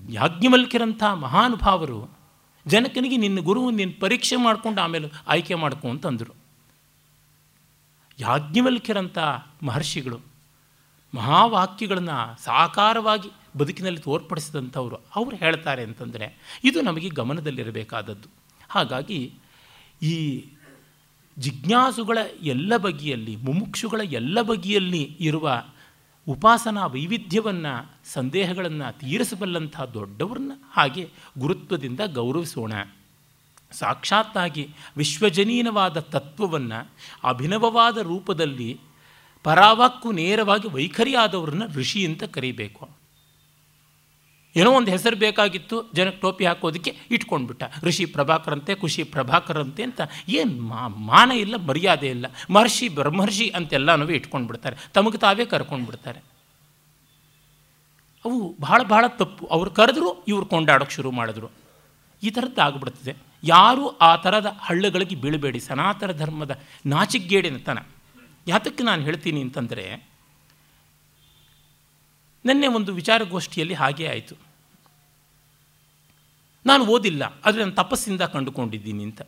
ಯಾಜ್ಞಮಲ್ಕಿರಂಥ 0.09 1.03
ಮಹಾನುಭಾವರು 1.03 2.19
ಜನಕನಿಗೆ 2.67 3.17
ನಿನ್ನ 3.17 3.41
ಗುರು, 3.41 3.71
ನಿನ್ನ 3.71 3.93
ಪರೀಕ್ಷೆ 4.01 4.37
ಮಾಡಿಕೊಂಡು 4.37 4.83
ಆಮೇಲೆ 4.83 5.11
ಆಯ್ಕೆ 5.27 5.55
ಮಾಡ್ಕೊ 5.55 5.89
ಅಂತಂದರು. 5.89 6.33
ಯಾಜ್ಞವಲ್ಕ್ಯರಂಥ 8.21 9.19
ಮಹರ್ಷಿಗಳು 9.63 10.21
ಮಹಾವಾಕ್ಯಗಳನ್ನು 11.15 12.43
ಸಾಕಾರವಾಗಿ 12.43 13.31
ಬದುಕಿನಲ್ಲಿ 13.59 14.01
ತೋರ್ಪಡಿಸಿದಂಥವರು 14.01 14.97
ಅವರು 14.97 15.37
ಹೇಳ್ತಾರೆ 15.37 15.83
ಅಂತಂದರೆ, 15.83 16.59
ಇದು 16.65 16.81
ನಮಗೆ 16.83 17.09
ಗಮನದಲ್ಲಿರಬೇಕಾದದ್ದು. 17.09 18.29
ಹಾಗಾಗಿ 18.69 19.35
ಈ 20.03 20.45
ಜಿಜ್ಞಾಸುಗಳ 21.39 22.19
ಎಲ್ಲ 22.43 22.77
ಬಗೆಯಲ್ಲಿ, 22.77 23.37
ಮುಮುಕ್ಷುಗಳ 23.37 24.01
ಎಲ್ಲ 24.05 24.43
ಬಗೆಯಲ್ಲಿ 24.43 25.17
ಇರುವ 25.21 25.63
ಉಪಾಸನಾ 26.29 26.87
ವೈವಿಧ್ಯವನ್ನು, 26.87 27.93
ಸಂದೇಹಗಳನ್ನು 28.13 28.99
ತೀರಿಸಬಲ್ಲಂಥ 28.99 29.81
ದೊಡ್ಡವ್ರನ್ನ 29.81 30.53
ಹಾಗೆ 30.73 31.09
ಗುರುತ್ವದಿಂದ 31.39 32.01
ಗೌರವಿಸೋಣ. 32.07 32.73
ಸಾಕ್ಷಾತ್ತಾಗಿ 33.73 34.69
ವಿಶ್ವಜನೀನವಾದ 34.97 36.01
ತತ್ವವನ್ನು, 36.01 36.91
ಅಭಿನವವಾದ 37.29 37.99
ರೂಪದಲ್ಲಿ 37.99 38.81
ಪರಾವಕ್ಕೂ 39.43 40.13
ನೇರವಾಗಿ 40.13 40.69
ವೈಖರಿಯಾದವ್ರನ್ನ 40.69 41.63
ಋಷಿ 41.75 42.07
ಅಂತ 42.07 42.25
ಕರಿಬೇಕು. 42.25 42.98
ಏನೋ 44.59 44.73
ಒಂದು 44.73 44.91
ಹೆಸರು 44.91 45.17
ಬೇಕಾಗಿತ್ತು, 45.17 45.93
ಜನಕ್ಕೆ 45.95 46.21
ಟೋಪಿ 46.21 46.47
ಹಾಕೋದಕ್ಕೆ 46.47 46.97
ಇಟ್ಕೊಂಡ್ಬಿಟ್ಟ. 47.11 47.63
ಋಷಿ 47.83 48.05
ಪ್ರಭಾಕರಂತೆ 48.05 48.75
ಖುಷಿ 48.75 49.03
ಪ್ರಭಾಕರಂತೆ 49.03 49.83
ಅಂತ 49.83 50.01
ಏನು 50.29 50.63
ಮಾನ 50.89 51.31
ಇಲ್ಲ, 51.31 51.57
ಮರ್ಯಾದೆ 51.57 52.09
ಇಲ್ಲ. 52.09 52.27
ಮಹರ್ಷಿ, 52.51 52.89
ಬ್ರಹ್ಮರ್ಷಿ 52.89 53.49
ಅಂತೆಲ್ಲನೂ 53.49 54.09
ಇಟ್ಕೊಂಡ್ಬಿಡ್ತಾರೆ. 54.09 54.77
ತಮಗೆ 54.95 55.19
ತಾವೇ 55.19 55.45
ಕರ್ಕೊಂಡ್ಬಿಡ್ತಾರೆ. 55.45 56.19
ಅವು 58.25 58.57
ಭಾಳ 58.61 58.83
ಭಾಳ 58.83 59.05
ತಪ್ಪು. 59.09 59.47
ಅವ್ರು 59.47 59.71
ಕರೆದ್ರು, 59.71 60.25
ಇವ್ರು 60.25 60.47
ಕೊಂಡಾಡೋಕ್ಕೆ 60.47 60.97
ಶುರು 60.97 61.11
ಮಾಡಿದ್ರು. 61.11 61.49
ಈ 62.23 62.31
ಥರದ್ದು 62.31 62.61
ಆಗ್ಬಿಡ್ತದೆ. 62.61 63.17
ಯಾರೂ 63.45 63.89
ಆ 63.89 64.17
ಥರದ 64.17 64.47
ಹಳ್ಳಗಳಿಗೆ 64.47 65.15
ಬೀಳಬೇಡಿ. 65.15 65.61
ಸನಾತನ 65.61 66.13
ಧರ್ಮದ 66.13 66.59
ನಾಚಿಗೇಡಿನತನ 66.87 67.79
ಯಾತಕ್ಕೆ 68.49 68.83
ನಾನು 68.83 69.03
ಹೇಳ್ತೀನಿ 69.03 69.41
ಅಂತಂದರೆ, 69.41 70.09
ನಿನ್ನೆ 72.45 72.67
ಒಂದು 72.67 72.95
ವಿಚಾರಗೋಷ್ಠಿಯಲ್ಲಿ 72.95 73.75
ಹಾಗೇ 73.75 74.07
ಆಯಿತು. 74.07 74.48
ನಾನು 76.71 76.83
ಓದಿಲ್ಲ, 76.95 77.23
ಆದರೆ 77.45 77.61
ನಾನು 77.65 77.77
ತಪಸ್ಸಿಂದ 77.83 78.23
ಕಂಡುಕೊಂಡಿದ್ದೀನಿ 78.35 79.03
ಅಂತ. 79.09 79.21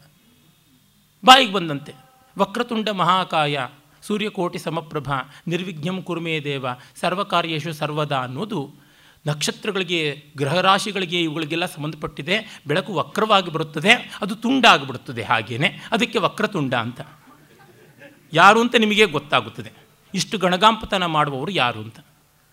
ಬಾಯಿಗೆ 1.25 1.53
ಬಂದಂತೆ, 1.53 1.93
ವಕ್ರತುಂಡ 2.37 2.89
ಮಹಾಕಾಯ, 3.01 3.65
ಸೂರ್ಯಕೋಟಿ 4.03 4.59
ಸಮಪ್ರಭ, 4.59 5.09
ನಿರ್ವಿಘ್ನಂ 5.49 5.99
ಕುರುಮೇ 6.03 6.37
ದೇವ, 6.41 6.67
ಸರ್ವಕಾರ್ಯೇಶು 7.01 7.73
ಸರ್ವದಾ 7.81 8.21
ಅನ್ನೋದು 8.27 8.61
ನಕ್ಷತ್ರಗಳಿಗೆ, 9.25 10.01
ಗ್ರಹರಾಶಿಗಳಿಗೆ 10.37 11.19
ಇವುಗಳಿಗೆಲ್ಲ 11.23 11.67
ಸಂಬಂಧಪಟ್ಟಿದೆ. 11.67 12.37
ಬೆಳಕು 12.67 12.93
ವಕ್ರವಾಗಿ 12.95 13.51
ಬರುತ್ತದೆ, 13.51 13.93
ಅದು 14.23 14.35
ತುಂಡಾಗಿಬಿಡುತ್ತದೆ 14.35 15.23
ಹಾಗೇನೆ. 15.23 15.69
ಅದಕ್ಕೆ 15.93 16.19
ವಕ್ರತುಂಡ 16.19 16.75
ಅಂತ. 16.85 17.01
ಯಾರು 18.33 18.59
ಅಂತ 18.61 18.75
ನಿಮಗೆ 18.79 19.07
ಗೊತ್ತಾಗುತ್ತದೆ. 19.17 19.71
ಇಷ್ಟು 20.15 20.37
ಗಣಗಾಂಪತನ 20.39 21.05
ಮಾಡುವವರು 21.17 21.53
ಯಾರು 21.55 21.81
ಅಂತ. 21.81 21.99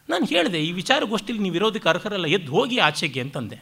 ನಾನು 0.09 0.25
ಹೇಳಿದೆ, 0.25 0.59
ಈ 0.63 0.71
ವಿಚಾರಗೋಷ್ಠಿಲಿ 0.71 1.41
ನೀವು 1.45 1.55
ಇರೋದಕ್ಕೆ 1.55 1.89
ಅರ್ಹರಲ್ಲ, 1.89 2.27
ಎದ್ದು 2.37 2.51
ಹೋಗಿ 2.51 2.77
ಆಚೆಗೆ 2.79 3.21
ಅಂತಂದೆ. 3.25 3.57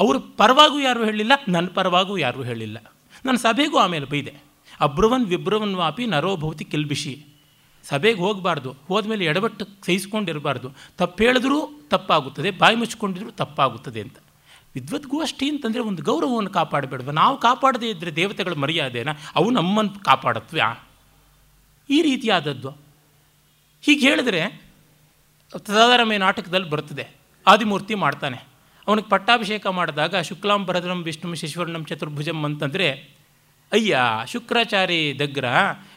ಅವ್ರ 0.00 0.16
ಪರವಾಗೂ 0.36 0.80
ಯಾರೂ 0.80 1.04
ಹೇಳಿಲ್ಲ 1.04 1.32
ನನ್ನ 1.48 1.66
ಪರವಾಗೂ 1.74 2.16
ಯಾರೂ 2.16 2.42
ಹೇಳಿಲ್ಲ. 2.42 2.92
ನಾನು 3.24 3.38
ಸಭೆಗೂ 3.38 3.78
ಆಮೇಲೆ 3.78 4.06
ಬೈದೆ. 4.06 4.34
ಅಬ್ರವನ್ 4.80 5.26
ವಿಬ್ರವನ್ 5.26 5.74
ವಾಪಿ 5.74 6.06
ನರೋಭೌತಿ 6.06 6.64
ಕಿಲ್ಬಿಷಿ. 6.64 7.26
ಸಭೆಗೆ 7.84 8.18
ಹೋಗಬಾರ್ದು, 8.18 8.76
ಹೋದ್ಮೇಲೆ 8.88 9.24
ಎಡವಟ್ಟು 9.24 9.66
ಸಹಿಸ್ಕೊಂಡಿರಬಾರ್ದು. 9.86 10.70
ತಪ್ಪು 10.98 11.24
ಹೇಳಿದ್ರೂ 11.24 11.86
ತಪ್ಪಾಗುತ್ತದೆ, 11.88 12.50
ಬಾಯಿ 12.50 12.76
ಮುಚ್ಕೊಂಡಿದ್ರು 12.76 13.32
ತಪ್ಪಾಗುತ್ತದೆ 13.32 14.00
ಅಂತ. 14.00 14.16
ವಿದ್ವದ್ಗೋಷ್ಠಿ 14.74 15.48
ಅಂತಂದರೆ 15.48 15.80
ಒಂದು 15.80 16.02
ಗೌರವವನ್ನು 16.02 16.50
ಕಾಪಾಡಬೇಡ 16.50 17.02
ನಾವು 17.02 17.38
ಕಾಪಾಡದೇ 17.38 17.90
ಇದ್ದರೆ 17.90 18.16
ದೇವತೆಗಳ 18.16 18.52
ಮರ್ಯಾದೆನ, 18.52 19.08
ಅವು 19.34 19.50
ನಮ್ಮನ್ನು 19.50 20.02
ಕಾಪಾಡತ್ವ್ಯಾ 20.04 20.88
ಈ 21.90 22.02
ರೀತಿಯಾದದ್ದು. 22.02 22.70
ಹೀಗೆ 23.82 24.08
ಹೇಳಿದ್ರೆ 24.08 24.64
ತದಾರಮ್ಯ 25.58 26.18
ನಾಟಕದಲ್ಲಿ 26.18 26.70
ಬರ್ತದೆ 26.70 27.08
ಆದಿಮೂರ್ತಿ 27.46 27.94
ಮಾಡ್ತಾನೆ. 27.94 28.53
ಅವನಿಗೆ 28.87 29.07
ಪಟ್ಟಾಭಿಷೇಕ 29.09 29.67
ಮಾಡಿದಾಗ 29.69 30.15
ಶುಕ್ಲಾಂಬರದ್ರಂ 30.21 31.03
ವಿಷ್ಣು 31.03 31.35
ಶಿಶ್ವರ್ಣಂ 31.35 31.83
ಚತುರ್ಭುಜಂ 31.85 32.39
ಅಂತಂದರೆ 32.45 32.87
ಅಯ್ಯ 33.71 33.97
ಶುಕ್ರಾಚಾರಿ 34.27 35.13
దగ్గర 35.13 35.47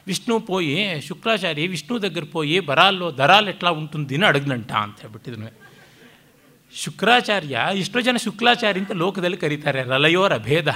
ವಿಷ್ಣು 0.07 0.35
ಪೋಯಿ 0.41 0.75
ಶುಕ್ರಾಚಾರಿ 1.01 1.67
ವಿಷ್ಣು 1.67 1.99
దగ్గర 1.99 2.25
పోయి 2.33 2.61
బరాల్లో 2.61 3.11
దరాలు 3.11 3.49
ఎట్లా 3.49 3.71
ఉంటుంది 3.71 4.15
అని 4.15 4.27
అడగనంట 4.27 4.73
ಅಂತ 4.73 5.01
ಹೇಳ್ಬಿಟ್ಟಿದ್ನು 5.01 5.49
ಶುಕ್ರಾಚಾರ್ಯ 6.75 7.57
ಎಷ್ಟೋ 7.75 8.01
ಜನ 8.01 8.17
ಶುಕ್ಲಾಚಾರಿ 8.17 8.81
ಅಂತ 8.81 8.93
ಲೋಕದಲ್ಲಿ 8.93 9.37
ಕರೀತಾರೆ 9.37 9.83
ರಲಯೋರ 9.83 10.37
ಭೇದ 10.39 10.69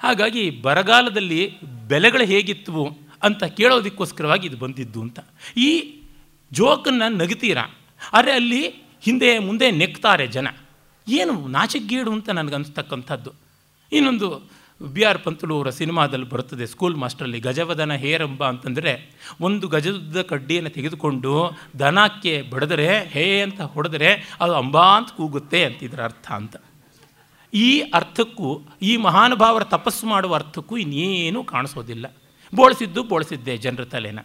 ಹಾಗಾಗಿ 0.00 0.44
ಬರಗಾಲದಲ್ಲಿ 0.60 1.40
ಬೆಲೆಗಳು 1.88 2.24
ಹೇಗಿತ್ತು 2.24 2.84
ಅಂತ 3.22 3.44
ಕೇಳೋದಕ್ಕೋಸ್ಕರವಾಗಿ 3.44 4.46
ಇದು 4.46 4.56
ಬಂದಿದ್ದು 4.56 5.00
ಅಂತ 5.00 5.20
ಈ 5.56 5.70
ಜೋಕನ್ನು 6.52 7.08
ನಗತೀರ 7.16 7.58
ಆದರೆ 8.12 8.32
ಅಲ್ಲಿ 8.32 8.62
ಹಿಂದೆ 9.02 9.38
ಮುಂದೆ 9.38 9.70
ನೆಕ್ತಾರೆ 9.70 10.26
ಜನ 10.26 10.48
ಏನು 11.07 11.47
ನಾಚಿಗೇಡು 11.47 12.11
ಅಂತ 12.11 12.29
ನನಗನ್ಸ್ತಕ್ಕಂಥದ್ದು. 12.29 13.31
ಇನ್ನೊಂದು 13.91 14.49
ಬಿ 14.81 15.03
ಆರ್ 15.03 15.19
ಪಂತಲು 15.23 15.55
ಅವರ 15.55 15.69
ಸಿನಿಮಾದಲ್ಲಿ 15.69 16.29
ಬರುತ್ತದೆ 16.29 16.65
ಸ್ಕೂಲ್ 16.65 16.95
ಮಾಸ್ಟ್ರಲ್ಲಿ 16.95 17.39
ಗಜವದನ 17.39 17.93
ಹೇರಂಬ 17.93 18.47
ಅಂತಂದರೆ, 18.47 19.17
ಒಂದು 19.41 19.67
ಗಜದ 19.67 20.21
ಕಡ್ಡಿಯನ್ನು 20.21 20.69
ತೆಗೆದುಕೊಂಡು 20.69 21.51
ದನಕ್ಕೆ 21.79 22.41
ಬಡಿದರೆ, 22.41 23.03
ಹೇ 23.03 23.41
ಅಂತ 23.41 23.61
ಹೊಡೆದರೆ 23.61 24.37
ಅದು 24.41 24.53
ಅಂಬಾ 24.53 24.97
ಅಂತ 24.97 25.09
ಕೂಗುತ್ತೆ 25.09 25.65
ಅಂತ 25.65 25.83
ಇದರ 25.83 26.03
ಅರ್ಥ 26.03 26.31
ಅಂತ. 26.31 26.55
ಈ 27.53 27.79
ಅರ್ಥಕ್ಕೂ, 27.79 28.61
ಈ 28.81 28.97
ಮಹಾನುಭಾವರ 28.97 29.63
ತಪಸ್ಸು 29.63 30.07
ಮಾಡುವ 30.07 30.35
ಅರ್ಥಕ್ಕೂ 30.35 30.77
ಇನ್ನೇನೂ 30.77 31.43
ಕಾಣಿಸೋದಿಲ್ಲ. 31.43 32.15
ಬೋಳಿಸಿದ್ದು 32.55 33.03
ಬೋಳಿಸಿದ್ದೆ 33.03 33.57
ಜನರ 33.57 33.85
ತಲೆನ. 33.85 34.19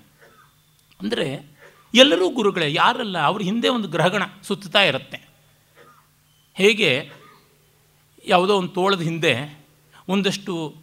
ಅಂದರೆ 1.00 1.50
ಎಲ್ಲರೂ 1.94 2.30
ಗುರುಗಳೇ, 2.30 2.72
ಯಾರಲ್ಲ, 2.72 3.18
ಅವ್ರ 3.18 3.42
ಹಿಂದೆ 3.42 3.68
ಒಂದು 3.68 3.88
ಗ್ರಹಗಣ 3.88 4.22
ಸುತ್ತುತ್ತಾ 4.42 4.82
ಇರುತ್ತೆ. 4.82 5.31
ಹೇಗೆ 6.54 7.10
ಯಾವುದೋ 8.26 8.56
ಒಂದು 8.56 8.68
ತೋಳದ 8.68 9.00
ಹಿಂದೆ 9.00 9.66
ಒಂದಷ್ಟು 10.08 10.74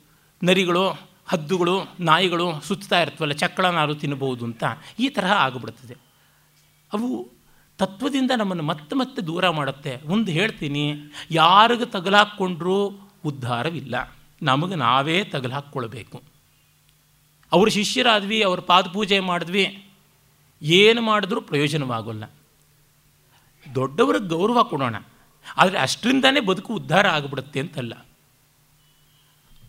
ನರಿಗಳು, 0.43 0.89
ಹದ್ದುಗಳು, 1.27 1.81
ನಾಯಿಗಳು 1.99 2.61
ಸುತ್ತಾ 2.61 3.01
ಇರ್ತವಲ್ಲ 3.01 3.33
ಚಕ್ಕಳನಾರು 3.33 3.95
ತಿನ್ನಬಹುದು 3.95 4.45
ಅಂತ 4.45 4.63
ಈ 4.99 5.09
ತರಹ 5.09 5.31
ಆಗಿಬಿಡ್ತದೆ. 5.31 5.95
ಅವು 6.93 7.29
ತತ್ವದಿಂದ 7.77 8.31
ನಮ್ಮನ್ನು 8.37 8.63
ಮತ್ತೆ 8.63 8.95
ಮತ್ತೆ 8.95 9.21
ದೂರ 9.21 9.49
ಮಾಡುತ್ತೆ. 9.49 10.01
ಒಂದು 10.05 10.31
ಹೇಳ್ತೀನಿ, 10.31 10.93
ಯಾರಿಗೆ 11.31 11.85
ತಗಲಾಕ್ಕೊಂಡ್ರೂ 11.85 12.91
ಉದ್ಧಾರವಿಲ್ಲ. 13.25 14.15
ನಮಗೆ 14.41 14.75
ನಾವೇ 14.75 15.23
ತಗಲಾಕ್ಕೊಳ್ಬೇಕು. 15.23 16.21
ಅವ್ರ 17.51 17.69
ಶಿಷ್ಯರಾದ್ವಿ, 17.69 18.41
ಅವ್ರ 18.41 18.59
ಪಾದಪೂಜೆ 18.59 19.19
ಮಾಡಿದ್ವಿ, 19.19 19.89
ಏನು 20.61 21.01
ಮಾಡಿದ್ರೂ 21.01 21.41
ಪ್ರಯೋಜನವಾಗೋಲ್ಲ. 21.41 22.23
ದೊಡ್ಡವ್ರಿಗೆ 23.75 24.27
ಗೌರವ 24.27 24.63
ಕೊಡೋಣ. 24.63 24.95
ಆದರೆ 25.57 25.79
ಅಷ್ಟರಿಂದನೇ 25.79 26.39
ಬದುಕು 26.39 26.73
ಉದ್ಧಾರ 26.73 27.07
ಆಗಿಬಿಡುತ್ತೆ 27.07 27.59
ಅಂತಲ್ಲ. 27.59 28.05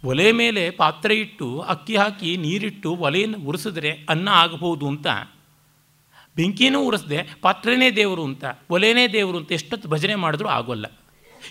ಒಲೆ 0.04 0.32
ಮೇಲೆ 0.32 0.70
ಪಾತ್ರೆ 0.70 1.14
ಇಟ್ಟು, 1.14 1.60
ಅಕ್ಕಿ 1.60 1.96
ಹಾಕಿ 1.96 2.36
ನೀರಿಟ್ಟು 2.36 2.96
ಒಲೆಯನ್ನು 2.96 3.38
ಉರಿಸಿದ್ರೆ 3.38 3.90
ಅನ್ನ 4.08 4.28
ಆಗಬಹುದು 4.28 4.88
ಅಂತ. 4.88 5.06
ಬೆಂಕಿನೂ 6.36 6.82
ಉರಿಸ್ದೆ, 6.82 7.28
ಪಾತ್ರೆನೇ 7.42 7.90
ದೇವರು 7.90 8.24
ಅಂತ, 8.24 8.44
ಒಲೆನೇ 8.70 9.08
ದೇವರು 9.08 9.38
ಅಂತ 9.38 9.52
ಎಷ್ಟೊತ್ತು 9.52 9.88
ಭಜನೆ 9.88 10.14
ಮಾಡಿದ್ರೂ 10.14 10.48
ಆಗೋಲ್ಲ. 10.48 10.86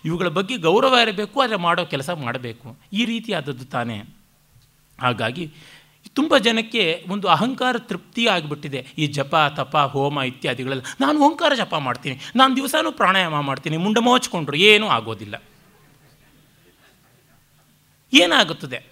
ಇವುಗಳ 0.06 0.28
ಬಗ್ಗೆ 0.28 0.58
ಗೌರವ 0.58 0.96
ಇರಬೇಕು, 1.02 1.42
ಆದರೆ 1.42 1.56
ಮಾಡೋ 1.56 1.86
ಕೆಲಸ 1.86 2.10
ಮಾಡಬೇಕು. 2.10 2.78
ಈ 2.94 3.06
ರೀತಿಯಾದದ್ದು 3.06 3.66
ತಾನೇ. 3.66 4.04
ಹಾಗಾಗಿ 5.00 5.52
ತುಂಬ 6.14 6.38
ಜನಕ್ಕೆ 6.38 7.06
ಒಂದು 7.08 7.28
ಅಹಂಕಾರ 7.28 7.78
ತೃಪ್ತಿ 7.78 8.28
ಆಗಿಬಿಟ್ಟಿದೆ. 8.28 8.88
ಈ 8.98 9.08
ಜಪ, 9.08 9.36
ತಪ, 9.56 9.78
ಹೋಮ 9.78 10.22
ಇತ್ಯಾದಿಗಳೆಲ್ಲ. 10.22 10.82
ನಾನು 11.02 11.20
ಓಂಕಾರ 11.20 11.54
ಜಪ 11.56 11.76
ಮಾಡ್ತೀನಿ. 11.76 12.20
ನಾನು 12.36 12.56
ದಿವಸನೂ 12.56 12.92
ಪ್ರಾಣಾಯಾಮ 12.92 13.42
ಮಾಡ್ತೀನಿ. 13.42 13.78
ಮುಂಡ 13.78 13.98
ಮೋಚ್ಕೊಂಡ್ರು 13.98 14.58
ಏನೂ 14.58 14.88
ಆಗೋದಿಲ್ಲ. 14.88 15.44
ಏನಾಗುತ್ತದೆ? 18.14 18.84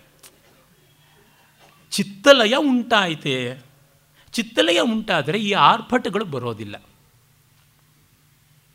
ಚಿತ್ತಲಯ 1.92 2.56
ಉಂಟಾಯಿತೆ? 2.58 3.62
ಚಿತ್ತಲಯ 4.32 4.80
ಉಂಟಾದರೆ 4.80 5.38
ಈ 5.38 5.52
ಆರ್ಭಟಗಳು 5.52 6.26
ಬರೋದಿಲ್ಲ. 6.26 6.84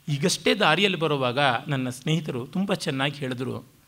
ಈಗಷ್ಟೇ 0.08 0.54
ದಾರಿಯಲ್ಲಿ 0.54 0.98
ಬರುವಾಗ 0.98 1.38
ನನ್ನ 1.68 1.88
ಸ್ನೇಹಿತರು 1.88 2.46
ತುಂಬ 2.46 2.74
ಚೆನ್ನಾಗಿ 2.74 3.16
ಹೇಳಿದ್ರು. 3.16 3.81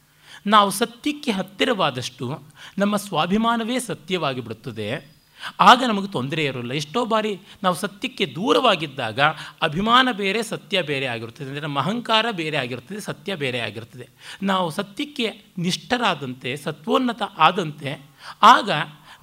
ನಾವು 0.47 0.71
ಸತ್ಯಕ್ಕೆ 0.71 1.31
ಹತ್ತಿರವಾದಷ್ಟು 1.31 2.43
ನಮ್ಮ 2.79 2.97
ಸ್ವಾಭಿಮಾನವೇ 2.97 3.79
ಸತ್ಯವಾಗಿ 3.79 4.41
ಬಿಡುತ್ತದೆ. 4.41 5.15
ಆಗ 5.61 5.85
ನಮಗೆ 5.89 6.09
ತೊಂದರೆ 6.09 6.45
ಇರೋಲ್ಲ 6.45 6.73
ಎಷ್ಟೋ 6.73 7.05
ಬಾರಿ 7.05 7.41
ನಾವು 7.63 7.75
ಸತ್ಯಕ್ಕೆ 7.75 8.27
ದೂರವಾಗಿದ್ದಾಗ 8.27 9.21
ಅಭಿಮಾನ 9.63 10.09
ಬೇರೆ, 10.13 10.43
ಸತ್ಯ 10.43 10.83
ಬೇರೆ 10.83 11.07
ಆಗಿರುತ್ತದೆ. 11.07 11.47
ಅಂದರೆ 11.47 11.61
ನಮ್ಮ 11.61 11.79
ಅಹಂಕಾರ 11.79 12.27
ಬೇರೆ 12.31 12.57
ಆಗಿರುತ್ತದೆ, 12.57 13.01
ಸತ್ಯ 13.01 13.35
ಬೇರೆ 13.35 13.59
ಆಗಿರುತ್ತದೆ. 13.59 14.09
ನಾವು 14.43 14.71
ಸತ್ಯಕ್ಕೆ 14.71 15.43
ನಿಷ್ಠರಾದಂತೆ, 15.59 16.57
ಸತ್ವೋನ್ನತ 16.57 17.23
ಆದಂತೆ 17.39 18.07
ಆಗ 18.43 18.71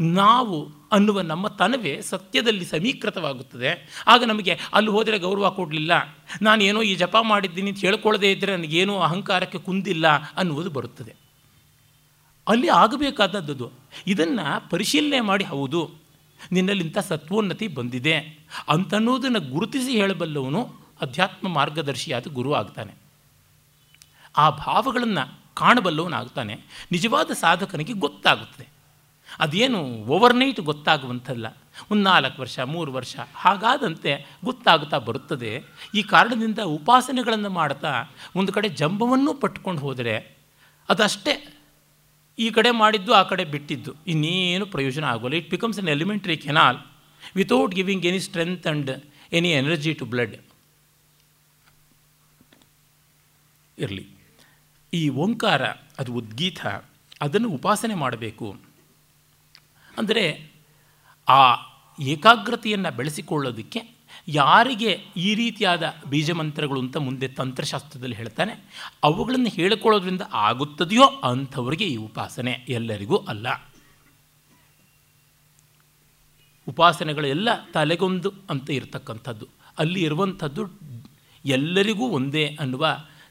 ನಾವು 0.02 0.72
ಅನ್ನುವ 0.92 1.22
ನಮ್ಮ 1.22 1.48
ತನವೇ 1.48 2.02
ಸತ್ಯದಲ್ಲಿ 2.02 2.66
ಸಮೀಕೃತವಾಗುತ್ತದೆ. 2.66 4.04
ಆಗ 4.08 4.24
ನಮಗೆ 4.24 4.60
ಅಲ್ಲಿ 4.74 4.92
ಹೋದರೆ 4.92 5.20
ಗೌರವ 5.20 5.50
ಕೊಡಲಿಲ್ಲ. 5.50 5.92
ನಾನೇನೋ 6.42 6.82
ಈ 6.82 6.96
ಜಪ 6.96 7.16
ಮಾಡಿದ್ದೀನಿ 7.22 7.72
ಅಂತ 7.72 7.80
ಹೇಳ್ಕೊಳ್ಳದೇ 7.80 8.32
ಇದ್ದರೆ 8.32 8.58
ನನಗೇನೋ 8.58 9.00
ಅಹಂಕಾರಕ್ಕೆ 9.00 9.58
ಕುಂದಿಲ್ಲ 9.58 10.08
ಅನ್ನುವುದು 10.34 10.70
ಬರುತ್ತದೆ. 10.70 11.16
ಅಲ್ಲಿ 12.48 12.70
ಆಗಬೇಕಾದದ್ದು 12.70 13.72
ಇದನ್ನು 14.08 14.70
ಪರಿಶೀಲನೆ 14.70 15.22
ಮಾಡಿ 15.22 15.46
ಹೌದು. 15.46 15.92
ನಿನ್ನಲ್ಲಿಂಥ 16.52 16.98
ಸತ್ವೋನ್ನತಿ 16.98 17.68
ಬಂದಿದೆ. 17.68 18.48
ಅಂತನ್ನೋದನ್ನು 18.70 19.40
ಗುರುತಿಸಿ 19.40 19.92
ಹೇಳಬಲ್ಲವನು 19.92 20.74
ಅಧ್ಯಾತ್ಮ 21.02 21.48
ಮಾರ್ಗದರ್ಶಿಯಾದ 21.48 22.28
ಗುರು 22.28 22.54
ಆಗ್ತಾನೆ. 22.54 22.94
ಆ 24.38 24.50
ಭಾವಗಳನ್ನು 24.50 25.56
ಕಾಣಬಲ್ಲವನಾಗ್ತಾನೆ. 25.56 26.56
ನಿಜವಾದ 26.92 27.32
ಸಾಧಕನಿಗೆ 27.32 27.94
ಗೊತ್ತಾಗುತ್ತದೆ. 27.94 28.71
ಅದೇನು 29.42 29.84
ಓವರ್ನೈಟ್ 29.84 30.60
ಗೊತ್ತಾಗುವಂಥಲ್ಲ. 30.60 31.48
ಒಂದು 31.92 32.04
ನಾಲ್ಕು 32.04 32.42
ವರ್ಷ, 32.42 32.60
ಮೂರು 32.60 32.94
ವರ್ಷ, 32.94 33.16
ಹಾಗಾದಂತೆ 33.36 34.38
ಗೊತ್ತಾಗುತ್ತಾ 34.46 34.98
ಬರುತ್ತದೆ. 34.98 35.64
ಈ 35.96 36.04
ಕಾರಣದಿಂದ 36.04 36.60
ಉಪಾಸನೆಗಳನ್ನು 36.60 37.50
ಮಾಡ್ತಾ 37.50 37.94
ಒಂದು 38.36 38.52
ಕಡೆ 38.54 38.70
ಜಂಬವನ್ನು 38.70 39.34
ಪಟ್ಕೊಂಡು 39.34 39.82
ಹೋದರೆ 39.82 40.38
ಅದಷ್ಟೇ 40.90 41.58
ಈ 42.40 42.50
ಕಡೆ 42.50 42.72
ಮಾಡಿದ್ದು, 42.72 43.14
ಆ 43.14 43.24
ಕಡೆ 43.24 43.46
ಬಿಟ್ಟಿದ್ದು. 43.46 43.96
ಇನ್ನೇನು 44.08 44.66
ಪ್ರಯೋಜನ 44.66 45.04
ಆಗೋಲ್ಲ. 45.04 45.36
It 45.36 45.50
becomes 45.50 45.80
an 45.80 45.90
alimentary 45.90 46.38
canal 46.38 46.78
without 47.36 47.76
giving 47.76 48.06
any 48.06 48.20
strength 48.20 48.68
and 48.68 48.92
any 49.34 49.52
energy 49.52 49.94
to 49.94 50.06
blood 50.06 50.36
ಇರಲಿ. 53.78 54.08
ಈ 54.94 55.10
ಓಂಕಾರ, 55.10 55.64
ಅದು 56.00 56.14
ಉದ್ಗೀತ, 56.14 56.66
ಅದನ್ನು 57.22 57.50
ಉಪಾಸನೆ 57.50 57.96
ಮಾಡಬೇಕು. 57.96 58.71
ಅಂದರೆ 59.98 60.26
ಆ 61.28 61.42
ಏಕಾಗ್ರತೆಯನ್ನು 62.00 62.92
ಬೆಳೆಸಿಕೊಳ್ಳೋದಕ್ಕೆ 62.98 63.82
ಯಾರಿಗೆ 64.28 64.92
ಈ 65.18 65.30
ರೀತಿಯಾದ 65.36 65.84
ಬೀಜ 66.10 66.32
ಮಂತ್ರಗಳು 66.32 66.80
ಅಂತ 66.80 66.98
ಮುಂದೆ 66.98 67.28
ತಂತ್ರಶಾಸ್ತ್ರದಲ್ಲಿ 67.28 68.16
ಹೇಳ್ತಾನೆ, 68.16 68.54
ಅವುಗಳನ್ನು 69.04 69.50
ಹೇಳಿಕೊಳ್ಳೋದ್ರಿಂದ 69.50 70.24
ಆಗುತ್ತದೆಯೋ 70.48 71.06
ಅಂಥವ್ರಿಗೆ 71.30 71.86
ಈ 71.86 71.96
ಉಪಾಸನೆ 71.96 72.54
ಎಲ್ಲರಿಗೂ 72.70 73.18
ಅಲ್ಲ. 73.18 73.48
ಉಪಾಸನೆಗಳೆಲ್ಲ 76.68 77.50
ತಲೆಗೊಂದು 77.74 78.30
ಅಂತ 78.50 78.70
ಇರತಕ್ಕಂಥದ್ದು. 78.70 79.46
ಅಲ್ಲಿ 79.80 80.02
ಇರುವಂಥದ್ದು 80.04 80.64
ಎಲ್ಲರಿಗೂ 81.46 82.08
ಒಂದೇ 82.10 82.46
ಅನ್ನುವ 82.60 82.86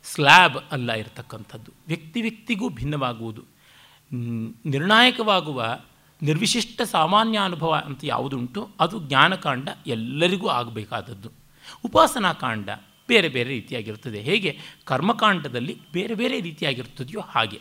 ಸ್ಲ್ಯಾಬ್ 0.04 0.58
ಅಲ್ಲ 0.72 0.92
ಇರತಕ್ಕಂಥದ್ದು. 0.92 1.70
ವ್ಯಕ್ತಿ 1.86 2.20
ವ್ಯಕ್ತಿಗೂ 2.20 2.68
ಭಿನ್ನವಾಗುವುದು. 2.68 3.42
ನಿರ್ಣಾಯಕವಾಗುವ 4.66 5.60
ನಿರ್ವಿಶಿಷ್ಟ 6.22 6.82
ಸಾಮಾನ್ಯ 6.82 7.38
ಅನುಭವ 7.38 7.82
ಅಂತ 7.86 8.00
ಯಾವುದುಂಟು, 8.02 8.70
ಅದು 8.80 9.00
ಜ್ಞಾನಕಾಂಡ 9.00 9.68
ಎಲ್ಲರಿಗೂ 9.86 10.48
ಆಗಬೇಕಾದದ್ದು. 10.48 11.30
ಉಪಾಸನಾ 11.84 12.32
ಕಾಂಡ 12.32 12.68
ಬೇರೆ 13.08 13.28
ಬೇರೆ 13.28 13.48
ರೀತಿಯಾಗಿರ್ತದೆ 13.48 14.20
ಹೇಗೆ? 14.20 14.58
ಕರ್ಮಕಾಂಡದಲ್ಲಿ 14.84 15.78
ಬೇರೆ 15.92 16.14
ಬೇರೆ 16.14 16.40
ರೀತಿಯಾಗಿರ್ತದೆಯೋ 16.40 17.20
ಹಾಗೆ. 17.20 17.60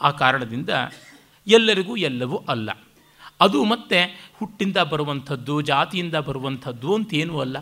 ಆ 0.00 0.10
ಕಾರಣದಿಂದ 0.10 0.70
ಎಲ್ಲರಿಗೂ 1.46 1.96
ಎಲ್ಲವೂ 1.96 2.36
ಅಲ್ಲ. 2.36 2.70
ಅದು 3.40 3.64
ಮತ್ತೆ 3.64 4.30
ಹುಟ್ಟಿಂದ 4.34 4.76
ಬರುವಂಥದ್ದು, 4.76 5.60
ಜಾತಿಯಿಂದ 5.60 6.14
ಬರುವಂಥದ್ದು 6.14 6.94
ಅಂತೇನೂ 6.94 7.40
ಅಲ್ಲ. 7.40 7.58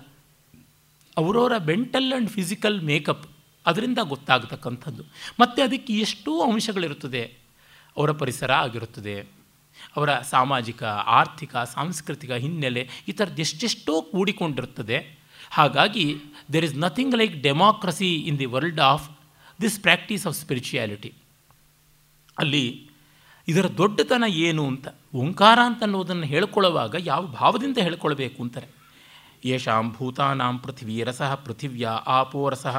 ಅವರವರ 1.16 1.52
ಮೆಂಟಲ್ 1.56 2.12
ಆ್ಯಂಡ್ 2.12 2.30
ಫಿಸಿಕಲ್ 2.30 2.82
ಮೇಕಪ್ 2.82 3.28
ಅದರಿಂದ 3.66 3.98
ಗೊತ್ತಾಗತಕ್ಕಂಥದ್ದು. 4.02 5.02
ಮತ್ತು 5.40 5.62
ಅದಕ್ಕೆ 5.62 5.92
ಎಷ್ಟೋ 5.92 6.40
ಅಂಶಗಳಿರುತ್ತದೆ. 6.40 7.36
ಅವರ 7.96 8.12
ಪರಿಸರ 8.12 8.52
ಆಗಿರುತ್ತದೆ. 8.52 9.43
ಅವರ 9.96 10.10
ಸಾಮಾಜಿಕ, 10.34 10.82
ಆರ್ಥಿಕ, 11.18 11.56
ಸಾಂಸ್ಕೃತಿಕ 11.74 12.32
ಹಿನ್ನೆಲೆ 12.44 12.82
ಈ 13.08 13.12
ಥರದ್ದು 13.12 13.42
ಎಷ್ಟೆಷ್ಟೋ 13.46 13.94
ಕೂಡಿಕೊಂಡಿರುತ್ತದೆ 14.12 14.98
ಹಾಗಾಗಿ 15.50 16.06
there 16.52 16.64
is 16.64 16.76
nothing 16.76 17.16
like 17.20 17.34
democracy 17.42 18.10
in 18.30 18.38
the 18.38 18.48
world 18.54 18.82
of 18.92 19.06
this 19.62 19.78
practice 19.80 20.26
of 20.26 20.36
spirituality 20.36 21.12
ಅಲ್ಲಿ 22.38 22.64
ಇದರ 23.48 23.66
ದೊಡ್ಡತನ 23.78 24.24
ಏನು 24.46 24.62
ಅಂತ, 24.66 24.86
ಓಂಕಾರ 25.14 25.58
ಅಂತ 25.64 25.82
ಅನ್ನೋದನ್ನು 25.82 26.26
ಹೇಳ್ಕೊಳ್ಳುವಾಗ 26.26 26.94
ಯಾವ 27.00 27.22
ಭಾವದಿಂದ 27.40 27.78
ಹೇಳ್ಕೊಳ್ಬೇಕು 27.78 28.38
ಅಂತಾರೆ. 28.42 28.68
ಯಶಾಂ 29.46 29.86
ಭೂತಾನಾಂ 29.92 30.58
ಪೃಥಿವೀರಸಃ 30.58 31.32
ಪೃಥಿವ್ಯಾ 31.46 31.90
ಆಪೋರಸಃ 31.90 32.76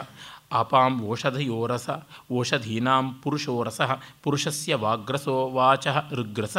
ಆಪಾಂ 0.51 1.01
ಓಷಧಯೋರಸ 1.01 1.89
ಓಷಧೀನಾಂ 2.31 3.13
ಪುರುಷೋರಸಃ, 3.13 4.01
ಪುರುಷಸ್ಯ 4.23 4.75
ವಾಗ್ರಸೋ 4.75 5.49
ವಾಚ 5.49 5.87
ಋಗ್ರಸ 6.11 6.57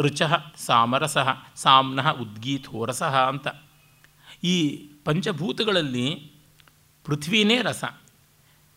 ರುಚ 0.00 0.22
ಸಾಮರಸಃ, 0.56 1.28
ಸಾಮ್ನಃ 1.56 2.12
ಉದ್ಗೀತೋರಸಃ 2.12 3.28
ಅಂತ. 3.28 3.48
ಈ 4.44 4.86
ಪಂಚಭೂತಗಳಲ್ಲಿ 5.04 6.32
ಪೃಥ್ವಿನೇ 7.04 7.62
ರಸ. 7.62 7.84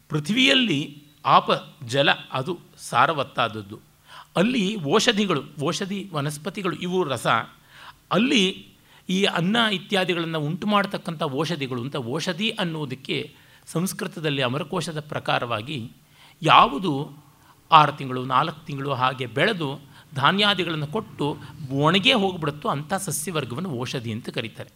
ಪೃಥ್ವಿಯಲ್ಲಿ 0.10 1.04
ಆಪ, 1.26 1.50
ಜಲ, 1.86 2.10
ಅದು 2.32 2.60
ಸಾರವತ್ತಾದದ್ದು. 2.78 3.80
ಅಲ್ಲಿ 4.36 4.84
ಓಷಧಿಗಳು 4.84 5.44
ಓಷಧಿ 5.64 6.10
ವನಸ್ಪತಿಗಳು, 6.14 6.76
ಇವು 6.76 7.04
ರಸ. 7.04 7.28
ಅಲ್ಲಿ 8.12 8.68
ಈ 9.10 9.24
ಅನ್ನ 9.24 9.56
ಇತ್ಯಾದಿಗಳನ್ನು 9.72 10.40
ಉಂಟು 10.40 10.68
ಮಾಡತಕ್ಕಂಥ 10.68 11.24
ಓಷಧಿಗಳು 11.24 11.82
ಅಂತ 11.82 11.96
ಓಷಧಿ 11.96 12.50
ಅನ್ನೋದಕ್ಕೆ 12.50 13.36
ಸಂಸ್ಕೃತದಲ್ಲಿ 13.74 14.42
ಅಮರಕೋಶದ 14.42 15.00
ಪ್ರಕಾರವಾಗಿ 15.12 15.80
ಯಾವುದು 16.42 16.92
ಆರು 17.72 17.92
ತಿಂಗಳು, 17.92 18.22
ನಾಲ್ಕು 18.26 18.60
ತಿಂಗಳು 18.66 18.92
ಹಾಗೆ 18.94 19.26
ಬೆಳೆದು 19.38 19.70
ಧಾನ್ಯಾದಿಗಳನ್ನು 20.16 20.88
ಕೊಟ್ಟು 20.88 21.26
ಒಣಗೇ 21.86 22.14
ಹೋಗಿಬಿಡುತ್ತೋ 22.14 22.68
ಅಂಥ 22.70 22.94
ಸಸ್ಯವರ್ಗವನ್ನು 23.06 23.72
ಔಷಧಿ 23.82 24.12
ಅಂತ 24.12 24.30
ಕರೀತಾರೆ. 24.30 24.72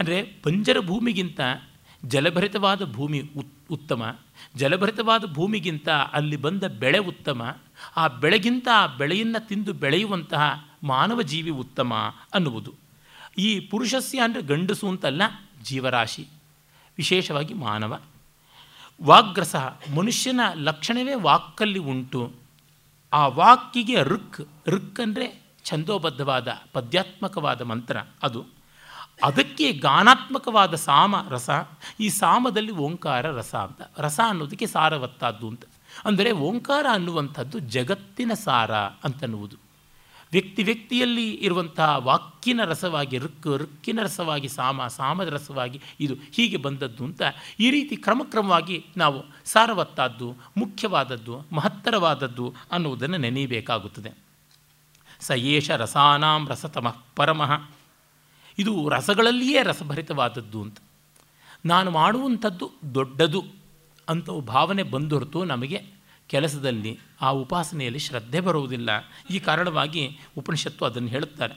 ಅಂದರೆ 0.00 0.16
ಬಂಜರ 0.44 0.78
ಭೂಮಿಗಿಂತ 0.80 1.40
ಜಲಭರಿತವಾದ 2.02 2.82
ಭೂಮಿ 2.92 3.18
ಉತ್, 3.36 3.56
ಉತ್ತಮ, 3.70 4.02
ಜಲಭರಿತವಾದ 4.56 5.24
ಭೂಮಿಗಿಂತ 5.34 5.88
ಅಲ್ಲಿ 5.88 6.36
ಬಂದ 6.36 6.64
ಬೆಳೆ 6.82 7.00
ಉತ್ತಮ, 7.12 7.42
ಆ 7.96 8.04
ಬೆಳೆಗಿಂತ 8.22 8.68
ಆ 8.74 8.86
ಬೆಳೆಯನ್ನು 9.00 9.40
ತಿಂದು 9.48 9.72
ಬೆಳೆಯುವಂತಹ 9.72 10.42
ಮಾನವ 10.84 11.22
ಜೀವಿ 11.22 11.52
ಉತ್ತಮ 11.64 11.92
ಅನ್ನುವುದು. 12.34 12.72
ಈ 13.38 13.48
ಪುರುಷಸ್ಯ 13.70 14.24
ಅಂದರೆ 14.24 14.42
ಗಂಡಸು 14.42 14.86
ಅಂತಲ್ಲ 14.88 15.22
ಜೀವರಾಶಿ, 15.64 16.24
ವಿಶೇಷವಾಗಿ 16.98 17.54
ಮಾನವ. 17.66 17.92
ವಾಗ್ರಸ 19.04 19.56
ಮನುಷ್ಯನ 19.96 20.40
ಲಕ್ಷಣವೇ 20.54 21.14
ವಾಕ್ಕಲ್ಲಿ 21.14 21.78
ಉಂಟು. 21.78 22.32
ಆ 23.12 23.26
ವಾಕ್ಕಿಗೆ 23.26 24.02
ಋಕ್ 24.02 24.68
ಋಕ್ 24.68 25.00
ಅಂದರೆ 25.00 25.42
ಛಂದೋಬದ್ಧವಾದ, 25.64 26.48
ಪದ್ಯಾತ್ಮಕವಾದ 26.72 27.62
ಮಂತ್ರ 27.62 27.96
ಅದು. 28.22 28.44
ಅದಕ್ಕೆ 29.22 29.72
ಗಾನಾತ್ಮಕವಾದ 29.72 30.74
ಸಾಮ 30.74 31.14
ರಸ, 31.28 31.50
ಈ 32.00 32.08
ಸಾಮದಲ್ಲಿ 32.08 32.72
ಓಂಕಾರ 32.72 33.30
ರಸ 33.30 33.54
ಅಂತ. 33.54 33.82
ರಸ 33.98 34.20
ಅನ್ನೋದಕ್ಕೆ 34.26 34.66
ಸಾರವತ್ತಾದ್ದು 34.66 35.48
ಅಂತ. 35.48 35.62
ಅಂದರೆ 36.04 36.32
ಓಂಕಾರ 36.32 36.86
ಅನ್ನುವಂಥದ್ದು 36.92 37.58
ಜಗತ್ತಿನ 37.58 38.32
ಸಾರ 38.34 38.74
ಅಂತನ್ನುವುದು. 38.74 39.56
ವ್ಯಕ್ತಿ 40.32 40.62
ವ್ಯಕ್ತಿಯಲ್ಲಿ 40.62 41.30
ಇರುವಂತಹ 41.30 41.96
ವಾಕ್ಕಿನ 41.98 42.64
ರಸವಾಗಿ, 42.64 43.18
ಋಕ್, 43.18 43.46
ಋಕ್ಕಿನ 43.46 43.98
ರಸವಾಗಿ, 44.02 44.48
ಸಾಮ, 44.48 44.86
ಸಾಮದ 44.86 45.28
ರಸವಾಗಿ 45.28 45.80
ಇದು 46.00 46.14
ಹೀಗೆ 46.32 46.56
ಬಂದದ್ದು 46.56 47.04
ಅಂತ 47.04 47.22
ಈ 47.60 47.70
ರೀತಿ 47.70 47.96
ಕ್ರಮಕ್ರಮವಾಗಿ 47.96 48.84
ನಾವು 48.96 49.24
ಸಾರವತ್ತಾದ್ದು, 49.44 50.36
ಮುಖ್ಯವಾದದ್ದು, 50.56 51.42
ಮಹತ್ತರವಾದದ್ದು 51.52 52.54
ಅನ್ನುವುದನ್ನು 52.72 53.16
ನೆನೆಯಬೇಕಾಗುತ್ತದೆ. 53.16 54.12
ಸ 55.20 55.30
ಏಷ 55.30 55.70
ರಸಾನಾಂ 55.70 56.48
ರಸತಮ 56.48 56.94
ಪರಮಃ. 57.16 57.70
ಇದು 58.58 58.88
ರಸಗಳಲ್ಲಿಯೇ 58.88 59.62
ರಸಭರಿತವಾದದ್ದು 59.62 60.62
ಅಂತ. 60.62 60.78
ನಾನು 61.66 61.90
ಮಾಡುವಂಥದ್ದು 61.90 62.70
ದೊಡ್ಡದು 62.94 63.44
ಅಂತ 64.08 64.30
ಭಾವನೆ 64.30 64.82
ಬಂದು 64.82 65.18
ಹೊರತು 65.18 65.44
ನಮಗೆ. 65.44 66.01
ಕೆಲಸದಲ್ಲಿ 66.32 66.98
ಆ 67.20 67.28
ಉಪಾಸನೆಯಲ್ಲಿ 67.28 67.98
ಶ್ರದ್ಧೆ 67.98 68.40
ಬರುವುದಿಲ್ಲ. 68.40 68.90
ಈ 69.30 69.38
ಕಾರಣವಾಗಿ 69.38 70.20
ಉಪನಿಷತ್ತು 70.38 70.84
ಅದನ್ನು 70.84 71.08
ಹೇಳುತ್ತಾರೆ. 71.08 71.54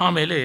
ಆಮೇಲೆ 0.00 0.38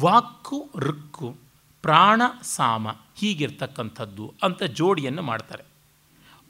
ವಾಕ್ಕು, 0.00 0.70
ಋಕ್ಕು, 0.76 1.36
ಪ್ರಾಣ, 1.82 2.22
ಸಾಮ 2.42 2.88
ಹೀಗಿರ್ತಕ್ಕಂಥದ್ದು 2.90 4.34
ಅಂತ 4.42 4.62
ಜೋಡಿಯನ್ನು 4.62 5.22
ಮಾಡ್ತಾರೆ. 5.22 5.64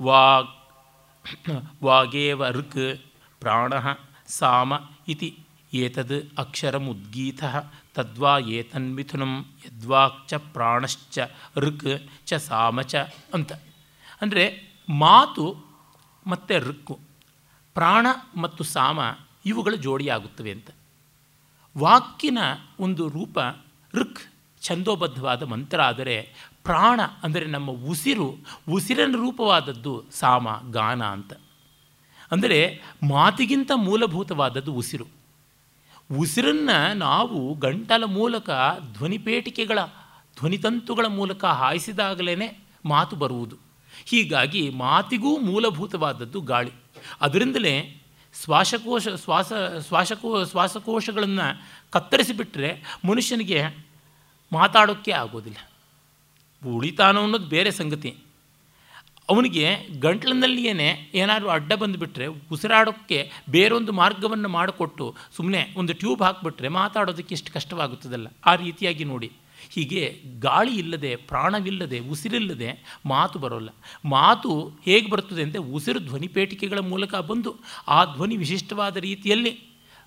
ವಾಗ್ 0.03 0.55
ವಾಗೇವ, 1.84 2.49
ಋಕ್, 2.49 3.03
ಪ್ರಾಣ, 3.41 3.72
ಸಾಮ 4.28 4.72
ಇತಿ 5.09 5.39
ಏತದ್ 5.72 6.39
ಅಕ್ಷರಮುದ್ಗೀತ 6.39 7.43
ತದ್ವಾ 7.95 8.39
ಏತನ್ಮಿಥುನಂ 8.39 9.47
ಚ 10.26 10.34
ಪ್ರಾಣಶ್ಚ, 10.34 11.18
ಋಕ್ 11.57 12.26
ಚ, 12.26 12.34
ಸಾಮ 12.34 12.80
ಚ 12.80 12.95
ಅಂತ. 13.34 13.53
ಅಂದರೆ 14.20 14.76
ಮಾತು 14.89 15.57
ಮತ್ತು 16.26 16.59
ಋಕ್ಕು, 16.59 16.99
ಪ್ರಾಣ 17.74 18.07
ಮತ್ತು 18.37 18.64
ಸಾಮ 18.64 19.01
ಇವುಗಳು 19.47 19.76
ಜೋಡಿಯಾಗುತ್ತವೆ 19.76 20.51
ಅಂತ. 20.51 20.70
ವಾಕಿನ 21.78 22.39
ಒಂದು 22.80 23.09
ರೂಪ 23.09 23.39
ಋಕ್, 23.95 24.20
ಛಂದೋಬದ್ಧವಾದ 24.62 25.43
ಮಂತ್ರ 25.43 25.82
ಆದರೆ 25.82 26.34
ಪ್ರಾಣ 26.62 27.01
ಅಂದರೆ 27.22 27.47
ನಮ್ಮ 27.47 27.70
ಉಸಿರು, 27.70 28.37
ಉಸಿರಿನ 28.72 29.12
ರೂಪವಾದದ್ದು 29.16 30.05
ಸಾಮ, 30.12 30.49
ಗಾನ 30.70 31.05
ಅಂತ. 31.05 31.32
ಅಂದರೆ 32.30 32.82
ಮಾತಿಗಿಂತ 33.09 33.70
ಮೂಲಭೂತವಾದದ್ದು 33.74 34.74
ಉಸಿರು. 34.74 35.07
ಉಸಿರನ್ನು 36.18 36.95
ನಾವು 36.95 37.55
ಗಂಟಲ 37.55 38.05
ಮೂಲಕ, 38.05 38.51
ಧ್ವನಿಪೇಟಿಕೆಗಳ, 38.93 39.78
ಧ್ವನಿತಂತುಗಳ 40.39 41.07
ಮೂಲಕ 41.07 41.45
ಹಾಯಿಸಿದಾಗಲೇ 41.45 42.66
ಮಾತು 42.84 43.16
ಬರುವುದು. 43.16 43.65
ಹೀಗಾಗಿ 44.05 44.70
ಮಾತಿಗೂ 44.70 45.38
ಮೂಲಭೂತವಾದದ್ದು 45.38 46.40
ಗಾಳಿ. 46.40 46.70
ಅದರಿಂದಲೇ 47.20 48.03
ಶ್ವಾಸಕೋಶ, 48.44 49.09
ಶ್ವಾಸ, 49.09 49.53
ಶ್ವಾಸಕೋ, 49.88 50.44
ಶ್ವಾಸಕೋಶಗಳನ್ನು 50.44 51.62
ಕತ್ತರಿಸಿಬಿಟ್ರೆ 51.90 52.82
ಮನುಷ್ಯನಿಗೆ 53.09 53.86
ಮಾತಾಡೋಕ್ಕೆ 54.53 55.12
ಆಗೋದಿಲ್ಲ. 55.12 55.70
ಉಳಿತಾನೋ 56.68 57.22
ಅನ್ನೋದು 57.22 57.47
ಬೇರೆ 57.47 57.70
ಸಂಗತಿ. 57.70 58.16
ಅವನಿಗೆ 59.28 59.76
ಗಂಟ್ಲಿನಲ್ಲಿಯೇ 60.01 61.11
ಏನಾದರೂ 61.14 61.49
ಅಡ್ಡ 61.49 61.72
ಬಂದುಬಿಟ್ರೆ 61.72 62.26
ಉಸಿರಾಡೋಕ್ಕೆ 62.26 63.30
ಬೇರೊಂದು 63.51 63.92
ಮಾರ್ಗವನ್ನು 63.92 64.49
ಮಾಡಿಕೊಟ್ಟು 64.49 65.14
ಸುಮ್ಮನೆ 65.36 65.72
ಒಂದು 65.76 65.92
ಟ್ಯೂಬ್ 65.92 66.22
ಹಾಕಿಬಿಟ್ರೆ 66.22 66.68
ಮಾತಾಡೋದಕ್ಕೆ 66.68 67.34
ಎಷ್ಟು 67.34 67.53
ಕಷ್ಟವಾಗುತ್ತದಲ್ಲ. 67.53 68.26
ಆ 68.47 68.55
ರೀತಿಯಾಗಿ 68.55 69.05
ನೋಡಿ. 69.05 69.32
ಹೀಗೆ 69.74 70.02
ಗಾಳಿ 70.38 70.74
ಇಲ್ಲದೆ, 70.74 71.12
ಪ್ರಾಣವಿಲ್ಲದೆ, 71.30 71.98
ಉಸಿರಿಲ್ಲದೆ 72.12 72.70
ಮಾತು 73.06 73.36
ಬರೋಲ್ಲ. 73.38 73.70
ಮಾತು 74.08 74.50
ಹೇಗೆ 74.84 75.08
ಬರ್ತದೆ 75.10 75.42
ಅಂದರೆ 75.42 75.62
ಉಸಿರು 75.76 76.00
ಧ್ವನಿಪೇಟಿಕೆಗಳ 76.00 76.82
ಮೂಲಕ 76.92 77.14
ಬಂದು 77.30 77.52
ಆ 77.88 77.98
ಧ್ವನಿ 78.14 78.36
ವಿಶಿಷ್ಟವಾದ 78.36 78.96
ರೀತಿಯಲ್ಲಿ 79.08 79.52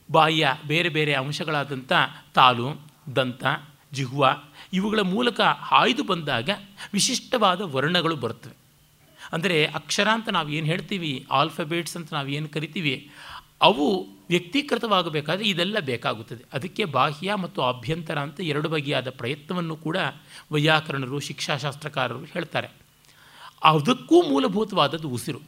ಬಾಯಿಯ 0.10 0.48
ಬೇರೆ 0.68 0.90
ಬೇರೆ 0.90 1.14
ಅಂಶಗಳಾದಂಥ 1.14 1.92
ತಾಲು 2.36 2.68
ದಂತ, 3.16 3.44
ಜಿಹ್ವ 3.94 4.24
ಇವುಗಳ 4.74 5.02
ಮೂಲಕ 5.14 5.40
ಹಾಯ್ದು 5.70 6.04
ಬಂದಾಗ 6.04 6.50
ವಿಶಿಷ್ಟವಾದ 6.94 7.62
ವರ್ಣಗಳು 7.76 8.18
ಬರ್ತವೆ 8.24 8.56
ಅಂದರೆ 9.34 9.58
ಅಕ್ಷರ 9.80 10.08
ಅಂತ 10.14 10.30
ನಾವು 10.30 10.50
ಏನು 10.58 10.66
ಹೇಳ್ತೀವಿ, 10.66 11.12
ಆಲ್ಫಬೇಟ್ಸ್ 11.40 11.96
ಅಂತ 11.98 12.10
ನಾವು 12.14 12.30
ಏನು 12.38 12.48
ಕರಿತೀವಿ 12.50 12.94
ಅವು 13.62 14.08
ವ್ಯಕ್ತೀಕೃತವಾಗಬೇಕಾದ್ರೆ 14.30 15.50
ಇದೆಲ್ಲ 15.50 15.80
ಬೇಕಾಗುತ್ತದೆ. 15.80 16.44
ಅದಕ್ಕೆ 16.54 16.86
ಬಾಹ್ಯ 16.86 17.36
ಮತ್ತು 17.36 17.62
ಆಭ್ಯಂತರ 17.62 18.20
ಅಂತ 18.20 18.42
ಎರಡು 18.42 18.70
ಬಗೆಯಾದ 18.70 19.10
ಪ್ರಯತ್ನವನ್ನು 19.10 19.76
ಕೂಡ 19.76 19.98
ವೈಯಾಕರಣರು, 20.52 21.20
ಶಿಕ್ಷಾಶಾಸ್ತ್ರಕಾರರು 21.20 22.20
ಹೇಳ್ತಾರೆ. 22.20 22.68
ಅದಕ್ಕೂ 23.64 24.24
ಮೂಲಭೂತವಾದದ್ದು 24.24 25.10
ಉಸಿರು. 25.10 25.40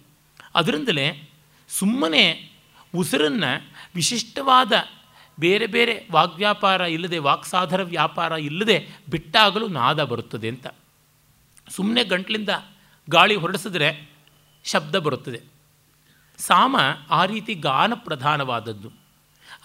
ಅದರಿಂದಲೇ 0.56 1.30
ಸುಮ್ಮನೆ 1.70 2.52
ಉಸಿರನ್ನು 2.96 3.72
ವಿಶಿಷ್ಟವಾದ 3.96 4.74
ಬೇರೆ 5.40 5.68
ಬೇರೆ 5.68 6.08
ವಾಗ್ವ್ಯಾಪಾರ 6.12 6.82
ಇಲ್ಲದೆ 6.82 7.18
ವಾಕ್ಸಾಧರ 7.18 7.84
ವ್ಯಾಪಾರ 7.84 8.32
ಇಲ್ಲದೆ 8.32 8.88
ಬಿಟ್ಟಾಗಲೂ 9.10 9.68
ನಾದ 9.68 10.04
ಬರುತ್ತದೆ 10.04 10.48
ಅಂತ. 10.48 10.68
ಸುಮ್ಮನೆ 11.70 12.04
ಗಂಟ್ಲಿಂದ 12.04 12.50
ಗಾಳಿ 13.10 13.36
ಹೊರಡಿಸಿದ್ರೆ 13.36 14.10
ಶಬ್ದ 14.64 14.96
ಬರುತ್ತದೆ. 14.96 15.51
ಸಾಮ 16.42 16.76
ಆ 17.10 17.26
ರೀತಿ 17.26 17.54
ಗಾನ 17.54 17.94
ಪ್ರಧಾನವಾದದ್ದು 17.96 18.92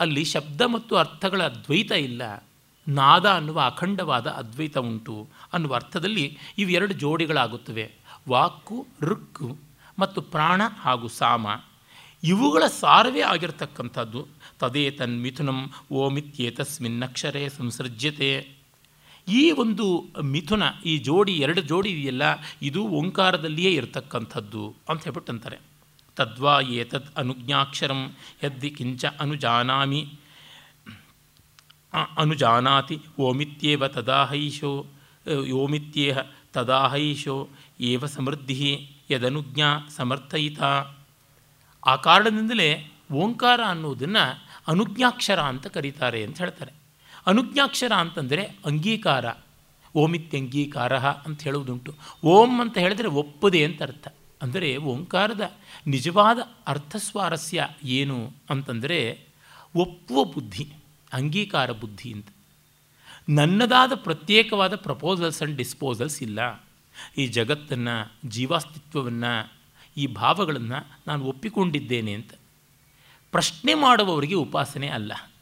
ಅಲ್ಲಿ 0.00 0.24
ಶಬ್ದ 0.24 0.60
ಮತ್ತು 0.60 0.96
ಅರ್ಥಗಳ 0.96 1.42
ಅದ್ವೈತ 1.42 1.92
ಇಲ್ಲ. 1.92 2.44
ನಾದ 2.88 3.28
ಅನ್ನುವ 3.28 3.60
ಅಖಂಡವಾದ 3.60 4.26
ಅದ್ವೈತ 4.26 4.78
ಉಂಟು 4.78 5.28
ಅನ್ನುವ 5.52 5.74
ಅರ್ಥದಲ್ಲಿ 5.74 6.38
ಇವೆರಡು 6.58 6.94
ಜೋಡಿಗಳಾಗುತ್ತವೆ. 6.94 7.92
ವಾಕು 8.28 8.86
ಋಕ್ಕು 9.02 9.56
ಮತ್ತು 9.98 10.20
ಪ್ರಾಣ 10.20 10.62
ಹಾಗೂ 10.80 11.08
ಸಾಮ. 11.08 11.46
ಇವುಗಳ 12.24 12.66
ಸಾರವೇ 12.66 13.20
ಆಗಿರತಕ್ಕಂಥದ್ದು. 13.20 14.26
ತದೇ 14.58 14.90
ತನ್ಮಿಥುನಂ 14.90 15.70
ಓಮಿತ್ಯೇತಸ್ಮಿನ್ನಕ್ಷರೇ 15.92 17.48
ಸಂಸೃಜ್ಯತೆ. 17.48 18.48
ಈ 19.28 19.50
ಒಂದು 19.50 20.06
ಮಿಥುನ, 20.22 20.62
ಈ 20.84 20.98
ಜೋಡಿ 20.98 21.36
ಎರಡು 21.36 21.60
ಜೋಡಿ 21.60 21.90
ಇದೆಯಲ್ಲ, 21.90 22.22
ಇದು 22.62 22.88
ಓಂಕಾರದಲ್ಲಿಯೇ 22.88 23.70
ಇರತಕ್ಕಂಥದ್ದು 23.70 24.74
ಅಂತ 24.88 25.04
ಹೇಳ್ಬಿಟ್ಟು 25.04 25.32
ಅಂತಾರೆ 25.32 25.65
ತದ್ವಾ 26.16 26.60
ಏತದ್ 26.60 27.18
ಅನುಜ್ಞಾಕ್ಷರಂ 27.18 28.16
ಯದ್ದಿ 28.44 28.70
ಕಿಂಚ 28.70 29.04
ಅನುಜಾನಾಮಿ 29.20 30.12
ಅನುಜಾನಾತಿ 32.16 33.00
ಓಮಿತ್ಯೇವ 33.18 33.88
ತದಾಹೈಶೋ 33.88 34.86
ಓಮಿತ್ಯೇಹ 35.54 36.18
ತದಾಹೈಶೋ 36.52 37.48
ಏವ 37.80 38.06
ಸಮೃದ್ಧಿ 38.06 38.90
ಯದನುಜ್ಞಾ 39.10 39.88
ಸಮರ್ಥಯಿತ 39.96 40.62
ಆ 41.86 41.96
ಕಾರಣದಿಂದಲೇ 41.96 42.92
ಓಂಕಾರ 43.12 43.60
ಅನ್ನೋದನ್ನು 43.68 44.24
ಅನುಜ್ಞಾಕ್ಷರ 44.68 45.40
ಅಂತ 45.40 45.66
ಕರೀತಾರೆ 45.66 46.24
ಅಂತ 46.24 46.38
ಹೇಳ್ತಾರೆ। 46.38 46.72
ಅನುಜ್ಞಾಕ್ಷರ 47.26 47.92
ಅಂತಂದರೆ 47.92 48.42
ಅಂಗೀಕಾರ 48.44 49.24
ಓಮಿತ್ಯಂಗೀಕಾರ 49.96 50.98
ಅಂತ 50.98 51.42
ಹೇಳುವುದುಂಟು। 51.42 51.94
ಓಂ 52.24 52.60
ಅಂತ 52.60 52.78
ಹೇಳಿದರೆ 52.78 53.08
ಒಪ್ಪದೆ 53.08 53.64
ಅಂತ 53.64 53.82
ಅರ್ಥ। 53.82 54.08
ಅಂದರೆ 54.42 54.76
ಓಂಕಾರದ 54.76 55.56
ನಿಜವಾದ 55.86 56.38
ಅರ್ಥಸ್ವಾರಸ್ಯ 56.66 57.68
ಏನು 57.84 58.32
ಅಂತಂದರೆ 58.50 59.26
ಒಪ್ಪುವ 59.76 60.24
ಬುದ್ಧಿ, 60.24 60.72
ಅಂಗೀಕಾರ 61.12 61.72
ಬುದ್ಧಿ 61.72 62.12
ಅಂತ. 62.12 62.28
ನನ್ನದಾದ 63.28 63.92
ಪ್ರತ್ಯೇಕವಾದ 63.94 64.76
ಪ್ರಪೋಸಲ್ಸ್ 64.76 65.42
ಆ್ಯಂಡ್ 65.42 65.56
ಡಿಸ್ಪೋಸಲ್ಸ್ 65.56 66.22
ಇಲ್ಲ. 66.22 66.64
ಈ 67.18 67.26
ಜಗತ್ತನ್ನು, 67.26 68.28
ಜೀವಾಸ್ತಿತ್ವವನ್ನು, 68.28 69.52
ಈ 69.96 70.06
ಭಾವಗಳನ್ನು 70.06 70.98
ನಾನು 71.06 71.24
ಒಪ್ಪಿಕೊಂಡಿದ್ದೇನೆ 71.24 72.12
ಅಂತ. 72.12 72.30
ಪ್ರಶ್ನೆ 73.30 73.74
ಮಾಡುವವರಿಗೆ 73.74 74.34
ಉಪಾಸನೆ 74.34 74.88
ಅಲ್ಲ. 74.88 75.32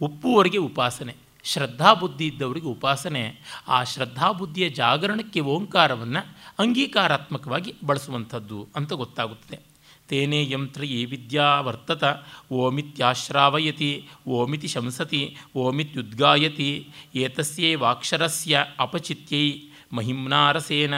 ಒಪ್ಪುವವರಿಗೆ 0.00 0.58
ಉಪಾಸನೆ. 0.58 1.16
ಶ್ರದ್ಧಾಬುದ್ಧಿ 1.44 2.26
ಇದ್ದವರಿಗೆ 2.26 2.66
ಉಪಾಸನೆ, 2.66 3.36
ಆ 3.68 3.84
ಶ್ರದ್ಧಾ 3.84 4.32
ಬುದ್ಧಿಯ 4.32 4.68
ಜಾಗರಣಕ್ಕೆ 4.68 5.40
ಓಂಕಾರವನ್ನು 5.40 6.36
ಅಂಗೀಕಾರಾತ್ಮಕವಾಗಿ 6.58 7.74
ಬಳಸುವಂಥದ್ದು 7.84 8.68
ಅಂತ 8.76 8.92
ಗೊತ್ತಾಗುತ್ತದೆ. 8.92 9.70
ತೇನೇ 10.08 10.50
ಯಂತ್ರ 10.50 10.84
ಈ 10.84 11.04
ವಿದ್ಯಾ 11.04 11.60
ವರ್ತತ, 11.60 12.04
ಓಮಿತ್ಯಾಶ್ರಾವಯತಿ, 12.52 14.08
ಓಮಿತಿ 14.28 14.68
ಶಂಸತಿ, 14.68 15.36
ಓಮಿತ್ಯುದ್ಗಾಯತಿ, 15.56 16.88
ಏತಸ್ಯೇ 17.14 17.74
ವಾಕ್ಷರಸ್ಯ 17.74 18.64
ಅಪಚಿತ್ಯೈ 18.78 19.62
ಮಹಿಮ್ನಾರಸೇನ. 19.92 20.94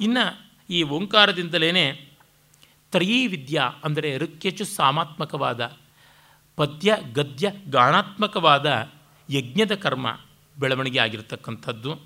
ಇನ್ನು 0.00 0.50
ಈ 0.70 0.82
ಓಂಕಾರದಿಂದಲೇ 0.82 2.06
ತ್ರಯೀ 2.90 3.26
ವಿದ್ಯಾ 3.26 3.62
ಅಂದರೆ 3.84 4.18
ಋಕ್ಯಚು 4.18 4.64
ಸಾಮಾತ್ಮಕವಾದ 4.64 5.76
ಪದ್ಯ 6.56 6.96
ಗದ್ಯ 7.12 7.52
ಗಾನಾತ್ಮಕವಾದ 7.70 8.92
ಯಜ್ಞದ 9.30 9.74
ಕರ್ಮ 9.74 10.18
ಬೆಳವಣಿಗೆ 10.58 10.98
ಆಗಿರತಕ್ಕಂಥದ್ದು. 10.98 12.00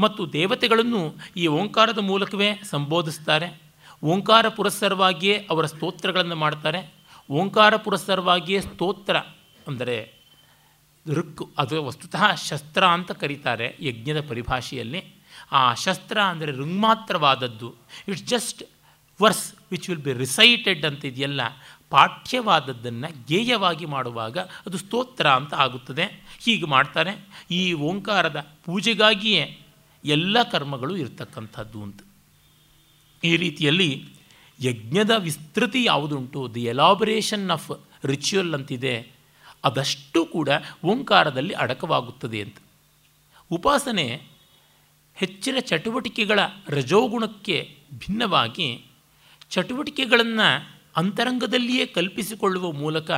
ಮತ್ತು 0.00 0.32
ದೇವತೆಗಳನ್ನು 0.32 1.14
ಈ 1.36 1.46
ಓಂಕಾರದ 1.46 1.98
ಮೂಲಕವೇ 1.98 2.60
ಸಂಬೋಧಿಸ್ತಾರೆ. 2.70 3.62
ಓಂಕಾರ 4.04 4.48
ಪುರಸ್ಸರವಾಗಿಯೇ 4.48 5.46
ಅವರ 5.50 5.66
ಸ್ತೋತ್ರಗಳನ್ನು 5.66 6.36
ಮಾಡ್ತಾರೆ. 6.36 6.94
ಓಂಕಾರ 7.30 7.76
ಪುರಸ್ಸರವಾಗಿಯೇ 7.76 8.60
ಸ್ತೋತ್ರ 8.60 9.16
ಅಂದರೆ 9.68 10.14
ಋಕ್ಕು 11.08 11.50
ಅದು 11.58 11.84
ವಸ್ತುತಃ 11.84 12.34
ಶಸ್ತ್ರ 12.34 12.86
ಅಂತ 12.86 13.10
ಕರೀತಾರೆ 13.10 13.76
ಯಜ್ಞದ 13.80 14.28
ಪರಿಭಾಷೆಯಲ್ಲಿ. 14.28 15.04
ಆ 15.52 15.74
ಶಸ್ತ್ರ 15.74 16.22
ಅಂದರೆ 16.22 16.52
ಋಂಗ್ಮಾತ್ರವಾದದ್ದು 16.52 17.74
it's 18.08 18.22
just 18.22 18.62
verse 19.22 19.54
which 19.70 19.90
will 19.90 19.98
be 19.98 20.12
recited 20.12 20.84
ಅಂತ 20.84 21.04
ಇದೆಯಲ್ಲ. 21.04 21.40
ಪಾಠ್ಯವಾದದ್ದನ್ನು 21.90 23.26
ಗೇಯವಾಗಿ 23.26 23.86
ಮಾಡುವಾಗ 23.86 24.38
ಅದು 24.38 24.78
ಸ್ತೋತ್ರ 24.78 25.28
ಅಂತ 25.28 25.54
ಆಗುತ್ತದೆ. 25.54 26.19
ಹೀಗೆ 26.40 26.66
ಮಾಡ್ತಾರೆ. 26.66 27.28
ಈ 27.50 27.72
ಓಂಕಾರದ 27.72 28.56
ಪೂಜೆಗಾಗಿಯೇ 28.64 29.58
ಎಲ್ಲ 30.04 30.42
ಕರ್ಮಗಳು 30.42 30.96
ಇರ್ತಕ್ಕಂಥದ್ದು 30.96 31.82
ಅಂತ. 31.82 32.00
ಈ 33.24 33.36
ರೀತಿಯಲ್ಲಿ 33.36 34.04
ಯಜ್ಞದ 34.60 35.10
ವಿಸ್ತೃತಿ 35.18 35.84
ಯಾವುದುಂಟು 35.84 36.54
ದಿ 36.54 36.64
ಎಲಾಬರೇಷನ್ 36.64 37.50
ಆಫ್ 37.50 37.70
ರಿಚುವಲ್ 38.04 38.54
ಅಂತಿದೆ, 38.54 39.12
ಅದಷ್ಟು 39.64 40.24
ಕೂಡ 40.24 40.48
ಓಂಕಾರದಲ್ಲಿ 40.84 41.54
ಅಡಕವಾಗುತ್ತದೆ 41.54 42.40
ಅಂತ. 42.40 42.56
ಉಪಾಸನೆ 43.50 44.22
ಹೆಚ್ಚಿನ 45.14 45.58
ಚಟುವಟಿಕೆಗಳ 45.58 46.40
ರಜೋಗುಣಕ್ಕೆ 46.68 47.76
ಭಿನ್ನವಾಗಿ 47.98 48.84
ಚಟುವಟಿಕೆಗಳನ್ನು 49.50 50.78
ಅಂತರಂಗದಲ್ಲಿಯೇ 50.96 51.86
ಕಲ್ಪಿಸಿಕೊಳ್ಳುವ 51.86 52.72
ಮೂಲಕ 52.72 53.10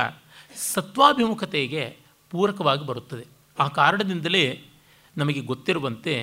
ಸತ್ವಾಭಿಮುಖತೆಗೆ 0.55 2.02
ಪೂರಕವಾಗಿ 2.33 2.85
ಬರುತ್ತದೆ. 2.85 3.25
ಆ 3.57 3.67
ಕಾರಣದಿಂದಲೇ 3.67 4.45
ನಮಗೆ 5.17 5.41
ಗೊತ್ತಿರುವಂತೆ 5.41 6.13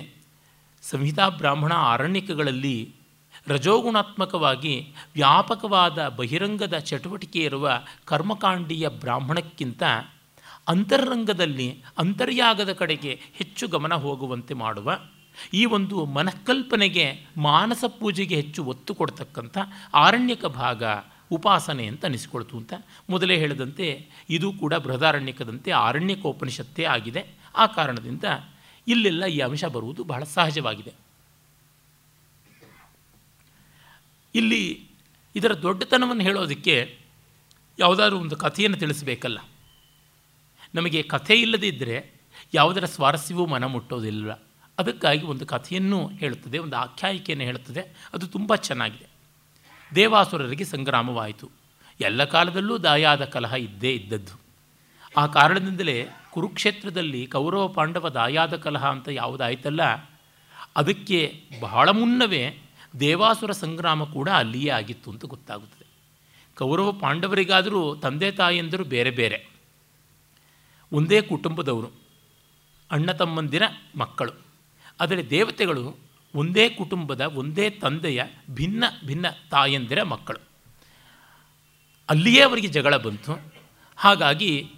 ಸಂಹಿತಾ 0.83 1.27
ಬ್ರಾಹ್ಮಣ 1.29 1.73
ಆರಣ್ಯಕಗಳಲ್ಲಿ 1.91 2.79
ರಜೋಗುಣಾತ್ಮಕವಾಗಿ 3.47 4.75
ವ್ಯಾಪಕವಾದ 5.15 5.99
ಬಹಿರಂಗದ 6.09 6.77
ಚಟುವಟಿಕೆ 6.89 7.41
ಇರುವ 7.41 7.67
ಕರ್ಮಕಾಂಡೀಯ 8.05 8.87
ಬ್ರಾಹ್ಮಣಕ್ಕಿಂತ 9.03 9.83
ಅಂತರಂಗದಲ್ಲಿ 10.69 11.69
ಅಂತರ್ಯಾಗದ 11.99 12.73
ಕಡೆಗೆ 12.73 13.13
ಹೆಚ್ಚು 13.37 13.65
ಗಮನ 13.69 13.95
ಹೋಗುವಂತೆ 14.05 14.55
ಮಾಡುವ, 14.55 14.89
ಈ 15.55 15.63
ಒಂದು 15.77 15.97
ಮನಃಕಲ್ಪನೆಗೆ 16.17 17.07
ಮಾನಸ 17.41 17.85
ಪೂಜೆಗೆ 17.99 18.37
ಹೆಚ್ಚು 18.37 18.61
ಒತ್ತು 18.65 18.93
ಕೊಡ್ತಕ್ಕಂಥ 18.95 19.59
ಆರಣ್ಯಕ 19.95 20.45
ಭಾಗ 20.57 20.83
ಉಪಾಸನೆ 21.31 21.87
ಅಂತ 21.87 22.05
ಅನಿಸಿಕೊಳ್ತು 22.05 22.57
ಅಂತ. 22.57 22.72
ಮೊದಲೇ 23.11 23.37
ಹೇಳಿದಂತೆ 23.37 24.07
ಇದು 24.31 24.53
ಕೂಡ 24.53 24.74
ಬೃಹದಾರಣ್ಯಕದಂತೆ 24.74 25.70
ಆರಣ್ಯಕೋಪನಿಷತ್ತೇ 25.70 26.85
ಆಗಿದೆ. 26.85 27.26
ಆ 27.57 27.66
ಕಾರಣದಿಂದ 27.66 28.24
ಇಲ್ಲೆಲ್ಲ 28.89 29.24
ಈ 29.24 29.39
ಅಂಶ 29.39 29.64
ಬರುವುದು 29.64 30.05
ಬಹಳ 30.05 30.24
ಸಹಜವಾಗಿದೆ. 30.24 30.93
ಇಲ್ಲಿ 34.35 34.89
ಇದರ 35.37 35.55
ದೊಡ್ಡತನವನ್ನು 35.55 36.22
ಹೇಳೋದಕ್ಕೆ 36.22 36.99
ಯಾವುದಾದ್ರೂ 37.78 38.18
ಒಂದು 38.18 38.37
ಕಥೆಯನ್ನು 38.37 38.78
ತಿಳಿಸಬೇಕಲ್ಲ. 38.78 39.39
ನಮಗೆ 40.74 41.03
ಕಥೆ 41.03 41.35
ಇಲ್ಲದಿದ್ದರೆ 41.35 42.12
ಯಾವುದರ 42.55 42.85
ಸ್ವಾರಸ್ಯವೂ 42.85 43.47
ಮನ 43.47 43.64
ಮುಟ್ಟೋದಿಲ್ಲ. 43.64 44.33
ಅದಕ್ಕಾಗಿ 44.78 45.26
ಒಂದು 45.26 45.47
ಕಥೆಯನ್ನು 45.47 46.09
ಹೇಳುತ್ತದೆ, 46.09 46.59
ಒಂದು 46.59 46.76
ಆಖ್ಯಾಯಿಕೆಯನ್ನು 46.76 47.45
ಹೇಳುತ್ತದೆ. 47.45 47.81
ಅದು 48.14 48.26
ತುಂಬ 48.26 48.55
ಚೆನ್ನಾಗಿದೆ. 48.55 49.10
ದೇವಾಸುರರಿಗೆ 49.95 50.64
ಸಂಗ್ರಾಮವಾಯಿತು. 50.64 51.47
ಎಲ್ಲ 52.01 52.24
ಕಾಲದಲ್ಲೂ 52.24 52.78
ದಾಯಾದ 52.78 53.24
ಕಲಹ 53.24 53.53
ಇದ್ದೇ 53.53 53.91
ಇದ್ದದ್ದು. 53.93 54.34
ಆ 55.16 55.26
ಕಾರಣದಿಂದಲೇ 55.26 55.97
ಕುರುಕ್ಷೇತ್ರದಲ್ಲಿ 56.30 57.26
ಕೌರವ 57.26 57.68
ಪಾಂಡವ 57.68 58.09
ದಾಯಾದ 58.09 58.57
ಕಲಹ 58.57 58.84
ಅಂತ 58.86 59.09
ಯಾವುದಾಯ್ತಲ್ಲ, 59.12 59.82
ಅದಕ್ಕೆ 60.76 61.20
ಬಹಳ 61.61 61.88
ಮುನ್ನವೇ 61.91 62.43
ದೇವಾಸುರ 63.01 63.53
ಸಂಗ್ರಾಮ 63.53 64.05
ಕೂಡ 64.05 64.28
ಅಲ್ಲಿಯೇ 64.28 64.70
ಆಗಿತ್ತು 64.70 65.09
ಅಂತ 65.11 65.24
ಗೊತ್ತಾಗುತ್ತದೆ. 65.24 65.86
ಕೌರವ 66.57 66.93
ಪಾಂಡವರಿಗಾದರೂ 66.93 67.82
ತಂದೆ 67.97 68.30
ತಾಯಿಯಂದರು 68.32 68.84
ಬೇರೆ 68.84 69.11
ಬೇರೆ. 69.11 69.38
ಒಂದೇ 70.93 71.18
ಕುಟುಂಬದವರು, 71.22 71.91
ಅಣ್ಣ 72.91 73.12
ತಮ್ಮಂದಿರ 73.12 73.62
ಮಕ್ಕಳು. 73.97 74.32
ಆದರೆ 75.01 75.30
ದೇವತೆಗಳು 75.30 75.84
ಒಂದೇ 76.35 76.68
ಕುಟುಂಬದ 76.68 77.20
ಒಂದೇ 77.20 77.70
ತಂದೆಯ 77.70 78.22
ಭಿನ್ನ 78.51 78.85
ಭಿನ್ನ 79.07 79.26
ತಾಯಂದಿರ 79.51 80.03
ಮಕ್ಕಳು. 80.03 80.43
ಅಲ್ಲಿಯೇ 82.09 82.43
ಅವರಿಗೆ 82.43 82.68
ಜಗಳ 82.68 82.97
ಬಂತು. 82.97 83.53
ಹಾಗಾಗಿ 83.97 84.70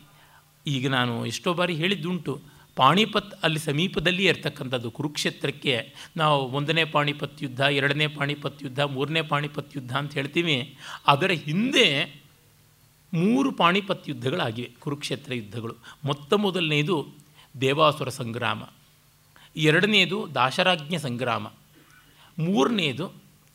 ಈಗ 0.66 0.90
ನಾನು 0.90 1.26
ಎಷ್ಟೋ 1.26 1.54
ಬಾರಿ 1.54 1.74
ಹೇಳಿದ್ದುಂಟು, 1.74 2.40
ಪಾಣಿಪತ್ 2.76 3.34
ಅಲ್ಲಿ 3.42 3.58
ಸಮೀಪದಲ್ಲಿ 3.58 4.24
ಇರ್ತಕ್ಕಂಥದ್ದು 4.24 4.90
ಕುರುಕ್ಷೇತ್ರಕ್ಕೆ 4.90 5.94
ನಾವು 6.16 6.50
ಒಂದನೇ 6.50 6.84
ಪಾಣಿಪತ್ 6.84 7.42
ಯುದ್ಧ, 7.42 7.60
ಎರಡನೇ 7.60 8.06
ಪಾಣಿಪತ್ 8.06 8.62
ಯುದ್ಧ, 8.62 8.80
ಮೂರನೇ 8.80 9.22
ಪಾಣಿಪತ್ 9.22 9.76
ಯುದ್ಧ 9.76 9.96
ಅಂತ 9.96 10.14
ಹೇಳ್ತೀವಿ. 10.14 10.76
ಅದರ 11.06 11.30
ಹಿಂದೆ 11.30 12.04
ಮೂರು 13.14 13.52
ಪಾಣಿಪತ್ 13.52 14.08
ಯುದ್ಧಗಳಾಗಿವೆ, 14.08 14.70
ಕುರುಕ್ಷೇತ್ರ 14.80 15.34
ಯುದ್ಧಗಳು. 15.34 15.76
ಮೊತ್ತ 16.04 16.34
ಮೊದಲನೆಯದು 16.34 17.08
ದೇವಾಸುರ 17.60 18.08
ಸಂಗ್ರಾಮ. 18.08 18.62
ಎರಡನೆಯದು 19.56 20.28
ದಾಶರಾಜ್ಞ 20.34 20.96
ಸಂಗ್ರಾಮ. 20.96 21.46
ಮೂರನೆಯದು 22.38 23.12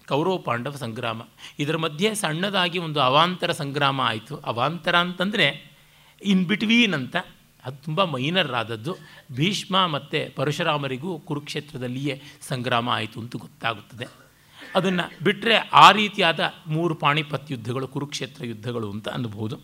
ಕೌರವ 0.07 0.37
ಪಾಂಡವ 0.37 0.75
ಸಂಗ್ರಾಮ. 0.75 1.21
ಇದರ 1.59 1.77
ಮಧ್ಯೆ 1.77 2.15
ಸಣ್ಣದಾಗಿ 2.15 2.79
ಒಂದು 2.79 3.01
ಅವಾಂತರ 3.01 3.51
ಸಂಗ್ರಾಮ 3.51 4.01
ಆಯಿತು. 4.01 4.37
ಅವಾಂತರ 4.37 4.95
ಅಂತಂದರೆ 4.95 5.71
ಇನ್ 6.21 6.45
ಬಿಟ್ವೀನ್ 6.45 6.93
ಅಂತ. 6.93 7.15
ಅದು 7.65 7.83
ತುಂಬ 7.83 8.03
ಮೈನರ್ 8.03 8.53
ಆದದ್ದು. 8.53 8.95
ಭೀಷ್ಮ 9.31 9.85
ಮತ್ತು 9.85 10.35
ಪರಶುರಾಮರಿಗೂ 10.35 11.19
ಕುರುಕ್ಷೇತ್ರದಲ್ಲಿಯೇ 11.19 12.21
ಸಂಗ್ರಾಮ 12.41 12.89
ಆಯಿತು 12.89 13.19
ಅಂತ 13.19 13.35
ಗೊತ್ತಾಗುತ್ತದೆ. 13.35 14.07
ಅದನ್ನು 14.75 15.23
ಬಿಟ್ಟರೆ 15.23 15.55
ಆ 15.55 15.91
ರೀತಿಯಾದ 15.91 16.53
ಮೂರು 16.67 16.95
ಪಾಣಿಪತ್ 16.95 17.51
ಯುದ್ಧಗಳು, 17.51 17.87
ಕುರುಕ್ಷೇತ್ರ 17.87 18.45
ಯುದ್ಧಗಳು 18.45 18.91
ಅಂತ 18.91 19.09
ಅನ್ಬೋದು. 19.09 19.59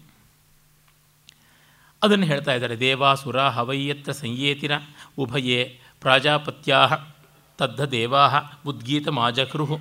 ಅದನ್ನು 2.04 2.26
ಹೇಳ್ತಾ 2.26 2.54
ಇದ್ದಾರೆ. 2.54 2.80
ದೇವಾಸುರ 2.80 3.42
ಹವೈಯತ್ರ 3.42 4.12
ಸಂಯೇತಿರ, 4.12 4.72
ಉಭಯೇ 5.18 5.80
ಪ್ರಾಜಾಪತ್ಯಾ 6.04 6.88
ತದ್ದ 7.58 7.80
ದೇವಾಹ 7.80 8.36
ಉದ್ಗೀತ 8.66 9.08
ಮಾಜಕೃಹ 9.08 9.72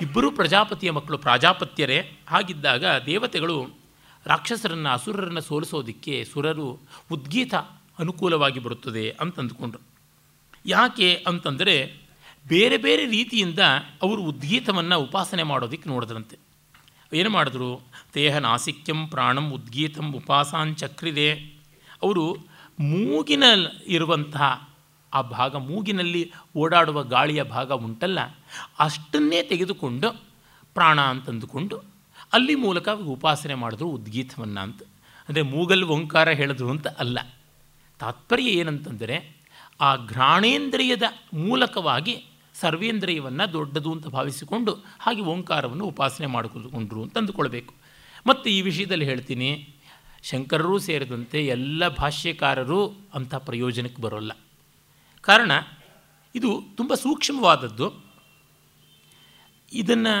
ಇಬ್ಬರೂ 0.00 0.30
ಪ್ರಜಾಪತಿಯ 0.30 0.90
ಮಕ್ಕಳು 0.90 1.18
ಪ್ರಾಜಾಪತ್ಯರೇ 1.18 1.98
ಹಾಗಿದ್ದಾಗ 2.28 2.84
ದೇವತೆಗಳು 3.06 3.56
ರಾಕ್ಷಸರನ್ನು 4.26 4.88
ಅಸುರರನ್ನು 4.88 5.40
ಸೋಲಿಸೋದಕ್ಕೆ 5.40 6.24
ಸುರರು 6.24 6.78
ಉದ್ಗೀತ 7.12 7.54
ಅನುಕೂಲವಾಗಿ 7.98 8.60
ಬರುತ್ತದೆ 8.60 9.16
ಅಂತ 9.20 9.38
ಅಂದ್ಕೊಂಡ್ರು 9.38 9.82
ಯಾಕೆ 10.66 11.24
ಅಂತಂದರೆ 11.26 11.96
ಬೇರೆ 12.48 12.76
ಬೇರೆ 12.76 13.04
ರೀತಿಯಿಂದ 13.04 13.58
ಅವರು 14.02 14.22
ಉದ್ಗೀತವನ್ನು 14.22 14.98
ಉಪಾಸನೆ 14.98 15.42
ಮಾಡೋದಕ್ಕೆ 15.42 15.88
ನೋಡಿದ್ರಂತೆ. 15.88 16.36
ಏನು 17.12 17.30
ಮಾಡಿದ್ರು? 17.30 17.80
ದೇಹ 18.14 18.38
ನಾಸಿಕ್ಯಂ 18.38 19.08
ಪ್ರಾಣಂ 19.08 19.52
ಉದ್ಗೀತಂ 19.52 20.14
ಉಪಾಸಾಂಚಕ್ರಿದೆ 20.14 21.32
ಅವರು 22.02 22.36
ಮೂಗಿನ 22.80 23.44
ಇರುವಂತಹ 23.86 24.69
ಆ 25.12 25.20
ಭಾಗ 25.36 25.52
ಮೂಗಿನಲ್ಲಿ 25.68 26.22
ಓಡಾಡುವ 26.62 26.98
ಗಾಳಿಯ 27.14 27.42
ಭಾಗ 27.54 27.70
ಉಂಟಲ್ಲ, 27.86 28.20
ಅಷ್ಟನ್ನೇ 28.86 29.40
ತೆಗೆದುಕೊಂಡು 29.50 30.08
ಪ್ರಾಣ 30.76 30.98
ಅಂತಂದುಕೊಂಡು 31.12 31.76
ಅಲ್ಲಿ 32.32 32.54
ಮೂಲಕ 32.64 32.88
ಉಪಾಸನೆ 33.14 33.54
ಮಾಡಿದ್ರು 33.62 33.88
ಉದ್ಗೀತವನ್ನು 33.96 34.60
ಅಂತ. 34.66 34.80
ಅಂದರೆ 35.28 35.42
ಮೂಗಲ್ 35.54 35.84
ಓಂಕಾರ 35.94 36.28
ಹೇಳಿದ್ರು 36.40 36.68
ಅಂತ 36.74 36.88
ಅಲ್ಲ. 37.02 37.18
ತಾತ್ಪರ್ಯ 38.00 38.50
ಏನಂತಂದರೆ 38.60 39.16
ಆ 39.80 39.90
ಘ್ರಾಣೇಂದ್ರಿಯದ 40.12 41.06
ಮೂಲಕವಾಗಿ 41.44 42.14
ಸರ್ವೇಂದ್ರಿಯವನ್ನು 42.54 43.44
ದೊಡ್ಡದು 43.52 43.90
ಅಂತ 43.96 44.06
ಭಾವಿಸಿಕೊಂಡು 44.14 44.72
ಹಾಗೆ 45.04 45.22
ಓಂಕಾರವನ್ನು 45.32 45.84
ಉಪಾಸನೆ 45.92 46.28
ಮಾಡಿಕೊಂಡ್ರು 46.34 47.00
ಅಂತ 47.04 47.18
ಅಂದುಕೊಳ್ಬೇಕು 47.18 47.72
ಮತ್ತು 48.26 48.46
ಈ 48.50 48.58
ವಿಷಯದಲ್ಲಿ 48.68 49.06
ಹೇಳ್ತೀನಿ, 49.10 49.50
ಶಂಕರರೂ 50.30 50.76
ಸೇರಿದಂತೆ 50.86 51.38
ಎಲ್ಲ 51.56 51.88
ಭಾಷ್ಯಕಾರರು 52.00 52.80
ಅಂಥ 53.18 53.34
ಪ್ರಯೋಜನಕ್ಕೆ 53.48 54.00
ಬರೋಲ್ಲ. 54.06 54.32
ಕಾರಣ 55.22 55.52
ಇದು 56.34 56.62
ತುಂಬ 56.76 56.94
ಸೂಕ್ಷ್ಮವಾದದ್ದು. 56.94 57.86
ಇದನ್ನು 59.72 60.14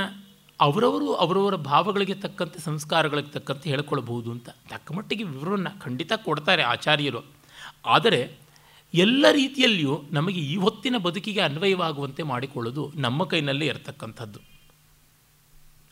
ಅವರವರು 0.60 1.14
ಅವರವರ 1.14 1.54
ಭಾವಗಳಿಗೆ 1.54 2.14
ತಕ್ಕಂತೆ, 2.14 2.58
ಸಂಸ್ಕಾರಗಳಿಗೆ 2.58 3.30
ತಕ್ಕಂತೆ 3.30 3.70
ಹೇಳ್ಕೊಳ್ಬಹುದು 3.70 4.30
ಅಂತ 4.30 4.48
ತಕ್ಕ 4.48 4.92
ಮಟ್ಟಿಗೆ 4.92 5.24
ವಿವರವನ್ನು 5.24 5.80
ಖಂಡಿತ 5.80 6.12
ಕೊಡ್ತಾರೆ 6.12 6.62
ಆಚಾರ್ಯರು. 6.62 7.24
ಆದರೆ 7.86 8.38
ಎಲ್ಲ 8.94 9.26
ರೀತಿಯಲ್ಲಿಯೂ 9.30 10.02
ನಮಗೆ 10.12 10.40
ಈ 10.40 10.56
ಹೊತ್ತಿನ 10.56 10.96
ಬದುಕಿಗೆ 10.96 11.40
ಅನ್ವಯವಾಗುವಂತೆ 11.40 12.22
ಮಾಡಿಕೊಳ್ಳೋದು 12.22 12.92
ನಮ್ಮ 12.94 13.24
ಕೈನಲ್ಲೇ 13.24 13.66
ಇರತಕ್ಕಂಥದ್ದು. 13.66 14.40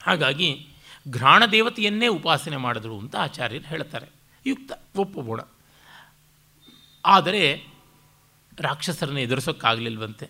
ಹಾಗಾಗಿ 0.03 0.69
ಘ್ರಾಣ 1.11 1.43
ದೇವತೆಯನ್ನೇ 1.53 2.07
ಉಪಾಸನೆ 2.07 2.57
ಮಾಡಿದ್ರು 2.57 2.99
ಅಂತ 2.99 3.17
ಆಚಾರ್ಯರು 3.17 3.65
ಹೇಳ್ತಾರೆ. 3.65 4.09
ಯುಕ್ತ 4.47 4.73
ಒಪ್ಪಬೋಣ 4.97 5.41
ಆದರೆ 7.05 7.43
ರಾಕ್ಷಸರನ್ನು 8.61 9.21
ಎದುರಿಸೋಕ್ಕಾಗಲಿಲ್ವಂತೆ? 9.21 10.29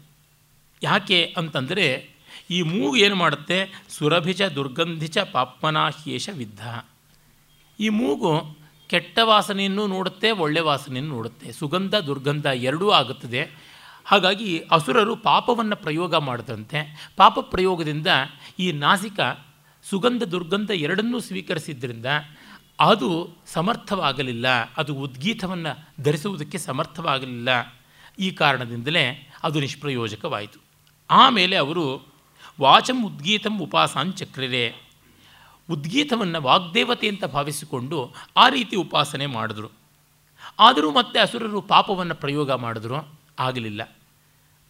ಯಾಕೆ 0.83 1.35
ಅಂತಂದರೆ 1.37 2.11
ಈ 2.51 2.62
ಮೂಗು 2.62 2.97
ಏನು 2.97 3.14
ಮಾಡುತ್ತೆ? 3.14 3.83
ಸುರಭಿಜ 3.89 4.43
ದುರ್ಗಂಧಿಚ 4.43 5.18
ಪಾಪ್ಮನಾಹ್ಯೇಷ 5.18 6.29
ವಿದ್ಧ. 6.29 6.85
ಈ 7.81 7.89
ಮೂಗು 7.89 8.59
ಕೆಟ್ಟ 8.87 9.18
ವಾಸನೆಯನ್ನು 9.22 9.87
ನೋಡುತ್ತೆ, 9.87 10.31
ಒಳ್ಳೆ 10.31 10.61
ವಾಸನೆಯನ್ನು 10.61 11.14
ನೋಡುತ್ತೆ. 11.14 11.53
ಸುಗಂಧ, 11.53 11.95
ದುರ್ಗಂಧ 11.95 12.47
ಎರಡೂ 12.47 12.91
ಆಗುತ್ತದೆ. 12.91 13.51
ಹಾಗಾಗಿ 14.05 14.59
ಅಸುರರು 14.59 15.16
ಪಾಪವನ್ನು 15.16 15.76
ಪ್ರಯೋಗ 15.76 16.14
ಮಾಡಿದಂತೆ. 16.14 17.11
ಪಾಪ 17.16 17.39
ಪ್ರಯೋಗದಿಂದ 17.39 18.07
ಈ 18.59 18.72
ನಾಸಿಕ 18.72 19.20
ಸುಗಂಧ, 19.85 20.22
ದುರ್ಗಂಧ 20.22 20.70
ಎರಡನ್ನೂ 20.70 21.20
ಸ್ವೀಕರಿಸಿದ್ದರಿಂದ 21.20 22.07
ಅದು 22.81 23.31
ಸಮರ್ಥವಾಗಲಿಲ್ಲ. 23.47 24.47
ಅದು 24.76 24.95
ಉದ್ಗೀತವನ್ನು 24.95 26.03
ಧರಿಸುವುದಕ್ಕೆ 26.03 26.59
ಸಮರ್ಥವಾಗಲಿಲ್ಲ. 26.59 27.78
ಈ 28.19 28.31
ಕಾರಣದಿಂದಲೇ 28.31 29.33
ಅದು 29.43 29.61
ನಿಷ್ಪ್ರಯೋಜಕವಾಯಿತು. 29.61 30.61
ಆಮೇಲೆ 31.11 31.57
ಅವರು 31.57 32.07
ವಾಚಂ 32.61 33.07
ಉದ್ಗೀತಂ 33.07 33.59
ಉಪಾಸಾಂಚಕ್ರರೆ 33.59 34.75
ಉದ್ಗೀತವನ್ನು 35.71 36.43
ವಾಗ್ದೇವತೆ 36.43 37.09
ಅಂತ 37.09 37.25
ಭಾವಿಸಿಕೊಂಡು 37.25 38.14
ಆ 38.37 38.49
ರೀತಿ 38.49 38.77
ಉಪಾಸನೆ 38.77 39.27
ಮಾಡಿದ್ರು. 39.27 39.71
ಆದರೂ 40.59 40.93
ಮತ್ತೆ 40.93 41.21
ಅಸುರರು 41.21 41.61
ಪಾಪವನ್ನು 41.61 42.14
ಪ್ರಯೋಗ 42.14 42.53
ಮಾಡಿದ್ರು. 42.53 43.19
ಆಗಲಿಲ್ಲ. 43.39 43.97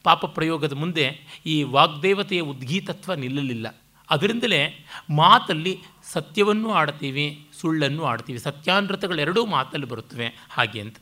ಪಾಪ 0.03 0.27
ಪ್ರಯೋಗದ 0.27 0.73
ಮುಂದೆ 0.73 1.21
ಈ 1.47 1.63
ವಾಗ್ದೇವತೆಯ 1.63 2.41
ಉದ್ಗೀತತ್ವ 2.41 3.15
ನಿಲ್ಲಲಿಲ್ಲ. 3.15 3.77
ಅದರಿಂದಲೇ 4.11 4.87
ಮಾತಲ್ಲಿ 5.11 5.83
ಸತ್ಯವನ್ನು 6.05 6.73
ಆಡ್ತೀವಿ, 6.73 7.47
ಸುಳ್ಳನ್ನು 7.61 8.05
ಆಡ್ತೀವಿ 8.05 8.39
ಸತ್ಯಾನೃತಗಳೆರಡೂ 8.39 9.47
ಮಾತಲ್ಲಿ 9.47 9.87
ಬರುತ್ತವೆ. 9.87 10.35
ಹಾಗೆ 10.51 10.81
ಅಂತ. 10.81 10.97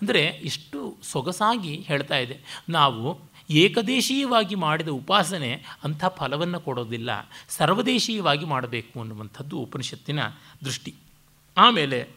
ಅಂದರೆ 0.00 0.26
ಇಷ್ಟು 0.26 0.96
ಸೊಗಸಾಗಿ 1.02 1.76
ಹೇಳ್ತಾ 1.76 2.16
ಇದೆ. 2.16 2.64
ನಾವು 2.68 3.20
ಏಕದೇಶೀಯವಾಗಿ 3.50 4.54
ಮಾಡಿದ 4.54 4.88
ಉಪಾಸನೆ 4.88 5.64
ಅಂಥ 5.84 6.04
ಫಲವನ್ನು 6.04 6.60
ಕೊಡೋದಿಲ್ಲ. 6.60 7.10
ಸರ್ವದೇಶೀಯವಾಗಿ 7.48 8.44
ಮಾಡಬೇಕು 8.44 9.00
ಅನ್ನುವಂಥದ್ದು 9.00 9.58
ಉಪನಿಷತ್ತಿನ 9.58 10.20
ದೃಷ್ಟಿ. 10.64 10.94
ಆಮೇಲೆ 11.56 12.08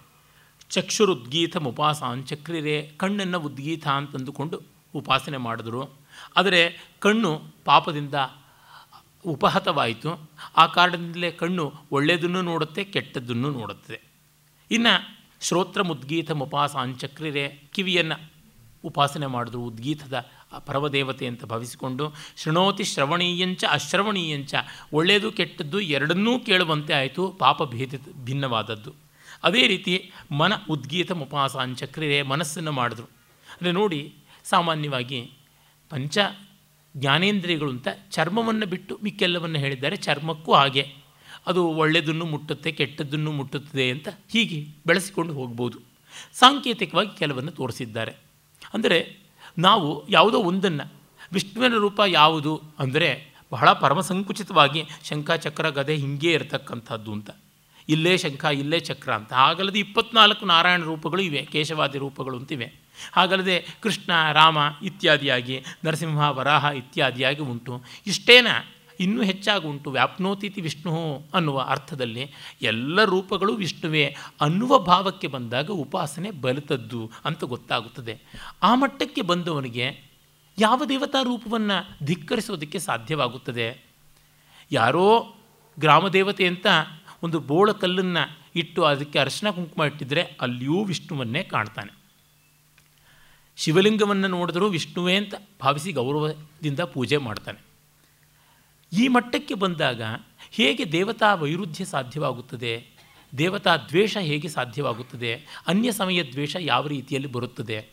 ಚಕ್ಷುರುದ್ಗೀತ 0.69 1.57
ಉಪಾಸಾನ್ 1.57 2.27
ಚಕ್ರಿರೆ 2.27 2.91
ಕಣ್ಣನ್ನು 2.97 3.39
ಉದ್ಗೀತ 3.39 3.87
ಅಂತಂದುಕೊಂಡು 3.87 4.61
ಉಪಾಸನೆ 4.95 5.37
ಮಾಡಿದ್ರು. 5.37 5.89
ಆದರೆ 6.35 6.91
ಕಣ್ಣು 6.99 7.41
ಪಾಪದಿಂದ 7.65 8.13
ಉಪಹತವಾಯಿತು. 9.25 10.29
ಆ 10.57 10.65
ಕಾರಣದಿಂದಲೇ 10.65 11.31
ಕಣ್ಣು 11.31 11.73
ಒಳ್ಳೆಯದನ್ನು 11.91 12.41
ನೋಡುತ್ತೆ, 12.41 12.83
ಕೆಟ್ಟದ್ದನ್ನು 12.83 13.49
ನೋಡುತ್ತದೆ 13.51 14.01
ಇನ್ನು 14.71 15.16
ಶ್ರೋತ್ರ 15.41 15.81
ಮುದ್ಗೀತ 15.81 16.31
ಉಪಾಸಾಂಚಕ್ರಿರೆ 16.31 17.69
ಕಿವಿಯನ್ನು 17.73 18.31
ಉಪಾಸನೆ 18.83 19.25
ಮಾಡಿದ್ರು 19.25 19.61
ಉದ್ಗೀತದ 19.61 20.25
ಪರವದೇವತೆ 20.67 21.27
ಅಂತ 21.27 21.45
ಭಾವಿಸಿಕೊಂಡು, 21.45 22.13
ಶೃಣೋತಿ 22.37 22.83
ಶ್ರವಣೀಯಂಚ 22.83 23.63
ಅಶ್ರವಣೀಯಂಚ, 23.69 24.55
ಒಳ್ಳೆಯದು 24.93 25.31
ಕೆಟ್ಟದ್ದು 25.31 25.79
ಎರಡನ್ನೂ 25.79 26.39
ಕೇಳುವಂತೆ 26.39 26.93
ಆಯಿತು, 26.93 27.31
ಪಾಪ 27.31 27.63
ಭೇದ 27.63 27.93
ಭಿನ್ನವಾದದ್ದು. 28.25 28.93
ಅದೇ 29.43 29.67
ರೀತಿ 29.67 30.11
ಮನ 30.31 30.53
ಉದ್ಗೀತ 30.69 31.11
ಉಪಾಸಾಂಚಕ್ರಿರೆ 31.11 32.21
ಮನಸ್ಸನ್ನು 32.21 32.71
ಮಾಡಿದ್ರು. 32.71 33.05
ಅಂದರೆ 33.47 33.71
ನೋಡಿ, 33.71 34.13
ಸಾಮಾನ್ಯವಾಗಿ 34.43 35.31
ಪಂಚ 35.89 36.17
ಜ್ಞಾನೇಂದ್ರಿಯಗಳು 36.97 37.69
ಅಂತ 37.69 37.87
ಚರ್ಮವನ್ನು 38.11 38.65
ಬಿಟ್ಟು 38.65 38.99
ಮಿಕ್ಕೆಲ್ಲವನ್ನು 39.03 39.59
ಹೇಳಿದ್ದಾರೆ, 39.59 39.95
ಚರ್ಮಕ್ಕೂ 39.95 40.53
ಹಾಗೆ. 40.53 40.96
ಅದು 41.47 41.67
ಒಳ್ಳೆಯದನ್ನು 41.67 42.25
ಮುಟ್ಟುತ್ತೆ, 42.25 42.71
ಕೆಟ್ಟದ್ದನ್ನು 42.71 43.31
ಮುಟ್ಟುತ್ತದೆ 43.31 43.91
ಅಂತ 43.91 44.07
ಹೀಗೆ 44.31 44.59
ಬೆಳೆಸಿಕೊಂಡು 44.87 45.33
ಹೋಗ್ಬೋದು. 45.33 45.79
ಸಾಂಕೇತಿಕವಾಗಿ 46.33 47.17
ಕೆಲವನ್ನು 47.19 47.51
ತೋರಿಸಿದ್ದಾರೆ. 47.51 48.11
ಅಂದರೆ 48.73 49.17
ನಾವು 49.57 50.09
ಯಾವುದೋ 50.09 50.39
ಒಂದನ್ನು, 50.39 50.93
ವಿಷ್ಣುವಿನ 51.31 51.73
ರೂಪ 51.73 52.01
ಯಾವುದು 52.07 52.61
ಅಂದರೆ 52.79 53.37
ಬಹಳ 53.51 53.73
ಪರಮಸಂಕುಚಿತವಾಗಿ 53.73 54.83
ಶಂಖ, 55.03 55.31
ಚಕ್ರ, 55.31 55.69
ಗದೆ 55.69 55.95
ಹಿಂಗೇ 55.95 56.31
ಇರತಕ್ಕಂಥದ್ದು 56.31 57.11
ಅಂತ. 57.13 57.29
ಇಲ್ಲೇ 57.89 58.17
ಶಂಖ, 58.17 58.43
ಇಲ್ಲೇ 58.43 58.79
ಚಕ್ರ 58.79 59.13
ಅಂತ. 59.13 59.33
ಹಾಗಲ್ಲದೆ 59.33 59.79
ಇಪ್ಪತ್ನಾಲ್ಕು 59.79 60.45
ನಾರಾಯಣ 60.45 60.81
ರೂಪಗಳು 60.81 61.21
ಇವೆ, 61.21 61.45
ಕೇಶವಾದಿ 61.45 61.97
ರೂಪಗಳು 61.97 62.37
ಅಂತಿವೆ 62.37 62.73
ಹಾಗಲ್ಲದೆ 63.13 63.65
ಕೃಷ್ಣ, 63.81 64.11
ರಾಮ 64.31 64.57
ಇತ್ಯಾದಿಯಾಗಿ, 64.83 65.63
ನರಸಿಂಹ, 65.85 66.29
ವರಾಹ 66.29 66.63
ಇತ್ಯಾದಿಯಾಗಿ 66.63 67.41
ಉಂಟು. 67.41 67.83
ಇಷ್ಟೇನ? 68.07 68.47
ಇನ್ನೂ 68.99 69.23
ಹೆಚ್ಚಾಗುಂಟು. 69.23 69.89
ವ್ಯಾಪ್ನೋತೀತಿ 69.89 70.61
ವಿಷ್ಣು 70.61 71.23
ಅನ್ನುವ 71.33 71.59
ಅರ್ಥದಲ್ಲಿ 71.59 72.31
ಎಲ್ಲ 72.61 73.03
ರೂಪಗಳು 73.03 73.53
ವಿಷ್ಣುವೇ 73.55 74.15
ಅನ್ನುವ 74.41 74.79
ಭಾವಕ್ಕೆ 74.79 75.27
ಬಂದಾಗ 75.27 75.69
ಉಪಾಸನೆ 75.69 76.31
ಬಲಿತದ್ದು 76.31 77.11
ಅಂತ 77.25 77.43
ಗೊತ್ತಾಗುತ್ತದೆ. 77.43 78.21
ಆ 78.63 78.75
ಮಟ್ಟಕ್ಕೆ 78.75 79.21
ಬಂದವನಿಗೆ 79.21 80.07
ಯಾವ 80.59 80.85
ದೇವತಾ 80.89 81.21
ರೂಪವನ್ನು 81.21 82.05
ಧಿಕ್ಕರಿಸೋದಕ್ಕೆ 82.05 82.79
ಸಾಧ್ಯವಾಗುತ್ತದೆ? 82.79 83.85
ಯಾರೋ 84.71 85.35
ಗ್ರಾಮದೇವತೆ 85.79 86.47
ಅಂತ 86.47 86.67
ಒಂದು 87.23 87.39
ಬೋಳ 87.39 87.71
ಕಲ್ಲನ್ನು 87.71 88.37
ಇಟ್ಟು 88.55 88.83
ಅದಕ್ಕೆ 88.83 89.19
ಅರಶಿನ 89.19 89.49
ಕುಂಕುಮ 89.49 89.83
ಇಟ್ಟಿದ್ರೆ 89.83 90.21
ಅಲ್ಲಿಯೂ 90.21 90.83
ವಿಷ್ಣುವನ್ನೇ 90.83 91.43
ಕಾಣ್ತಾನೆ. 91.43 91.97
ಶಿವಲಿಂಗವನ್ನು 93.55 94.27
ನೋಡಿದರೂ 94.27 94.67
ವಿಷ್ಣುವೇ 94.67 95.15
ಅಂತ 95.15 95.33
ಭಾವಿಸಿ 95.61 95.91
ಗೌರವದಿಂದ 95.91 96.79
ಪೂಜೆ 96.79 97.17
ಮಾಡ್ತಾನೆ. 97.17 97.66
ಈ 98.93 99.07
ಮಟ್ಟಕ್ಕೆ 99.07 99.53
ಬಂದಾಗ 99.53 100.01
ಹೇಗೆ 100.51 100.91
ದೇವತಾ 100.91 101.35
ವೈರುಧ್ಯ 101.35 101.85
ಸಾಧ್ಯವಾಗುತ್ತದೆ? 101.85 102.87
ದೇವತಾ 103.37 103.77
ದ್ವೇಷ 103.77 104.17
ಹೇಗೆ 104.17 104.49
ಸಾಧ್ಯವಾಗುತ್ತದೆ? 104.49 105.45
ಅನ್ಯ 105.67 105.91
ಸಮಯ 105.91 106.23
ದ್ವೇಷ 106.23 106.55
ಯಾವ 106.59 106.87
ರೀತಿಯಲ್ಲಿ 106.87 107.31
ಬರುತ್ತದೆ? 107.31 107.87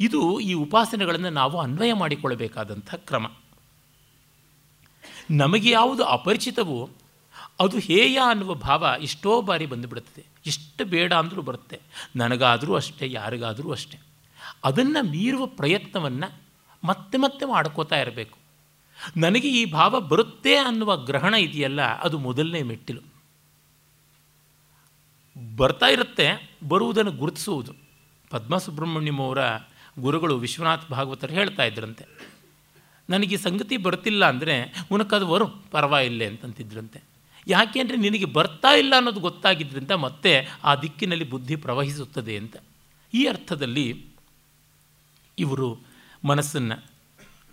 ಇದು 0.00 0.40
ಈ 0.40 0.52
ಉಪಾಸನೆಗಳನ್ನು 0.52 1.30
ನಾವು 1.30 1.60
ಅನ್ವಯ 1.60 1.92
ಮಾಡಿಕೊಳ್ಳಬೇಕಾದಂಥ 1.92 2.94
ಕ್ರಮ. 2.94 3.26
ನಮಗೆ 5.30 5.70
ಯಾವುದು 5.70 6.04
ಅಪರಿಚಿತವೋ 6.04 6.90
ಅದು 7.60 7.78
ಹೇಯ 7.78 8.18
ಅನ್ನುವ 8.28 8.54
ಭಾವ 8.54 8.94
ಎಷ್ಟೋ 9.00 9.42
ಬಾರಿ 9.42 9.66
ಬಂದುಬಿಡುತ್ತದೆ. 9.66 10.24
ಎಷ್ಟು 10.46 10.84
ಬೇಡ 10.84 11.12
ಅಂದರೂ 11.12 11.42
ಬರುತ್ತೆ. 11.42 11.80
ನನಗಾದರೂ 12.16 12.74
ಅಷ್ಟೇ, 12.74 13.10
ಯಾರಿಗಾದರೂ 13.10 13.70
ಅಷ್ಟೇ. 13.70 13.98
ಅದನ್ನು 14.64 15.10
ಮೀರುವ 15.10 15.46
ಪ್ರಯತ್ನವನ್ನು 15.46 16.42
ಮತ್ತೆ 16.84 17.18
ಮತ್ತೆ 17.18 17.44
ಮಾಡ್ಕೋತಾ 17.44 17.96
ಇರಬೇಕು. 17.96 18.39
ನನಗೆ 19.16 19.48
ಈ 19.60 19.62
ಭಾವ 19.76 20.00
ಬರುತ್ತೆ 20.12 20.54
ಅನ್ನುವ 20.68 20.90
ಗ್ರಹಣ 21.08 21.34
ಇದೆಯಲ್ಲ, 21.46 21.80
ಅದು 22.04 22.16
ಮೊದಲನೇ 22.26 22.62
ಮೆಟ್ಟಿಲು. 22.70 23.02
ಬರ್ತಾ 25.56 25.88
ಇರುತ್ತೆ, 25.88 26.26
ಬರುವುದನ್ನು 26.68 27.12
ಗುರುತಿಸುವುದು. 27.12 27.72
ಪದ್ಮ 28.30 28.56
ಸುಬ್ರಹ್ಮಣ್ಯಂ 28.64 29.20
ಅವರ 29.26 29.42
ಗುರುಗಳು 29.98 30.34
ವಿಶ್ವನಾಥ್ 30.38 30.88
ಭಾಗವತರು 30.90 31.32
ಹೇಳ್ತಾ 31.32 31.64
ಇದ್ರಂತೆ, 31.64 32.04
ನನಗೆ 33.08 33.36
ಸಂಗತಿ 33.36 33.76
ಬರ್ತಿಲ್ಲ 33.76 34.22
ಅಂದರೆ 34.28 34.54
ಉನಕದು 34.92 35.26
ವರು 35.26 35.46
ಪರವಾಗಿಲ್ಲ 35.72 36.22
ಅಂತಂತಿದ್ರಂತೆ. 36.32 36.98
ಯಾಕೆ 37.46 37.76
ಅಂದರೆ 37.80 37.96
ನಿನಗೆ 37.96 38.26
ಬರ್ತಾ 38.36 38.70
ಇಲ್ಲ 38.80 38.92
ಅನ್ನೋದು 38.96 39.20
ಗೊತ್ತಾಗಿದ್ದರಿಂದ 39.20 39.94
ಮತ್ತೆ 40.04 40.32
ಆ 40.64 40.72
ದಿಕ್ಕಿನಲ್ಲಿ 40.74 41.26
ಬುದ್ಧಿ 41.30 41.56
ಪ್ರವಹಿಸುತ್ತದೆ 41.56 42.34
ಅಂತ. 42.36 42.56
ಈ 43.12 43.20
ಅರ್ಥದಲ್ಲಿ 43.26 43.86
ಇವರು 45.38 45.68
ಮನಸ್ಸನ್ನು 46.24 46.76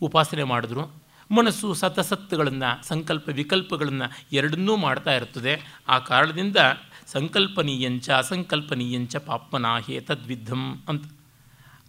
ಉಪಾಸನೆ 0.02 0.44
ಮಾಡಿದ್ರು. 0.44 0.84
ಮನಸ್ಸು 1.32 1.74
ಸತಸತ್ತುಗಳನ್ನು, 1.74 2.88
ಸಂಕಲ್ಪ 2.88 3.30
ವಿಕಲ್ಪಗಳನ್ನು 3.30 4.26
ಎರಡನ್ನೂ 4.32 4.76
ಮಾಡ್ತಾ 4.78 5.14
ಇರ್ತದೆ 5.14 5.82
ಆ 5.88 6.00
ಕಾರಣದಿಂದ 6.00 6.58
ಸಂಕಲ್ಪನೀಯಂಚ 7.06 8.10
ಅಸಂಕಲ್ಪನೀಯಂಚ 8.10 9.16
ಪಾಪ್ಮನಾಹೇ 9.16 10.00
ತದ್ವಿಧಂ 10.00 10.84
ಅಂತ. 10.88 11.12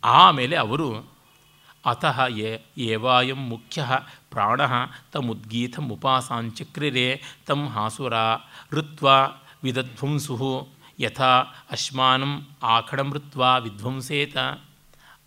ಆಮೇಲೆ 0.05 0.57
ಅವರು 0.57 1.19
ಅತಃ 1.87 2.27
ಏವಾಯಂ 2.79 3.49
ಮುಖ್ಯ 3.49 3.87
ಪ್ರಾಣ 4.31 4.61
ತಮುದ್ಗೀತಂ 5.13 5.89
ಉಪಾಸಾಂಚಕ್ರಿರೆ 5.89 7.23
ತಂ 7.47 7.69
ಹಾಸುರ 7.69 8.13
ಋತ್ವ 8.73 9.09
ವಿದಧ್ವಂಸು 9.63 10.69
ಯಥಾ 11.01 11.39
ಅಶ್ಮಾನಂ 11.71 12.47
ಆಖಡಮೃತ್ವ 12.63 13.41
ವಿಧ್ವಂಸೇತ. 13.61 14.37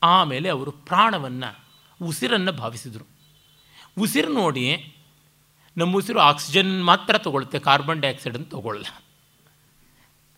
ಆಮೇಲೆ 0.03 0.49
ಅವರು 0.49 0.71
ಪ್ರಾಣವನ್ನು, 0.71 1.59
ಉಸಿರನ್ನು 2.05 2.51
ಭಾವಿಸಿದರು. 2.51 3.20
ಉಸಿರು 3.97 4.33
ನೋಡಿ, 4.33 4.95
ನಮ್ಮ 5.77 5.95
ಉಸಿರು 5.95 6.19
ಆಕ್ಸಿಜನ್ 6.19 6.85
ಮಾತ್ರ 6.85 7.17
ತಗೊಳ್ಳುತ್ತೆ 7.17 7.59
ಕಾರ್ಬನ್ 7.59 8.01
ಡೈಆಕ್ಸೈಡನ್ನು 8.01 8.45
ತಗೊಳ್ಳಲ್ಲ 8.45 9.03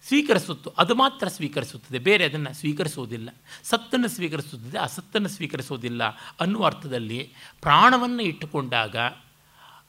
ಸ್ವೀಕರಿಸುತ್ತು, 0.08 0.70
ಅದು 0.70 0.96
ಮಾತ್ರ 0.96 1.28
ಸ್ವೀಕರಿಸುತ್ತದೆ, 1.28 2.00
ಬೇರೆ 2.00 2.26
ಅದನ್ನು 2.26 2.54
ಸ್ವೀಕರಿಸುವುದಿಲ್ಲ. 2.54 3.30
ಸತ್ತನ್ನು 3.64 4.08
ಸ್ವೀಕರಿಸುತ್ತದೆ, 4.08 4.78
ಅಸತ್ತನ್ನು 4.78 5.30
ಸ್ವೀಕರಿಸುವುದಿಲ್ಲ 5.30 6.04
ಅನ್ನುವ 6.40 6.66
ಅರ್ಥದಲ್ಲಿ 6.66 7.34
ಪ್ರಾಣವನ್ನು 7.62 8.24
ಇಟ್ಟುಕೊಂಡಾಗ 8.24 8.96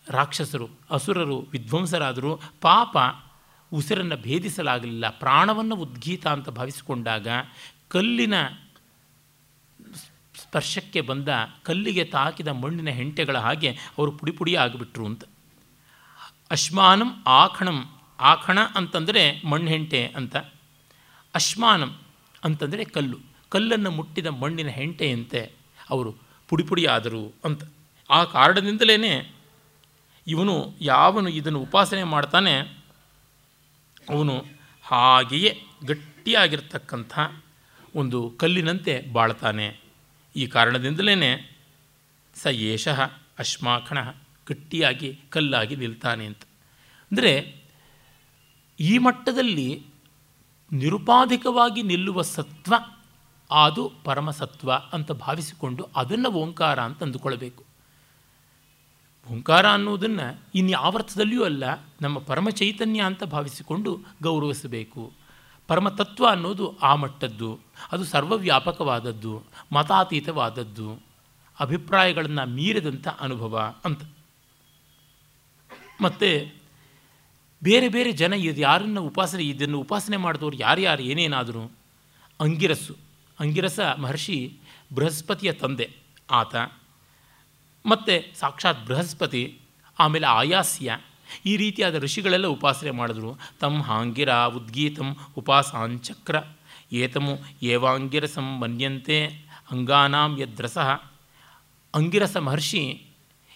ರಾಕ್ಷಸರು, 0.09 0.69
ಅಸುರರು, 0.91 1.39
ವಿಧ್ವಂಸರಾದರೂ, 1.39 2.41
ಪಾಪ 2.61 2.97
ಉಸಿರನ್ನು 3.73 4.17
ಭೇದಿಸಲಾಗಲಿಲ್ಲ, 4.17 5.09
ಪ್ರಾಣವನ್ನು 5.09 5.77
ಉದ್ಗೀತ 5.77 6.27
ಅಂತ 6.27 6.49
ಭಾವಿಸಿಕೊಂಡಾಗ 6.49 7.29
ಕಲ್ಲಿನ 7.89 8.35
ಸ್ಪರ್ಶಕ್ಕೆ 10.55 11.01
ಬಂದ 11.01 11.29
ಕಲ್ಲಿಗೆ 11.63 12.05
ತಾಕಿದ 12.05 12.49
ಮಣ್ಣಿನ 12.49 12.89
ಹೆಂಟೆಗಳ 12.89 13.39
ಹಾಗೆ 13.39 13.71
ಅವರು 13.99 14.13
ಪುಡಿ 14.13 14.33
ಪುಡಿ 14.33 14.55
ಆಗಿಬಿಟ್ರು 14.55 15.07
ಅಂತ. 15.07 15.25
ಅಶ್ಮಾನಂ 16.51 17.23
ಆಖಣಂ, 17.27 17.91
ಆಖಣ 18.21 18.59
ಅಂತಂದರೆ 18.75 19.43
ಮಣ್ಣೆಂಟೆ 19.47 20.13
ಅಂತ. 20.17 20.37
ಅಶ್ಮಾನಂ 21.35 21.99
ಅಂತಂದರೆ 22.45 22.85
ಕಲ್ಲು. 22.85 23.19
ಕಲ್ಲನ್ನು 23.49 23.91
ಮುಟ್ಟಿದ 23.91 24.27
ಮಣ್ಣಿನ 24.27 24.69
ಹೆಂಟೆಯಂತೆ 24.69 25.53
ಅವರು 25.91 26.13
ಪುಡಿ 26.49 26.85
ಆದರು 26.85 27.35
ಅಂತ. 27.45 27.65
ಆ 28.11 28.25
ಕಾರಣದಿಂದಲೇ 28.25 29.33
ಇವನು 30.27 30.75
ಯಾವನು 30.81 31.29
ಇದನ್ನು 31.29 31.61
ಉಪಾಸನೆ 31.61 32.05
ಮಾಡ್ತಾನೆ? 32.05 32.59
ಅವನು 34.11 34.45
ಹಾಗೆಯೇ 34.83 35.63
ಗಟ್ಟಿಯಾಗಿರ್ತಕ್ಕಂಥ 35.87 37.19
ಒಂದು 37.97 38.35
ಕಲ್ಲಿನಂತೆ 38.39 39.13
ಬಾಳ್ತಾನೆ. 39.13 39.84
ಈ 40.37 40.47
ಕಾರಣದಿಂದಲೇ 40.47 41.31
ಸ 42.37 42.47
ಯೇಷಃ 42.47 43.01
ಅಶ್ಮಾಕಣ 43.39 43.99
ಗಟ್ಟಿಯಾಗಿ 44.49 45.21
ಕಲ್ಲಾಗಿ 45.29 45.77
ನಿಲ್ತಾನೆ 45.77 46.27
ಅಂತ. 46.27 46.43
ಅಂದರೆ 47.11 47.33
ಈ 48.81 48.99
ಮಟ್ಟದಲ್ಲಿ 48.99 49.69
ನಿರುಪಾಧಿಕವಾಗಿ 50.73 51.83
ನಿಲ್ಲುವ 51.83 52.23
ಸತ್ವ 52.23 52.75
ಅದು 53.51 53.93
ಪರಮಸತ್ವ 54.05 54.73
ಅಂತ 54.73 55.13
ಭಾವಿಸಿಕೊಂಡು 55.13 55.83
ಅದನ್ನು 55.97 56.31
ಓಂಕಾರ 56.31 56.81
ಅಂತ 56.81 57.03
ಅಂದುಕೊಳ್ಬೇಕು. 57.03 57.63
ಓಂಕಾರ 59.31 59.67
ಅನ್ನೋದನ್ನು 59.73 60.27
ಇನ್ಯಾವರ್ಥದಲ್ಲಿಯೂ 60.55 61.45
ಅಲ್ಲ, 61.45 61.65
ನಮ್ಮ 62.01 62.19
ಪರಮ 62.19 62.49
ಚೈತನ್ಯ 62.49 63.01
ಅಂತ 63.01 63.25
ಭಾವಿಸಿಕೊಂಡು 63.25 63.91
ಗೌರವಿಸಬೇಕು. 64.23 65.24
ಪರಮತತ್ವ 65.67 66.27
ಅನ್ನೋದು 66.27 66.79
ಆ 66.79 66.95
ಮಟ್ಟದ್ದು, 66.95 67.61
ಅದು 67.93 68.05
ಸರ್ವವ್ಯಾಪಕವಾದದ್ದು, 68.05 69.43
ಮತಾತೀತವಾದದ್ದು, 69.73 71.01
ಅಭಿಪ್ರಾಯಗಳನ್ನು 71.61 72.47
ಮೀರಿದಂಥ 72.47 73.09
ಅನುಭವ 73.09 73.75
ಅಂತ. 73.85 74.03
ಮತ್ತು 76.01 76.55
ಬೇರೆ 77.63 77.89
ಬೇರೆ 77.89 78.13
ಜನ 78.13 78.33
ಇದು 78.33 78.61
ಯಾರನ್ನು 78.61 79.03
ಉಪಾಸನೆ, 79.03 79.45
ಇದನ್ನು 79.45 79.79
ಉಪಾಸನೆ 79.79 80.17
ಮಾಡಿದವರು 80.17 80.57
ಯಾರ್ಯಾರು 80.57 81.03
ಏನೇನಾದರೂ? 81.03 81.73
ಅಂಗಿರಸ್ಸು 82.41 82.97
ಅಂಗಿರಸ 83.41 83.81
ಮಹರ್ಷಿ 83.81 84.59
ಬೃಹಸ್ಪತಿಯ 84.95 85.53
ತಂದೆ 85.53 85.97
ಆತ. 86.31 86.57
ಮತ್ತು 87.87 88.39
ಸಾಕ್ಷಾತ್ 88.39 88.87
ಬೃಹಸ್ಪತಿ, 88.87 89.61
ಆಮೇಲೆ 89.99 90.27
ಆಯಾಸ್ಯ. 90.27 90.99
ಈ 91.47 91.57
ರೀತಿಯಾದ 91.57 91.95
ಋಷಿಗಳೆಲ್ಲ 91.95 92.47
ಉಪಾಸನೆ 92.47 92.91
ಮಾಡಿದ್ರು. 92.91 93.39
ತಮ್ಮ 93.61 93.83
ಹಾಂಗಿರ 93.83 94.33
ಉದ್ಗೀತಂ 94.35 95.17
ಉಪಾಸಾಂಚಕ್ರ 95.37 96.37
ಏತಮು 96.93 97.33
ಏವಾಂಗಿರಸಂ 97.63 98.59
ಮನ್ಯಂತೆ 98.61 99.19
ಅಂಗಾನಾಂ 99.71 100.41
ಯದ್ರಸಃ. 100.41 100.89
ಅಂಗಿರಸ 101.95 102.37
ಮಹರ್ಷಿ 102.37 103.03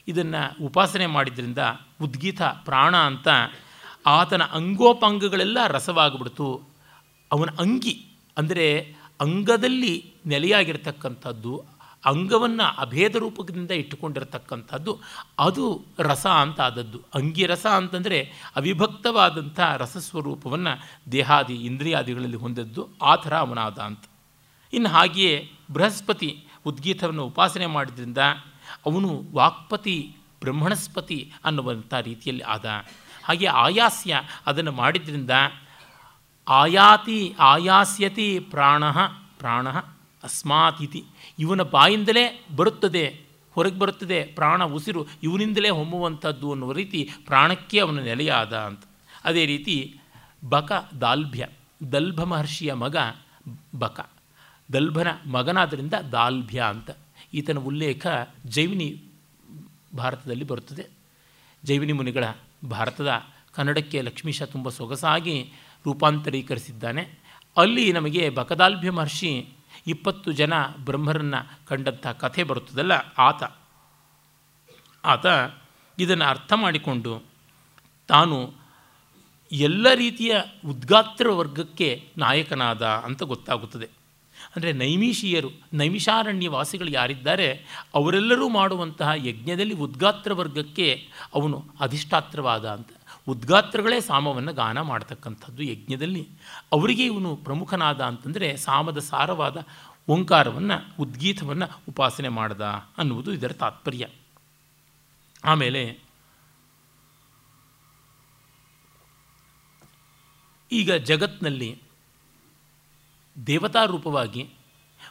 ಇದನ್ನು 0.08 0.64
ಉಪಾಸನೆ 0.64 1.06
ಮಾಡಿದ್ರಿಂದ 1.06 1.58
ಉದ್ಗೀತ 2.00 2.42
ಪ್ರಾಣ 2.42 2.96
ಅಂತ 2.96 3.28
ಆತನ 4.06 4.42
ಅಂಗೋಪಾಂಗಗಳೆಲ್ಲ 4.42 5.66
ರಸವಾಗಿಬಿಡ್ತು. 5.66 6.48
ಅವನ 7.32 7.48
ಅಂಗಿ 7.58 7.94
ಅಂದರೆ 8.36 8.66
ಅಂಗದಲ್ಲಿ 9.20 10.12
ನೆಲೆಯಾಗಿರ್ತಕ್ಕಂಥದ್ದು 10.26 11.64
ಅಂಗವನ್ನು 12.05 12.76
ಅಭೇದ 12.76 13.16
ರೂಪದಿಂದ 13.16 13.70
ಇಟ್ಟುಕೊಂಡಿರತಕ್ಕಂಥದ್ದು 13.70 15.01
ಅದು 15.38 15.84
ರಸ 15.99 16.26
ಅಂತ 16.26 16.61
ಆದದ್ದು 16.61 17.01
ಅಂಗಿರಸ 17.14 17.66
ಅಂತಂದರೆ 17.66 18.32
ಅವಿಭಕ್ತವಾದಂಥ 18.57 19.61
ರಸಸ್ವರೂಪವನ್ನು 19.61 21.03
ದೇಹಾದಿ 21.12 21.55
ಇಂದ್ರಿಯಾದಿಗಳಲ್ಲಿ 21.55 22.36
ಹೊಂದದ್ದು 22.36 22.88
ಆ 23.03 23.16
ಥರ 23.16 23.36
ಅವನಾದ 23.36 23.78
ಅಂತ. 23.78 24.05
ಇನ್ನು 24.72 24.88
ಹಾಗೆಯೇ 24.88 25.53
ಬೃಹಸ್ಪತಿ 25.72 26.46
ಉದ್ಗೀತವನ್ನು 26.66 27.24
ಉಪಾಸನೆ 27.24 27.66
ಮಾಡಿದ್ರಿಂದ 27.66 28.18
ಅವನು 28.86 29.22
ವಾಕ್ಪತಿ, 29.32 30.16
ಬ್ರಹ್ಮಣಸ್ಪತಿ 30.40 31.32
ಅನ್ನುವಂಥ 31.44 31.94
ರೀತಿಯಲ್ಲಿ 31.94 32.44
ಆದ. 32.44 32.64
ಹಾಗೆ 33.24 33.46
ಆಯಾಸ್ಯ 33.46 34.20
ಅದನ್ನು 34.46 34.72
ಮಾಡಿದ್ರಿಂದ 34.72 35.30
ಆಯಾತಿ 36.49 37.34
ಆಯಾಸ್ಯತಿ 37.38 38.38
ಪ್ರಾಣ 38.38 38.90
ಪ್ರಾಣ 39.38 39.68
ಅಸ್ಮಾತ್ 40.24 40.82
ಇತಿ 40.82 41.05
ಇವನ 41.39 41.62
ಬಾಯಿಂದಲೇ 41.62 42.47
ಬರುತ್ತದೆ, 42.57 43.20
ಹೊರಗೆ 43.53 43.78
ಬರುತ್ತದೆ, 43.78 44.24
ಪ್ರಾಣ 44.24 44.64
ಉಸಿರು 44.64 45.07
ಇವನಿಂದಲೇ 45.22 45.68
ಹೊಮ್ಮುವಂಥದ್ದು 45.68 46.51
ಅನ್ನುವ 46.53 46.72
ರೀತಿ 46.72 47.11
ಪ್ರಾಣಕ್ಕೆ 47.26 47.78
ಅವನ 47.78 48.01
ನೆಲೆಯಾದ 48.01 48.57
ಅಂತ. 48.57 48.84
ಅದೇ 49.24 49.47
ರೀತಿ 49.47 50.01
ಬಕ 50.49 50.72
ದಾಲ್ಭ್ಯ, 51.01 51.49
ದಲ್ಭ 51.93 52.22
ಮಹರ್ಷಿಯ 52.22 52.72
ಮಗ 52.72 52.97
ಬಕ, 53.78 54.11
ದಲ್ಭನ 54.72 55.07
ಮಗನಾದ್ದರಿಂದ 55.26 55.95
ದಾಲ್ಭ್ಯ 56.12 56.64
ಅಂತ. 56.68 56.91
ಈತನ 57.34 57.59
ಉಲ್ಲೇಖ 57.59 58.07
ಜೈವಿನಿ 58.47 59.03
ಭಾರತದಲ್ಲಿ 59.97 60.45
ಬರುತ್ತದೆ. 60.45 60.86
ಜೈವಿನಿ 61.64 61.93
ಮುನಿಗಳ 61.93 62.24
ಭಾರತದ 62.70 63.11
ಕನ್ನಡಕ್ಕೆ 63.53 64.01
ಲಕ್ಷ್ಮೀಶ 64.01 64.43
ತುಂಬ 64.43 64.68
ಸೊಗಸಾಗಿ 64.68 65.53
ರೂಪಾಂತರೀಕರಿಸಿದ್ದಾನೆ. 65.84 67.18
ಅಲ್ಲಿ 67.57 67.93
ನಮಗೆ 67.93 68.30
ಬಕದಾಲ್ಭ್ಯ 68.30 68.91
ಮಹರ್ಷಿ 68.91 69.49
ಇಪ್ಪತ್ತು 69.89 70.32
ಜನ 70.32 70.53
ಬ್ರಹ್ಮರನ್ನು 70.84 71.41
ಕಂಡಂಥ 71.66 72.07
ಕಥೆ 72.07 72.43
ಬರುತ್ತದಲ್ಲ 72.43 72.93
ಆತ. 73.18 73.43
ಆತ 75.05 75.26
ಇದನ್ನು 75.99 76.24
ಅರ್ಥ 76.24 76.53
ಮಾಡಿಕೊಂಡು 76.53 77.12
ತಾನು 78.09 78.39
ಎಲ್ಲ 79.53 79.86
ರೀತಿಯ 79.95 80.32
ಉದ್ಗಾತ್ರ 80.66 81.30
ವರ್ಗಕ್ಕೆ 81.30 81.89
ನಾಯಕನಾದ 82.18 82.82
ಅಂತ 82.86 83.22
ಗೊತ್ತಾಗುತ್ತದೆ. 83.22 83.89
ಅಂದರೆ 84.57 84.72
ನೈಮಿಷೀಯರು 84.72 85.51
ನೈಮಿಷಾರಣ್ಯ 85.72 86.49
ವಾಸಿಗಳು 86.49 86.91
ಯಾರಿದ್ದಾರೆ, 86.91 87.49
ಅವರೆಲ್ಲರೂ 87.95 88.49
ಮಾಡುವಂತಹ 88.49 89.11
ಯಜ್ಞದಲ್ಲಿ 89.16 89.74
ಉದ್ಗಾತ್ರ 89.74 90.32
ವರ್ಗಕ್ಕೆ 90.32 91.09
ಅವನು 91.34 91.64
ಅಧಿಷ್ಠಾತ್ರವಾದ 91.80 92.68
ಅಂತ. 92.68 92.91
ಉದ್ಗಾತ್ರಗಳೇ 93.29 94.01
ಸಾಮವನ್ನು 94.01 94.53
ಗಾನ 94.53 94.81
ಮಾಡ್ತಕ್ಕಂಥದ್ದು 94.81 95.62
ಯಜ್ಞದಲ್ಲಿ. 95.62 96.29
ಅವರಿಗೆ 96.72 97.05
ಇವನು 97.05 97.37
ಪ್ರಮುಖನಾದ 97.37 98.01
ಅಂತಂದರೆ 98.01 98.57
ಸಾಮದ 98.57 98.99
ಸಾರವಾದ 98.99 99.66
ಓಂಕಾರವನ್ನು, 100.09 100.97
ಉದ್ಗೀತವನ್ನು 101.03 101.66
ಉಪಾಸನೆ 101.89 102.29
ಮಾಡ್ದ 102.29 102.61
ಅನ್ನುವುದು 102.99 103.33
ಇದರ 103.33 103.53
ತಾತ್ಪರ್ಯ. 103.53 104.09
ಆಮೇಲೆ 105.45 105.99
ಈಗ 110.72 110.93
ಜಗತ್ನಲ್ಲಿ 110.93 111.83
ದೇವತಾ 113.47 113.85
ರೂಪವಾಗಿ 113.85 114.51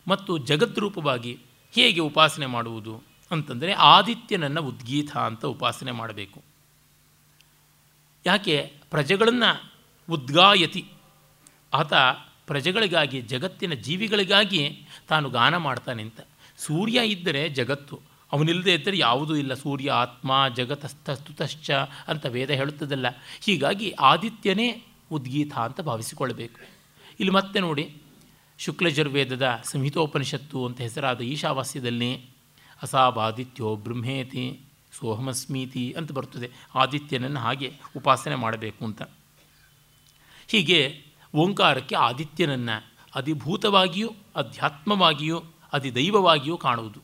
ಮತ್ತು 0.08 0.38
ಜಗದ್ರೂಪವಾಗಿ 0.38 1.40
ಹೇಗೆ 1.72 2.00
ಉಪಾಸನೆ 2.00 2.46
ಮಾಡುವುದು 2.46 3.04
ಅಂತಂದರೆ 3.32 3.74
ಆದಿತ್ಯನನ್ನು 3.74 4.62
ಉದ್ಗೀತ 4.62 5.18
ಅಂತ 5.18 5.46
ಉಪಾಸನೆ 5.46 5.92
ಮಾಡಬೇಕು. 5.92 6.47
ಯಾಕೆ? 8.28 8.74
ಪ್ರಜೆಗಳನ್ನು 8.90 9.72
ಉದ್ಗಾಯತಿ. 10.10 10.86
ಆತ 11.74 11.94
ಪ್ರಜೆಗಳಿಗಾಗಿ, 12.48 13.22
ಜಗತ್ತಿನ 13.22 13.74
ಜೀವಿಗಳಿಗಾಗಿ 13.74 14.88
ತಾನು 15.08 15.30
ಗಾನ 15.30 15.58
ಮಾಡ್ತಾನೆ 15.58 16.04
ಅಂತ. 16.04 16.20
ಸೂರ್ಯ 16.58 17.00
ಇದ್ದರೆ 17.06 17.50
ಜಗತ್ತು. 17.50 18.00
ಅವನಿಲ್ಲದೆ 18.32 18.74
ಇದ್ದರೆ 18.74 18.98
ಯಾವುದೂ 18.98 19.36
ಇಲ್ಲ. 19.36 19.54
ಸೂರ್ಯ, 19.54 19.92
ಆತ್ಮ 19.92 20.46
ಜಗತಸ್ಥಸ್ತುತಶ್ಚ 20.56 21.72
ಅಂತ 22.08 22.26
ವೇದ 22.26 22.50
ಹೇಳುತ್ತದಲ್ಲ. 22.50 23.06
ಹೀಗಾಗಿ 23.42 23.92
ಆದಿತ್ಯನೇ 23.92 24.84
ಉದ್ಗೀತ 25.12 25.54
ಅಂತ 25.54 25.82
ಭಾವಿಸಿಕೊಳ್ಬೇಕು 25.82 26.60
ಇಲ್ಲಿ 27.20 27.30
ಮತ್ತೆ 27.30 27.60
ನೋಡಿ, 27.60 27.96
ಶುಕ್ಲಜುರ್ವೇದದ 28.58 29.62
ಸಂಹಿತೋಪನಿಷತ್ತು 29.64 30.66
ಅಂತ 30.66 30.82
ಹೆಸರಾದ 30.82 31.22
ಈಶಾವಾಸ್ಯದಲ್ಲಿ 31.22 32.26
ಅಸಾಬಾದಿತ್ಯೋ 32.84 33.76
ಬ್ರಹ್ಮೇತಿ. 33.76 34.67
ಸೋಹಮಸ್ಮೀತಿ 35.00 35.96
ಅಂತ 35.98 36.12
ಬರ್ತದೆ. 36.12 36.52
ಆದಿತ್ಯನನ್ನು 36.76 37.40
ಹಾಗೆ 37.40 37.74
ಉಪಾಸನೆ 37.98 38.36
ಮಾಡಬೇಕು 38.36 38.86
ಅಂತ. 38.86 39.02
ಹೀಗೆ 40.48 41.06
ಓಂಕಾರಕ್ಕೆ 41.36 41.96
ಆದಿತ್ಯನನ್ನು 41.96 42.94
ಅಧಿಭೂತವಾಗಿಯೂ, 43.16 44.10
ಅಧ್ಯಾತ್ಮವಾಗಿಯೂ, 44.36 45.44
ಅಧಿದೈವವಾಗಿಯೂ 45.74 46.58
ಕಾಣುವುದು. 46.58 47.00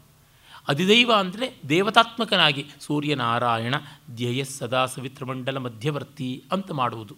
ಅಧಿದೈವ 0.67 1.13
ಅಂದರೆ 1.13 1.59
ದೇವತಾತ್ಮಕನಾಗಿ 1.69 2.65
ಸೂರ್ಯನಾರಾಯಣ, 2.79 3.75
ಧ್ಯೇಯ 4.15 4.43
ಸದಾ 4.43 4.85
ಸವಿತ್ರಮಂಡಲ 4.85 5.57
ಮಧ್ಯವರ್ತಿ 5.57 6.43
ಅಂತ 6.51 6.71
ಮಾಡುವುದು. 6.71 7.17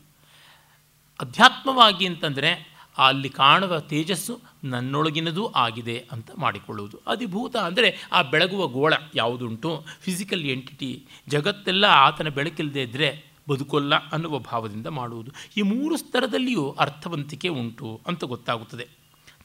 ಅಧ್ಯಾತ್ಮವಾಗಿ 1.20 2.06
ಅಂತಂದರೆ 2.06 2.75
ಅಲ್ಲಿ 2.98 3.30
ಕಾಣುವ 3.30 3.80
ತೇಜಸ್ಸು 3.80 4.40
ನನ್ನೊಳಗಿನದೂ 4.64 5.48
ಆಗಿದೆ 5.48 6.06
ಅಂತ 6.12 6.32
ಮಾಡಿಕೊಳ್ಳುವುದು. 6.38 7.02
ಅಧಿಭೂತ 7.08 7.56
ಅಂದರೆ 7.56 8.10
ಆ 8.12 8.22
ಬೆಳಗುವ 8.22 8.68
ಗೋಳ 8.68 8.94
ಯಾವುದುಂಟು? 9.16 9.86
ಫಿಸಿಕಲ್ 10.02 10.46
ಎಂಟಿಟಿ 10.46 11.08
ಜಗತ್ತೆಲ್ಲ 11.28 11.86
ಆತನ 11.86 12.30
ಬೆಳಕಿಲ್ಲದೆ 12.30 12.82
ಇದ್ದರೆ 12.82 13.36
ಬದುಕೊಲ್ಲ 13.50 13.96
ಅನ್ನುವ 13.96 14.40
ಭಾವದಿಂದ 14.40 14.88
ಮಾಡುವುದು. 14.88 15.32
ಈ 15.58 15.62
ಮೂರು 15.62 15.98
ಸ್ತರದಲ್ಲಿಯೂ 15.98 16.72
ಅರ್ಥವಂತಿಕೆ 16.72 17.48
ಉಂಟು 17.48 18.02
ಅಂತ 18.08 18.24
ಗೊತ್ತಾಗುತ್ತದೆ. 18.24 18.88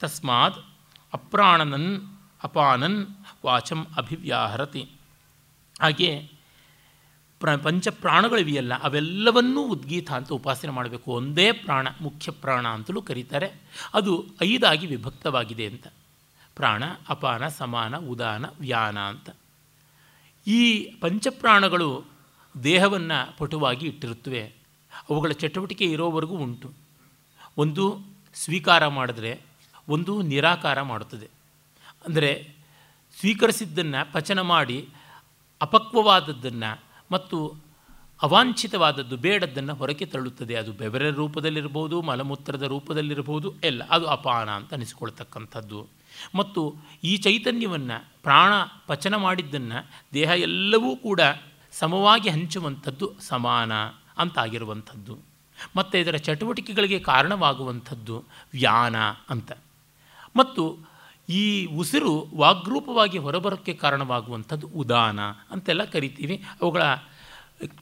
ತಸ್ಮಾತ್ 0.01 0.59
ಅಪ್ರಾಣನನ್ 1.13 2.19
ಅಪಾನನ್ 2.45 3.07
ವಾಚಂ 3.47 3.87
ಅಭಿವ್ಯಾಹರತಿ. 3.97 4.91
ಹಾಗೆ 5.81 6.40
ಪ್ರ, 7.41 7.57
ಪಂಚ 7.57 7.89
ಪ್ರಾಣಗಳಿವೆಯಲ್ಲ 7.89 8.75
ಅವೆಲ್ಲವನ್ನೂ 8.75 9.63
ಉದ್ಗೀತ 9.63 10.11
ಅಂತ 10.11 10.33
ಉಪಾಸನೆ 10.33 10.71
ಮಾಡಬೇಕು. 10.71 11.13
ಒಂದೇ 11.13 11.53
ಪ್ರಾಣ, 11.53 11.89
ಮುಖ್ಯ 12.01 12.33
ಪ್ರಾಣ 12.33 12.69
ಅಂತಲೂ 12.69 13.03
ಕರೀತಾರೆ. 13.03 13.53
ಅದು 13.95 14.27
ಐದಾಗಿ 14.43 14.87
ವಿಭಕ್ತವಾಗಿದೆ 14.87 15.67
ಅಂತ. 15.67 15.87
ಪ್ರಾಣ, 16.57 16.85
ಅಪಾನ, 17.09 17.49
ಸಮಾನ, 17.49 17.97
ಉದಾನ, 17.97 18.45
ವ್ಯಾನ 18.61 18.99
ಅಂತ. 18.99 19.31
ಈ 20.47 20.83
ಪಂಚಪ್ರಾಣಗಳು 21.01 22.05
ದೇಹವನ್ನು 22.65 23.39
ಪಟುವಾಗಿ 23.39 23.87
ಇಟ್ಟಿರುತ್ತವೆ. 23.87 24.55
ಅವುಗಳ 25.11 25.31
ಚಟುವಟಿಕೆ 25.33 25.85
ಇರೋವರೆಗೂ 25.85 26.35
ಉಂಟು. 26.35 26.73
ಒಂದು 27.59 28.01
ಸ್ವೀಕಾರ 28.35 28.87
ಮಾಡಿದ್ರೆ 28.87 29.41
ಒಂದು 29.89 30.23
ನಿರಾಕಾರ 30.23 30.83
ಮಾಡುತ್ತದೆ. 30.83 31.29
ಅಂದರೆ 32.05 32.55
ಸ್ವೀಕರಿಸಿದ್ದನ್ನು 33.21 34.13
ಪಚನ 34.13 34.41
ಮಾಡಿ 34.41 34.89
ಅಪಕ್ವವಾದದ್ದನ್ನು 35.61 36.90
ಮತ್ತು 37.11 37.71
ಅವಾಂಛಿತವಾದದ್ದು 38.23 39.17
ಬೇಡದ್ದನ್ನು 39.17 39.75
ಹೊರಕ್ಕೆ 39.75 40.07
ತಳ್ಳುತ್ತದೆ 40.07 40.55
ಅದು 40.55 40.73
ಬೆವರ 40.73 41.11
ರೂಪದಲ್ಲಿರ್ಬೋದು 41.11 42.03
ಮಲಮೂತ್ರದ 42.03 42.63
ರೂಪದಲ್ಲಿರ್ಬೋದು 42.63 43.55
ಎಲ್ಲ. 43.65 43.83
ಅದು 43.91 44.07
ಅಪಾನ 44.07 44.51
ಅಂತ 44.51 44.75
ಅನಿಸಿಕೊಳ್ತಕ್ಕಂಥದ್ದು 44.75 45.87
ಮತ್ತು 46.35 46.75
ಈ 47.05 47.17
ಚೈತನ್ಯವನ್ನು, 47.17 48.07
ಪ್ರಾಣ 48.23 48.53
ಪಚನ 48.87 49.17
ಮಾಡಿದ್ದನ್ನು, 49.17 49.89
ದೇಹ 50.13 50.31
ಎಲ್ಲವೂ 50.31 50.97
ಕೂಡ 50.97 51.21
ಸಮವಾಗಿ 51.73 52.29
ಹಂಚುವಂಥದ್ದು 52.29 53.13
ಸಮಾನ 53.21 53.73
ಅಂತಾಗಿರುವಂಥದ್ದು 54.19 55.19
ಮತ್ತು 55.77 55.99
ಇದರ 55.99 56.17
ಚಟುವಟಿಕೆಗಳಿಗೆ 56.17 56.99
ಕಾರಣವಾಗುವಂಥದ್ದು 56.99 58.25
ವ್ಯಾನ 58.53 58.97
ಅಂತ. 59.31 59.53
ಮತ್ತು 60.37 60.90
ಈ 61.31 61.67
ಉಸಿರು 61.67 62.27
ವಾಗ್ರೂಪವಾಗಿ 62.35 63.19
ಹೊರಬರೋಕ್ಕೆ 63.19 63.75
ಕಾರಣವಾಗುವಂಥದ್ದು 63.75 64.67
ಉದಾನ 64.67 65.21
ಅಂತೆಲ್ಲ 65.51 65.85
ಕರಿತೀವಿ. 65.85 66.37
ಅವುಗಳ 66.63 66.83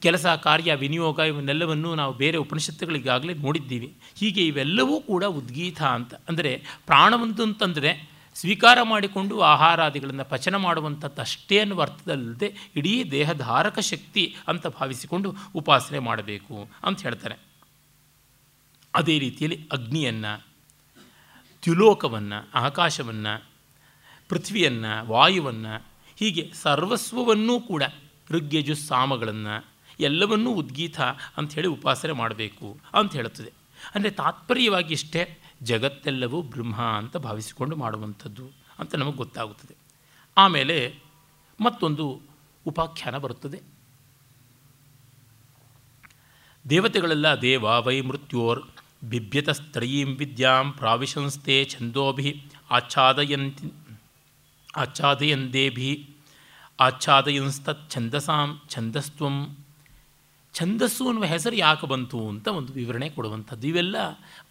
ಕೆಲಸ, 0.01 0.25
ಕಾರ್ಯ, 0.25 0.75
ವಿನಿಯೋಗ 0.75 1.19
ಇವನ್ನೆಲ್ಲವನ್ನು 1.19 1.95
ನಾವು 1.95 2.13
ಬೇರೆ 2.13 2.37
ಉಪನಿಷತ್ತುಗಳಿಗಾಗಲೇ 2.37 3.33
ನೋಡಿದ್ದೀವಿ. 3.33 3.89
ಹೀಗೆ 4.15 4.47
ಇವೆಲ್ಲವೂ 4.47 5.01
ಕೂಡ 5.01 5.23
ಉದ್ಗೀತ 5.23 5.81
ಅಂತ. 5.81 6.13
ಅಂದರೆ 6.29 6.51
ಪ್ರಾಣವಂತು 6.85 7.43
ಅಂತಂದರೆ 7.43 7.91
ಸ್ವೀಕಾರ 8.35 8.77
ಮಾಡಿಕೊಂಡು 8.83 9.39
ಆಹಾರಾದಿಗಳನ್ನು 9.39 10.25
ಪಚನ 10.25 10.55
ಮಾಡುವಂಥದ್ದು 10.55 11.21
ಅಷ್ಟೇ 11.21 11.59
ಅನ್ನುವ 11.59 11.81
ಅರ್ಥದಲ್ಲದೆ 11.81 12.49
ಇಡೀ 12.75 12.93
ದೇಹಧಾರಕ 13.11 13.79
ಶಕ್ತಿ 13.79 14.35
ಅಂತ 14.47 14.67
ಭಾವಿಸಿಕೊಂಡು 14.67 15.35
ಉಪಾಸನೆ 15.55 15.99
ಮಾಡಬೇಕು 15.99 16.69
ಅಂತ 16.83 17.01
ಹೇಳ್ತಾರೆ. 17.01 17.35
ಅದೇ 18.95 19.19
ರೀತಿಯಲ್ಲಿ 19.19 19.67
ಅಗ್ನಿಯನ್ನು 19.71 20.48
ತ್ಯುಲೋಕವನ್ನು, 21.61 22.49
ಆಕಾಶವನ್ನು, 22.53 23.45
ಪೃಥ್ವಿಯನ್ನು, 24.29 25.07
ವಾಯುವನ್ನು, 25.07 25.85
ಹೀಗೆ 26.15 26.51
ಸರ್ವಸ್ವವನ್ನೂ 26.53 27.59
ಕೂಡ 27.59 27.83
ಋಗ್ಯಜು, 28.29 28.75
ಸಾಮಗಳನ್ನು 28.75 29.65
ಎಲ್ಲವನ್ನೂ 29.99 30.51
ಉದ್ಗೀತ 30.51 31.01
ಅಂಥೇಳಿ 31.37 31.67
ಉಪಾಸನೆ 31.67 32.11
ಮಾಡಬೇಕು 32.11 32.77
ಅಂತ 32.93 33.13
ಹೇಳುತ್ತದೆ. 33.13 33.53
ಅಂದರೆ 33.95 34.09
ತಾತ್ಪರ್ಯವಾಗಿ 34.09 34.93
ಇಷ್ಟೇ 34.93 35.37
ಜಗತ್ತೆಲ್ಲವೂ 35.63 36.41
ಬ್ರಹ್ಮ 36.41 36.81
ಅಂತ 36.81 37.17
ಭಾವಿಸಿಕೊಂಡು 37.17 37.75
ಮಾಡುವಂಥದ್ದು 37.75 38.49
ಅಂತ 38.79 38.95
ನಮಗೆ 38.95 39.17
ಗೊತ್ತಾಗುತ್ತದೆ. 39.17 39.75
ಆಮೇಲೆ 40.37 40.95
ಮತ್ತೊಂದು 41.59 42.21
ಉಪಾಖ್ಯಾನ 42.67 43.17
ಬರುತ್ತದೆ. 43.17 43.61
ದೇವತೆಗಳೆಲ್ಲ 46.69 47.41
ದೇವ 47.41 47.63
ವೈ 47.63 48.01
ಮೃತ್ಯೋರ್ 48.01 48.63
ಬಿಭ್ಯತಸ್ತ್ರಯೀಂ 49.01 50.15
ವಿದ್ಯಾಂ 50.15 50.71
ಪ್ರಾವಿಶಂಸ್ತೆ 50.71 51.65
ಛಂದೋಭಿ 51.65 52.43
ಆಚ್ಛಾದಯಂತಿ 52.71 53.73
ಆಚ್ಛಾದಯಂದೇಭಿ 54.77 56.09
ಆಚ್ಛಾದಯಂಸ್ತತ್ 56.79 57.91
ಛಂದಸಾಂ 57.91 58.61
ಛಂದಸ್ತ್ವಂ 58.69 59.57
ಛಂದಸ್ಸು 60.53 61.07
ಅನ್ನುವ 61.07 61.23
ಹೆಸರು 61.23 61.55
ಯಾಕೆ 61.55 61.87
ಬಂತು 61.87 62.29
ಅಂತ 62.29 62.47
ಒಂದು 62.47 62.73
ವಿವರಣೆ 62.73 63.09
ಕೊಡುವಂಥದ್ದು. 63.09 63.67
ಇವೆಲ್ಲ 63.67 63.95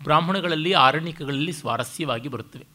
ಬ್ರಾಹ್ಮಣಗಳಲ್ಲಿ 0.03 0.73
ಆರಣ್ಯಕಗಳಲ್ಲಿ 0.73 1.53
ಸ್ವಾರಸ್ಯವಾಗಿ 1.53 2.29
ಬರುತ್ತವೆ. 2.29 2.67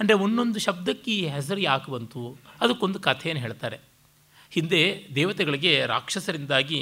ಅಂದರೆ 0.00 0.14
ಒಂದೊಂದು 0.14 0.58
ಶಬ್ದಕ್ಕೆ 0.58 1.10
ಈ 1.10 1.26
ಹೆಸರು 1.26 1.60
ಯಾಕೆ 1.60 1.92
ಬಂತು, 1.92 2.38
ಅದಕ್ಕೊಂದು 2.60 3.00
ಕಥೆಯನ್ನು 3.00 3.42
ಹೇಳ್ತಾರೆ. 3.42 3.80
ಹಿಂದೆ 4.50 5.08
ದೇವತೆಗಳಿಗೆ 5.14 5.86
ರಾಕ್ಷಸರಿಂದಾಗಿ, 5.86 6.80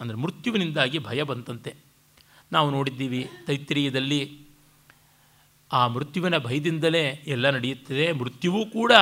ಅಂದರೆ 0.00 0.16
ಮೃತ್ಯುವಿನಿಂದಾಗಿ 0.16 0.98
ಭಯ 0.98 1.22
ಬಂತಂತೆ. 1.22 1.87
ನಾವು 2.52 2.70
ನೋಡಿದ್ದೀವಿ 2.70 3.30
ತೈತ್ರಿಯದಲ್ಲಿ 3.46 4.48
ಆ 5.72 5.86
ಮೃತ್ಯುವಿನ 5.86 6.38
ಭಯದಿಂದಲೇ 6.38 7.04
ಎಲ್ಲ 7.26 7.50
ನಡೆಯುತ್ತದೆ. 7.50 8.12
ಮೃತ್ಯುವೂ 8.12 8.66
ಕೂಡ 8.66 8.92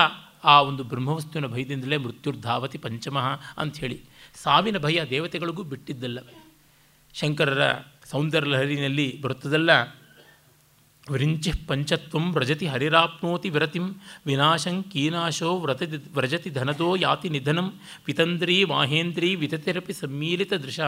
ಆ 0.44 0.62
ಒಂದು 0.62 0.84
ಬ್ರಹ್ಮವಸ್ತುವಿನ 0.84 1.46
ಭಯದಿಂದಲೇ 1.46 1.96
ಮೃತ್ಯುರ್ಧಾವತಿ 1.96 2.78
ಪಂಚಮಃ 2.78 3.40
ಅಂಥೇಳಿ. 3.58 4.02
ಸಾವಿನ 4.34 4.78
ಭಯ 4.78 5.04
ದೇವತೆಗಳಿಗೂ 5.10 5.62
ಬಿಟ್ಟಿದ್ದಲ್ಲ. 5.62 6.18
ಶಂಕರರ 7.14 7.74
ಸೌಂದರ್ಯ 8.10 8.50
ಲಹರಿನಲ್ಲಿ 8.50 9.20
ಬರುತ್ತದಲ್ಲ. 9.20 9.70
ವರಿಂಚಿ 11.10 11.52
ಪಂಚತ್ವಂ 11.66 12.32
ವ್ರಜತಿ 12.32 12.66
ಹರಿರಾಪ್ನೋತಿ 12.66 13.50
ವಿರತಿಂ 13.50 13.92
ವಿನಾಶಂ 14.26 14.82
ಕೀನಾಶೋ 14.82 15.58
ವ್ರತದಿ 15.58 15.96
ವ್ರಜತಿ 16.14 16.50
ಧನದೋ 16.50 16.96
ಯಾತಿ 16.96 17.28
ನಿಧನಂ 17.28 17.72
ಪಿತಂದ್ರೀ 18.04 18.64
ಮಾಹೇಂದ್ರೀ 18.64 19.34
ವಿತತಿರಪಿ 19.34 19.92
ಸಮ್ಮೀಲಿತ 19.92 20.52
ದೃಶ 20.52 20.80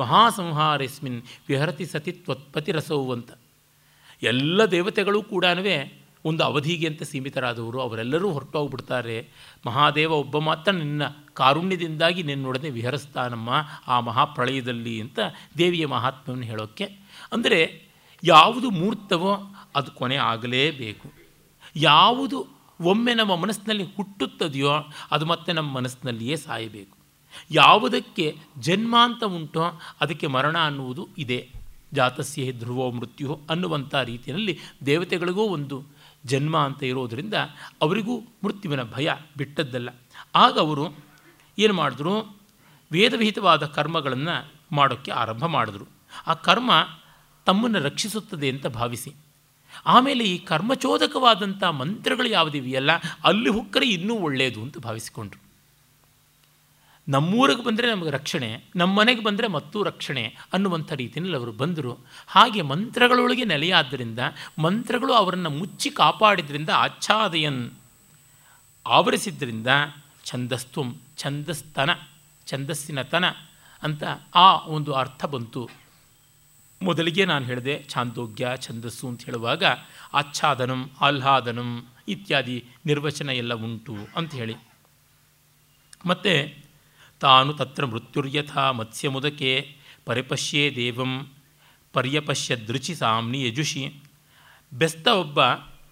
ಮಹಾಸಂಹಾರೆಸ್ಮಿನ್ 0.00 1.22
ವಿಹರತಿ 1.48 1.86
ಸತಿ 1.86 2.12
ತ್ವತ್ಪತಿರಸೌ 2.12 3.12
ಅಂತ 3.12 3.30
ಎಲ್ಲ 4.22 4.64
ದೇವತೆಗಳು 4.64 5.22
ಕೂಡ 5.22 5.44
ಒಂದು 6.24 6.44
ಅವಧಿಗೆ 6.44 6.86
ಅಂತ 6.86 7.02
ಸೀಮಿತರಾದವರು. 7.02 7.80
ಅವರೆಲ್ಲರೂ 7.80 8.30
ಹೊರಟೋಗ್ಬಿಡ್ತಾರೆ. 8.30 9.28
ಮಹಾದೇವ 9.66 10.12
ಒಬ್ಬ 10.12 10.38
ಮಾತ್ರ 10.38 10.72
ನಿನ್ನ 10.72 11.02
ಕಾರುಣ್ಯದಿಂದಾಗಿ 11.32 12.22
ನಿನ್ನೊಡನೆ 12.22 12.70
ವಿಹರಿಸ್ತಾನಮ್ಮ. 12.70 13.50
ಆ 13.88 14.00
ಮಹಾಪ್ರಳಯದಲ್ಲಿ 14.00 15.00
ಅಂತ 15.00 15.18
ದೇವಿಯ 15.58 15.86
ಮಹಾತ್ಮ್ಯವನ್ನು 15.86 16.46
ಹೇಳೋಕ್ಕೆ. 16.46 16.84
ಅಂದರೆ 17.32 17.91
ಯಾವುದು 18.24 18.70
ಮೂರ್ತವೋ 18.70 19.54
ಅದು 19.76 19.90
ಕೊನೆ 19.90 20.16
ಆಗಲೇಬೇಕು. 20.16 21.12
ಯಾವುದು 21.76 22.46
ಒಮ್ಮೆ 22.80 23.14
ನಮ್ಮ 23.14 23.36
ಮನಸ್ಸಿನಲ್ಲಿ 23.36 23.84
ಹುಟ್ಟುತ್ತದೆಯೋ 23.84 24.70
ಅದು 25.10 25.26
ಮತ್ತೆ 25.26 25.52
ನಮ್ಮ 25.52 25.72
ಮನಸ್ಸಿನಲ್ಲಿಯೇ 25.72 26.36
ಸಾಯಬೇಕು. 26.36 26.98
ಯಾವುದಕ್ಕೆ 27.50 28.36
ಜನ್ಮ 28.58 28.96
ಅಂತ 29.02 29.24
ಉಂಟೋ 29.24 29.62
ಅದಕ್ಕೆ 30.00 30.26
ಮರಣ 30.26 30.58
ಅನ್ನುವುದು 30.58 31.08
ಇದೆ. 31.18 31.48
ಜಾತಸ್ಯ 31.92 32.52
ಧ್ರುವೋ 32.52 32.90
ಮೃತ್ಯು 32.90 33.40
ಅನ್ನುವಂಥ 33.50 33.94
ರೀತಿಯಲ್ಲಿ 33.94 34.58
ದೇವತೆಗಳಿಗೂ 34.86 35.42
ಒಂದು 35.42 35.84
ಜನ್ಮ 36.24 36.56
ಅಂತ 36.58 36.82
ಇರೋದರಿಂದ 36.82 37.34
ಅವರಿಗೂ 37.82 38.20
ಮೃತ್ಯುವಿನ 38.20 38.82
ಭಯ 38.82 39.10
ಬಿಟ್ಟದ್ದಲ್ಲ. 39.36 39.88
ಆಗ 40.34 40.58
ಅವರು 40.58 40.96
ಏನು 41.58 41.74
ಮಾಡಿದ್ರು? 41.74 42.36
ವೇದವಿಹಿತವಾದ 42.92 43.66
ಕರ್ಮಗಳನ್ನು 43.66 44.52
ಮಾಡೋಕ್ಕೆ 44.72 45.10
ಆರಂಭ 45.10 45.44
ಮಾಡಿದ್ರು. 45.46 45.84
ಆ 46.26 46.34
ಕರ್ಮ 46.34 46.70
ತಮ್ಮನ್ನು 47.46 47.78
ರಕ್ಷಿಸುತ್ತದೆ 47.78 48.48
ಅಂತ 48.48 48.66
ಭಾವಿಸಿ. 48.66 49.12
ಆಮೇಲೆ 49.86 50.24
ಈ 50.24 50.38
ಕರ್ಮಚೋದಕವಾದಂಥ 50.38 51.64
ಮಂತ್ರಗಳು 51.64 52.28
ಯಾವುದಿವೆಯಲ್ಲ, 52.28 52.90
ಅಲ್ಲಿ 53.24 53.50
ಹುಕ್ಕರೆ 53.50 53.86
ಇನ್ನೂ 53.86 54.14
ಒಳ್ಳೆಯದು 54.14 54.62
ಅಂತ 54.62 54.78
ಭಾವಿಸಿಕೊಂಡ್ರು. 54.78 55.40
ನಮ್ಮೂರಿಗೆ 57.08 57.62
ಬಂದರೆ 57.64 57.90
ನಮಗೆ 57.90 58.10
ರಕ್ಷಣೆ 58.10 58.64
ನಮ್ಮ 58.76 58.98
ಮನೆಗೆ 58.98 59.22
ಬಂದರೆ 59.22 59.46
ಮತ್ತೂ 59.46 59.82
ರಕ್ಷಣೆ 59.82 60.36
ಅನ್ನುವಂಥ 60.52 60.92
ರೀತಿಯಲ್ಲಿ 60.92 61.36
ಅವರು 61.36 61.52
ಬಂದರು. 61.52 61.98
ಹಾಗೆ 62.26 62.62
ಮಂತ್ರಗಳೊಳಗೆ 62.62 63.44
ನೆಲೆಯಾದ್ದರಿಂದ, 63.44 64.18
ಮಂತ್ರಗಳು 64.58 65.12
ಅವರನ್ನು 65.12 65.50
ಮುಚ್ಚಿ 65.50 65.90
ಕಾಪಾಡಿದ್ರಿಂದ 65.90 66.70
ಆಚ್ಛಾದಯನ್ 66.70 67.70
ಆವರಿಸಿದ್ದರಿಂದ 68.86 69.66
ಛಂದಸ್ತ್ವಂ 70.24 71.00
ಛಂದಸ್ತನ, 71.16 71.90
ಛಂದಸ್ಸಿನ 72.46 73.02
ತನ 73.02 73.24
ಅಂತ 73.82 74.02
ಆ 74.34 74.56
ಒಂದು 74.66 74.92
ಅರ್ಥ 74.92 75.24
ಬಂತು. 75.24 75.81
ಮೊದಲಿಗೆ 76.82 77.24
ನಾನು 77.24 77.44
ಹೇಳಿದೆ, 77.46 77.84
ಛಾಂದೋಗ್ಯ, 77.88 78.48
ಛಂದಸ್ಸು 78.56 79.08
ಅಂತ 79.08 79.24
ಹೇಳುವಾಗ 79.24 79.64
ಆಚ್ಛಾದನಂ, 80.14 80.90
ಆಹ್ಲಾದನಂ 81.00 81.86
ಇತ್ಯಾದಿ 82.08 82.64
ನಿರ್ವಚನ 82.86 83.28
ಎಲ್ಲ 83.28 83.54
ಉಂಟು 83.54 83.96
ಅಂತ 84.16 84.34
ಹೇಳಿ. 84.34 84.54
ಮತ್ತು 86.06 86.64
ತಾನು 87.20 87.52
ತತ್ರ 87.52 87.84
ಮೃತ್ಯುರ್ಯಥ 87.84 88.58
ಮತ್ಸ್ಯಮುದಕೆ 88.58 89.76
ಪರಿಪಶ್ಯೇ 90.04 90.76
ದೇವಂ 90.76 91.32
ಪರ್ಯಪಶ್ಯ 91.92 92.56
ದೃಚಿ 92.56 92.94
ಸಾಮ್ನಿ 92.94 93.42
ಯಜುಷಿ. 93.42 93.94
ಬೆಸ್ತ 94.72 95.08
ಒಬ್ಬ 95.08 95.40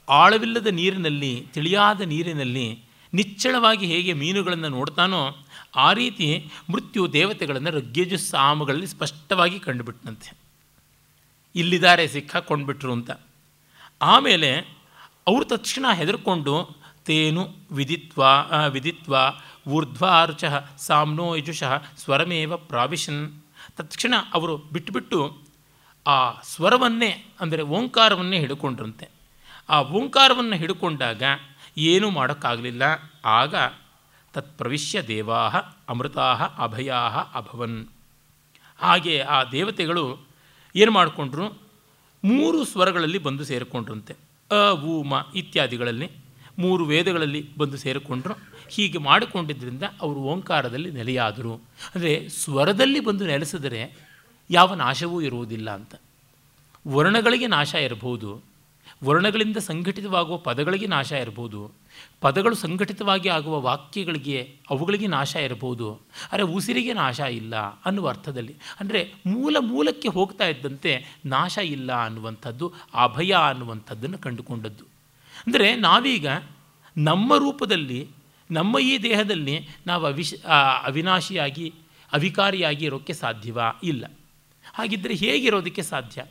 ಆಳವಿಲ್ಲದ 0.08 0.66
ನೀರಿನಲ್ಲಿ, 0.66 1.46
ತಿಳಿಯಾದ 1.52 2.00
ನೀರಿನಲ್ಲಿ 2.00 2.84
ನಿಚ್ಚಳವಾಗಿ 3.14 3.86
ಹೇಗೆ 3.86 4.12
ಮೀನುಗಳನ್ನು 4.12 4.68
ನೋಡ್ತಾನೋ 4.68 5.36
ಆ 5.76 5.92
ರೀತಿ 5.92 6.50
ಮೃತ್ಯು 6.70 7.12
ದೇವತೆಗಳನ್ನು 7.12 7.70
ರಗ್ಗೇಜು 7.70 8.18
ಸಾಮಗಳಲ್ಲಿ 8.18 8.86
ಸ್ಪಷ್ಟವಾಗಿ 8.86 9.60
ಕಂಡುಬಿಟ್ಟನಂತೆ 9.60 10.39
ಇಲ್ಲಿದ್ದಾರೆ 11.54 12.08
ಸಿಕ್ಕಾಕೊಂಡ್ಬಿಟ್ರು 12.08 12.92
ಅಂತ. 12.92 13.10
ಆಮೇಲೆ 14.02 14.56
ಅವರು 15.26 15.44
ತಕ್ಷಣ 15.44 15.92
ಹೆದರ್ಕೊಂಡು 15.92 16.76
ತೇನು 17.04 17.48
ವಿದಿತ್ವ 17.70 18.24
ವಿದಿತ್ವ, 18.68 19.16
ಊರ್ಧ್ವಾರುಚ, 19.68 20.44
ಸಾಮ್ನೋ 20.78 21.34
ಯಜುಷಃ, 21.34 21.82
ಸ್ವರಮೇವ 21.98 22.56
ಪ್ರಾವಿಶನ್. 22.56 23.42
ತಕ್ಷಣ 23.76 24.14
ಅವರು 24.34 24.56
ಬಿಟ್ಟುಬಿಟ್ಟು 24.56 25.38
ಆ 26.06 26.40
ಸ್ವರವನ್ನೇ, 26.40 27.26
ಅಂದರೆ 27.40 27.62
ಓಂಕಾರವನ್ನೇ 27.62 28.38
ಹಿಡ್ಕೊಂಡ್ರಂತೆ. 28.38 29.08
ಆ 29.68 29.82
ಓಂಕಾರವನ್ನು 29.82 30.56
ಹಿಡ್ಕೊಂಡಾಗ 30.56 31.22
ಏನೂ 31.78 32.10
ಮಾಡೋಕ್ಕಾಗಲಿಲ್ಲ. 32.10 32.82
ಆಗ 33.24 33.54
ತತ್ಪ್ರವಿಶ್ಯ 34.32 35.02
ದೇವಾ 35.02 35.48
ಅಮೃತಾ 35.88 36.32
ಅಭಯಾ 36.34 36.96
ಅಭವನ್. 37.34 37.88
ಹಾಗೆ 38.78 39.20
ಆ 39.20 39.44
ದೇವತೆಗಳು 39.44 40.29
ಏನು 40.76 40.92
ಮಾಡಿಕೊಂಡ್ರು? 40.92 41.48
ಮೂರು 42.24 42.64
ಸ್ವರಗಳಲ್ಲಿ 42.64 43.18
ಬಂದು 43.18 43.44
ಸೇರಿಕೊಂಡ್ರಂತೆ. 43.44 44.16
ಅ, 44.50 44.70
ಉ, 44.70 45.02
ಮ 45.02 45.14
ಇತ್ಯಾದಿಗಳಲ್ಲಿ 45.34 46.10
ಮೂರು 46.58 46.84
ವೇದಗಳಲ್ಲಿ 46.84 47.56
ಬಂದು 47.56 47.76
ಸೇರಿಕೊಂಡ್ರು. 47.76 48.34
ಹೀಗೆ 48.68 48.98
ಮಾಡಿಕೊಂಡಿದ್ದರಿಂದ 48.98 49.82
ಅವರು 50.00 50.20
ಓಂಕಾರದಲ್ಲಿ 50.20 50.90
ನೆಲೆಯಾದರು. 50.90 51.54
ಅಂದರೆ 51.94 52.28
ಸ್ವರದಲ್ಲಿ 52.28 53.00
ಬಂದು 53.00 53.26
ನೆಲೆಸಿದರೆ 53.26 54.10
ಯಾವ 54.50 54.74
ನಾಶವೂ 54.74 55.20
ಇರುವುದಿಲ್ಲ 55.20 55.70
ಅಂತ. 55.70 55.94
ವರ್ಣಗಳಿಗೆ 56.88 57.46
ನಾಶ 57.46 57.74
ಇರಬಹುದು. 57.74 58.49
ವರ್ಣಗಳಿಂದ 59.04 59.56
ಸಂಘಟಿತವಾಗುವ 59.56 60.36
ಪದಗಳಿಗೆ 60.36 60.86
ನಾಶ 60.86 61.12
ಇರ್ಬೋದು 61.12 61.70
ಪದಗಳು 62.20 62.54
ಸಂಘಟಿತವಾಗಿ 62.54 63.28
ಆಗುವ 63.28 63.60
ವಾಕ್ಯಗಳಿಗೆ 63.60 64.56
ಅವುಗಳಿಗೆ 64.70 65.06
ನಾಶ 65.06 65.36
ಇರಬಹುದು. 65.36 66.00
ಆದರೆ 66.32 66.42
ಉಸಿರಿಗೆ 66.42 66.92
ನಾಶ 66.92 67.20
ಇಲ್ಲ 67.20 67.56
ಅನ್ನುವ 67.56 68.08
ಅರ್ಥದಲ್ಲಿ. 68.08 68.54
ಅಂದರೆ 68.80 69.14
ಮೂಲ 69.26 69.56
ಮೂಲಕ್ಕೆ 69.60 70.08
ಹೋಗ್ತಾ 70.08 70.46
ಇದ್ದಂತೆ 70.46 71.18
ನಾಶ 71.26 71.58
ಇಲ್ಲ 71.58 72.04
ಅನ್ನುವಂಥದ್ದು, 72.04 72.72
ಅಭಯ 72.94 73.32
ಅನ್ನುವಂಥದ್ದನ್ನು 73.32 74.18
ಕಂಡುಕೊಂಡದ್ದು. 74.18 74.84
ಅಂದರೆ 75.46 75.76
ನಾವೀಗ 75.76 76.26
ನಮ್ಮ 76.96 77.36
ರೂಪದಲ್ಲಿ, 77.36 78.08
ನಮ್ಮ 78.50 78.78
ಈ 78.78 78.98
ದೇಹದಲ್ಲಿ 79.02 79.68
ನಾವು 79.86 80.06
ಅವಿಶ್ 80.06 80.34
ಅವಿನಾಶಿಯಾಗಿ, 80.84 81.74
ಅವಿಕಾರಿಯಾಗಿ 82.12 82.84
ಇರೋಕ್ಕೆ 82.84 83.12
ಸಾಧ್ಯವಾ? 83.12 83.80
ಇಲ್ಲ. 83.82 84.10
ಹಾಗಿದ್ದರೆ 84.72 85.14
ಹೇಗಿರೋದಕ್ಕೆ 85.14 85.82
ಸಾಧ್ಯ? 85.82 86.24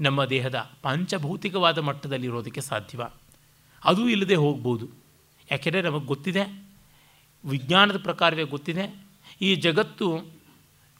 ನಮ್ಮ 0.00 0.24
ದೇಹದ 0.24 0.70
ಪಂಚಭೌತಿಕವಾದ 0.82 1.78
ಮಟ್ಟದಲ್ಲಿ 1.78 2.26
ಇರೋದಕ್ಕೆ 2.26 2.60
ಸಾಧ್ಯವ. 2.60 3.02
ಅದೂ 3.84 4.08
ಇಲ್ಲದೆ 4.08 4.34
ಹೋಗ್ಬೋದು. 4.34 4.88
ಯಾಕೆಂದರೆ 5.50 5.82
ನಮಗೆ 5.82 6.04
ಗೊತ್ತಿದೆ, 6.04 6.64
ವಿಜ್ಞಾನದ 7.44 8.02
ಪ್ರಕಾರವೇ 8.02 8.42
ಗೊತ್ತಿದೆ, 8.42 9.06
ಈ 9.40 9.54
ಜಗತ್ತು, 9.54 10.24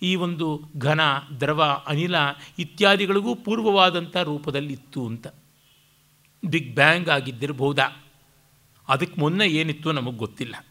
ಈ 0.02 0.14
ಒಂದು 0.14 0.62
ಘನ, 0.78 1.00
ದ್ರವ, 1.40 1.82
ಅನಿಲ 1.86 2.14
ಇತ್ಯಾದಿಗಳಿಗೂ 2.58 3.34
ಪೂರ್ವವಾದಂಥ 3.34 4.16
ರೂಪದಲ್ಲಿತ್ತು 4.16 5.06
ಅಂತ. 5.06 5.26
ಬಿಗ್ 6.44 6.74
ಬ್ಯಾಂಗ್ 6.74 7.08
ಆಗಿದ್ದಿರಬಹುದಾ 7.08 8.02
ಅದಕ್ಕೆ 8.88 9.20
ಮೊನ್ನೆ 9.20 9.46
ಏನಿತ್ತು 9.46 9.92
ನಮಗೆ 9.92 10.16
ಗೊತ್ತಿಲ್ಲ. 10.16 10.66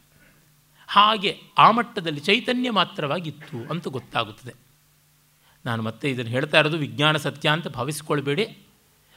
ಹಾಗೆ 0.88 1.42
ಆ 1.58 1.72
ಮಟ್ಟದಲ್ಲಿ 1.72 2.20
ಚೈತನ್ಯ 2.20 2.72
ಮಾತ್ರವಾಗಿತ್ತು 2.72 3.70
ಅಂತ 3.70 3.88
ಗೊತ್ತಾಗುತ್ತದೆ. 3.88 4.71
ನಾನು 5.66 5.84
ಮತ್ತೆ 5.84 6.10
ಇದನ್ನು 6.10 6.32
ಹೇಳ್ತಾ 6.32 6.60
ಇರೋದು 6.60 6.78
ವಿಜ್ಞಾನ 6.78 7.18
ಸತ್ಯ 7.18 7.50
ಅಂತ 7.50 7.68
ಭಾವಿಸ್ಕೊಳ್ಬೇಡಿ. 7.68 8.66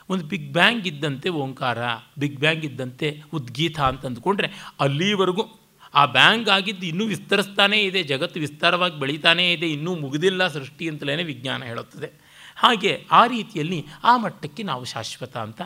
ಒಂದು 0.08 0.24
ಬಿಗ್ 0.24 0.52
ಬ್ಯಾಂಗ್ 0.52 0.86
ಇದ್ದಂತೆ 0.86 1.28
ಓಂಕಾರ, 1.28 1.78
ಬಿಗ್ 2.18 2.40
ಬ್ಯಾಂಗ್ 2.40 2.64
ಇದ್ದಂತೆ 2.64 3.22
ಉದ್ಗೀತ 3.32 3.80
ಅಂತ 3.80 4.06
ಅಂದ್ಕೊಂಡ್ರೆ 4.06 4.52
ಅಲ್ಲಿವರೆಗೂ 4.80 5.60
ಆ 5.94 6.06
ಬ್ಯಾಂಗ್ 6.06 6.48
ಆಗಿದ್ದು 6.48 6.86
ಇನ್ನೂ 6.86 7.06
ವಿಸ್ತರಿಸ್ತಾನೇ 7.06 7.80
ಇದೆ, 7.80 8.02
ಜಗತ್ತು 8.02 8.40
ವಿಸ್ತಾರವಾಗಿ 8.40 8.98
ಬೆಳೀತಾನೇ 8.98 9.52
ಇದೆ, 9.52 9.68
ಇನ್ನೂ 9.72 9.94
ಮುಗಿದಿಲ್ಲ 9.94 10.48
ಸೃಷ್ಟಿ 10.48 10.88
ಅಂತಲೇ 10.88 11.22
ವಿಜ್ಞಾನ 11.22 11.64
ಹೇಳುತ್ತದೆ. 11.64 12.10
ಹಾಗೆ 12.56 13.06
ಆ 13.10 13.26
ರೀತಿಯಲ್ಲಿ 13.26 13.86
ಆ 14.04 14.16
ಮಟ್ಟಕ್ಕೆ 14.16 14.62
ನಾವು 14.62 14.84
ಶಾಶ್ವತ 14.84 15.36
ಅಂತ. 15.36 15.62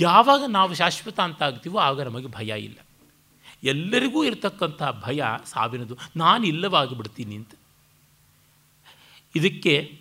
ಯಾವಾಗ 0.00 0.42
ನಾವು 0.48 0.74
ಶಾಶ್ವತ 0.74 1.20
ಅಂತ 1.20 1.42
ಆಗ್ತೀವೋ 1.42 1.78
ಆಗ 1.78 2.00
ನಮಗೆ 2.00 2.26
ಭಯ 2.26 2.64
ಇಲ್ಲ. 2.64 2.76
ಎಲ್ಲರಿಗೂ 3.64 4.24
ಇರತಕ್ಕಂಥ 4.24 4.82
ಭಯ 5.04 5.22
ಸಾವಿನದು. 5.44 5.98
ನಾನು 6.16 6.46
ಇಲ್ಲವಾಗಿ 6.46 6.96
ಬಿಡ್ತೀನಿ 6.96 7.36
ಅಂತ. 7.36 7.50
ಇದಕ್ಕೆ 9.34 10.00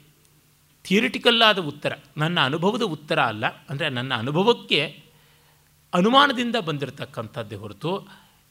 ಥಿಯರಿಟಿಕಲ್ಲಾದ 0.87 1.59
ಉತ್ತರ, 1.59 1.93
ನನ್ನ 2.17 2.39
ಅನುಭವದ 2.39 2.81
ಉತ್ತರ 2.81 3.19
ಅಲ್ಲ, 3.19 3.45
ಅಂದರೆ 3.69 3.89
ನನ್ನ 3.89 4.13
ಅನುಭವಕ್ಕೆ 4.13 5.03
ಅನುಮಾನದಿಂದ 5.93 6.55
ಬಂದಿರತಕ್ಕಂಥದ್ದೇ 6.55 7.55
ಹೊರತು 7.55 8.07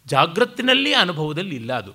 ಜಾಗ್ರತ್ತಿನಲ್ಲಿ 0.07 0.93
ಅನುಭವದಲ್ಲಿ 0.93 1.57
ಇಲ್ಲ 1.57 1.73
ಅದು. 1.73 1.93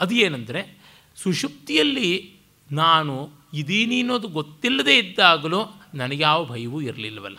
ಅದು 0.00 0.14
ಏನಂದರೆ, 0.14 0.78
ಸುಷುಪ್ತಿಯಲ್ಲಿ 1.16 2.34
ನಾನು 2.72 3.30
ಇದೀನಿ 3.54 4.00
ಅನ್ನೋದು 4.00 4.28
ಗೊತ್ತಿಲ್ಲದೇ 4.28 4.98
ಇದ್ದಾಗಲೂ 4.98 5.60
ನನಗೆ 5.94 6.22
ಯಾವ 6.22 6.44
ಭಯವೂ 6.44 6.80
ಇರಲಿಲ್ಲವಲ್ಲ 6.80 7.38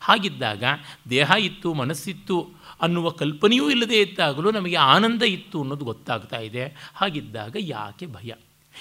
ಹಾಗಿದ್ದಾಗ 0.00 0.64
ದೇಹ 1.10 1.30
ಇತ್ತು, 1.40 1.74
ಮನಸ್ಸಿತ್ತು 1.74 2.48
ಅನ್ನುವ 2.80 3.10
ಕಲ್ಪನೆಯೂ 3.10 3.70
ಇಲ್ಲದೇ 3.70 4.02
ಇದ್ದಾಗಲೂ 4.02 4.50
ನಮಗೆ 4.50 4.76
ಆನಂದ 4.76 5.22
ಇತ್ತು 5.22 5.60
ಅನ್ನೋದು 5.60 5.84
ಗೊತ್ತಾಗ್ತಾ 5.84 6.38
ಇದೆ. 6.38 6.92
ಹಾಗಿದ್ದಾಗ 6.94 7.56
ಯಾಕೆ 7.58 8.06
ಭಯ? 8.06 8.32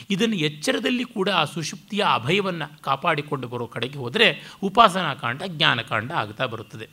ಇದನ್ನು 0.09 0.35
ಎಚ್ಚರದಲ್ಲಿ 0.35 1.03
ಕೂಡ 1.03 1.29
ಆ 1.29 1.43
ಸುಷುಪ್ತಿಯ 1.43 2.05
ಅಭಯವನ್ನು 2.13 2.81
ಕಾಪಾಡಿಕೊಂಡು 2.81 3.47
ಬರೋ 3.47 3.67
ಕಡೆಗೆ 3.67 3.97
ಹೋದರೆ 3.97 4.51
ಉಪಾಸನಾ 4.61 5.13
ಕಾಂಡ 5.13 5.43
ಜ್ಞಾನಕಾಂಡ 5.47 6.11
ಆಗ್ತಾ 6.11 6.45
ಬರುತ್ತದೆ. 6.45 6.89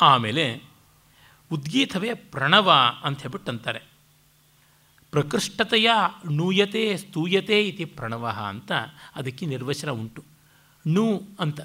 ಆಮೇಲೆ 0.00 0.62
ಉದ್ಗೀತವೇ 1.52 2.14
ಪ್ರಣವ 2.14 2.72
ಅಂತ 3.04 3.22
ಹೇಳ್ಬಿಟ್ಟು 3.22 3.50
ಅಂತಾರೆ 3.52 3.82
ಪ್ರಕೃಷ್ಟತೆಯ 5.10 5.90
ನೂಯತೆ 6.30 6.96
ಸ್ತೂಯತೆ 6.96 7.68
ಇತಿ 7.68 7.84
ಪ್ರಣವ 7.84 8.28
ಅಂತ 8.48 8.72
ಅದಕ್ಕೆ 9.14 9.46
ನಿರ್ವಚನ 9.46 9.90
ಉಂಟು. 9.90 10.24
ನೂ 10.86 11.20
ಅಂತ 11.40 11.60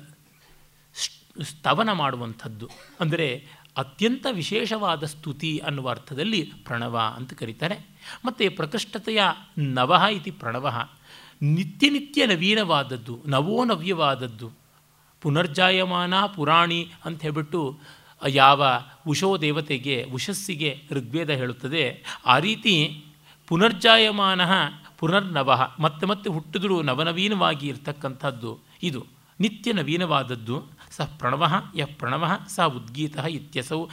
ಸ್ತವನ 1.41 1.91
ಮಾಡುವಂಥದ್ದು. 1.91 2.69
ಅಂದರೆ 2.99 3.47
ಅತ್ಯಂತ 3.77 4.25
ವಿಶೇಷವಾದ 4.31 5.03
ಸ್ತುತಿ 5.03 5.57
ಅನ್ನುವ 5.57 5.89
ಅರ್ಥದಲ್ಲಿ 5.89 6.51
ಪ್ರಣವ 6.65 6.99
ಅಂತ 7.15 7.33
ಕರೀತಾರೆ. 7.33 7.87
ಮತ್ತು 8.25 8.55
ಪ್ರಕೃಷ್ಟತೆಯ 8.55 9.21
ನವಃ 9.57 10.05
ಇತಿ 10.05 10.31
ಪ್ರಣವ. 10.31 10.87
ನಿತ್ಯ 11.41 11.89
ನಿತ್ಯ 11.89 12.25
ನವೀನವಾದದ್ದು, 12.25 13.19
ನವೋ 13.27 13.65
ನವ್ಯವಾದದ್ದು. 13.65 14.51
ಪುನರ್ಜಾಯಮಾನ 15.21 16.13
ಪುರಾಣಿ 16.35 16.91
ಅಂತ 17.05 17.21
ಹೇಳ್ಬಿಟ್ಟು 17.21 17.79
ಯಾವ 18.27 18.67
ಉಷೋ 19.07 19.37
ದೇವತೆಗೆ, 19.37 20.03
ಉಷಸ್ಸಿಗೆ 20.13 20.81
ಋಗ್ವೇದ 20.91 21.29
ಹೇಳುತ್ತದೆ. 21.29 22.03
ಆ 22.25 22.39
ರೀತಿ 22.39 23.05
ಪುನರ್ಜಾಯಮಾನ 23.47 24.41
ಪುನರ್ನವ 24.97 25.71
ಮತ್ತೆ 25.79 26.07
ಮತ್ತೆ 26.07 26.29
ಹುಟ್ಟಿದರೂ 26.29 26.81
ನವನವೀನವಾಗಿ 26.81 27.67
ಇರತಕ್ಕಂಥದ್ದು 27.67 28.59
ಇದು. 28.83 29.05
ನಿತ್ಯ 29.39 29.73
ನವೀನವಾದದ್ದು. 29.73 30.78
ಸ 30.91 31.01
ಪ್ರಣವ 31.01 31.47
ಯ 31.75 31.85
ಪ್ರಣವ 31.85 32.39
ಸ 32.47 32.59
ಉದ್ಗೀತ 32.59 33.17
ಇತ್ಯಸೌ 33.17 33.87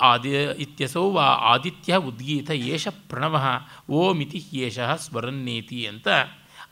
ಆದಿ 0.00 0.42
ಇತ್ಯಸೌ 0.42 1.10
ವಾ 1.10 1.24
ಆದಿತ್ಯ 1.24 1.96
ಉದ್ಗೀತ 1.96 2.50
ಏಷ 2.50 2.88
ಪ್ರಣವ 2.88 3.60
ಓಮಿತಿ 3.90 4.44
ಏಷ 4.52 4.78
ಸ್ವರನ್ನೇತಿ 4.80 5.86
ಅಂತ 5.86 6.08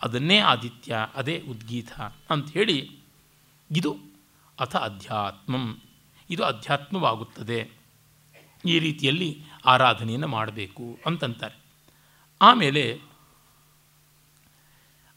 ಅದನ್ನೇ 0.02 0.38
ಆದಿತ್ಯ, 0.38 1.06
ಅದೇ 1.14 1.44
ಉದ್ಗೀತ 1.48 1.92
ಅಂಥೇಳಿ 2.30 2.98
ಇದು 3.70 3.96
ಅಥ 4.60 4.76
ಅಧ್ಯಾತ್ಮಂ. 4.76 5.80
ಇದು 6.30 6.44
ಅಧ್ಯಾತ್ಮವಾಗುತ್ತದೆ. 6.44 7.70
ಈ 8.66 8.78
ರೀತಿಯಲ್ಲಿ 8.78 9.42
ಆರಾಧನೆಯನ್ನು 9.66 10.28
ಮಾಡಬೇಕು 10.28 10.98
ಅಂತಂತಾರೆ. 11.06 11.56
ಆಮೇಲೆ 12.42 13.00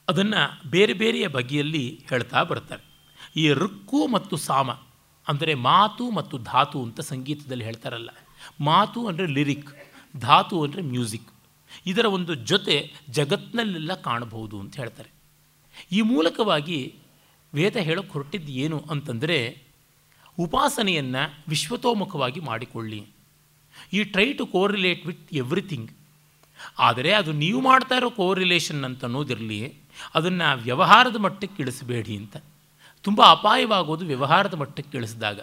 ಅದನ್ನು 0.09 0.69
ಬೇರೆ 0.69 0.93
ಬೇರೆಯ 0.93 1.27
ಬಗೆಯಲ್ಲಿ 1.27 2.05
ಹೇಳ್ತಾ 2.09 2.43
ಬರ್ತಾರೆ. 2.43 2.88
ಈ 3.35 3.53
ಋಕ್ಕು 3.53 4.07
ಮತ್ತು 4.07 4.37
ಸಾಮ 4.37 4.71
ಅಂದರೆ 5.27 5.53
ಮಾತು 5.55 6.11
ಮತ್ತು 6.11 6.37
ಧಾತು 6.37 6.83
ಅಂತ 6.83 6.99
ಸಂಗೀತದಲ್ಲಿ 7.01 7.63
ಹೇಳ್ತಾರಲ್ಲ. 7.63 8.09
ಮಾತು 8.61 9.07
ಅಂದರೆ 9.07 9.25
ಲಿರಿಕ್, 9.25 9.69
ಧಾತು 10.17 10.63
ಅಂದರೆ 10.63 10.81
ಮ್ಯೂಸಿಕ್. 10.81 11.29
ಇದರ 11.85 12.05
ಒಂದು 12.05 12.35
ಜೊತೆ 12.35 12.91
ಜಗತ್ತಿನಲ್ಲೆಲ್ಲ 13.09 13.93
ಕಾಣಬಹುದು 13.93 14.59
ಅಂತ 14.59 14.77
ಹೇಳ್ತಾರೆ. 14.77 15.09
ಈ 15.91 16.01
ಮೂಲಕವಾಗಿ 16.01 16.93
ವೇದ 17.53 17.77
ಹೇಳೋಕ್ಕೆ 17.77 18.11
ಹೊರಟಿದ್ದು 18.11 18.51
ಏನು 18.51 18.83
ಅಂತಂದರೆ, 18.91 19.63
ಉಪಾಸನೆಯನ್ನು 20.39 21.49
ವಿಶ್ವತೋಮುಖವಾಗಿ 21.49 22.39
ಮಾಡಿಕೊಳ್ಳಿ. 22.39 23.05
ಈ 23.93 24.03
try 24.03 24.33
to 24.33 24.45
correlate 24.45 25.05
with 25.05 25.33
everything 25.33 25.91
ಆದರೆ 26.79 27.13
ಅದು 27.13 27.31
ನೀವು 27.31 27.61
ಮಾಡ್ತಾ 27.61 27.95
ಇರೋ 27.95 28.09
ಕೋರಿಲೇಷನ್ 28.09 28.85
ಅಂತ 28.85 29.05
ಅನ್ನೋದಿರಲಿ, 29.05 29.81
ಅದನ್ನು 30.15 30.61
ವ್ಯವಹಾರದ 30.61 31.15
ಮಟ್ಟಕ್ಕೆ 31.15 31.63
ಇಳಿಸಬೇಡಿ 31.63 32.17
ಅಂತ. 32.17 32.37
ತುಂಬ 33.01 33.21
ಅಪಾಯವಾಗೋದು 33.31 34.05
ವ್ಯವಹಾರದ 34.05 34.53
ಮಟ್ಟಕ್ಕೆ 34.53 34.97
ಇಳಿಸಿದಾಗ. 34.97 35.39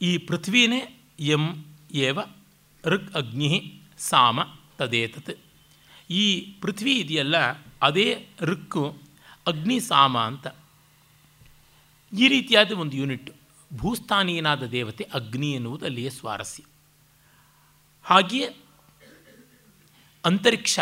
ಈ 0.00 0.18
ಪೃಥ್ವಿನೇ 0.18 1.00
ಎಂ 1.20 1.64
ಏವ 1.92 2.18
ಋಕ್ 2.84 3.14
ಅಗ್ನಿ 3.14 3.80
ಸಾಮ 3.98 4.40
ತದೇತತ್. 4.78 5.38
ಈ 6.10 6.52
ಪೃಥ್ವಿ 6.60 6.92
ಇದೆಯಲ್ಲ, 6.92 7.36
ಅದೇ 7.82 8.28
ಋಕ್ಕು 8.40 8.98
ಅಗ್ನಿ 9.46 9.80
ಸಾಮ 9.80 10.18
ಅಂತ. 10.18 10.46
ಈ 12.18 12.28
ರೀತಿಯಾದ 12.28 12.72
ಒಂದು 12.72 12.96
ಯೂನಿಟ್, 12.96 13.30
ಭೂಸ್ಥಾನೀಯನಾದ 13.76 14.62
ದೇವತೆ 14.62 15.04
ಅಗ್ನಿ 15.04 15.52
ಎನ್ನುವುದು 15.52 15.84
ಅಲ್ಲಿಯೇ 15.84 16.10
ಸ್ವಾರಸ್ಯ. 16.10 16.62
ಹಾಗೆಯೇ 18.02 18.56
ಅಂತರಿಕ್ಷ, 20.24 20.80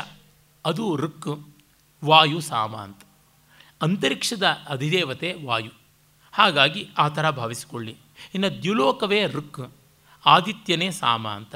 ಅದು 0.65 0.97
ಋಕ್ 0.97 1.56
ವಾಯು 2.05 2.41
ಸಾಮ 2.41 2.77
ಅಂತ. 2.77 3.01
ಅಂತರಿಕ್ಷದ 3.83 4.47
ಅಧಿದೇವತೆ 4.69 5.35
ವಾಯು. 5.45 5.71
ಹಾಗಾಗಿ 6.33 6.89
ಆ 6.99 7.09
ಥರ 7.09 7.31
ಭಾವಿಸಿಕೊಳ್ಳಿ. 7.31 7.97
ಇನ್ನು 8.35 8.63
ದ್ಯುಲೋಕವೇ 8.63 9.27
ಋಕ್, 9.27 9.73
ಆದಿತ್ಯನೇ 10.27 10.91
ಸಾಮ 10.91 11.29
ಅಂತ. 11.29 11.55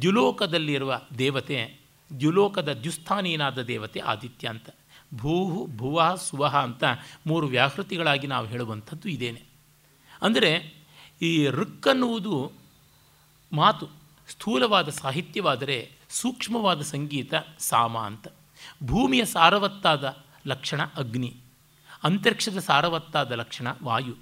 ದ್ಯುಲೋಕದಲ್ಲಿರುವ 0.00 1.00
ದೇವತೆ, 1.18 1.80
ದ್ಯುಲೋಕದ 2.20 2.72
ದ್ಯುಸ್ಥಾನೀನಾದ 2.72 3.62
ದೇವತೆ 3.62 4.00
ಆದಿತ್ಯ 4.00 4.48
ಅಂತ. 4.48 4.68
ಭೂಹು, 5.14 5.66
ಭುವ 5.76 6.14
ಸುವಹ 6.14 6.62
ಅಂತ 6.62 6.84
ಮೂರು 7.26 7.46
ವ್ಯಾಹೃತಿಗಳಾಗಿ 7.46 8.26
ನಾವು 8.26 8.46
ಹೇಳುವಂಥದ್ದು 8.46 9.08
ಇದೇನೆ. 9.08 9.42
ಅಂದರೆ 10.22 10.74
ಈ 11.22 11.48
ಋಕ್ 11.48 11.88
ಅನ್ನುವುದು 11.88 12.52
ಮಾತು, 13.52 13.88
ಸ್ಥೂಲವಾದ 14.28 14.88
ಸಾಹಿತ್ಯವಾದರೆ 14.88 15.92
ಸೂಕ್ಷ್ಮವಾದ 16.08 16.80
ಸಂಗೀತ 16.80 17.34
ಸಾಮ 17.58 17.98
ಅಂತ. 17.98 18.28
ಭೂಮಿಯ 18.84 19.24
ಸಾರವತ್ತಾದ 19.24 20.04
ಲಕ್ಷಣ 20.46 20.80
ಅಗ್ನಿ, 20.96 21.30
ಅಂತರಿಕ್ಷದ 22.04 22.58
ಸಾರವತ್ತಾದ 22.58 23.32
ಲಕ್ಷಣ 23.32 23.68
ವಾಯು 23.82 24.16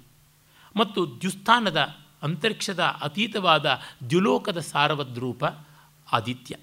ಮತ್ತು 0.75 0.99
ದ್ಯುಸ್ಥಾನದ 1.21 1.79
ಅಂತರಿಕ್ಷದ 2.23 2.83
ಅತೀತವಾದ 3.01 3.67
ದ್ಯುಲೋಕದ 4.09 4.59
ಸಾರವದ್ರೂಪ 4.71 5.43
ಆದಿತ್ಯ. 6.13 6.55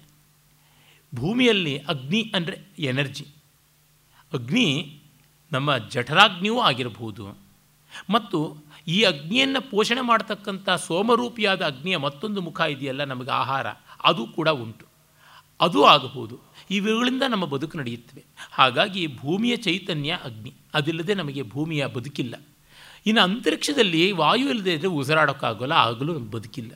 ಭೂಮಿಯಲ್ಲಿ 1.13 1.75
ಅಗ್ನಿ 1.77 2.21
ಅಂದರೆ 2.35 2.57
ಎನರ್ಜಿ. 2.79 3.25
ಅಗ್ನಿ 4.31 4.67
ನಮ್ಮ 5.51 5.77
ಜಠರಾಗ್ನಿಯೂ 5.93 6.57
ಆಗಿರಬಹುದು 6.59 7.25
ಮತ್ತು 8.09 8.39
ಈ 8.87 8.97
ಅಗ್ನಿಯನ್ನು 9.03 9.61
ಪೋಷಣೆ 9.69 10.01
ಮಾಡತಕ್ಕಂಥ 10.01 10.69
ಸೋಮರೂಪಿಯಾದ 10.69 11.61
ಅಗ್ನಿಯ 11.65 11.97
ಮತ್ತೊಂದು 11.97 12.39
ಮುಖ 12.41 12.59
ಇದೆಯಲ್ಲ, 12.75 13.03
ನಮಗೆ 13.03 13.31
ಆಹಾರ, 13.31 13.67
ಅದು 14.03 14.23
ಕೂಡ 14.37 14.49
ಉಂಟು. 14.63 14.85
ಅದು 15.61 15.85
ಆಗಬಹುದು. 15.85 16.39
ಇವುಗಳಿಂದ 16.71 17.23
ನಮ್ಮ 17.29 17.45
ಬದುಕು 17.45 17.77
ನಡೆಯುತ್ತವೆ. 17.77 18.23
ಹಾಗಾಗಿ 18.51 19.17
ಭೂಮಿಯ 19.17 19.55
ಚೈತನ್ಯ 19.55 20.19
ಅಗ್ನಿ. 20.23 20.53
ಅದಿಲ್ಲದೆ 20.73 21.13
ನಮಗೆ 21.13 21.41
ಭೂಮಿಯ 21.41 21.85
ಬದುಕಿಲ್ಲ. 21.85 22.35
ಇನ್ನು 23.05 23.21
ಅಂತರಿಕ್ಷದಲ್ಲಿ 23.21 24.11
ವಾಯು 24.11 24.49
ಇಲ್ಲದೆ 24.49 24.73
ಇದ್ದರೆ 24.73 24.87
ಉಸಿರಾಡೋಕ್ಕಾಗೋಲ್ಲ, 24.87 25.71
ಆಗಲೂ 25.71 26.13
ನಮಗೆ 26.13 26.31
ಬದುಕಿಲ್ಲ. 26.31 26.71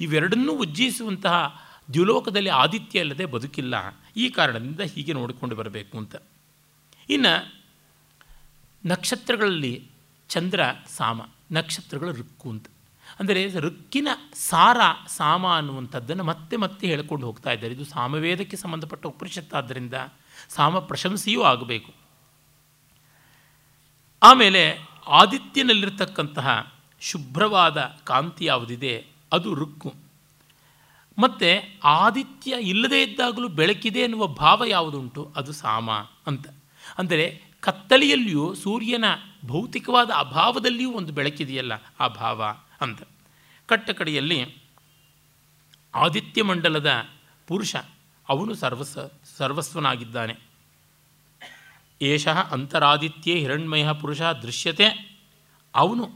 ಇವೆರಡನ್ನೂ 0.00 0.52
ಉಜ್ಜಿಸುವಂತಹ 0.52 1.62
ದ್ಯುಲೋಕದಲ್ಲಿ 1.92 2.50
ಆದಿತ್ಯ 2.50 2.98
ಇಲ್ಲದೆ 2.98 3.24
ಬದುಕಿಲ್ಲ. 3.24 3.74
ಈ 4.16 4.28
ಕಾರಣದಿಂದ 4.30 4.80
ಹೀಗೆ 4.80 5.12
ನೋಡಿಕೊಂಡು 5.12 5.56
ಬರಬೇಕು 5.56 5.98
ಅಂತ. 5.98 6.16
ಇನ್ನು 7.10 7.54
ನಕ್ಷತ್ರಗಳಲ್ಲಿ 8.86 9.90
ಚಂದ್ರ 10.28 10.60
ಸಾಮ, 10.96 11.22
ನಕ್ಷತ್ರಗಳು 11.52 12.12
ರುಕ್ಕು 12.12 12.50
ಅಂತ. 12.50 12.66
ಅಂದರೆ 13.20 13.58
ರುಕ್ಕಿನ 13.58 14.08
ಸಾರ 14.34 14.80
ಸಾಮ 15.08 15.46
ಅನ್ನುವಂಥದ್ದನ್ನು 15.46 16.24
ಮತ್ತೆ 16.24 16.56
ಮತ್ತೆ 16.56 16.86
ಹೇಳ್ಕೊಂಡು 16.86 17.26
ಹೋಗ್ತಾ 17.26 17.50
ಇದ್ದಾರೆ. 17.50 17.74
ಇದು 17.74 17.84
ಸಾಮವೇದಕ್ಕೆ 17.84 18.56
ಸಂಬಂಧಪಟ್ಟ 18.56 19.06
ಉಪನಿಷತ್ತಾದ್ದರಿಂದ 19.06 19.94
ಸಾಮ 20.48 20.78
ಪ್ರಶಂಸೆಯೂ 20.78 21.42
ಆಗಬೇಕು. 21.42 21.92
ಆಮೇಲೆ 24.22 24.88
ಆದಿತ್ಯನಲ್ಲಿರ್ತಕ್ಕಂತಹ 25.06 26.72
ಶುಭ್ರವಾದ 27.00 27.78
ಕಾಂತಿ 28.04 28.44
ಯಾವುದಿದೆ? 28.44 29.06
ಅದು 29.32 29.54
ರುಕ್ಕು 29.54 29.94
ಮತ್ತು 31.18 31.80
ಆದಿತ್ಯ 31.84 32.54
ಇಲ್ಲದೇ 32.60 33.02
ಇದ್ದಾಗಲೂ 33.02 33.48
ಬೆಳಕಿದೆ 33.48 33.98
ಎನ್ನುವ 33.98 34.26
ಭಾವ 34.26 34.62
ಯಾವುದುಂಟು? 34.66 35.32
ಅದು 35.36 35.52
ಸಾಮ 35.52 35.90
ಅಂತ. 36.26 36.48
ಅಂದರೆ 36.98 37.42
ಕತ್ತಲೆಯಲ್ಲಿಯೂ 37.60 38.54
ಸೂರ್ಯನ 38.54 39.04
ಭೌತಿಕವಾದ 39.46 40.10
ಅಭಾವದಲ್ಲಿಯೂ 40.18 40.92
ಒಂದು 40.92 41.12
ಬೆಳಕಿದೆಯಲ್ಲ 41.12 41.72
ಆ 42.00 42.08
ಭಾವ. 42.08 42.42
ಅಂತ 42.80 43.02
ಕಟ್ಟ 43.66 43.90
ಕಡೆಯಲ್ಲಿ 43.90 44.56
ಆದಿತ್ಯ 45.94 46.42
ಮಂಡಲದ 46.42 47.08
ಪುರುಷ, 47.46 47.76
ಅವನು 48.28 48.54
ಸರ್ವಸ್, 48.54 49.10
ಸರ್ವಸ್ವನಾಗಿದ್ದಾನೆ. 49.36 50.36
ಏಷಃ 52.02 52.52
ಅಂತರಾದಿತ್ಯೇ 52.52 53.38
ಹಿರಣ್ಮಯ 53.38 53.86
ಪುರುಷ 54.00 54.20
ದೃಶ್ಯತೆ, 54.20 55.18
ಅವನು 55.74 56.08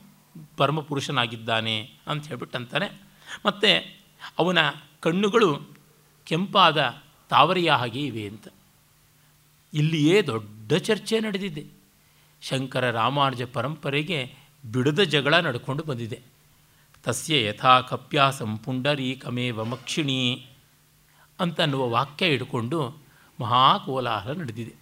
ಪರಮಪುರುಷನಾಗಿದ್ದಾನೆ 0.56 1.90
ಅಂತ 2.06 2.26
ಹೇಳ್ಬಿಟ್ಟಂತಾನೆ. 2.26 3.02
ಮತ್ತು 3.47 4.01
ಅವನ 4.39 4.59
ಕಣ್ಣುಗಳು 5.01 5.76
ಕೆಂಪಾದ 6.24 7.02
ತಾವರೆಯ 7.28 7.70
ಹಾಗೆ 7.70 8.01
ಇವೆ 8.01 8.28
ಅಂತ. 8.28 8.48
ಇಲ್ಲಿಯೇ 9.74 10.22
ದೊಡ್ಡ 10.22 10.72
ಚರ್ಚೆ 10.72 11.20
ನಡೆದಿದೆ. 11.20 11.66
ಶಂಕರ 12.43 12.90
ರಾಮಾನುಜ 12.90 13.43
ಪರಂಪರೆಗೆ 13.43 14.34
ಬಿಡದ 14.72 15.02
ಜಗಳ 15.02 15.34
ನಡ್ಕೊಂಡು 15.34 15.84
ಬಂದಿದೆ. 15.84 16.31
ತಸ್ಯ 17.05 17.45
ಯಥಾ 17.45 17.81
ಕಪ್ಯಾಸಂ 17.81 18.59
ಪುಂಡರೀಕಮೇವ 18.59 19.65
ಮಕ್ಷಿಣಿ 19.65 20.47
ಅಂತ 21.41 21.61
ಅನ್ನುವ 21.61 21.89
ವಾಕ್ಯ 21.89 22.27
ಹಿಡ್ಕೊಂಡು 22.27 22.97
ಮಹಾಕೋಲಾಹಲ 23.41 24.33
ನಡೆದಿದೆ. 24.33 24.74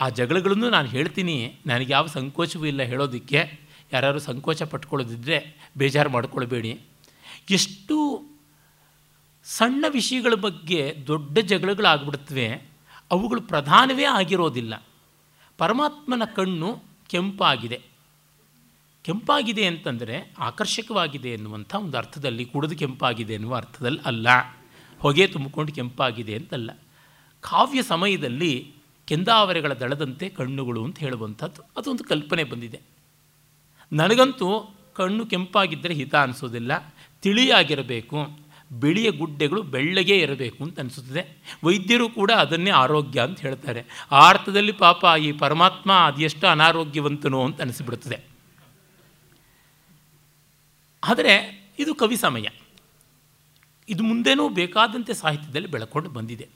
ಆ 0.00 0.08
ಜಗಳಗಳನ್ನು 0.08 0.70
ನಾನು 0.70 0.88
ಹೇಳ್ತೀನಿ, 0.88 1.58
ನನಗೆ 1.66 1.92
ಯಾವ 1.92 2.06
ಸಂಕೋಚವೂ 2.06 2.64
ಇಲ್ಲ 2.64 2.82
ಹೇಳೋದಕ್ಕೆ. 2.82 3.60
ಯಾರು 3.92 4.18
ಸಂಕೋಚ 4.18 4.62
ಪಟ್ಕೊಳ್ಳೋದಿದ್ದರೆ 4.62 5.70
ಬೇಜಾರು 5.78 6.10
ಮಾಡ್ಕೊಳ್ಬೇಡಿ. 6.10 6.80
ಎಷ್ಟು 7.50 8.22
ಸಣ್ಣ 9.44 9.84
ವಿಷಯಗಳ 9.88 10.34
ಬಗ್ಗೆ 10.34 10.96
ದೊಡ್ಡ 11.06 11.38
ಜಗಳಗಳಾಗ್ಬಿಡ್ತವೆ, 11.38 12.62
ಅವುಗಳು 13.10 13.40
ಪ್ರಧಾನವೇ 13.42 14.04
ಆಗಿರೋದಿಲ್ಲ. 14.04 14.86
ಪರಮಾತ್ಮನ 15.58 16.22
ಕಣ್ಣು 16.36 16.82
ಕೆಂಪಾಗಿದೆ. 17.06 17.91
ಕೆಂಪಾಗಿದೆ 19.02 19.66
ಅಂತಂದರೆ 19.66 20.34
ಆಕರ್ಷಕವಾಗಿದೆ 20.38 21.28
ಎನ್ನುವಂಥ 21.28 21.74
ಒಂದು 21.74 21.98
ಅರ್ಥದಲ್ಲಿ 21.98 22.44
ಕುಡಿದು 22.44 22.76
ಕೆಂಪಾಗಿದೆ 22.76 23.34
ಎನ್ನುವ 23.34 23.56
ಅರ್ಥದಲ್ಲಿ 23.56 24.00
ಅಲ್ಲ. 24.04 24.28
ಹೊಗೆ 24.98 25.26
ತುಂಬಿಕೊಂಡು 25.26 25.72
ಕೆಂಪಾಗಿದೆ 25.72 26.34
ಅಂತಲ್ಲ. 26.34 26.70
ಕಾವ್ಯ 27.40 27.82
ಸಮಯದಲ್ಲಿ 27.82 28.72
ಕೆಂದಾವರೆಗಳ 29.06 29.72
ದಳದಂತೆ 29.72 30.28
ಕಣ್ಣುಗಳು 30.28 30.84
ಅಂತ 30.84 30.98
ಹೇಳುವಂಥದ್ದು 30.98 31.62
ಅದೊಂದು 31.76 32.04
ಕಲ್ಪನೆ 32.04 32.44
ಬಂದಿದೆ. 32.44 32.80
ನನಗಂತೂ 33.92 34.74
ಕಣ್ಣು 34.94 35.26
ಕೆಂಪಾಗಿದ್ದರೆ 35.26 35.94
ಹಿತ 35.94 36.14
ಅನಿಸೋದಿಲ್ಲ. 36.14 36.94
ತಿಳಿಯಾಗಿರಬೇಕು. 37.22 38.38
ಬಿಳಿಯ 38.80 39.10
ಗುಡ್ಡೆಗಳು 39.10 39.62
ಬೆಳ್ಳಗೆ 39.62 40.18
ಇರಬೇಕು 40.18 40.64
ಅಂತ 40.64 40.80
ಅನಿಸುತ್ತದೆ. 40.80 41.36
ವೈದ್ಯರು 41.64 42.08
ಕೂಡ 42.08 42.30
ಅದನ್ನೇ 42.30 42.70
ಆರೋಗ್ಯ 42.70 43.20
ಅಂತ 43.22 43.40
ಹೇಳ್ತಾರೆ. 43.40 43.84
ಆ 44.12 44.28
ಅರ್ಥದಲ್ಲಿ 44.28 44.72
ಪಾಪ 44.72 45.04
ಈ 45.20 45.32
ಪರಮಾತ್ಮ 45.32 45.92
ಅದೆಷ್ಟು 45.92 46.46
ಅನಾರೋಗ್ಯವಂತನೋ 46.46 47.44
ಅಂತ 47.44 47.60
ಅನಿಸಿಬಿಡುತ್ತದೆ 47.60 48.31
ಆದರೆ 51.04 51.62
ಇದು 51.78 51.94
ಕವಿ 51.94 52.16
ಸಮಯ. 52.16 52.48
ಇದು 53.88 54.02
ಮುಂದೇನೂ 54.02 54.48
ಬೇಕಾದಂತೆ 54.48 55.14
ಸಾಹಿತ್ಯದಲ್ಲಿ 55.14 55.68
ಬೆಳಕೊಂಡು 55.68 56.10
ಬಂದಿದೆ. 56.10 56.48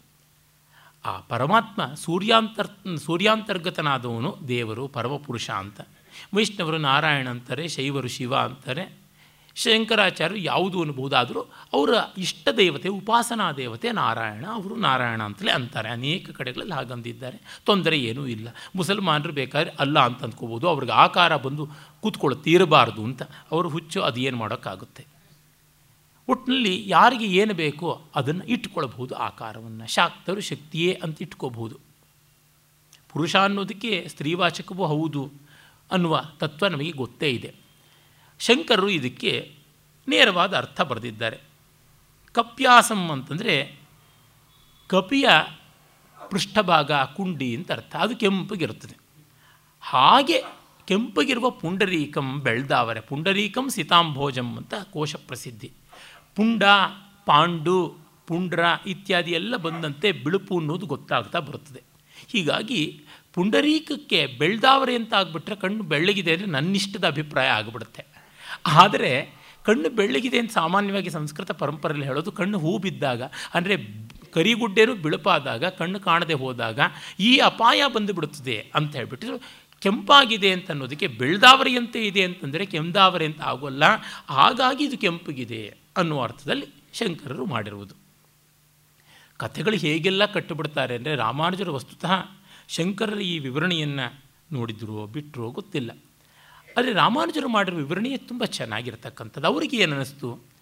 ಆ 1.04 1.20
ಪರಮಾತ್ಮ 1.20 1.94
ಸೂರ್ಯಾಂತರ್, 1.94 2.98
ಸೂರ್ಯಾಂತರ್ಗತನಾದವನು 2.98 4.38
ದೇವರು, 4.48 4.88
ಪರಮಪುರುಷ 4.88 5.50
ಅಂತ. 5.50 5.80
ವೈಷ್ಣವರು 6.34 6.78
ನಾರಾಯಣ 6.78 7.28
ಅಂತಾರೆ 7.28 7.68
ಶೈವರು 7.68 8.08
ಶಿವ 8.08 8.36
ಅಂತಾರೆ. 8.36 9.05
ಶಂಕರಾಚಾರ್ಯರು 9.56 10.40
ಯಾವುದು 10.40 10.82
ಅನ್ಬೋದಾದರೂ 10.82 11.40
ಅವರ 11.72 11.88
ಇಷ್ಟ 12.18 12.48
ದೇವತೆ, 12.56 12.88
ಉಪಾಸನಾ 12.88 13.52
ದೇವತೆ 13.52 13.92
ನಾರಾಯಣ. 13.92 14.46
ಅವರು 14.46 14.76
ನಾರಾಯಣ 14.76 15.22
ಅಂತಲೇ 15.22 15.52
ಅಂತಾರೆ. 15.52 15.88
ಅನೇಕ 15.88 16.30
ಕಡೆಗಳಲ್ಲಿ 16.30 16.74
ಹಾಗಂದಿದ್ದಾರೆ. 16.74 17.60
ತೊಂದರೆ 17.64 17.98
ಏನೂ 17.98 18.26
ಇಲ್ಲ. 18.26 18.48
ಮುಸಲ್ಮಾನರು 18.76 19.32
ಬೇಕಾದ್ರೆ 19.32 19.70
ಅಲ್ಲ 19.70 19.98
ಅಂತ 19.98 20.22
ಅಂದ್ಕೋಬೋದು. 20.22 20.68
ಅವ್ರಿಗೆ 20.68 20.92
ಆಕಾರ 20.92 21.36
ಬಂದು 21.36 21.68
ಕೂತ್ಕೊಳ್ಳುತ್ತೆ 22.00 22.50
ಇರಬಾರ್ದು 22.50 23.04
ಅಂತ 23.04 23.22
ಅವರು 23.50 23.68
ಹುಚ್ಚು, 23.68 24.02
ಅದು 24.02 24.20
ಏನು 24.20 24.36
ಮಾಡೋಕ್ಕಾಗುತ್ತೆ? 24.36 25.06
ಒಟ್ಟಿನಲ್ಲಿ 26.28 26.84
ಯಾರಿಗೆ 26.86 27.24
ಏನು 27.24 27.54
ಬೇಕೋ 27.54 28.02
ಅದನ್ನು 28.14 28.44
ಇಟ್ಕೊಳ್ಬಹುದು 28.44 29.14
ಆಕಾರವನ್ನು. 29.14 29.86
ಶಾಕ್ತರು 29.86 30.40
ಶಕ್ತಿಯೇ 30.40 31.00
ಅಂತ 31.02 31.22
ಇಟ್ಕೋಬಹುದು. 31.22 31.76
ಪುರುಷ 33.08 33.36
ಅನ್ನೋದಕ್ಕೆ 33.36 34.06
ಸ್ತ್ರೀವಾಚಕವೂ 34.08 34.86
ಹೌದು 34.86 35.32
ಅನ್ನುವ 35.90 36.22
ತತ್ವ 36.38 36.66
ನಮಗೆ 36.66 36.90
ಗೊತ್ತೇ 36.90 37.30
ಇದೆ. 37.30 37.65
ಶಂಕರರು 38.38 38.88
ಇದಕ್ಕೆ 38.88 39.56
ನೇರವಾದ 40.08 40.56
ಅರ್ಥ 40.56 40.80
ಬರೆದಿದ್ದಾರೆ. 40.80 41.40
ಕಪ್ಯಾಸಂ 42.32 43.10
ಅಂತಂದರೆ 43.10 43.78
ಕಪಿಯ 44.86 45.28
ಪೃಷ್ಠಭಾಗ, 46.30 46.92
ಕುಂಡಿ 46.92 47.56
ಅಂತ 47.56 47.72
ಅರ್ಥ. 47.72 47.96
ಅದು 47.96 48.16
ಕೆಂಪಗಿರುತ್ತದೆ. 48.16 48.96
ಹಾಗೆ 49.80 50.42
ಕೆಂಪಗಿರುವ 50.88 51.50
ಪುಂಡರೀಕಂ 51.50 52.40
ಬೆಳ್ದಾವರೆ. 52.40 53.00
ಪುಂಡರೀಕಂ 53.00 53.68
ಸಿತಾಂಭೋಜಂ 53.68 54.56
ಅಂತ 54.56 54.74
ಕೋಶ 54.74 55.16
ಪ್ರಸಿದ್ಧಿ. 55.16 55.72
ಪುಂಡ, 56.36 56.62
ಪಾಂಡು, 57.26 57.96
ಪುಂಡ್ರ 58.26 58.60
ಇತ್ಯಾದಿ 58.86 59.30
ಎಲ್ಲ 59.30 59.56
ಬಂದಂತೆ 59.56 60.12
ಬಿಳುಪು 60.12 60.58
ಅನ್ನೋದು 60.58 60.86
ಗೊತ್ತಾಗ್ತಾ 60.86 61.38
ಬರುತ್ತದೆ. 61.38 61.82
ಹೀಗಾಗಿ 62.28 63.00
ಪುಂಡರೀಕಕ್ಕೆ 63.32 64.26
ಬೆಳ್ದಾವರೆ 64.26 64.94
ಅಂತ 64.94 65.14
ಆಗ್ಬಿಟ್ರೆ 65.14 65.56
ಕಣ್ಣು 65.56 65.82
ಬೆಳ್ಳಗಿದೆ 65.82 66.32
ಅಂದರೆ 66.32 66.46
ನನ್ನಿಷ್ಟದ 66.46 67.06
ಅಭಿಪ್ರಾಯ 67.06 67.48
ಆಗಿಬಿಡುತ್ತೆ. 67.48 68.15
ಆದರೆ 68.66 69.36
ಕಣ್ಣು 69.64 69.90
ಬೆಳ್ಳಗಿದೆ 69.90 70.38
ಅಂತ 70.38 70.52
ಸಾಮಾನ್ಯವಾಗಿ 70.52 71.10
ಸಂಸ್ಕೃತ 71.10 71.50
ಪರಂಪರೆಯಲ್ಲಿ 71.50 72.06
ಹೇಳೋದು, 72.06 72.32
ಕಣ್ಣು 72.32 72.58
ಹೂ 72.58 72.78
ಬಿದ್ದಾಗ, 72.78 73.22
ಅಂದರೆ 73.54 73.76
ಕರಿಗುಡ್ಡೇನು 74.32 74.94
ಬಿಳುಪಾದಾಗ, 74.94 75.64
ಕಣ್ಣು 75.64 76.00
ಕಾಣದೆ 76.00 76.34
ಹೋದಾಗ 76.34 76.80
ಈ 77.20 77.38
ಅಪಾಯ 77.38 77.82
ಬಂದುಬಿಡುತ್ತದೆ 77.94 78.70
ಅಂತ 78.74 78.96
ಹೇಳ್ಬಿಟ್ಟು 78.96 79.66
ಕೆಂಪಾಗಿದೆ 79.80 80.52
ಅಂತ 80.52 80.70
ಅನ್ನೋದಕ್ಕೆ 80.70 81.06
ಬೆಳ್ದಾವರಿಯಂತೆ 81.06 82.06
ಇದೆ 82.06 82.22
ಅಂತಂದರೆ 82.22 82.66
ಕೆಂದಾವರೆ 82.66 83.24
ಅಂತ 83.24 83.42
ಆಗೋಲ್ಲ. 83.42 83.84
ಹಾಗಾಗಿ 84.28 84.84
ಇದು 84.84 84.98
ಕೆಂಪಗಿದೆ 84.98 85.76
ಅನ್ನುವ 85.96 86.22
ಅರ್ಥದಲ್ಲಿ 86.22 86.66
ಶಂಕರರು 86.92 87.46
ಮಾಡಿರುವುದು. 87.46 87.94
ಕಥೆಗಳು 89.36 89.76
ಹೇಗೆಲ್ಲ 89.76 90.24
ಕಟ್ಟಿಬಿಡ್ತಾರೆ 90.24 90.96
ಅಂದರೆ 90.96 91.16
ರಾಮಾನುಜರು 91.16 91.74
ವಸ್ತುತಃ 91.74 92.12
ಶಂಕರರ 92.68 93.18
ಈ 93.18 93.38
ವಿವರಣೆಯನ್ನು 93.38 94.22
ನೋಡಿದ್ರೋ 94.52 95.06
ಬಿಟ್ಟರೋ 95.06 95.50
ಗೊತ್ತಿಲ್ಲ. 95.50 95.90
ಆದರೆ 96.76 96.92
ರಾಮಾನುಜರು 96.92 97.48
ಮಾಡಿರೋ 97.48 97.76
ವಿವರಣೆಯೇ 97.76 98.16
ತುಂಬ 98.16 98.44
ಚೆನ್ನಾಗಿರ್ತಕ್ಕಂಥದ್ದು. 98.44 99.46
ಅವರಿಗೆ 99.46 99.76
ಏನು 99.76 99.92
ಅನ್ನಿಸ್ತು 99.92 100.56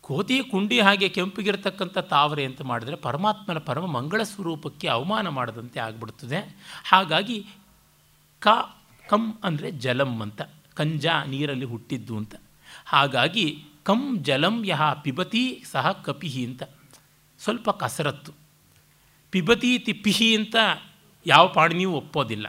ಕೋತಿಯ 0.00 0.42
ಕುಂಡಿ 0.42 0.80
ಹಾಗೆ 0.80 1.08
ಕೆಂಪಿಗಿರ್ತಕ್ಕಂಥ 1.08 1.98
ತಾವರೆ 1.98 2.44
ಅಂತ 2.44 2.62
ಮಾಡಿದ್ರೆ 2.62 2.96
ಪರಮಾತ್ಮನ 2.96 3.58
ಪರಮ 3.58 3.86
ಮಂಗಳ 3.86 4.22
ಸ್ವರೂಪಕ್ಕೆ 4.22 4.88
ಅವಮಾನ 4.88 5.28
ಮಾಡದಂತೆ 5.28 5.80
ಆಗ್ಬಿಡ್ತದೆ. 5.80 6.58
ಹಾಗಾಗಿ 6.84 7.46
ಕ, 8.42 8.48
ಕಂ 9.08 9.38
ಅಂದರೆ 9.44 9.70
ಜಲಂ 9.70 10.22
ಅಂತ, 10.22 10.42
ಕಂಜ 10.74 11.06
ನೀರಲ್ಲಿ 11.26 11.64
ಹುಟ್ಟಿದ್ದು 11.64 12.16
ಅಂತ. 12.16 12.34
ಹಾಗಾಗಿ 12.86 13.64
ಕಂ 13.82 14.18
ಜಲಂ 14.22 14.64
ಯಹ 14.64 14.92
ಪಿಬತಿ 14.92 15.62
ಸಹ 15.72 15.92
ಕಪಿಹಿ 15.92 16.44
ಅಂತ. 16.44 16.62
ಸ್ವಲ್ಪ 17.40 17.70
ಕಸರತ್ತು. 17.70 18.32
ಪಿಬತಿ 19.30 19.78
ತಿಪ್ಪಿಹಿ 19.78 20.36
ಅಂತ 20.36 20.56
ಯಾವ 21.26 21.48
ಪಾಣಿನಿಯೂ 21.48 21.92
ಒಪ್ಪೋದಿಲ್ಲ. 21.92 22.46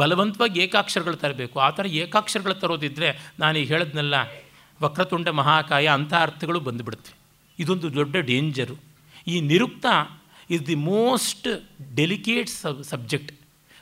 ಬಲವಂತವಾಗಿ 0.00 0.60
ಏಕಾಕ್ಷರಗಳು 0.64 1.16
ತರಬೇಕು. 1.24 1.56
ಆ 1.66 1.68
ಥರ 1.76 1.86
ಏಕಾಕ್ಷರಗಳು 2.02 2.54
ತರೋದಿದ್ದರೆ 2.62 3.08
ನಾನೀಗ 3.40 3.66
ಹೇಳಿದ್ನಲ್ಲ, 3.74 4.14
ವಕ್ರತುಂಡ 4.80 5.28
ಮಹಾಕಾಯ 5.40 5.86
ಅಂಥ 5.98 6.12
ಅರ್ಥಗಳು 6.26 6.60
ಬಂದುಬಿಡುತ್ತವೆ 6.68 7.16
ಇದೊಂದು 7.58 7.88
ದೊಡ್ಡ 7.98 8.14
ಡೇಂಜರು. 8.30 8.76
ಈ 9.32 9.34
ನಿರುಕ್ತ 9.50 9.86
is 10.54 10.64
the 10.70 10.76
most 10.92 11.48
delicate 11.98 12.50
sub 12.60 12.80
subject 12.92 13.32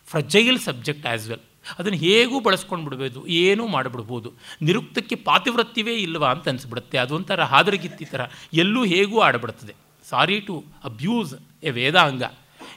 fragile 0.09 0.59
subject 0.69 1.07
as 1.11 1.27
well 1.31 1.45
ಅದನ್ನು 1.79 1.99
ಹೇಗೂ 2.07 2.37
ಬಳಸ್ಕೊಂಡು 2.47 2.85
ಬಿಡ್ಬೋದು 2.87 3.21
ಏನೂ 3.41 3.65
ಮಾಡಿಬಿಡ್ಬೋದು. 3.75 4.29
ನಿರುಕ್ತಕ್ಕೆ 4.69 5.17
ಪಾತಿವೃತ್ತಿವೇ 5.29 5.95
ಇಲ್ಲವಾ 6.05 6.29
ಅಂತ 6.35 6.49
ಅನಿಸ್ಬಿಡುತ್ತೆ. 6.53 6.97
ಅದೊಂಥರ 7.05 7.45
ಹಾದರಗಿತ್ತಿ 7.53 8.07
ಥರ. 8.13 8.23
ಎಲ್ಲೂ 8.63 8.81
ಹೇಗೂ 8.93 9.17
ಆಡಬಿಡ್ತದೆ. 9.27 9.75
ಸಾರಿ 10.05 10.37
ಟು 10.47 10.55
ಅಬ್ಯೂಸ್ 10.91 11.35
ಎ 11.69 11.73
ವೇದಾಂಗ 11.79 12.23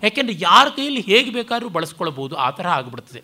ಯಾಕೆಂದರೆ 0.04 0.36
ಯಾರ 0.40 0.68
ಕೈಯಲ್ಲಿ 0.70 1.02
ಹೇಗೆ 1.02 1.32
ಬೇಕಾದರೂ 1.32 1.70
ಬಳಸ್ಕೊಳ್ಬೋದು, 1.70 2.36
ಆ 2.36 2.50
ಥರ 2.50 2.68
ಆಗಿಬಿಡ್ತದೆ. 2.68 3.24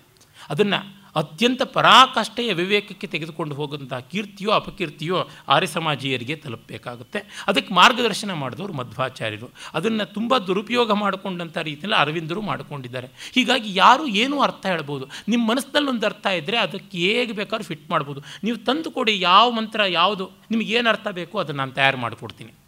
ಅದನ್ನು 0.50 1.00
ಅತ್ಯಂತ 1.20 1.62
ಪರಾಕಾಷ್ಠೆಯ 1.64 2.54
ವಿವೇಕಕ್ಕೆ 2.54 3.08
ತೆಗೆದುಕೊಂಡು 3.08 3.56
ಹೋಗುವಂಥ 3.56 3.94
ಕೀರ್ತಿಯೋ, 3.94 4.52
ಅಪಕೀರ್ತಿಯೋ 4.52 5.30
ಆರ್ಯ 5.48 5.68
ಸಮಾಜೀಯರಿಗೆ 5.68 6.36
ತಲುಪಬೇಕಾಗುತ್ತೆ. 6.36 7.20
ಅದಕ್ಕೆ 7.48 7.74
ಮಾರ್ಗದರ್ಶನ 7.74 8.34
ಮಾಡಿದವರು 8.34 8.74
ಮಧ್ವಾಚಾರ್ಯರು. 8.74 9.50
ಅದನ್ನು 9.74 10.14
ತುಂಬ 10.14 10.38
ದುರುಪಯೋಗ 10.38 10.92
ಮಾಡಿಕೊಂಡಂಥ 10.92 11.58
ರೀತಿಯಲ್ಲಿ 11.58 11.98
ಅರವಿಂದರು 11.98 12.42
ಮಾಡಿಕೊಂಡಿದ್ದಾರೆ. 12.42 13.08
ಹೀಗಾಗಿ 13.36 13.76
ಯಾರು 13.76 14.08
ಏನೂ 14.08 14.42
ಅರ್ಥ 14.42 14.66
ಹೇಳ್ಬೋದು? 14.66 15.08
ನಿಮ್ಮ 15.28 15.52
ಮನಸ್ಸಿನಲ್ಲಿ 15.52 15.90
ಒಂದು 15.90 16.06
ಅರ್ಥ 16.06 16.26
ಇದ್ದರೆ 16.26 16.58
ಅದಕ್ಕೆ 16.58 16.98
ಹೇಗೆ 16.98 17.32
ಬೇಕಾದ್ರೂ 17.32 17.68
ಫಿಟ್ 17.68 17.90
ಮಾಡ್ಬೋದು. 17.90 18.22
ನೀವು 18.44 18.58
ತಂದು 18.58 18.92
ಕೊಡಿ 18.92 19.20
ಯಾವ 19.20 19.52
ಮಂತ್ರ 19.52 19.82
ಯಾವುದು 19.90 20.32
ನಿಮಗೇನು 20.52 20.90
ಅರ್ಥ 20.90 21.08
ಬೇಕೋ 21.08 21.38
ಅದನ್ನು 21.40 21.58
ನಾನು 21.58 21.72
ತಯಾರು 21.72 21.98
ಮಾಡಿಕೊಡ್ತೀನಿ. 21.98 22.59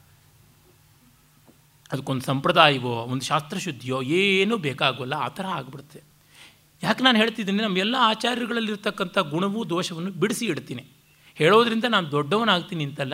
ಅದಕ್ಕೊಂದು 1.91 2.25
ಸಂಪ್ರದಾಯವೋ, 2.25 2.89
ಒಂದು 2.89 3.25
ಶಾಸ್ತ್ರಶುದ್ಧಿಯೋ 3.25 4.01
ಏನೂ 4.01 4.57
ಬೇಕಾಗೋಲ್ಲ, 4.57 5.13
ಆ 5.13 5.27
ಥರ 5.27 5.45
ಆಗಿಬಿಡುತ್ತೆ. 5.45 6.03
ಯಾಕೆ 6.83 7.03
ನಾನು 7.03 7.17
ಹೇಳ್ತಿದ್ದೀನಿ, 7.17 7.61
ನಮ್ಮ 7.63 7.77
ಎಲ್ಲ 7.77 7.95
ಆಚಾರ್ಯಗಳಲ್ಲಿರ್ತಕ್ಕಂಥ 7.99 9.17
ಗುಣವೂ 9.17 9.65
ದೋಷವನ್ನು 9.65 10.11
ಬಿಡಿಸಿ 10.11 10.45
ಇಡ್ತೀನಿ. 10.45 10.83
ಹೇಳೋದ್ರಿಂದ 11.35 11.85
ನಾನು 11.89 12.11
ದೊಡ್ಡವನಾಗ್ತೀನಿ 12.11 12.83
ಅಂತಲ್ಲ 12.83 13.13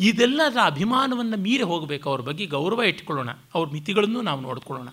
ಇದೆಲ್ಲರ 0.00 0.58
ಅಭಿಮಾನವನ್ನು 0.64 1.36
ಮೀರಿ 1.36 1.62
ಹೋಗಬೇಕು, 1.62 2.10
ಅವ್ರ 2.10 2.20
ಬಗ್ಗೆ 2.20 2.46
ಗೌರವ 2.46 2.82
ಇಟ್ಕೊಳ್ಳೋಣ, 2.82 3.30
ಅವ್ರ 3.54 3.68
ಮಿತಿಗಳನ್ನು 3.70 4.20
ನಾವು 4.22 4.40
ನೋಡ್ಕೊಳ್ಳೋಣ. 4.40 4.88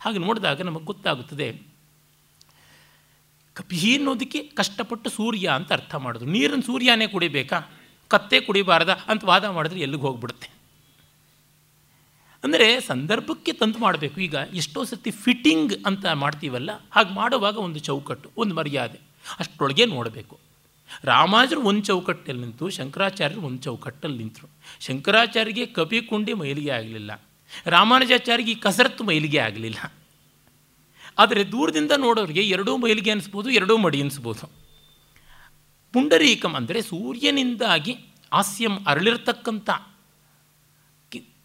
ಹಾಗೆ 0.00 0.18
ನೋಡಿದಾಗ 0.18 0.62
ನಮಗೆ 0.62 0.84
ಗೊತ್ತಾಗುತ್ತದೆ 0.84 1.74
ಕಪಿ 3.54 3.96
ಅನ್ನೋದಕ್ಕೆ 3.96 4.42
ಕಷ್ಟಪಟ್ಟು 4.42 5.10
ಸೂರ್ಯ 5.10 5.48
ಅಂತ 5.48 5.72
ಅರ್ಥ 5.72 5.94
ಮಾಡೋದು. 5.94 6.24
ನೀರನ್ನು 6.24 6.62
ಸೂರ್ಯನೇ 6.62 7.06
ಕುಡಿಬೇಕಾ? 7.06 7.70
ಕತ್ತೆ 8.08 8.40
ಕುಡಿಬಾರ್ದ 8.40 8.88
ಅಂತ 8.88 9.24
ವಾದ 9.24 9.44
ಮಾಡಿದ್ರೆ 9.44 9.80
ಎಲ್ಲಿಗೆ 9.80 10.02
ಹೋಗ್ಬಿಡುತ್ತೆ? 10.02 10.53
ಅಂದರೆ 12.44 12.66
ಸಂದರ್ಭಕ್ಕೆ 12.88 13.52
ತಂತು 13.60 13.78
ಮಾಡಬೇಕು. 13.84 14.16
ಈಗ 14.26 14.36
ಎಷ್ಟೋ 14.60 14.80
ಸತಿ 14.90 15.10
ಫಿಟ್ಟಿಂಗ್ 15.24 15.74
ಅಂತ 15.88 16.04
ಮಾಡ್ತೀವಲ್ಲ, 16.22 16.70
ಹಾಗೆ 16.94 17.12
ಮಾಡುವಾಗ 17.20 17.56
ಒಂದು 17.66 17.80
ಚೌಕಟ್ಟು, 17.88 18.28
ಒಂದು 18.42 18.54
ಮರ್ಯಾದೆ. 18.58 18.98
ಅಷ್ಟರೊಳಗೆ 19.42 19.84
ನೋಡಬೇಕು. 19.94 20.36
ರಾಮಾಜರು 21.10 21.60
ಒಂದು 21.70 21.82
ಚೌಕಟ್ಟಲ್ಲಿ 21.88 22.42
ನಿಂತು, 22.44 22.64
ಶಂಕರಾಚಾರ್ಯರು 22.78 23.42
ಒಂದು 23.48 23.60
ಚೌಕಟ್ಟಲ್ಲಿ 23.66 24.18
ನಿಂತರು. 24.22 24.48
ಶಂಕರಾಚಾರ್ಯಗೆ 24.86 25.64
ಕಪಿ 25.76 26.00
ಕುಂಡಿ 26.10 26.34
ಮೈಲಿಗೆ 26.40 26.72
ಆಗಲಿಲ್ಲ. 26.78 27.12
ರಾಮಾನುಜಾಚಾರ್ಯಿಗೆ 27.74 28.52
ಈ 28.56 28.58
ಕಸರತ್ತು 28.66 29.02
ಮೈಲಿಗೆ 29.10 29.40
ಆಗಲಿಲ್ಲ. 29.46 29.78
ಆದರೆ 31.22 31.42
ದೂರದಿಂದ 31.52 31.92
ನೋಡೋರಿಗೆ 32.04 32.42
ಎರಡೂ 32.54 32.72
ಮೈಲಿಗೆ 32.84 33.10
ಅನಿಸ್ಬೋದು, 33.14 33.48
ಎರಡೂ 33.58 33.74
ಮಡಿ 33.84 33.98
ಅನಿಸ್ಬೋದು. 34.04 34.46
ಪುಂಡರೀಕಂ 35.94 36.52
ಅಂದರೆ 36.60 36.78
ಸೂರ್ಯನಿಂದಾಗಿ 36.92 37.92
ಹಾಸ್ಯಂ 38.32 38.76
ಅರಳಿರ್ತಕ್ಕಂಥ 38.92 39.70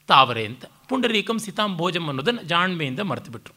ತಾವರೆ 0.09 0.43
ಅಂತ. 0.49 0.65
ಪುಂಡರೀಕಂ 0.89 1.39
ಸಿತಾಂಭೋಜಂ 1.39 2.07
ಅನ್ನೋದನ್ನು 2.07 2.43
ಜಾಣ್ಮೆಯಿಂದ 2.43 2.99
ಮರೆತುಬಿಟ್ರು. 2.99 3.53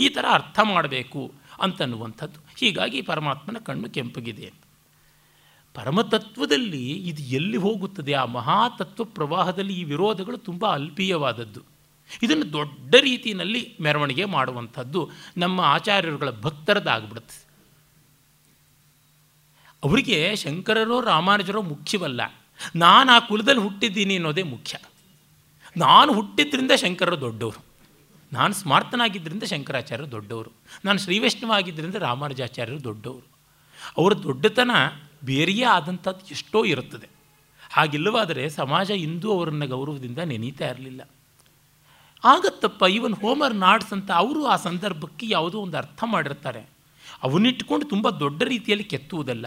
ಈ 0.00 0.08
ಥರ 0.08 0.24
ಅರ್ಥ 0.30 0.60
ಮಾಡಬೇಕು 0.62 1.32
ಅಂತನ್ನುವಂಥದ್ದು. 1.60 2.40
ಹೀಗಾಗಿ 2.56 3.02
ಪರಮಾತ್ಮನ 3.02 3.56
ಕಣ್ಣು 3.58 3.90
ಕೆಂಪಗಿದೆ 3.90 4.46
ಅಂತ. 4.46 4.62
ಪರಮತತ್ವದಲ್ಲಿ 5.74 6.92
ಇದು 6.92 7.22
ಎಲ್ಲಿ 7.22 7.56
ಹೋಗುತ್ತದೆ? 7.56 8.12
ಆ 8.12 8.24
ಮಹಾತತ್ವ 8.24 9.04
ಪ್ರವಾಹದಲ್ಲಿ 9.04 9.80
ಈ 9.80 9.84
ವಿರೋಧಗಳು 9.84 10.38
ತುಂಬ 10.38 10.72
ಅಲ್ಪೀಯವಾದದ್ದು. 10.72 11.60
ಇದನ್ನು 12.22 12.52
ದೊಡ್ಡ 12.52 12.94
ರೀತಿಯಲ್ಲಿ 13.00 13.76
ಮೆರವಣಿಗೆ 13.80 14.24
ಮಾಡುವಂಥದ್ದು 14.24 15.10
ನಮ್ಮ 15.36 15.60
ಆಚಾರ್ಯರುಗಳ 15.60 16.30
ಭಕ್ತರದಾಗ್ಬಿಡುತ್ತೆ. 16.30 17.46
ಅವರಿಗೆ 19.84 20.36
ಶಂಕರರೋ 20.36 21.00
ರಾಮಾನುಜರೋ 21.00 21.62
ಮುಖ್ಯವಲ್ಲ. 21.62 22.20
ನಾನು 22.76 23.12
ಆ 23.12 23.18
ಕುಲದಲ್ಲಿ 23.18 23.60
ಹುಟ್ಟಿದ್ದೀನಿ 23.60 24.14
ಅನ್ನೋದೇ 24.14 24.42
ಮುಖ್ಯ. 24.42 24.78
ನಾನು 25.76 26.12
ಹುಟ್ಟಿದ್ರಿಂದ 26.12 26.70
ಶಂಕರರು 26.76 27.20
ದೊಡ್ಡವರು. 27.20 27.64
ನಾನು 28.32 28.54
ಸ್ಮಾರ್ತನಾಗಿದ್ದರಿಂದ 28.54 29.42
ಶಂಕರಾಚಾರ್ಯರು 29.42 30.10
ದೊಡ್ಡವರು. 30.10 30.50
ನಾನು 30.84 30.98
ಶ್ರೀವೈಷ್ಣವ 30.98 31.52
ಆಗಿದ್ದರಿಂದ 31.52 31.94
ರಾಮಾನುಜಾಚಾರ್ಯರು 31.94 32.84
ದೊಡ್ಡವರು. 32.84 33.26
ಅವರ 33.98 34.12
ದೊಡ್ಡತನ 34.12 34.70
ಬೇರೆಯೇ 35.24 35.64
ಆದಂಥದ್ದು 35.64 36.26
ಎಷ್ಟೋ 36.26 36.64
ಇರುತ್ತದೆ. 36.64 37.08
ಹಾಗಿಲ್ಲವಾದರೆ 37.72 38.50
ಸಮಾಜ 38.50 38.90
ಇಂದೂ 38.90 39.32
ಅವರನ್ನು 39.32 39.66
ಗೌರವದಿಂದ 39.66 40.18
ನೆನೀತಾ 40.18 40.68
ಇರಲಿಲ್ಲ. 40.68 41.08
ಆಗತ್ತಪ್ಪ 42.24 42.82
ಇವನ್ 42.82 43.12
ಹೋಮರ್ 43.12 43.54
ನಾಡ್ಸ್ 43.54 43.92
ಅಂತ 43.92 44.10
ಅವರು 44.10 44.46
ಆ 44.46 44.56
ಸಂದರ್ಭಕ್ಕೆ 44.56 45.26
ಯಾವುದೋ 45.28 45.58
ಒಂದು 45.58 45.76
ಅರ್ಥ 45.76 46.04
ಮಾಡಿರ್ತಾರೆ. 46.06 46.70
ಅವನ್ನಿಟ್ಕೊಂಡು 47.22 47.86
ತುಂಬ 47.86 48.10
ದೊಡ್ಡ 48.10 48.42
ರೀತಿಯಲ್ಲಿ 48.42 48.84
ಕೆತ್ತುವುದಲ್ಲ. 48.84 49.46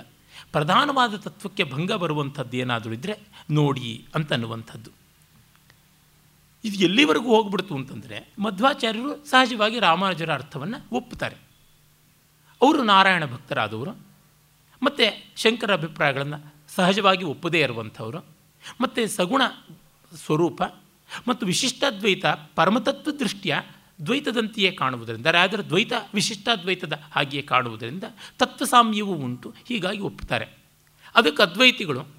ಪ್ರಧಾನವಾದ 0.51 1.15
ತತ್ವಕ್ಕೆ 1.15 1.63
ಭಂಗ 1.63 1.91
ಬರುವಂಥದ್ದು 1.91 2.57
ಏನಾದರೂ 2.57 2.93
ಇದ್ದರೆ 2.93 3.19
ನೋಡಿ 3.51 4.05
ಅಂತನ್ನುವಂಥದ್ದು 4.15 4.98
ಇದು 6.63 6.77
ಎಲ್ಲಿವರೆಗೂ 6.77 7.35
ಹೋಗ್ಬಿಡ್ತು 7.35 7.75
ಅಂತಂದರೆ 7.75 8.33
ಮಧ್ವಾಚಾರ್ಯರು 8.39 9.25
ಸಹಜವಾಗಿ 9.25 9.79
ರಾಮಾನುಜರ 9.79 10.33
ಅರ್ಥವನ್ನು 10.33 10.95
ಒಪ್ಪುತ್ತಾರೆ. 10.95 11.35
ಅವರು 12.61 12.83
ನಾರಾಯಣ 12.83 13.25
ಭಕ್ತರಾದವರು, 13.25 13.91
ಮತ್ತು 14.83 15.05
ಶಂಕರ 15.41 15.73
ಅಭಿಪ್ರಾಯಗಳನ್ನು 15.73 16.55
ಸಹಜವಾಗಿ 16.75 17.23
ಒಪ್ಪದೇ 17.23 17.59
ಇರುವಂಥವರು, 17.61 18.25
ಮತ್ತು 18.81 19.07
ಸಗುಣ 19.07 19.41
ಸ್ವರೂಪ, 20.15 20.61
ಮತ್ತು 21.27 21.45
ವಿಶಿಷ್ಟಾದ್ವೈತ 21.45 22.25
ಪರಮತತ್ವ 22.55 23.11
ದೃಷ್ಟಿಯ 23.11 23.55
ದ್ವೈತದಂತೆಯೇ 24.05 24.71
ಕಾಣುವುದರಿಂದ 24.71 25.27
ಆದರೆ 25.27 25.63
ದ್ವೈತ 25.63 25.93
ವಿಶಿಷ್ಟಾದ್ವೈತದ 26.13 26.93
ಹಾಗೆಯೇ 27.11 27.43
ಕಾಣುವುದರಿಂದ 27.43 28.03
ತತ್ವಸಾಮ್ಯವೂ 28.39 29.13
ಉಂಟು, 29.13 29.53
ಹೀಗಾಗಿ 29.67 29.99
ಒಪ್ಪುತ್ತಾರೆ. 29.99 30.45
ಅದಕ್ಕೆ 31.15 31.43
ಅದ್ವೈತಿಗಳು 31.43 32.18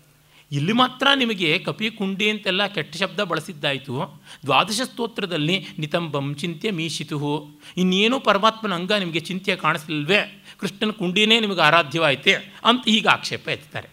ಇಲ್ಲಿ 0.52 0.72
ಮಾತ್ರ 0.72 1.06
ನಿಮಗೆ 1.14 1.58
ಕಪಿ 1.58 1.90
ಕುಂಡಿ 1.90 2.30
ಅಂತೆಲ್ಲ 2.30 2.66
ಕೆಟ್ಟ 2.66 2.96
ಶಬ್ದ 2.96 3.20
ಬಳಸಿದ್ದಾಯಿತು. 3.20 4.22
ದ್ವಾದಶ 4.44 4.80
ಸ್ತೋತ್ರದಲ್ಲಿ 4.80 5.66
ನಿತಂಬಂ 5.78 6.34
ಚಿಂತ್ಯ 6.34 6.70
ಮೀಶಿತು. 6.70 7.48
ಇನ್ನೇನೂ 7.76 8.20
ಪರಮಾತ್ಮನ 8.20 8.74
ಅಂಗ 8.74 8.92
ನಿಮಗೆ 8.92 9.20
ಚಿಂತೆ 9.20 9.56
ಕಾಣಿಸ್ಲಿಲ್ವೇ? 9.56 10.44
ಕೃಷ್ಣನ 10.58 10.90
ಕುಂಡಿನೇ 10.90 11.40
ನಿಮಗೆ 11.40 11.60
ಆರಾಧ್ಯವಾಯಿತೆ 11.60 12.34
ಅಂತ 12.64 12.88
ಈಗ 12.88 13.08
ಆಕ್ಷೇಪ 13.08 13.48
ಎತ್ತಾರೆ. 13.48 13.88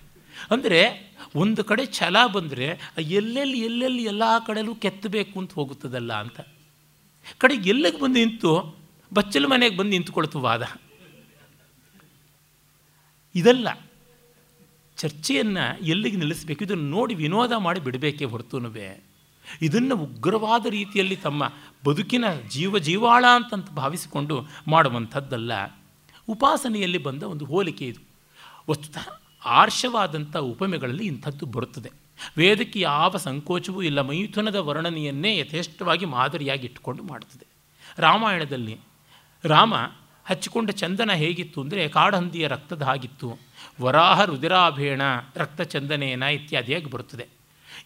ಅಂದರೆ 0.52 1.08
ಒಂದು 1.36 1.64
ಕಡೆ 1.64 1.86
ಛಲ 1.86 2.16
ಬಂದರೆ 2.34 2.80
ಎಲ್ಲೆಲ್ಲಿ 2.98 3.60
ಎಲ್ಲೆಲ್ಲಿ 3.60 4.04
ಎಲ್ಲ 4.04 4.24
ಕಡೆಯಲ್ಲೂ 4.48 4.76
ಕೆತ್ತಬೇಕು 4.76 5.40
ಅಂತ 5.40 5.54
ಹೋಗುತ್ತದಲ್ಲ 5.54 6.14
ಅಂತ. 6.14 6.40
ಕಡೆಗೆ 7.38 7.70
ಎಲ್ಲಿಗೆ 7.70 8.00
ಬಂದು 8.00 8.20
ನಿಂತು? 8.20 8.78
ಬಚ್ಚಲು 9.14 9.48
ಮನೆಗೆ 9.48 9.78
ಬಂದು 9.78 9.90
ನಿಂತುಕೊಳ್ತು 9.90 10.40
ವಾದ. 10.40 10.72
ಇದಲ್ಲ. 13.36 13.68
ಚರ್ಚೆಯನ್ನು 14.98 15.86
ಎಲ್ಲಿಗೆ 15.86 16.18
ನಿಲ್ಲಿಸಬೇಕು? 16.18 16.64
ಇದನ್ನು 16.64 16.84
ನೋಡಿ 16.84 17.16
ವಿನೋದ 17.16 17.52
ಮಾಡಿ 17.58 17.80
ಬಿಡಬೇಕೇ 17.80 18.26
ಹೊರತುನುವೆ. 18.26 19.04
ಇದನ್ನು 19.62 19.96
ಉಗ್ರವಾದ 19.96 20.66
ರೀತಿಯಲ್ಲಿ 20.66 21.16
ತಮ್ಮ 21.16 21.52
ಬದುಕಿನ 21.86 22.26
ಜೀವ 22.50 22.78
ಜೀವಾಳ 22.78 23.26
ಅಂತಂತ 23.36 23.72
ಭಾವಿಸಿಕೊಂಡು 23.72 24.46
ಮಾಡುವಂಥದ್ದಲ್ಲ. 24.68 25.52
ಉಪಾಸನೆಯಲ್ಲಿ 26.30 26.98
ಬಂದ 26.98 27.24
ಒಂದು 27.24 27.46
ಹೋಲಿಕೆ 27.46 27.86
ಇದು. 27.86 28.08
ವಸ್ತುತಃ 28.70 29.22
ಆರ್ಷವಾದಂಥ 29.46 30.38
ಉಪಮೆಗಳಲ್ಲಿ 30.38 31.06
ಇಂಥದ್ದು 31.06 31.46
ಬರುತ್ತದೆ. 31.46 31.92
ವೇದಕ್ಕೆ 32.38 32.80
ಯಾವ 32.80 33.18
ಸಂಕೋಚವೂ 33.18 33.82
ಇಲ್ಲ. 33.82 34.02
ಮೈಥುನದ 34.02 34.56
ವರ್ಣನೆಯನ್ನೇ 34.56 35.38
ಯಥೇಷ್ಟವಾಗಿ 35.38 36.06
ಮಾದರಿಯಾಗಿ 36.06 36.66
ಇಟ್ಟುಕೊಂಡು 36.66 37.04
ಮಾಡುತ್ತದೆ. 37.04 37.48
ರಾಮಾಯಣದಲ್ಲಿ 37.98 38.78
ರಾಮ 39.44 39.74
ಹಚ್ಚಿಕೊಂಡ 40.26 40.70
ಚಂದನ 40.70 41.12
ಹೇಗಿತ್ತು 41.12 41.62
ಅಂದರೆ 41.62 41.88
ಕಾಡಹಂದಿಯ 41.88 42.48
ರಕ್ತದ 42.48 42.82
ಹಾಗಿತ್ತು. 42.82 43.47
ವರಾಹ 43.82 44.24
ರುದಿರಾಭೇಣ 44.24 45.02
ರಕ್ತ 45.36 45.62
ಚಂದನೇನ 45.62 46.24
ಇತ್ಯಾದಿಯಾಗಿ 46.24 46.86
ಬರುತ್ತದೆ. 46.86 47.28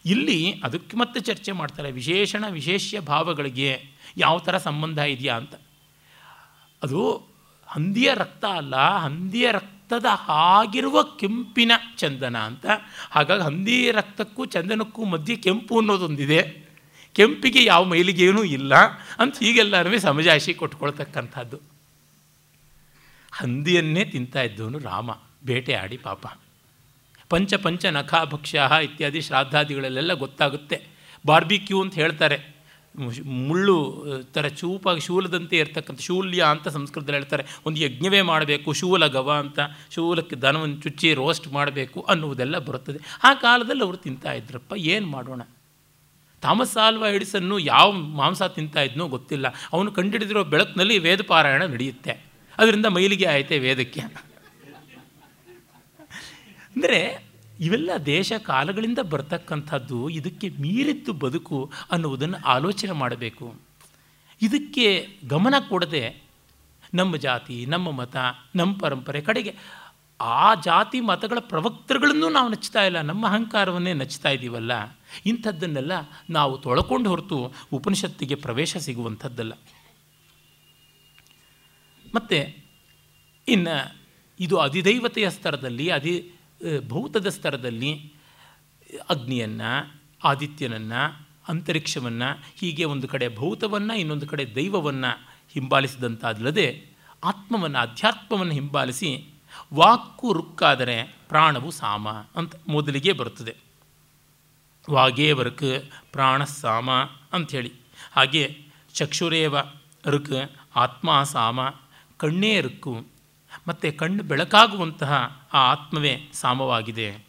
ಇಲ್ಲಿ 0.04 0.52
ಅದಕ್ಕೆ 0.64 0.96
ಮತ್ತೆ 0.96 1.20
ಚರ್ಚೆ 1.20 1.52
ಮಾಡ್ತಾರೆ, 1.52 1.90
ವಿಶೇಷಣ 1.90 2.44
ವಿಶೇಷ್ಯ 2.50 3.00
ಭಾವಗಳಿಗೆ 3.00 3.82
ಯಾವ 4.16 4.38
ಥರ 4.38 4.58
ಸಂಬಂಧ 4.58 4.98
ಇದೆಯಾ 4.98 5.36
ಅಂತ. 5.36 5.54
ಅದು 6.82 7.22
ಹಂದಿಯ 7.66 8.10
ರಕ್ತ 8.14 8.44
ಅಲ್ಲ, 8.44 8.76
ಹಂದಿಯ 8.76 9.50
ರಕ್ತದ 9.50 10.04
ಹಾಗಿರುವ 10.04 11.02
ಕೆಂಪಿನ 11.02 11.72
ಚಂದನ 11.96 12.38
ಅಂತ. 12.38 12.66
ಹಾಗಾಗಿ 13.10 13.42
ಹಂದಿ 13.42 13.90
ರಕ್ತಕ್ಕೂ 13.90 14.44
ಚಂದನಕ್ಕೂ 14.44 15.04
ಮಧ್ಯೆ 15.04 15.36
ಕೆಂಪು 15.36 15.78
ಅನ್ನೋದೊಂದಿದೆ. 15.78 16.62
ಕೆಂಪಿಗೆ 17.12 17.64
ಯಾವ 17.64 17.84
ಮೈಲಿಗೆಯೂ 17.84 18.44
ಇಲ್ಲ 18.44 18.74
ಅಂತ 19.18 19.38
ಹೀಗೆಲ್ಲರೂ 19.38 19.98
ಸಮಜಾಶಿ 19.98 20.54
ಕೊಟ್ಕೊಳ್ತಕ್ಕಂಥದ್ದು 20.54 21.56
ಹಂದಿಯನ್ನೇ 23.32 24.04
ತಿಂತಾ 24.04 24.42
ಇದ್ದವನು 24.42 24.78
ರಾಮ. 24.78 25.10
ಬೇಟೆ 25.44 25.74
ಆಡಿ 25.74 25.96
ಪಾಪ. 25.96 26.26
ಪಂಚ 27.28 27.54
ಪಂಚ 27.54 27.86
ನಖಾಭಕ್ಷ್ಯ 27.86 28.70
ಇತ್ಯಾದಿ 28.82 29.20
ಶ್ರಾದ್ದಾದಿಗಳಲ್ಲೆಲ್ಲ 29.20 30.12
ಗೊತ್ತಾಗುತ್ತೆ. 30.12 30.86
ಬಾರ್ಬಿಕ್ಯೂ 31.26 31.82
ಅಂತ 31.82 31.94
ಹೇಳ್ತಾರೆ. 31.94 32.62
ಮುಳ್ಳು 33.24 34.06
ಥರ 34.34 34.48
ಚೂಪಾಗಿ 34.48 35.00
ಶೂಲದಂತೆ 35.00 35.58
ಇರ್ತಕ್ಕಂಥ 35.58 36.00
ಶೂಲ್ಯ 36.00 36.42
ಅಂತ 36.42 36.68
ಸಂಸ್ಕೃತದಲ್ಲಿ 36.68 37.16
ಹೇಳ್ತಾರೆ. 37.16 37.44
ಒಂದು 37.66 37.80
ಯಜ್ಞವೇ 37.80 38.22
ಮಾಡಬೇಕು 38.22 38.72
ಶೂಲ 38.72 39.06
ಗವ 39.06 39.32
ಅಂತ, 39.32 39.58
ಶೂಲಕ್ಕೆ 39.94 40.36
ದನವನ್ನು 40.36 40.80
ಚುಚ್ಚಿ 40.80 41.14
ರೋಸ್ಟ್ 41.14 41.48
ಮಾಡಬೇಕು 41.48 42.00
ಅನ್ನುವುದೆಲ್ಲ 42.00 42.58
ಬರುತ್ತದೆ. 42.58 42.98
ಆ 43.24 43.34
ಕಾಲದಲ್ಲಿ 43.34 43.84
ಅವರು 43.84 43.96
ತಿಂತಾ 43.96 44.32
ಇದ್ರಪ್ಪ, 44.32 44.72
ಏನು 44.76 45.06
ಮಾಡೋಣ? 45.06 45.42
ಥಾಮಸ್ 46.40 46.76
ಆಲ್ವಾ 46.76 47.08
ಎಡಿಸನ್ನು 47.08 47.58
ಯಾವ 47.58 47.92
ಮಾಂಸ 47.92 48.42
ತಿಂತಾ 48.42 48.82
ಇದ್ನೋ 48.82 49.08
ಗೊತ್ತಿಲ್ಲ. 49.08 49.46
ಅವನು 49.72 49.92
ಕಂಡುಹಿಡಿದಿರೋ 49.92 50.44
ಬೆಳಕಿನಲ್ಲಿ 50.44 50.98
ವೇದ 50.98 51.20
ಪಾರಾಯಣ 51.26 51.64
ನಡೆಯುತ್ತೆ. 51.64 52.24
ಅದರಿಂದ 52.58 52.86
ಮೈಲಿಗೆ 52.86 53.24
ಆಯಿತೆ 53.24 53.58
ವೇದಕ್ಕೆ. 53.58 54.00
ಅಂದರೆ 56.76 57.00
ಇವೆಲ್ಲ 57.60 57.90
ದೇಶ 58.06 58.32
ಕಾಲಗಳಿಂದ 58.32 58.98
ಬರ್ತಕ್ಕಂಥದ್ದು 59.02 60.08
ಇದಕ್ಕೆ 60.08 60.48
ಮೀರಿದ್ದು 60.48 61.12
ಬದುಕು 61.12 61.58
ಅನ್ನುವುದನ್ನು 61.90 62.38
ಆಲೋಚನೆ 62.46 62.92
ಮಾಡಬೇಕು. 62.92 63.46
ಇದಕ್ಕೆ 64.42 64.86
ಗಮನ 65.26 65.54
ಕೊಡದೆ 65.68 66.04
ನಮ್ಮ 66.94 67.16
ಜಾತಿ, 67.16 67.66
ನಮ್ಮ 67.66 67.90
ಮತ, 67.90 68.16
ನಮ್ಮ 68.56 68.72
ಪರಂಪರೆ 68.78 69.20
ಕಡೆಗೆ 69.20 69.54
ಆ 70.20 70.54
ಜಾತಿ 70.54 71.00
ಮತಗಳ 71.00 71.38
ಪ್ರವಕ್ತರುಗಳನ್ನು 71.40 72.28
ನಾವು 72.28 72.48
ನಚ್ತಾ 72.48 72.82
ಇಲ್ಲ, 72.84 73.00
ನಮ್ಮ 73.00 73.26
ಅಹಂಕಾರವನ್ನೇ 73.26 73.92
ನಚ್ತಾ 73.92 74.30
ಇದ್ದೀವಲ್ಲ 74.30 74.72
ಇಂಥದ್ದನ್ನೆಲ್ಲ 75.26 75.92
ನಾವು 76.30 76.58
ತೊಳ್ಕೊಂಡು 76.58 77.10
ಹೊರತು 77.10 77.38
ಉಪನಿಷತ್ತಿಗೆ 77.72 78.34
ಪ್ರವೇಶ 78.34 78.76
ಸಿಗುವಂಥದ್ದಲ್ಲ. 78.76 79.52
ಮತ್ತು 82.14 82.38
ಇನ್ನು 83.48 83.76
ಇದು 84.40 84.56
ಅಧಿದೈವತೆಯ 84.56 85.30
ಸ್ತರದಲ್ಲಿ 85.30 85.88
ಅಧಿ 85.90 86.14
ಭೌತದ 86.88 87.28
ಸ್ತರದಲ್ಲಿ 87.28 88.12
ಅಗ್ನಿಯನ್ನು, 89.10 90.00
ಆದಿತ್ಯನನ್ನು, 90.24 91.26
ಅಂತರಿಕ್ಷವನ್ನು, 91.48 92.44
ಹೀಗೆ 92.56 92.84
ಒಂದು 92.84 93.08
ಕಡೆ 93.08 93.36
ಭೌತವನ್ನು, 93.36 93.94
ಇನ್ನೊಂದು 93.94 94.26
ಕಡೆ 94.26 94.54
ದೈವವನ್ನು 94.54 95.26
ಹಿಂಬಾಲಿಸಿದಂತಾದಲ್ಲದೆ 95.52 96.86
ಆತ್ಮವನ್ನು, 97.24 97.78
ಅಧ್ಯಾತ್ಮವನ್ನು 97.78 98.52
ಹಿಂಬಾಲಿಸಿ 98.52 99.28
ವಾಕು 99.74 100.32
ರುಕ್ಕಾದರೆ 100.32 101.18
ಪ್ರಾಣವು 101.28 101.70
ಸಾಮ 101.70 102.08
ಅಂತ 102.08 102.54
ಮೊದಲಿಗೆ 102.68 103.12
ಬರುತ್ತದೆ. 103.12 103.56
ವಾಗೇ 104.90 105.32
ವರ್ಕ್ 105.32 105.90
ಪ್ರಾಣ 106.12 106.44
ಸಾಮ 106.44 106.90
ಅಂಥೇಳಿ 107.32 107.72
ಹಾಗೆ 108.12 108.58
ಚಕ್ಷುರೇವ 108.94 109.56
ಋಕ್ 110.06 110.50
ಆತ್ಮ 110.76 111.22
ಸಾಮ 111.22 111.60
ಕಣ್ಣೇ 112.16 112.60
ಋಕ್ಕು 112.60 113.04
ಮತ್ತು 113.68 113.96
ಕಣ್ಣು 113.96 114.22
ಬೆಳಕಾಗುವಂತಹ 114.22 115.12
ಆ 115.52 115.72
ಆತ್ಮವೇ 115.72 116.28
ಸಾಮವಾಗಿದೆ. 116.32 117.24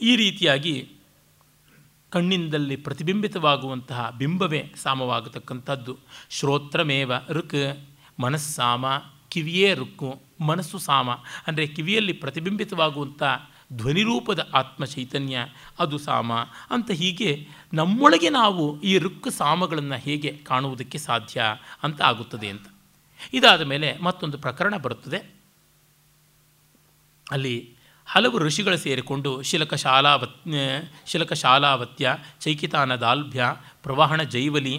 ಈ 0.00 0.16
ರೀತಿಯಾಗಿ 0.16 0.92
ಕಣ್ಣಿಂದಲ್ಲಿ 2.10 2.76
ಪ್ರತಿಬಿಂಬಿತವಾಗುವಂತಹ 2.76 4.10
ಬಿಂಬವೇ 4.18 4.72
ಸಾಮವಾಗತಕ್ಕಂಥದ್ದು. 4.76 5.98
ಶ್ರೋತ್ರಮೇವ 6.30 7.12
ಋಕ್ 7.28 7.76
ಮನಸ್ಸಾಮ 8.20 8.86
ಕಿವಿಯೇ 9.28 9.74
ಋಕ್ಕು 9.74 10.20
ಮನಸ್ಸು 10.40 10.78
ಸಾಮ. 10.78 11.10
ಅಂದರೆ 11.46 11.66
ಕಿವಿಯಲ್ಲಿ 11.66 12.12
ಪ್ರತಿಬಿಂಬಿತವಾಗುವಂಥ 12.12 13.22
ಧ್ವನಿರೂಪದ 13.72 14.50
ಆತ್ಮ 14.54 14.84
ಚೈತನ್ಯ, 14.84 15.38
ಅದು 15.78 15.98
ಸಾಮ. 15.98 16.32
ಅಂತ 16.70 16.90
ಹೀಗೆ 16.90 17.48
ನಮ್ಮೊಳಗೆ 17.74 18.30
ನಾವು 18.30 18.80
ಈ 18.80 18.98
ಋಕ್ 18.98 19.30
ಸಾಮಗಳನ್ನು 19.30 19.94
ಹೇಗೆ 19.94 20.36
ಕಾಣುವುದಕ್ಕೆ 20.36 20.98
ಸಾಧ್ಯ 20.98 21.42
ಅಂತ 21.82 22.02
ಆಗುತ್ತದೆ 22.02 22.48
ಅಂತ. 22.48 22.66
ಇದಾದ 23.32 23.62
ಮೇಲೆ 23.62 23.88
ಮತ್ತೊಂದು 23.98 24.38
ಪ್ರಕರಣ 24.38 24.74
ಬರುತ್ತದೆ. 24.76 25.18
ಅಲ್ಲಿ 27.30 27.56
ಹಲವು 28.08 28.38
ಋಷಿಗಳು 28.38 28.78
ಸೇರಿಕೊಂಡು 28.78 29.30
ಶಿಲಕ 29.42 29.74
ಶಾಲಾವತ್ 29.74 30.36
ಶಿಲಕ 31.06 31.32
ಶಾಲಾವತ್ಯ 31.32 32.16
ಚೈಕಿತಾನದಾಲ್ಭ್ಯ, 32.40 33.44
ಪ್ರವಾಹಣ 33.82 34.22
ಜೈವಲಿ 34.22 34.74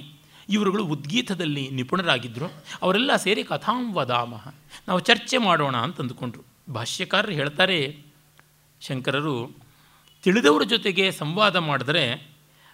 ಇವರುಗಳು 0.49 0.83
ಉದ್ಗೀತದಲ್ಲಿ 0.85 1.69
ನಿಪುಣರಾಗಿದ್ದರು 1.69 2.47
ಅವರೆಲ್ಲ 2.81 3.15
ಸೇರಿ 3.15 3.43
ಕಥಾಂ 3.43 3.93
ವದಾಮಹ 3.93 4.53
ನಾವು 4.87 4.99
ಚರ್ಚೆ 4.99 5.37
ಮಾಡೋಣ 5.37 5.77
ಅಂತ 5.77 5.99
ಅಂದುಕೊಂಡ್ರು 6.01 6.43
ಭಾಷ್ಯಕಾರರು 6.73 7.31
ಹೇಳ್ತಾರೆ, 7.31 7.79
ಶಂಕರರು, 8.81 9.35
ತಿಳಿದವರ 10.23 10.63
ಜೊತೆಗೆ 10.63 11.05
ಸಂವಾದ 11.11 11.55
ಮಾಡಿದರೆ 11.55 12.03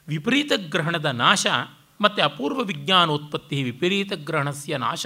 ವಿಪರೀತ 0.08 0.52
ಗ್ರಹಣದ 0.70 1.06
ನಾಶ 1.06 1.48
ಮತ್ತು 2.02 2.24
ಅಪೂರ್ವ 2.24 2.58
ವಿಜ್ಞಾನೋತ್ಪತ್ತಿ 2.58 3.64
ವಿಪರೀತ 3.64 4.14
ಗ್ರಹಣಸ್ಯ 4.14 4.78
ನಾಶ 4.78 5.06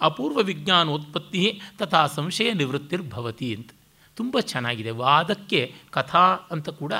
ಅಪೂರ್ವ 0.00 0.38
ವಿಜ್ಞಾನೋತ್ಪತ್ತಿ 0.38 1.60
ತಥಾ 1.78 2.06
ಸಂಶಯ 2.06 2.52
ನಿವೃತ್ತಿರ್ಭವತಿ 2.52 3.54
ಅಂತ. 3.54 3.70
ತುಂಬ 4.16 4.40
ಚೆನ್ನಾಗಿದೆ. 4.40 4.90
ವಾದಕ್ಕೆ 4.90 5.74
ಕಥಾ 5.90 6.48
ಅಂತ 6.50 6.68
ಕೂಡ 6.68 6.92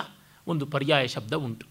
ಒಂದು 0.47 0.67
ಪರ್ಯಾಯ 0.67 1.07
ಶಬ್ದ 1.07 1.33
ಉಂಟು. 1.33 1.67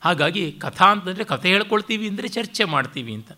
ಹಾಗಾಗಿ 0.00 0.52
ಕಥಾ 0.52 0.84
ಅಂತಂದರೆ 0.84 1.24
ಕಥೆ 1.24 1.48
ಹೇಳ್ಕೊಳ್ತೀವಿ 1.48 2.08
ಅಂದರೆ 2.08 2.28
ಚರ್ಚೆ 2.28 2.64
ಮಾಡ್ತೀವಿ 2.64 3.14
ಅಂತ. 3.14 3.32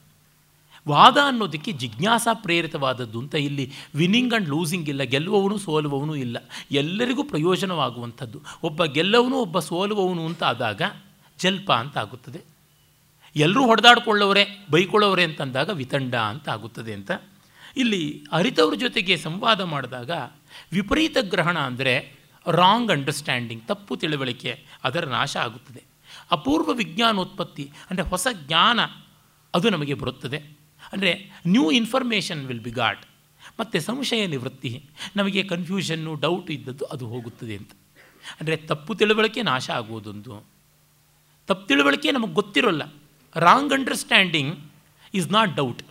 ವಾದ 0.88 1.16
ಅನ್ನೋದಕ್ಕೆ 1.24 1.72
ಜಿಜ್ಞಾಸಾ 1.72 2.32
ಪ್ರೇರಿತವಾದದ್ದು 2.32 3.18
ಅಂತ 3.18 3.34
ಇಲ್ಲಿ 3.34 3.72
ವಿನ್ನಿಂಗ್ 3.94 4.32
ಆ್ಯಂಡ್ 4.32 4.48
ಲೂಸಿಂಗ್ 4.48 4.88
ಇಲ್ಲ, 4.88 5.02
ಗೆಲ್ಲುವವನು 5.02 5.58
ಸೋಲುವವನು 5.58 6.16
ಇಲ್ಲ. 6.16 6.36
ಎಲ್ಲರಿಗೂ 6.70 7.24
ಪ್ರಯೋಜನವಾಗುವಂಥದ್ದು. 7.24 8.40
ಒಬ್ಬ 8.62 8.84
ಗೆಲ್ಲವನು, 8.84 9.36
ಒಬ್ಬ 9.36 9.58
ಸೋಲುವವನು 9.58 10.26
ಅಂತ 10.26 10.44
ಆದಾಗ 10.44 10.82
ಜಲ್ಪ 11.38 11.72
ಅಂತ 11.72 11.98
ಆಗುತ್ತದೆ. 11.98 12.49
ಎಲ್ಲರೂ 13.36 13.66
ಹೊಡೆದಾಡ್ಕೊಳ್ಳೋರೆ, 13.66 14.66
ಬೈಕೊಳ್ಳೋರೆ 14.70 15.24
ಅಂತಂದಾಗ 15.24 15.70
ವಿತಂಡ 15.70 16.14
ಅಂತ 16.14 16.48
ಆಗುತ್ತದೆ 16.48 16.92
ಅಂತ. 16.92 17.10
ಇಲ್ಲಿ 17.76 18.24
ಅರಿತವ್ರ 18.32 18.74
ಜೊತೆಗೆ 18.74 19.16
ಸಂವಾದ 19.16 19.60
ಮಾಡಿದಾಗ 19.60 20.10
ವಿಪರೀತ 20.72 21.16
ಗ್ರಹಣ 21.20 21.58
ಅಂದರೆ 21.58 22.14
ರಾಂಗ್ 22.46 22.90
ಅಂಡರ್ಸ್ಟ್ಯಾಂಡಿಂಗ್ 22.90 23.68
ತಪ್ಪು 23.68 23.96
ತಿಳುವಳಿಕೆ, 23.96 24.64
ಅದರ 24.84 25.04
ನಾಶ 25.04 25.36
ಆಗುತ್ತದೆ. 25.36 25.82
ಅಪೂರ್ವ 26.30 26.72
ವಿಜ್ಞಾನೋತ್ಪತ್ತಿ 26.72 27.72
ಅಂದರೆ 27.90 28.08
ಹೊಸ 28.08 28.26
ಜ್ಞಾನ 28.32 28.80
ಅದು 29.54 29.70
ನಮಗೆ 29.70 29.94
ಬರುತ್ತದೆ. 29.94 30.36
ಅಂದರೆ 30.92 31.30
new 31.46 31.70
information 31.70 32.46
will 32.46 32.60
be 32.60 32.70
got 32.70 33.06
ಮತ್ತು 33.60 33.80
ಸಂಶಯ 33.80 34.26
ನಿವೃತ್ತಿ, 34.26 34.84
ನಮಗೆ 35.16 35.42
ಕನ್ಫ್ಯೂಷನ್ನು 35.42 36.14
ಡೌಟ್ 36.14 36.50
ಇದ್ದದ್ದು 36.50 36.84
ಅದು 36.84 37.06
ಹೋಗುತ್ತದೆ 37.06 37.56
ಅಂತ. 37.56 37.70
ಅಂದರೆ 38.40 38.56
ತಪ್ಪು 38.56 38.94
ತಿಳುವಳಿಕೆ 38.94 39.42
ನಾಶ 39.42 39.70
ಆಗುವುದೊಂದು. 39.70 40.46
ತಪ್ಪು 41.46 41.66
ತಿಳುವಳಿಕೆ 41.66 42.10
ನಮಗೆ 42.12 42.32
ಗೊತ್ತಿರೋಲ್ಲ. 42.32 42.82
Wrong 43.36 43.72
understanding 43.72 44.70
is 45.14 45.30
not 45.32 45.56
doubt 45.56 45.82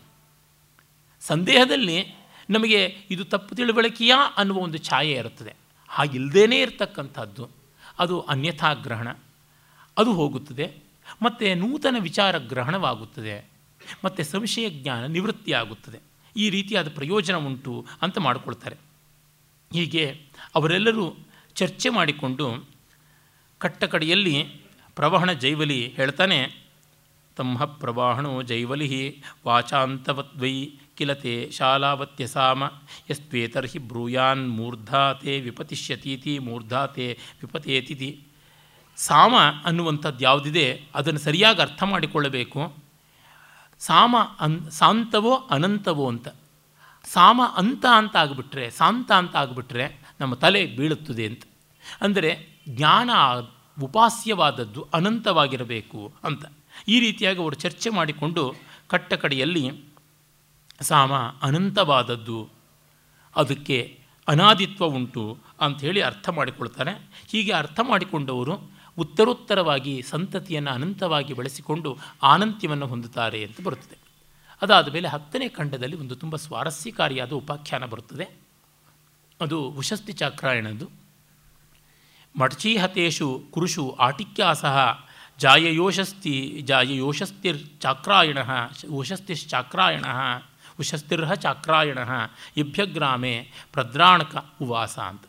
ಸಂದೇಹದಲ್ಲಿ 1.22 2.20
ನಮಗೆ 2.50 2.98
ಇದು 3.10 3.26
ತಪ್ಪು 3.26 3.56
ತಿಳುವಳಿಕೆಯಾ 3.56 4.18
ಅನ್ನುವ 4.38 4.58
ಒಂದು 4.58 4.78
ಛಾಯೆ 4.78 5.12
ಇರುತ್ತದೆ. 5.12 5.56
ಹಾಗಿಲ್ಲದೇ 5.90 6.62
ಇರತಕ್ಕಂಥದ್ದು, 6.62 7.50
ಅದು 8.00 8.22
ಅನ್ಯಥಾ 8.22 8.74
ಗ್ರಹಣ. 8.74 9.08
ಅದು 9.98 10.14
ಹೋಗುತ್ತದೆ, 10.14 10.84
ಮತ್ತು 11.22 11.56
ನೂತನ 11.58 11.96
ವಿಚಾರ 12.00 12.38
ಗ್ರಹಣವಾಗುತ್ತದೆ, 12.38 13.50
ಮತ್ತು 14.06 14.24
ಸಂಶಯ 14.24 14.70
ಜ್ಞಾನ 14.70 15.06
ನಿವೃತ್ತಿಯಾಗುತ್ತದೆ. 15.06 16.00
ಈ 16.36 16.50
ರೀತಿಯಾದ 16.50 16.90
ಪ್ರಯೋಜನ 16.90 17.36
ಉಂಟು 17.36 17.86
ಅಂತ 18.02 18.18
ಮಾಡಿಕೊಳ್ತಾರೆ. 18.18 18.76
ಹೀಗೆ 19.74 20.22
ಅವರೆಲ್ಲರೂ 20.56 21.18
ಚರ್ಚೆ 21.56 21.90
ಮಾಡಿಕೊಂಡು 21.90 22.66
ಕಟ್ಟಕಡೆಯಲ್ಲಿ 23.58 24.44
ಪ್ರವಹಣ 24.96 25.32
ಜೈವಲಿ 25.32 25.88
ಹೇಳ್ತಾನೆ 25.88 26.59
ತಮ್ಮ 27.36 27.66
ಪ್ರವಾಹಣೋ 27.66 28.42
ಜೈವಲಿ 28.42 29.24
ವಾಚಾಂತವದ್ವೈ 29.48 30.66
ಕಿಲತೆ 30.96 31.52
ಶಾಲಾವತ್ಯಸಾಮ 31.52 32.64
ಯಸ್ತ್ವೇತರ್ಹಿ 33.12 33.80
ಬ್ರೂಯಾನ್ 33.80 34.52
ಮೂರ್ಧಾತೆ 34.52 35.40
ವಿಪತಿಷ್ಯತೀತಿ 35.40 36.40
ಮೂರ್ಧಾತೆ 36.40 37.20
ವಿಪತೇತಿತಿ. 37.42 38.10
ಸಾಮ 38.98 39.36
ಅನ್ನುವಂಥದ್ದು 39.66 40.24
ಯಾವುದಿದೆ 40.24 40.84
ಅದನ್ನು 40.96 41.20
ಸರಿಯಾಗಿ 41.20 41.62
ಅರ್ಥ 41.62 41.84
ಮಾಡಿಕೊಳ್ಳಬೇಕು. 41.84 42.74
ಸಾಮ 43.80 44.16
ಅನ್ 44.40 44.72
ಸಾಂತವೋ 44.72 45.36
ಅನಂತವೋ 45.36 46.08
ಅಂತ. 46.08 46.28
ಸಾಮ 47.04 47.42
ಅಂತ 47.58 47.86
ಅಂತ 47.96 48.16
ಆಗಿಬಿಟ್ರೆ, 48.16 48.70
ಸಾಂತ 48.70 49.12
ಅಂತ 49.12 49.36
ಆಗಿಬಿಟ್ರೆ 49.36 49.86
ನಮ್ಮ 50.20 50.36
ತಲೆ 50.36 50.66
ಬೀಳುತ್ತದೆ 50.66 51.26
ಅಂತ. 51.26 51.44
ಅಂದರೆ 52.02 52.32
ಜ್ಞಾನ 52.70 53.10
ಉಪಾಸ್ಯವಾದದ್ದು 53.82 54.82
ಅನಂತವಾಗಿರಬೇಕು 54.94 56.14
ಅಂತ. 56.24 56.46
ಈ 56.90 56.96
ರೀತಿಯಾಗಿ 57.00 57.40
ಅವರು 57.40 57.56
ಚರ್ಚೆ 57.56 57.90
ಮಾಡಿಕೊಂಡು 57.90 58.44
ಕಟ್ಟಕಡೆಯಲ್ಲಿ 58.88 59.64
ಸಾಮ 60.82 61.14
ಅನಂತವಾದದ್ದು, 61.42 62.40
ಅದಕ್ಕೆ 63.36 63.78
ಅನಾದಿತ್ವ 64.28 64.86
ಉಂಟು 64.98 65.24
ಅಂಥೇಳಿ 65.62 66.02
ಅರ್ಥ 66.02 66.30
ಮಾಡಿಕೊಳ್ತಾರೆ 66.30 66.94
ಹೀಗೆ 67.32 67.52
ಅರ್ಥ 67.52 67.80
ಮಾಡಿಕೊಂಡವರು 67.84 68.54
ಉತ್ತರೋತ್ತರವಾಗಿ 68.98 69.94
ಸಂತತಿಯನ್ನು 70.10 70.72
ಅನಂತವಾಗಿ 70.72 71.34
ಬೆಳೆಸಿಕೊಂಡು 71.34 71.90
ಆನಂತ್ಯವನ್ನು 72.24 72.88
ಹೊಂದುತ್ತಾರೆ 72.88 73.40
ಅಂತ 73.46 73.60
ಬರುತ್ತದೆ. 73.62 73.98
ಅದಾದ 74.62 74.88
ಮೇಲೆ 74.94 75.08
ಹತ್ತನೇ 75.08 75.48
ಖಂಡದಲ್ಲಿ 75.50 75.98
ಒಂದು 75.98 76.16
ತುಂಬ 76.16 76.36
ಸ್ವಾರಸ್ಯಕಾರಿಯಾದ 76.36 77.32
ಉಪಾಖ್ಯಾನ 77.32 77.86
ಬರುತ್ತದೆ. 77.86 78.26
ಅದು 79.42 79.58
ಉಶಸ್ತಿ 79.82 80.14
ಚಾಕ್ರಾಯಣದ್ದು. 80.14 80.88
ಮಡ್ಚೀಹತೇಷು 82.36 83.28
ಕುರುಷು 83.52 83.84
ಆಟಿಕ್ಯಾಸಹ 84.00 84.78
ಜಾಯಯೋಷಸ್ತಿರ್ 85.40 87.82
ಚಾಕ್ರಾಯಣ 87.82 88.38
ಉಶಸ್ತಿಶ್ಚಾಕ್ರಾಯಣ 88.92 90.06
ಉಶಸ್ತಿರ್ಹ 90.80 91.34
ಚಾಕ್ರಾಯಣ 91.34 91.98
ಇಭ್ಯಗ್ರಾಮೆ 92.58 93.48
ಪ್ರದ್ರಾಣಕ 93.74 94.46
ಉವಾಸ 94.62 95.00
ಅಂತ 95.00 95.22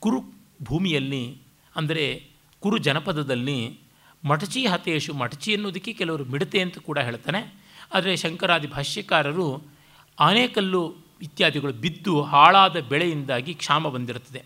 ಕುರು 0.00 0.22
ಭೂಮಿಯಲ್ಲಿ 0.62 1.36
ಅಂದರೆ 1.76 2.30
ಕುರು 2.60 2.78
ಜನಪದದಲ್ಲಿ 2.78 3.80
ಮಟಚಿ 4.24 4.66
ಹತೇಶು 4.66 5.14
ಮಟಚಿ 5.14 5.54
ಅನ್ನೋದಕ್ಕೆ 5.54 5.92
ಕೆಲವರು 5.92 6.24
ಮಿಡತೆ 6.24 6.60
ಅಂತ 6.60 6.78
ಕೂಡ 6.78 6.98
ಹೇಳ್ತಾನೆ. 6.98 7.60
ಆದರೆ 7.94 8.16
ಶಂಕರಾದಿ 8.16 8.66
ಭಾಷ್ಯಕಾರರು 8.66 9.72
ಆನೆಕಲ್ಲು 10.18 11.10
ಇತ್ಯಾದಿಗಳು 11.22 11.72
ಬಿದ್ದು 11.72 12.22
ಹಾಳಾದ 12.22 12.80
ಬೆಳೆಯಿಂದಾಗಿ 12.80 13.54
ಕ್ಷಾಮ 13.54 13.88
ಬಂದಿರುತ್ತದೆ. 13.88 14.44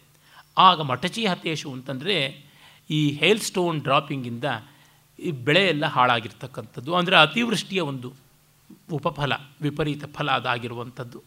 ಆಗ 0.58 0.80
ಮಟಚಿ 0.80 1.26
ಹತೇಶು 1.26 1.72
ಅಂತಂದರೆ 1.72 2.44
ಈ 2.90 3.00
ಹೇಲ್ 3.12 3.40
ಸ್ಟೋನ್ 3.40 3.80
ಡ್ರಾಪಿಂಗಿಂದ 3.80 4.44
ಈ 5.18 5.30
ಬೆಳೆ 5.30 5.62
ಎಲ್ಲ 5.68 5.86
ಹಾಳಾಗಿರ್ತಕ್ಕಂಥದ್ದು. 5.86 6.94
ಅಂದರೆ 6.94 7.16
ಅತಿವೃಷ್ಟಿಯ 7.16 7.80
ಒಂದು 7.80 8.08
ಉಪಫಲ, 8.92 9.32
ವಿಪರೀತ 9.60 10.04
ಫಲ 10.16 10.30
ಅದಾಗಿರುವಂಥದ್ದು. 10.30 11.18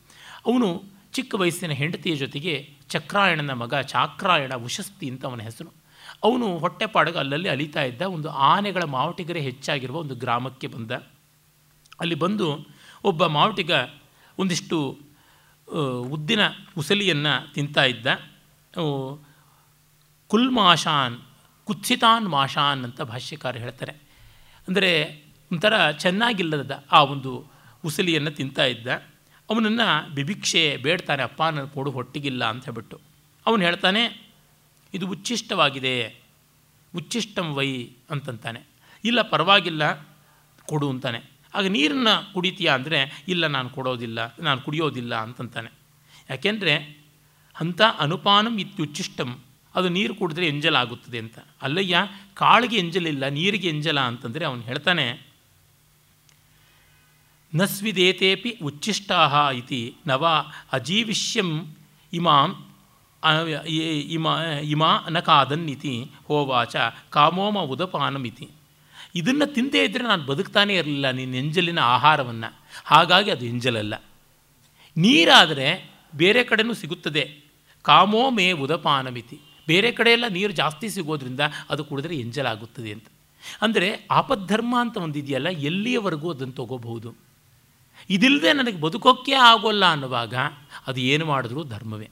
ಅವನು 0.46 0.84
ಚಿಕ್ಕ 1.14 1.36
ವಯಸ್ಸಿನ 1.36 1.72
ಹೆಂಡತಿಯ 1.72 2.16
ಜೊತೆಗೆ 2.16 2.54
ಚಕ್ರಾಯಣನ 2.90 3.54
ಮಗ 3.54 3.76
ಚಾಕ್ರಾಯಣ 3.76 4.54
ಉಶಸ್ತಿ 4.54 5.10
ಅಂತ 5.10 5.26
ಅವನ 5.26 5.42
ಹೆಸರು. 5.42 5.70
ಅವನು 6.24 6.48
ಹೊಟ್ಟೆಪಾಡಗ 6.58 7.18
ಅಲ್ಲಲ್ಲಿ 7.18 7.50
ಅಲಿತಾ 7.50 7.82
ಇದ್ದ 7.82 8.02
ಒಂದು 8.02 8.30
ಆನೆಗಳ 8.30 8.84
ಮಾವಟಿಗರೇ 8.84 9.42
ಹೆಚ್ಚಾಗಿರುವ 9.42 9.98
ಒಂದು 9.98 10.16
ಗ್ರಾಮಕ್ಕೆ 10.16 10.68
ಬಂದ. 10.68 10.92
ಅಲ್ಲಿ 12.00 12.16
ಬಂದು 12.16 12.48
ಒಬ್ಬ 13.04 13.26
ಮಾವಟಿಗ 13.26 13.72
ಒಂದಿಷ್ಟು 14.38 14.78
ಉದ್ದಿನ 16.16 16.42
ಉಸಲಿಯನ್ನು 16.78 17.54
ತಿಂತಾ 17.54 17.84
ಇದ್ದ. 17.84 18.08
ಕುಲ್ಮಾಶಾನ್ 20.28 21.16
ಕುತ್ಸಿತಾನ್ 21.68 22.28
ಮಾಷಾನ್ 22.28 22.84
ಅಂತ 22.84 23.02
ಭಾಷ್ಯಕಾರ 23.02 23.56
ಹೇಳ್ತಾರೆ. 23.58 23.94
ಅಂದರೆ 24.68 24.92
ಒಂಥರ 25.52 25.92
ಚೆನ್ನಾಗಿಲ್ಲದ 25.92 26.86
ಆ 26.92 27.04
ಒಂದು 27.04 27.32
ಉಸಲಿಯನ್ನು 27.86 28.32
ತಿಂತಾ 28.32 28.66
ಇದ್ದ. 28.66 28.88
ಅವನನ್ನು 29.50 29.88
ಬಿಭಿಕ್ಷೆ 30.14 30.78
ಬೇಡ್ತಾನೆ 30.78 31.24
ಅಪ್ಪ 31.24 31.42
ನನ್ನ 31.44 31.68
ಕೊಡು 31.68 31.92
ಹೊಟ್ಟಿಗಿಲ್ಲ 31.92 32.46
ಅಂತ 32.46 32.66
ಹೇಳ್ಬಿಟ್ಟು. 32.66 32.98
ಅವನು 33.46 33.62
ಹೇಳ್ತಾನೆ, 33.62 34.02
ಇದು 34.94 35.08
ಉಚ್ಚಿಷ್ಟವಾಗಿದೆ, 35.08 35.94
ಉಚ್ಚಿಷ್ಟಂ 36.96 37.54
ವೈ 37.54 37.70
ಅಂತಂತಾನೆ. 38.10 38.62
ಇಲ್ಲ, 39.06 39.22
ಪರವಾಗಿಲ್ಲ, 39.22 39.84
ಕೊಡು 40.70 40.90
ಅಂತಾನೆ. 40.90 41.20
ಆಗ 41.54 41.66
ನೀರನ್ನು 41.66 42.34
ಕುಡಿತೀಯಾ? 42.34 42.74
ಅಂದರೆ, 42.74 43.00
ಇಲ್ಲ, 43.28 43.48
ನಾನು 43.48 43.70
ಕೊಡೋದಿಲ್ಲ, 43.70 44.20
ನಾನು 44.40 44.62
ಕುಡಿಯೋದಿಲ್ಲ 44.62 45.16
ಅಂತಂತಾನೆ. 45.16 45.70
ಯಾಕೆಂದರೆ 46.30 46.74
ಅಂಥ 47.56 47.82
ಅನುಪಾನಂ 48.00 48.58
ಇತ್ಯುಚ್ಚಿಷ್ಟಂ 48.60 49.30
ಅದು 49.78 49.90
ನೀರು 49.90 50.14
ಕುಡಿದ್ರೆ 50.16 50.48
ಎಂಜಲಾಗುತ್ತದೆ 50.48 51.18
ಅಂತ. 51.20 51.38
ಅಲ್ಲಯ್ಯ, 51.62 51.98
ಕಾಳಿಗೆ 52.34 52.78
ಎಂಜಲಿಲ್ಲ, 52.78 53.28
ನೀರಿಗೆ 53.28 53.70
ಎಂಜಲ 53.70 54.00
ಅಂತಂದರೆ 54.00 54.46
ಅವನು 54.46 54.62
ಹೇಳ್ತಾನೆ, 54.62 55.06
ನಸ್ವಿದೇತೇಪಿ 57.56 58.52
ಉಚ್ಚಿಷ್ಟಾ 58.64 59.52
ಇತಿ 59.52 59.96
ನವ 60.08 60.24
ಅಜೀವಿಷ್ಯಂ 60.72 61.50
ಇಮಾಂ 62.14 62.50
ಇಮಾ 64.10 64.34
ಇಮಾ 64.64 64.92
ಇತಿ 65.70 65.94
ಹೋವಾಚ 66.26 66.76
ಕಾಮೋಮ 67.10 67.60
ಉದಪಾನಮಿತಿ 67.60 68.50
ಇದನ್ನು 69.16 69.46
ತಿಂದೇ 69.54 69.84
ಇದ್ದರೆ 69.84 70.04
ನಾನು 70.04 70.24
ಬದುಕ್ತಾನೇ 70.24 70.74
ಇರಲಿಲ್ಲ 70.76 71.10
ನಿನ್ನ 71.12 71.36
ಎಂಜಲಿನ 71.36 71.80
ಆಹಾರವನ್ನು. 71.80 72.50
ಹಾಗಾಗಿ 72.86 73.32
ಅದು 73.32 73.46
ಎಂಜಲಲ್ಲ. 73.46 73.96
ನೀರಾದರೆ 74.98 75.68
ಬೇರೆ 76.16 76.44
ಕಡೆಯೂ 76.44 76.74
ಸಿಗುತ್ತದೆ. 76.74 77.24
ಕಾಮೋಮೇ 77.82 78.52
ಉದಪಾನಮಿತಿ. 78.52 79.40
ಬೇರೆ 79.68 79.92
ಕಡೆಯೆಲ್ಲ 79.92 80.28
ನೀರು 80.38 80.54
ಜಾಸ್ತಿ 80.62 80.88
ಸಿಗೋದ್ರಿಂದ 80.96 81.44
ಅದು 81.70 81.82
ಕುಡಿದ್ರೆ 81.90 82.16
ಎಂಜಲಾಗುತ್ತದೆ 82.24 82.92
ಅಂತ. 82.96 83.08
ಅಂದರೆ 83.66 83.90
ಆಪದ್ಧರ್ಮ 84.20 84.74
ಅಂತ 84.84 84.98
ಒಂದಿದೆಯಲ್ಲ 84.98 85.50
ಎಲ್ಲಿಯವರೆಗೂ 85.70 86.28
ಅದನ್ನು 86.34 86.56
ತಗೋಬಹುದು? 86.60 87.10
ಇದಿಲ್ಲದೆ 88.10 88.52
ನನಗೆ 88.54 88.80
ಬದುಕೋಕ್ಕೆ 88.86 89.34
ಆಗೋಲ್ಲ 89.50 89.86
ಅನ್ನುವಾಗ 89.96 90.36
ಅದು 90.88 91.00
ಏನು 91.14 91.26
ಮಾಡಿದ್ರೂ 91.26 91.64
ಧರ್ಮವೇ. 91.64 92.08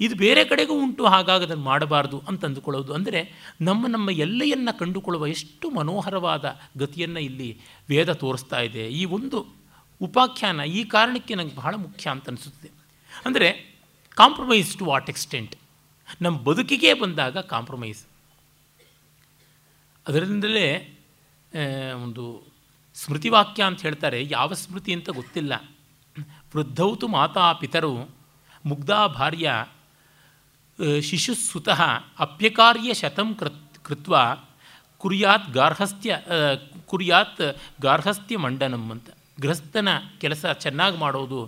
ಇದು 0.00 0.14
ಬೇರೆ 0.16 0.42
ಕಡೆಗೂ 0.50 0.74
ಉಂಟು, 0.84 1.02
ಹಾಗಾಗಿ 1.04 1.44
ಅದನ್ನು 1.44 1.64
ಮಾಡಬಾರ್ದು 1.64 2.18
ಅಂತ 2.28 2.44
ಅಂದುಕೊಳ್ಳೋದು. 2.44 2.90
ಅಂದರೆ 2.94 3.20
ನಮ್ಮ 3.68 3.86
ನಮ್ಮ 3.86 4.10
ಎಲ್ಲೆಯನ್ನು 4.24 4.72
ಕಂಡುಕೊಳ್ಳುವ 4.78 5.26
ಎಷ್ಟು 5.26 5.66
ಮನೋಹರವಾದ 5.70 6.44
ಗತಿಯನ್ನು 6.78 7.20
ಇಲ್ಲಿ 7.20 7.50
ವೇದ 7.90 8.12
ತೋರಿಸ್ತಾ 8.22 8.60
ಇದೆ. 8.68 8.84
ಈ 9.00 9.02
ಒಂದು 9.16 9.40
ಉಪಾಖ್ಯಾನ 10.00 10.60
ಈ 10.78 10.82
ಕಾರಣಕ್ಕೆ 10.94 11.34
ನನಗೆ 11.34 11.56
ಬಹಳ 11.56 11.74
ಮುಖ್ಯ 11.76 12.10
ಅಂತ 12.10 12.28
ಅನಿಸುತ್ತದೆ 12.28 12.70
ಅಂದರೆ 13.26 13.48
ಕಾಂಪ್ರಮೈಸ್ 14.16 14.72
ಟು 14.78 14.84
ವಾಟ್ 14.84 15.10
ಎಕ್ಸ್ಟೆಂಟ್ 15.10 15.54
ನಮ್ಮ 16.20 16.36
ಬದುಕಿಗೆ 16.38 16.92
ಬಂದಾಗ 16.94 17.38
ಕಾಂಪ್ರಮೈಸ್. 17.52 18.02
ಅದರಿಂದಲೇ 20.06 20.66
ಒಂದು 22.02 22.24
ಸ್ಮೃತಿವಾಕ್ಯ 22.96 23.62
ಅಂತ 23.62 23.80
ಹೇಳ್ತಾರೆ, 23.82 24.18
ಯಾವ 24.30 24.52
ಸ್ಮೃತಿ 24.54 24.92
ಅಂತ 24.92 25.10
ಗೊತ್ತಿಲ್ಲ. 25.10 25.52
ವೃದ್ಧೌತು 26.54 27.06
ಮಾತಾ 27.08 27.46
ಪಿತರು, 27.52 27.94
ಮುಗ್ಧಾ 28.64 29.00
ಭಾರ್ಯ 29.06 29.50
ಶಿಶುಸ್ಸುತಃ 31.00 31.80
ಅಪ್ಯಕಾರ್ಯ 32.18 32.94
ಶತಂ 32.94 33.28
ಕೃತ್, 33.34 33.78
ಕೃತ್ವ 33.84 34.14
ಕುರ್ಯಾತ್ 34.98 35.48
ಗಾರ್ಹಸ್ಥ್ಯ 35.50 36.18
ಕುರ್ಯಾತ್ 36.86 37.42
ಗಾರ್ಹಸ್ಥ್ಯ 37.82 38.36
ಮಂಡನಂ 38.36 38.84
ಅಂತ. 38.90 39.08
ಗೃಹಸ್ಥನ 39.40 39.88
ಕೆಲಸ 40.20 40.44
ಚೆನ್ನಾಗಿ 40.60 40.96
ಮಾಡೋದು, 40.96 41.40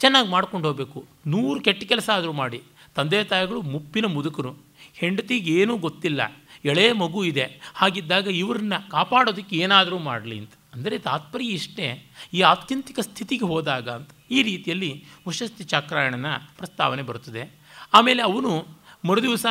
ಚೆನ್ನಾಗಿ 0.00 0.28
ಮಾಡ್ಕೊಂಡು 0.28 0.66
ಹೋಗಬೇಕು. 0.68 1.00
ನೂರು 1.26 1.58
ಕೆಟ್ಟ 1.60 1.84
ಕೆಲಸ 1.84 2.08
ಆದರೂ 2.14 2.32
ಮಾಡಿ. 2.32 2.60
ತಂದೆ 2.96 3.24
ತಾಯಿಗಳು 3.24 3.62
ಮುಪ್ಪಿನ 3.62 4.06
ಮುದುಕರು. 4.06 4.56
ಹೆಂಡತಿಗೆ 4.94 5.52
ಏನೂ 5.60 5.76
ಗೊತ್ತಿಲ್ಲ. 5.76 6.36
ಎಳೆ 6.64 6.92
ಮಗು 6.92 7.24
ಇದೆ. 7.24 7.72
ಹಾಗಿದ್ದಾಗ 7.74 8.26
ಇವ್ರನ್ನ 8.26 8.72
ಕಾಪಾಡೋದಕ್ಕೆ 8.90 9.56
ಏನಾದರೂ 9.56 9.98
ಮಾಡಲಿ 9.98 10.38
ಅಂತ. 10.38 10.50
ಅಂದರೆ 10.74 10.98
ತಾತ್ಪರ್ಯ 10.98 11.46
ಇಷ್ಟೇ. 11.46 12.10
ಈ 12.34 12.40
ಆತ್ಯಂತಿಕ 12.40 13.00
ಸ್ಥಿತಿಗೆ 13.00 13.44
ಹೋದಾಗ 13.44 13.88
ಅಂತ 13.88 14.10
ಈ 14.30 14.42
ರೀತಿಯಲ್ಲಿ 14.42 15.04
ಉಶಸ್ತಿ 15.26 15.64
ಚಕ್ರಾಯಣನ 15.64 16.26
ಪ್ರಸ್ತಾವನೆ 16.56 17.02
ಬರುತ್ತದೆ. 17.02 17.52
ಆಮೇಲೆ 17.94 18.22
ಅವನು 18.22 18.66
ಮರುದಿವಸ 19.04 19.46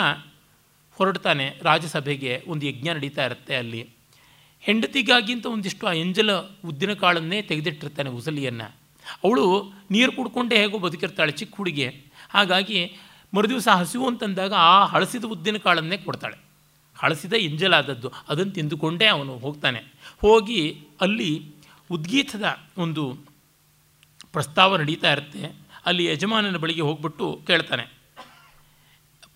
ಹೊರಡ್ತಾನೆ. 0.91 1.59
ರಾಜ್ಯಸಭೆಗೆ 1.61 2.43
ಒಂದು 2.47 2.65
ಯಜ್ಞ 2.65 2.89
ನಡೀತಾ 2.89 3.25
ಇರುತ್ತೆ 3.25 3.55
ಅಲ್ಲಿ. 3.55 3.89
ಹೆಂಡತಿಗಾಗಿಂತ 4.61 5.45
ಒಂದಿಷ್ಟು 5.45 5.87
ಆ 5.87 5.93
ಎಂಜಲ 5.93 6.31
ಉದ್ದಿನ 6.65 6.93
ಕಾಳನ್ನೇ 6.93 7.41
ತೆಗೆದಿಟ್ಟಿರ್ತಾನೆ 7.41 8.09
ಉಸಲಿಯನ್ನು. 8.09 8.75
ಅವಳು 9.23 9.73
ನೀರು 9.91 10.11
ಕುಡ್ಕೊಂಡೇ 10.11 10.57
ಹೇಗೋ 10.57 10.77
ಬದುಕಿರ್ತಾಳೆ 10.79 11.31
ಚಿಕ್ಕ 11.31 11.55
ಹುಡುಗಿ. 11.55 11.87
ಹಾಗಾಗಿ 12.29 12.93
ಮರುದಿವಸ 13.35 13.67
ಹಸಿವು 13.81 14.05
ಅಂತಂದಾಗ 14.07 14.53
ಆ 14.71 14.77
ಹಳಸಿದ 14.93 15.25
ಉದ್ದಿನ 15.33 15.57
ಕಾಳನ್ನೇ 15.57 15.97
ಕೊಡ್ತಾಳೆ. 15.97 16.37
ಹಳಸಿದ 16.97 17.33
ಇಂಜಲಾದದ್ದು, 17.45 18.09
ಅದನ್ನು 18.29 18.53
ತಿಂದುಕೊಂಡೇ 18.53 19.07
ಅವನು 19.07 19.33
ಹೋಗ್ತಾನೆ. 19.37 19.79
ಹೋಗಿ 20.21 20.59
ಅಲ್ಲಿ 21.01 21.31
ಉದ್ಗೀತದ 21.89 22.45
ಒಂದು 22.77 23.03
ಪ್ರಸ್ತಾವ 24.33 24.77
ನಡೀತಾ 24.77 25.09
ಇರುತ್ತೆ. 25.11 25.41
ಅಲ್ಲಿ 25.85 26.03
ಯಜಮಾನನ 26.05 26.57
ಬಳಿಗೆ 26.57 26.83
ಹೋಗ್ಬಿಟ್ಟು 26.87 27.25
ಕೇಳ್ತಾನೆ. 27.47 27.85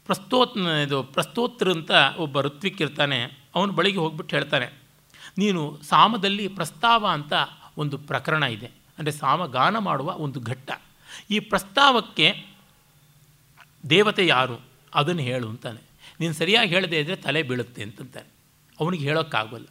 ಪ್ರಸ್ತೋತ್, 0.08 0.56
ಇದು 0.86 1.00
ಪ್ರಸ್ತೋತ್ರ 1.16 1.68
ಅಂತ 1.70 1.92
ಒಬ್ಬ 2.18 2.42
ಋತ್ವಿಕ್ಕಿರ್ತಾನೆ 2.42 3.20
ಅವನ 3.56 3.70
ಬಳಿಗೆ 3.72 4.00
ಹೋಗ್ಬಿಟ್ಟು 4.04 4.34
ಹೇಳ್ತಾನೆ, 4.36 4.68
ನೀನು 5.38 5.62
ಸಾಮದಲ್ಲಿ 5.90 6.46
ಪ್ರಸ್ತಾವ 6.58 7.04
ಅಂತ 7.18 7.34
ಒಂದು 7.78 7.96
ಪ್ರಕರಣ 8.10 8.44
ಇದೆ. 8.56 8.70
ಅಂದರೆ 8.98 9.14
ಸಾಮಗಾನ 9.14 9.76
ಮಾಡುವ 9.80 10.10
ಒಂದು 10.18 10.40
ಘಟ್ಟ. 10.42 10.70
ಈ 11.32 11.38
ಪ್ರಸ್ತಾವಕ್ಕೆ 11.52 12.28
ದೇವತೆ 13.90 14.28
ಯಾರು? 14.28 14.62
ಅದನ್ನು 14.94 15.22
ಹೇಳು 15.22 15.50
ಅಂತಾನೆ. 15.50 15.90
ನೀನು 16.20 16.34
ಸರಿಯಾಗಿ 16.34 16.70
ಹೇಳದೆ 16.70 17.00
ಇದ್ದರೆ 17.00 17.16
ತಲೆ 17.16 17.44
ಬೀಳುತ್ತೆ 17.44 17.84
ಅಂತಂತಾನೆ. 17.84 18.28
ಅವನಿಗೆ 18.80 19.04
ಹೇಳೋಕ್ಕಾಗಲ್ಲ. 19.04 19.66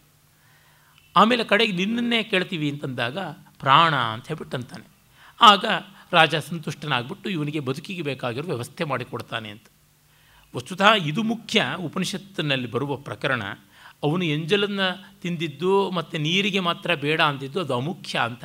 ಆಮೇಲೆ 1.16 1.44
ಕಡೆಗೆ 1.44 1.72
ನಿನ್ನನ್ನೇ 1.72 2.22
ಕೇಳ್ತೀವಿ 2.22 2.70
ಅಂತಂದಾಗ 2.70 3.18
ಪ್ರಾಣ 3.58 3.94
ಅಂತ 3.94 4.28
ಹೇಳ್ಬಿಟ್ಟು 4.28 4.56
ಅಂತಾನೆ. 4.56 4.86
ಆಗ 5.40 5.64
ರಾಜ 6.12 6.34
ಸಂತುಷ್ಟನಾಗ್ಬಿಟ್ಟು 6.34 7.30
ಇವನಿಗೆ 7.30 7.60
ಬದುಕಿಗೆ 7.60 8.02
ಬೇಕಾಗಿರೋ 8.02 8.46
ವ್ಯವಸ್ಥೆ 8.46 8.84
ಮಾಡಿಕೊಡ್ತಾನೆ 8.84 9.50
ಅಂತ. 9.50 9.64
ವಸ್ತುತಃ 10.56 10.92
ಇದು 10.92 11.22
ಮುಖ್ಯ 11.22 11.64
ಉಪನಿಷತ್ತಿನಲ್ಲಿ 11.78 12.70
ಬರುವ 12.70 12.96
ಪ್ರಕರಣ. 12.96 13.42
ಅವನು 14.02 14.24
ಎಂಜಲನ್ನು 14.24 15.20
ತಿಂದಿದ್ದು 15.20 15.90
ಮತ್ತು 15.90 16.18
ನೀರಿಗೆ 16.18 16.60
ಮಾತ್ರ 16.60 16.94
ಬೇಡ 16.94 17.20
ಅಂದಿದ್ದು 17.20 17.60
ಅದು 17.60 17.74
ಅಮುಖ್ಯ 17.74 18.18
ಅಂತ. 18.18 18.44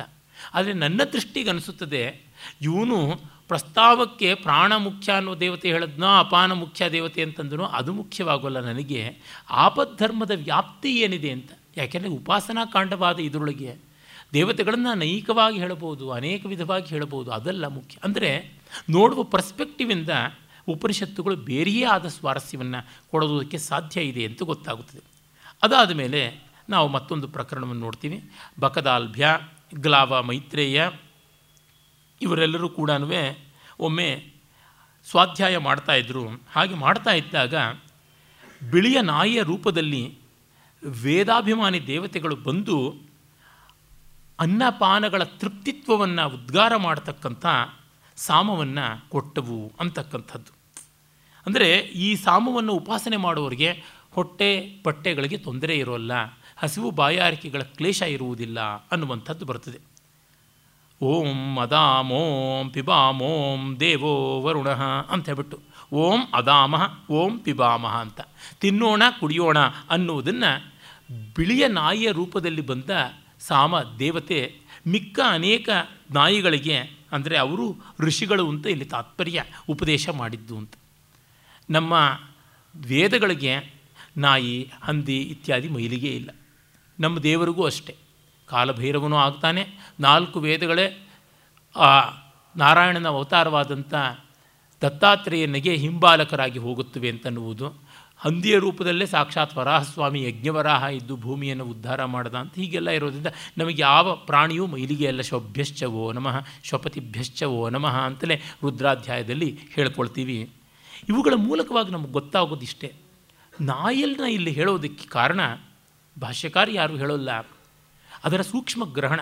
ಆದರೆ 0.54 0.72
ನನ್ನ 0.72 1.00
ದೃಷ್ಟಿಗೆ 1.12 1.50
ಅನಿಸುತ್ತದೆ, 1.50 2.20
ಇವನು 2.62 3.20
ಪ್ರಸ್ತಾವಕ್ಕೆ 3.48 4.34
ಪ್ರಾಣ 4.34 4.76
ಮುಖ್ಯ 4.76 5.12
ಅನ್ನೋ 5.12 5.34
ದೇವತೆ 5.34 5.68
ಹೇಳಿದ್ನೋ, 5.72 6.06
ಅಪಾನ 6.06 6.52
ಮುಖ್ಯ 6.52 6.88
ದೇವತೆ 6.88 7.22
ಅಂತಂದನೋ 7.22 7.64
ಅದು 7.64 7.92
ಮುಖ್ಯವಾಗೋಲ್ಲ 7.92 8.60
ನನಗೆ. 8.60 9.02
ಆಪದ್ಧರ್ಮದ 9.50 10.30
ವ್ಯಾಪ್ತಿ 10.34 10.90
ಏನಿದೆ 11.00 11.30
ಅಂತ, 11.30 11.50
ಯಾಕೆಂದರೆ 11.76 12.10
ಉಪಾಸನಾ 12.10 12.64
ಕಾಂಡವಾದ 12.64 13.18
ಇದರೊಳಗೆ 13.20 13.76
ದೇವತೆಗಳನ್ನು 14.32 14.94
ನೈಕವಾಗಿ 14.94 15.58
ಹೇಳಬಹುದು, 15.58 16.10
ಅನೇಕ 16.10 16.46
ವಿಧವಾಗಿ 16.46 16.86
ಹೇಳಬಹುದು, 16.86 17.30
ಅದೆಲ್ಲ 17.30 17.66
ಮುಖ್ಯ. 17.66 17.98
ಅಂದರೆ 18.04 18.30
ನೋಡುವ 18.90 19.22
ಪರ್ಸ್ಪೆಕ್ಟಿವಿಂದ 19.22 20.08
ಉಪನಿಷತ್ತುಗಳು 20.68 21.36
ಬೇರೆಯೇ 21.36 21.84
ಆದ 21.84 22.06
ಸ್ವಾರಸ್ಯವನ್ನು 22.06 22.80
ಕೊಡೋದಕ್ಕೆ 23.10 23.58
ಸಾಧ್ಯ 23.58 24.00
ಇದೆ 24.00 24.24
ಅಂತ 24.24 24.42
ಗೊತ್ತಾಗುತ್ತದೆ. 24.42 25.02
ಅದಾದ 25.62 25.90
ಮೇಲೆ 25.90 26.20
ನಾವು 26.68 26.88
ಮತ್ತೊಂದು 26.88 27.28
ಪ್ರಕರಣವನ್ನು 27.28 27.80
ನೋಡ್ತೀವಿ. 27.80 28.30
ಬಕದಾಲ್ಭ್ಯ, 28.60 29.38
ಗ್ಲಾವ 29.74 30.22
ಮೈತ್ರೇಯ 30.22 30.88
ಇವರೆಲ್ಲರೂ 32.24 32.68
ಕೂಡ 32.68 32.90
ಒಮ್ಮೆ 33.80 34.08
ಸ್ವಾಧ್ಯಾಯ 35.06 35.54
ಮಾಡ್ತಾಯಿದ್ರು 35.68 36.24
ಹಾಗೆ 36.50 36.74
ಮಾಡ್ತಾ 36.74 37.12
ಇದ್ದಾಗ 37.12 37.54
ಬಿಳಿಯ 38.70 38.98
ನಾಯಿಯ 39.00 39.40
ರೂಪದಲ್ಲಿ 39.42 40.02
ವೇದಾಭಿಮಾನಿ 41.02 41.80
ದೇವತೆಗಳು 41.86 42.36
ಬಂದು 42.46 42.76
ಅನ್ನಪಾನಗಳ 44.40 45.22
ತೃಪ್ತಿತ್ವವನ್ನು 45.40 46.24
ಉದ್ಗಾರ 46.28 46.76
ಮಾಡತಕ್ಕಂಥ 46.76 47.46
ಸಾಮವನ್ನು 48.16 48.86
ಕೊಟ್ಟವು 49.10 49.58
ಅಂತಕ್ಕಂಥದ್ದು. 49.80 50.52
ಅಂದರೆ 51.46 51.68
ಈ 52.06 52.08
ಸಾಮವನ್ನು 52.26 52.72
ಉಪಾಸನೆ 52.72 53.16
ಮಾಡುವವರಿಗೆ 53.16 53.70
ಹೊಟ್ಟೆ 54.16 54.48
ಬಟ್ಟೆಗಳಿಗೆ 54.84 55.38
ತೊಂದರೆ 55.46 55.74
ಇರೋಲ್ಲ, 55.76 56.12
ಹಸಿವು 56.56 56.90
ಬಾಯಾರಿಕೆಗಳ 57.00 57.62
ಕ್ಲೇಶ 57.78 58.00
ಇರುವುದಿಲ್ಲ 58.16 58.60
ಅನ್ನುವಂಥದ್ದು 58.92 59.44
ಬರ್ತದೆ. 59.50 59.80
ಓಂ 61.04 61.58
ಅದಾಮ್, 61.58 62.10
ಓಂ 62.12 62.66
ಪಿಬಾಮ್, 62.70 63.20
ಓಂ 63.22 63.60
ದೇವೋ 63.80 64.12
ವರುಣ 64.40 64.70
ಅಂತ 65.12 65.24
ಹೇಳ್ಬಿಟ್ಟು 65.26 65.58
ಓಂ 65.92 66.20
ಅದಾಮಹ 66.34 66.82
ಓಂ 67.10 67.32
ಪಿಬಾಮಹ 67.38 67.94
ಅಂತ. 67.96 68.20
ತಿನ್ನೋಣ, 68.60 69.02
ಕುಡಿಯೋಣ 69.20 69.58
ಅನ್ನುವುದನ್ನು 69.90 70.50
ಬಿಳಿಯ 71.36 71.64
ನಾಯಿಯ 71.68 72.10
ರೂಪದಲ್ಲಿ 72.10 72.62
ಬಂದ 72.62 72.90
ಸಾಮ 73.40 73.80
ದೇವತೆ 73.98 74.40
ಮಿಕ್ಕ 74.86 75.18
ಅನೇಕ 75.30 75.68
ನಾಯಿಗಳಿಗೆ, 76.10 76.78
ಅಂದರೆ 77.12 77.36
ಅವರು 77.36 77.66
ಋಷಿಗಳು 78.00 78.44
ಅಂತ 78.48 78.66
ಇಲ್ಲಿ 78.66 78.84
ತಾತ್ಪರ್ಯ 78.84 79.44
ಉಪದೇಶ 79.68 80.08
ಮಾಡಿದ್ದು 80.08 80.54
ಅಂತ. 80.56 80.74
ನಮ್ಮ 81.70 81.92
ವೇದಗಳಿಗೆ 82.74 83.52
ನಾಯಿ, 84.16 84.56
ಹಂದಿ 84.82 85.18
ಇತ್ಯಾದಿ 85.34 85.68
ಮೈಲಿಗೆ 85.68 86.10
ಇಲ್ಲ. 86.16 86.30
ನಮ್ಮ 87.00 87.18
ದೇವರಿಗೂ 87.18 87.62
ಅಷ್ಟೇ. 87.64 87.94
ಕಾಲಭೈರವನೂ 88.46 89.16
ಆಗ್ತಾನೆ. 89.16 89.66
ನಾಲ್ಕು 90.00 90.40
ವೇದಗಳೇ 90.40 91.08
ಆ 91.76 92.00
ನಾರಾಯಣನ 92.56 93.08
ಅವತಾರವಾದಂಥ 93.08 93.94
ದತ್ತಾತ್ರೇಯನಿಗೆ 94.82 95.76
ಹಿಂಬಾಲಕರಾಗಿ 95.76 96.58
ಹೋಗುತ್ತವೆ 96.58 97.08
ಅಂತನ್ನುವುದು. 97.08 97.84
ಹಂದಿಯ 98.16 98.58
ರೂಪದಲ್ಲೇ 98.58 99.06
ಸಾಕ್ಷಾತ್ 99.06 99.56
ವರಾಹಸ್ವಾಮಿ 99.56 100.24
ಯಜ್ಞವರಾಹ 100.24 100.82
ಇದ್ದು 100.82 101.16
ಭೂಮಿಯನ್ನು 101.16 101.64
ಉದ್ಧಾರ 101.64 102.04
ಮಾಡದ 102.04 102.34
ಅಂತ 102.34 102.54
ಹೀಗೆಲ್ಲ 102.54 102.90
ಇರೋದ್ರಿಂದ 102.90 103.26
ನಮಗೆ 103.58 103.82
ಯಾವ 103.82 104.16
ಪ್ರಾಣಿಯೂ 104.16 104.66
ಮೈಲಿಗೆ 104.66 105.04
ಎಲ್ಲ 105.04 105.20
ಶೊಭ್ಯಶ್ಚವೋ 105.20 106.12
ನಮಃ 106.12 106.46
ಶ್ವಪತಿಭ್ಯಶ್ಚವೋ 106.64 107.70
ನಮಃ 107.70 107.98
ಅಂತಲೇ 107.98 108.36
ರುದ್ರಾಧ್ಯಾಯದಲ್ಲಿ 108.62 109.58
ಹೇಳ್ಕೊಳ್ತೀವಿ. 109.74 110.50
ಇವುಗಳ 111.08 111.32
ಮೂಲಕವಾಗಿ 111.36 111.90
ನಮಗೆ 111.90 112.12
ಗೊತ್ತಾಗೋದಿಷ್ಟೇ. 112.12 112.92
ನಾಯಲ್ನ 113.60 114.24
ಇಲ್ಲಿ 114.24 114.50
ಹೇಳೋದಕ್ಕೆ 114.50 115.08
ಕಾರಣ 115.08 115.40
ಭಾಷ್ಯಕಾರ 116.20 116.68
ಯಾರು 116.72 116.96
ಹೇಳೋಲ್ಲ. 116.96 117.30
ಅದರ 118.24 118.40
ಸೂಕ್ಷ್ಮ 118.40 118.84
ಗ್ರಹಣ, 118.92 119.20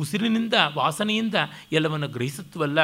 ಉಸಿರಿನಿಂದ 0.00 0.54
ವಾಸನೆಯಿಂದ 0.74 1.34
ಎಲ್ಲವನ್ನು 1.72 2.08
ಗ್ರಹಿಸುತ್ತವಲ್ಲ, 2.08 2.78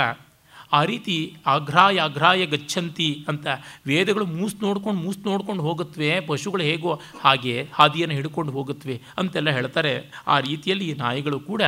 ಆ 0.72 0.84
ರೀತಿ 0.84 1.36
ಆಘ್ರಾಯ 1.46 2.00
ಆಘ್ರಾಯ 2.00 2.46
ಗಚ್ಚಂತಿ 2.46 3.24
ಅಂತ 3.28 3.46
ವೇದಗಳು 3.86 4.26
ಮೂಸ್ 4.26 4.56
ನೋಡ್ಕೊಂಡು 4.62 5.02
ಮೂಸ್ 5.02 5.18
ನೋಡ್ಕೊಂಡು 5.18 5.62
ಹೋಗುತ್ತವೆ 5.62 6.20
ಪಶುಗಳು 6.20 6.62
ಹೇಗೋ 6.62 7.00
ಹಾಗೆ 7.20 7.70
ಹಾದಿಯನ್ನು 7.74 8.14
ಹಿಡ್ಕೊಂಡು 8.14 8.52
ಹೋಗುತ್ತವೆ 8.52 9.02
ಅಂತೆಲ್ಲ 9.18 9.50
ಹೇಳ್ತಾರೆ. 9.50 10.10
ಆ 10.26 10.40
ರೀತಿಯಲ್ಲಿ 10.40 10.88
ಈ 10.88 10.94
ನಾಯಿಗಳು 10.94 11.40
ಕೂಡ 11.40 11.62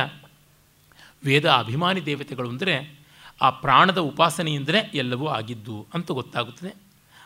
ವೇದ 1.25 1.45
ಅಭಿಮಾನಿ 1.49 2.05
ದೇವತೆಗಳು 2.05 2.49
ಅಂದರೆ 2.49 3.05
ಆ 3.41 3.49
ಪ್ರಾಣದ 3.49 3.97
ಉಪಾಸನೆಯಿಂದಲೇ 3.97 4.91
ಎಲ್ಲವೂ 4.93 5.27
ಆಗಿದ್ದು 5.27 5.87
ಅಂತ 5.93 6.11
ಗೊತ್ತಾಗುತ್ತದೆ. 6.11 6.75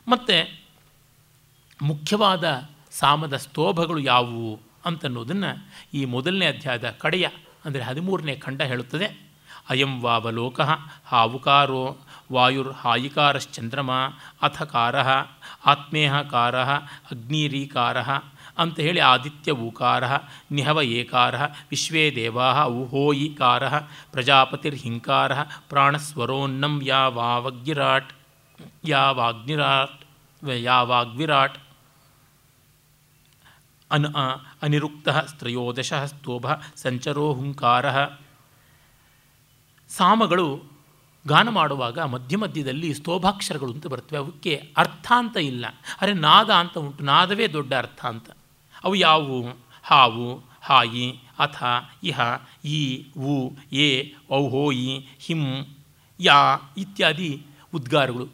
ಮತ್ತು 0.07 0.60
ಮುಖ್ಯವಾದ 1.82 2.70
ಸಾಮದ 2.91 3.36
ಸ್ತೋಭಗಳು 3.38 3.99
ಯಾವುವು? 3.99 4.68
ಅಂತನ್ನೋದನ್ನು 4.90 5.52
ಈ 5.99 6.03
ಮೊದಲನೇ 6.16 6.48
ಅಧ್ಯಾಯದ 6.53 6.90
ಕಡೆಯ, 7.03 7.28
ಅಂದರೆ 7.66 7.84
ಹದಿಮೂರನೇ 7.90 8.36
ಖಂಡ 8.45 8.61
ಹೇಳುತ್ತದೆ. 8.72 9.07
ಅಯಂ 9.74 9.94
ವಾವಲೋಕ 10.03 10.60
ಹಾವುಕಾರೋ 11.11 11.84
ವಾಯುರ್ 12.36 12.72
ಹಾಯಿಕಾರಶ್ಚಂದ್ರಮ 12.82 13.91
ಅಥ 14.48 14.57
ಕಾರ 14.74 14.95
ಆತ್ಮೇಹ 15.72 16.14
ಕಾರ 16.34 16.56
ಅಗ್ನಿರೀಕಾರ 17.14 17.98
ಅಂತ 18.64 18.78
ಹೇಳಿ 18.86 19.02
ಆದಿತ್ಯ 19.10 19.52
ಊಕಾರ 19.66 20.03
ನಿಹವ 20.57 20.80
ಏಕಾರ 20.99 21.36
ವಿಶ್ವೇ 21.72 22.03
ದೇವಾ 22.16 22.48
ಊಹೋಯಿಕಾರ 22.80 23.64
ಪ್ರಜಾಪತಿರ್ಹಿಂಕಾರ 24.14 25.32
ಪ್ರಾಣಸ್ವರೋನ್ನಂ 25.72 26.76
ಯಾವಾವಗ್ಗಿರಾಟ್ 26.91 28.11
ಯಾವಾಗ್ನಿರಾಟ್, 28.94 29.99
ಯಾವಾಗ್ವಿರಾಟ್. 30.68 31.57
ಅನ್ 33.91 34.06
ಅನಿರುಕ್ತ 34.61 35.10
ಸ್ತ್ರಯೋದಶ 35.10 35.94
ಸ್ತೋಭ 35.94 36.45
ಸಂಚರೋ 36.76 37.34
ಹುಂಕಾರ. 37.34 38.06
ಸಾಮಗಳು 39.90 40.64
ಗಾನ 41.28 41.49
ಮಾಡುವಾಗ 41.49 41.99
ಮಧ್ಯ 41.99 42.38
ಮಧ್ಯದಲ್ಲಿ 42.38 42.94
ಸ್ತೋಭಾಕ್ಷರಗಳು 42.94 43.74
ಅಂತ 43.74 43.88
ಬರ್ತವೆ. 43.88 44.20
ಅವಕ್ಕೆ 44.20 44.74
ಅರ್ಥ 44.78 45.11
ಅಂತ 45.16 45.38
ಇಲ್ಲ. 45.38 45.66
ಅರೆ 46.02 46.14
ನಾದ 46.14 46.49
ಅಂತ 46.49 46.78
ಉಂಟು. 46.78 47.03
ನಾದವೇ 47.03 47.48
ದೊಡ್ಡ 47.48 47.74
ಅರ್ಥ 47.74 48.06
ಅಂತ. 48.06 48.30
ಅವು 48.84 48.95
ಯಾವು, 48.95 49.48
ಹಾವು, 49.84 50.49
ಹಾಯಿ, 50.61 51.20
ಅಥ, 51.40 51.64
ಇಹ, 52.03 52.20
ಈ, 52.66 53.06
ಉ, 53.18 53.49
ಎ 53.72 54.03
ಹೋಯಿ 54.49 55.07
ಹಿಂ, 55.20 55.76
ಯಾ 56.20 56.57
ಇತ್ಯಾದಿ 56.78 57.45
ಉದ್ಗಾರಗಳು. 57.74 58.30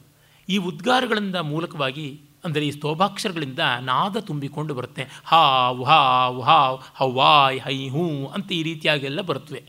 ಈ 0.50 0.58
ಉದ್ಗಾರಗಳಿಂದ 0.58 1.36
ಮೂಲಕವಾಗಿ 1.36 2.22
ಅಂದರೆ 2.46 2.64
ಈ 2.68 2.72
ಸ್ತೋಭಾಕ್ಷರಗಳಿಂದ 2.72 3.60
ನಾದ 3.82 4.18
ತುಂಬಿಕೊಂಡು 4.20 4.74
ಬರುತ್ತೆ. 4.74 5.04
ಹಾವ್ 5.26 5.82
ಹಾವ್ 5.84 6.40
ಹಾವ್ 6.42 6.78
ಹವಾಯ್ 6.96 7.60
ಹೈ, 7.60 7.78
ಹೂ 7.90 8.06
ಅಂತ 8.28 8.50
ಈ 8.52 8.64
ರೀತಿಯಾಗೆಲ್ಲ 8.64 9.22
ಬರುತ್ತವೆ. 9.22 9.62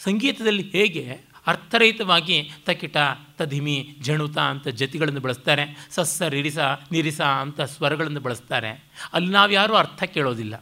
ಸಂಗೀತದಲ್ಲಿ 0.00 0.64
ಹೇಗೆ 0.70 1.04
ಅರ್ಥರಹಿತವಾಗಿ 1.46 2.36
ತಕಿಟ 2.66 2.98
ತಧಿಮಿ 3.38 3.74
ಜಣುತ 4.00 4.38
ಅಂತ 4.52 4.68
ಜತಿಗಳನ್ನು 4.80 5.20
ಬಳಸ್ತಾರೆ, 5.20 5.64
ಸಸ್ಸ, 5.90 6.22
ರಿರಿಸ, 6.28 6.58
ನಿರಿಸ 6.92 7.20
ಅಂತ 7.42 7.60
ಸ್ವರಗಳನ್ನು 7.74 8.20
ಬಳಸ್ತಾರೆ, 8.20 8.70
ಅಲ್ಲಿ 9.12 9.30
ನಾವು 9.30 9.52
ಯಾರೂ 9.52 9.74
ಅರ್ಥ 9.74 10.02
ಕೇಳೋದಿಲ್ಲ. 10.14 10.54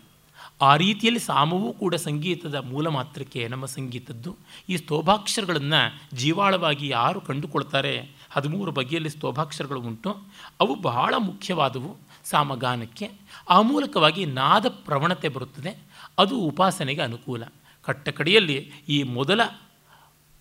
ಆ 0.62 0.72
ರೀತಿಯಲ್ಲಿ 0.76 1.20
ಸಾಮವೂ 1.20 1.68
ಕೂಡ 1.72 1.94
ಸಂಗೀತದ 1.94 2.54
ಮೂಲ 2.54 2.88
ಮಾತ್ರಕ್ಕೆ 2.88 3.40
ನಮ್ಮ 3.48 3.64
ಸಂಗೀತದ್ದು. 3.66 4.32
ಈ 4.68 4.74
ಸ್ತೋಭಾಕ್ಷರಗಳನ್ನು 4.76 5.80
ಜೀವಾಳವಾಗಿ 6.16 6.88
ಯಾರು 6.88 7.20
ಕಂಡುಕೊಳ್ತಾರೆ? 7.20 7.94
ಹದಿಮೂರು 8.32 8.72
ಬಗೆಯಲ್ಲಿ 8.72 9.10
ಸ್ತೋಭಾಕ್ಷರಗಳು 9.10 9.80
ಉಂಟು. 9.80 10.16
ಅವು 10.60 10.74
ಬಹಳ 10.74 11.14
ಮುಖ್ಯವಾದವು 11.18 11.96
ಸಾಮಗಾನಕ್ಕೆ. 12.24 13.10
ಆ 13.48 13.60
ಮೂಲಕವಾಗಿ 13.60 14.26
ನಾದ 14.26 14.66
ಪ್ರವಣತೆ 14.68 15.28
ಬರುತ್ತದೆ. 15.28 15.78
ಅದು 16.18 16.38
ಉಪಾಸನೆಗೆ 16.38 17.02
ಅನುಕೂಲ. 17.02 17.42
ಕಟ್ಟಕಡೆಯಲ್ಲಿ 17.82 18.72
ಈ 18.88 19.02
ಮೊದಲ 19.02 19.42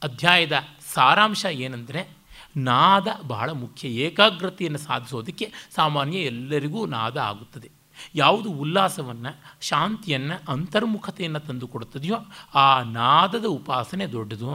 ಅಧ್ಯಾಯದ 0.04 0.52
ಸಾರಾಂಶ 0.94 1.46
ಏನೆಂದರೆ, 1.52 2.10
ನಾದ 2.58 3.08
ಬಹಳ 3.28 3.50
ಮುಖ್ಯ 3.50 3.88
ಏಕಾಗ್ರತೆಯನ್ನು 3.88 4.80
ಸಾಧಿಸೋದಕ್ಕೆ 4.80 5.52
ಸಾಮಾನ್ಯ 5.76 6.20
ಎಲ್ಲರಿಗೂ 6.20 6.86
ನಾದ 6.86 7.18
ಆಗುತ್ತದೆ. 7.18 7.72
ಯಾವುದು 8.16 8.52
ಉಲ್ಲಾಸವನ್ನು, 8.52 9.36
ಶಾಂತಿಯನ್ನು, 9.62 10.52
ಅಂತರ್ಮುಖತೆಯನ್ನು 10.52 11.40
ತಂದುಕೊಡುತ್ತದೆಯೋ 11.40 12.16
ಆ 12.56 12.82
ನಾದದ 12.82 13.46
ಉಪಾಸನೆ 13.46 14.08
ದೊಡ್ಡದು. 14.08 14.54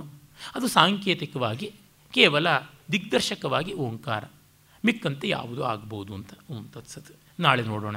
ಅದು 0.55 0.69
ಸಾಂಕೇತಿಕವಾಗಿ 0.69 1.73
ಕೇವಲ 2.11 2.47
ದಿಗ್ದರ್ಶಕವಾಗಿ 2.93 3.73
ಓಂಕಾರ. 3.73 4.25
ಮಿಕ್ಕಂತೆ 4.85 5.29
ಯಾವುದು 5.29 5.65
ಆಗ್ಬೋದು 5.65 6.15
ಅಂತ 6.15 6.33
ಓಂ 6.51 6.69
ತತ್ಸತ್ 6.75 7.11
ನಾಳೆ 7.41 7.63
ನೋಡೋಣ. 7.63 7.97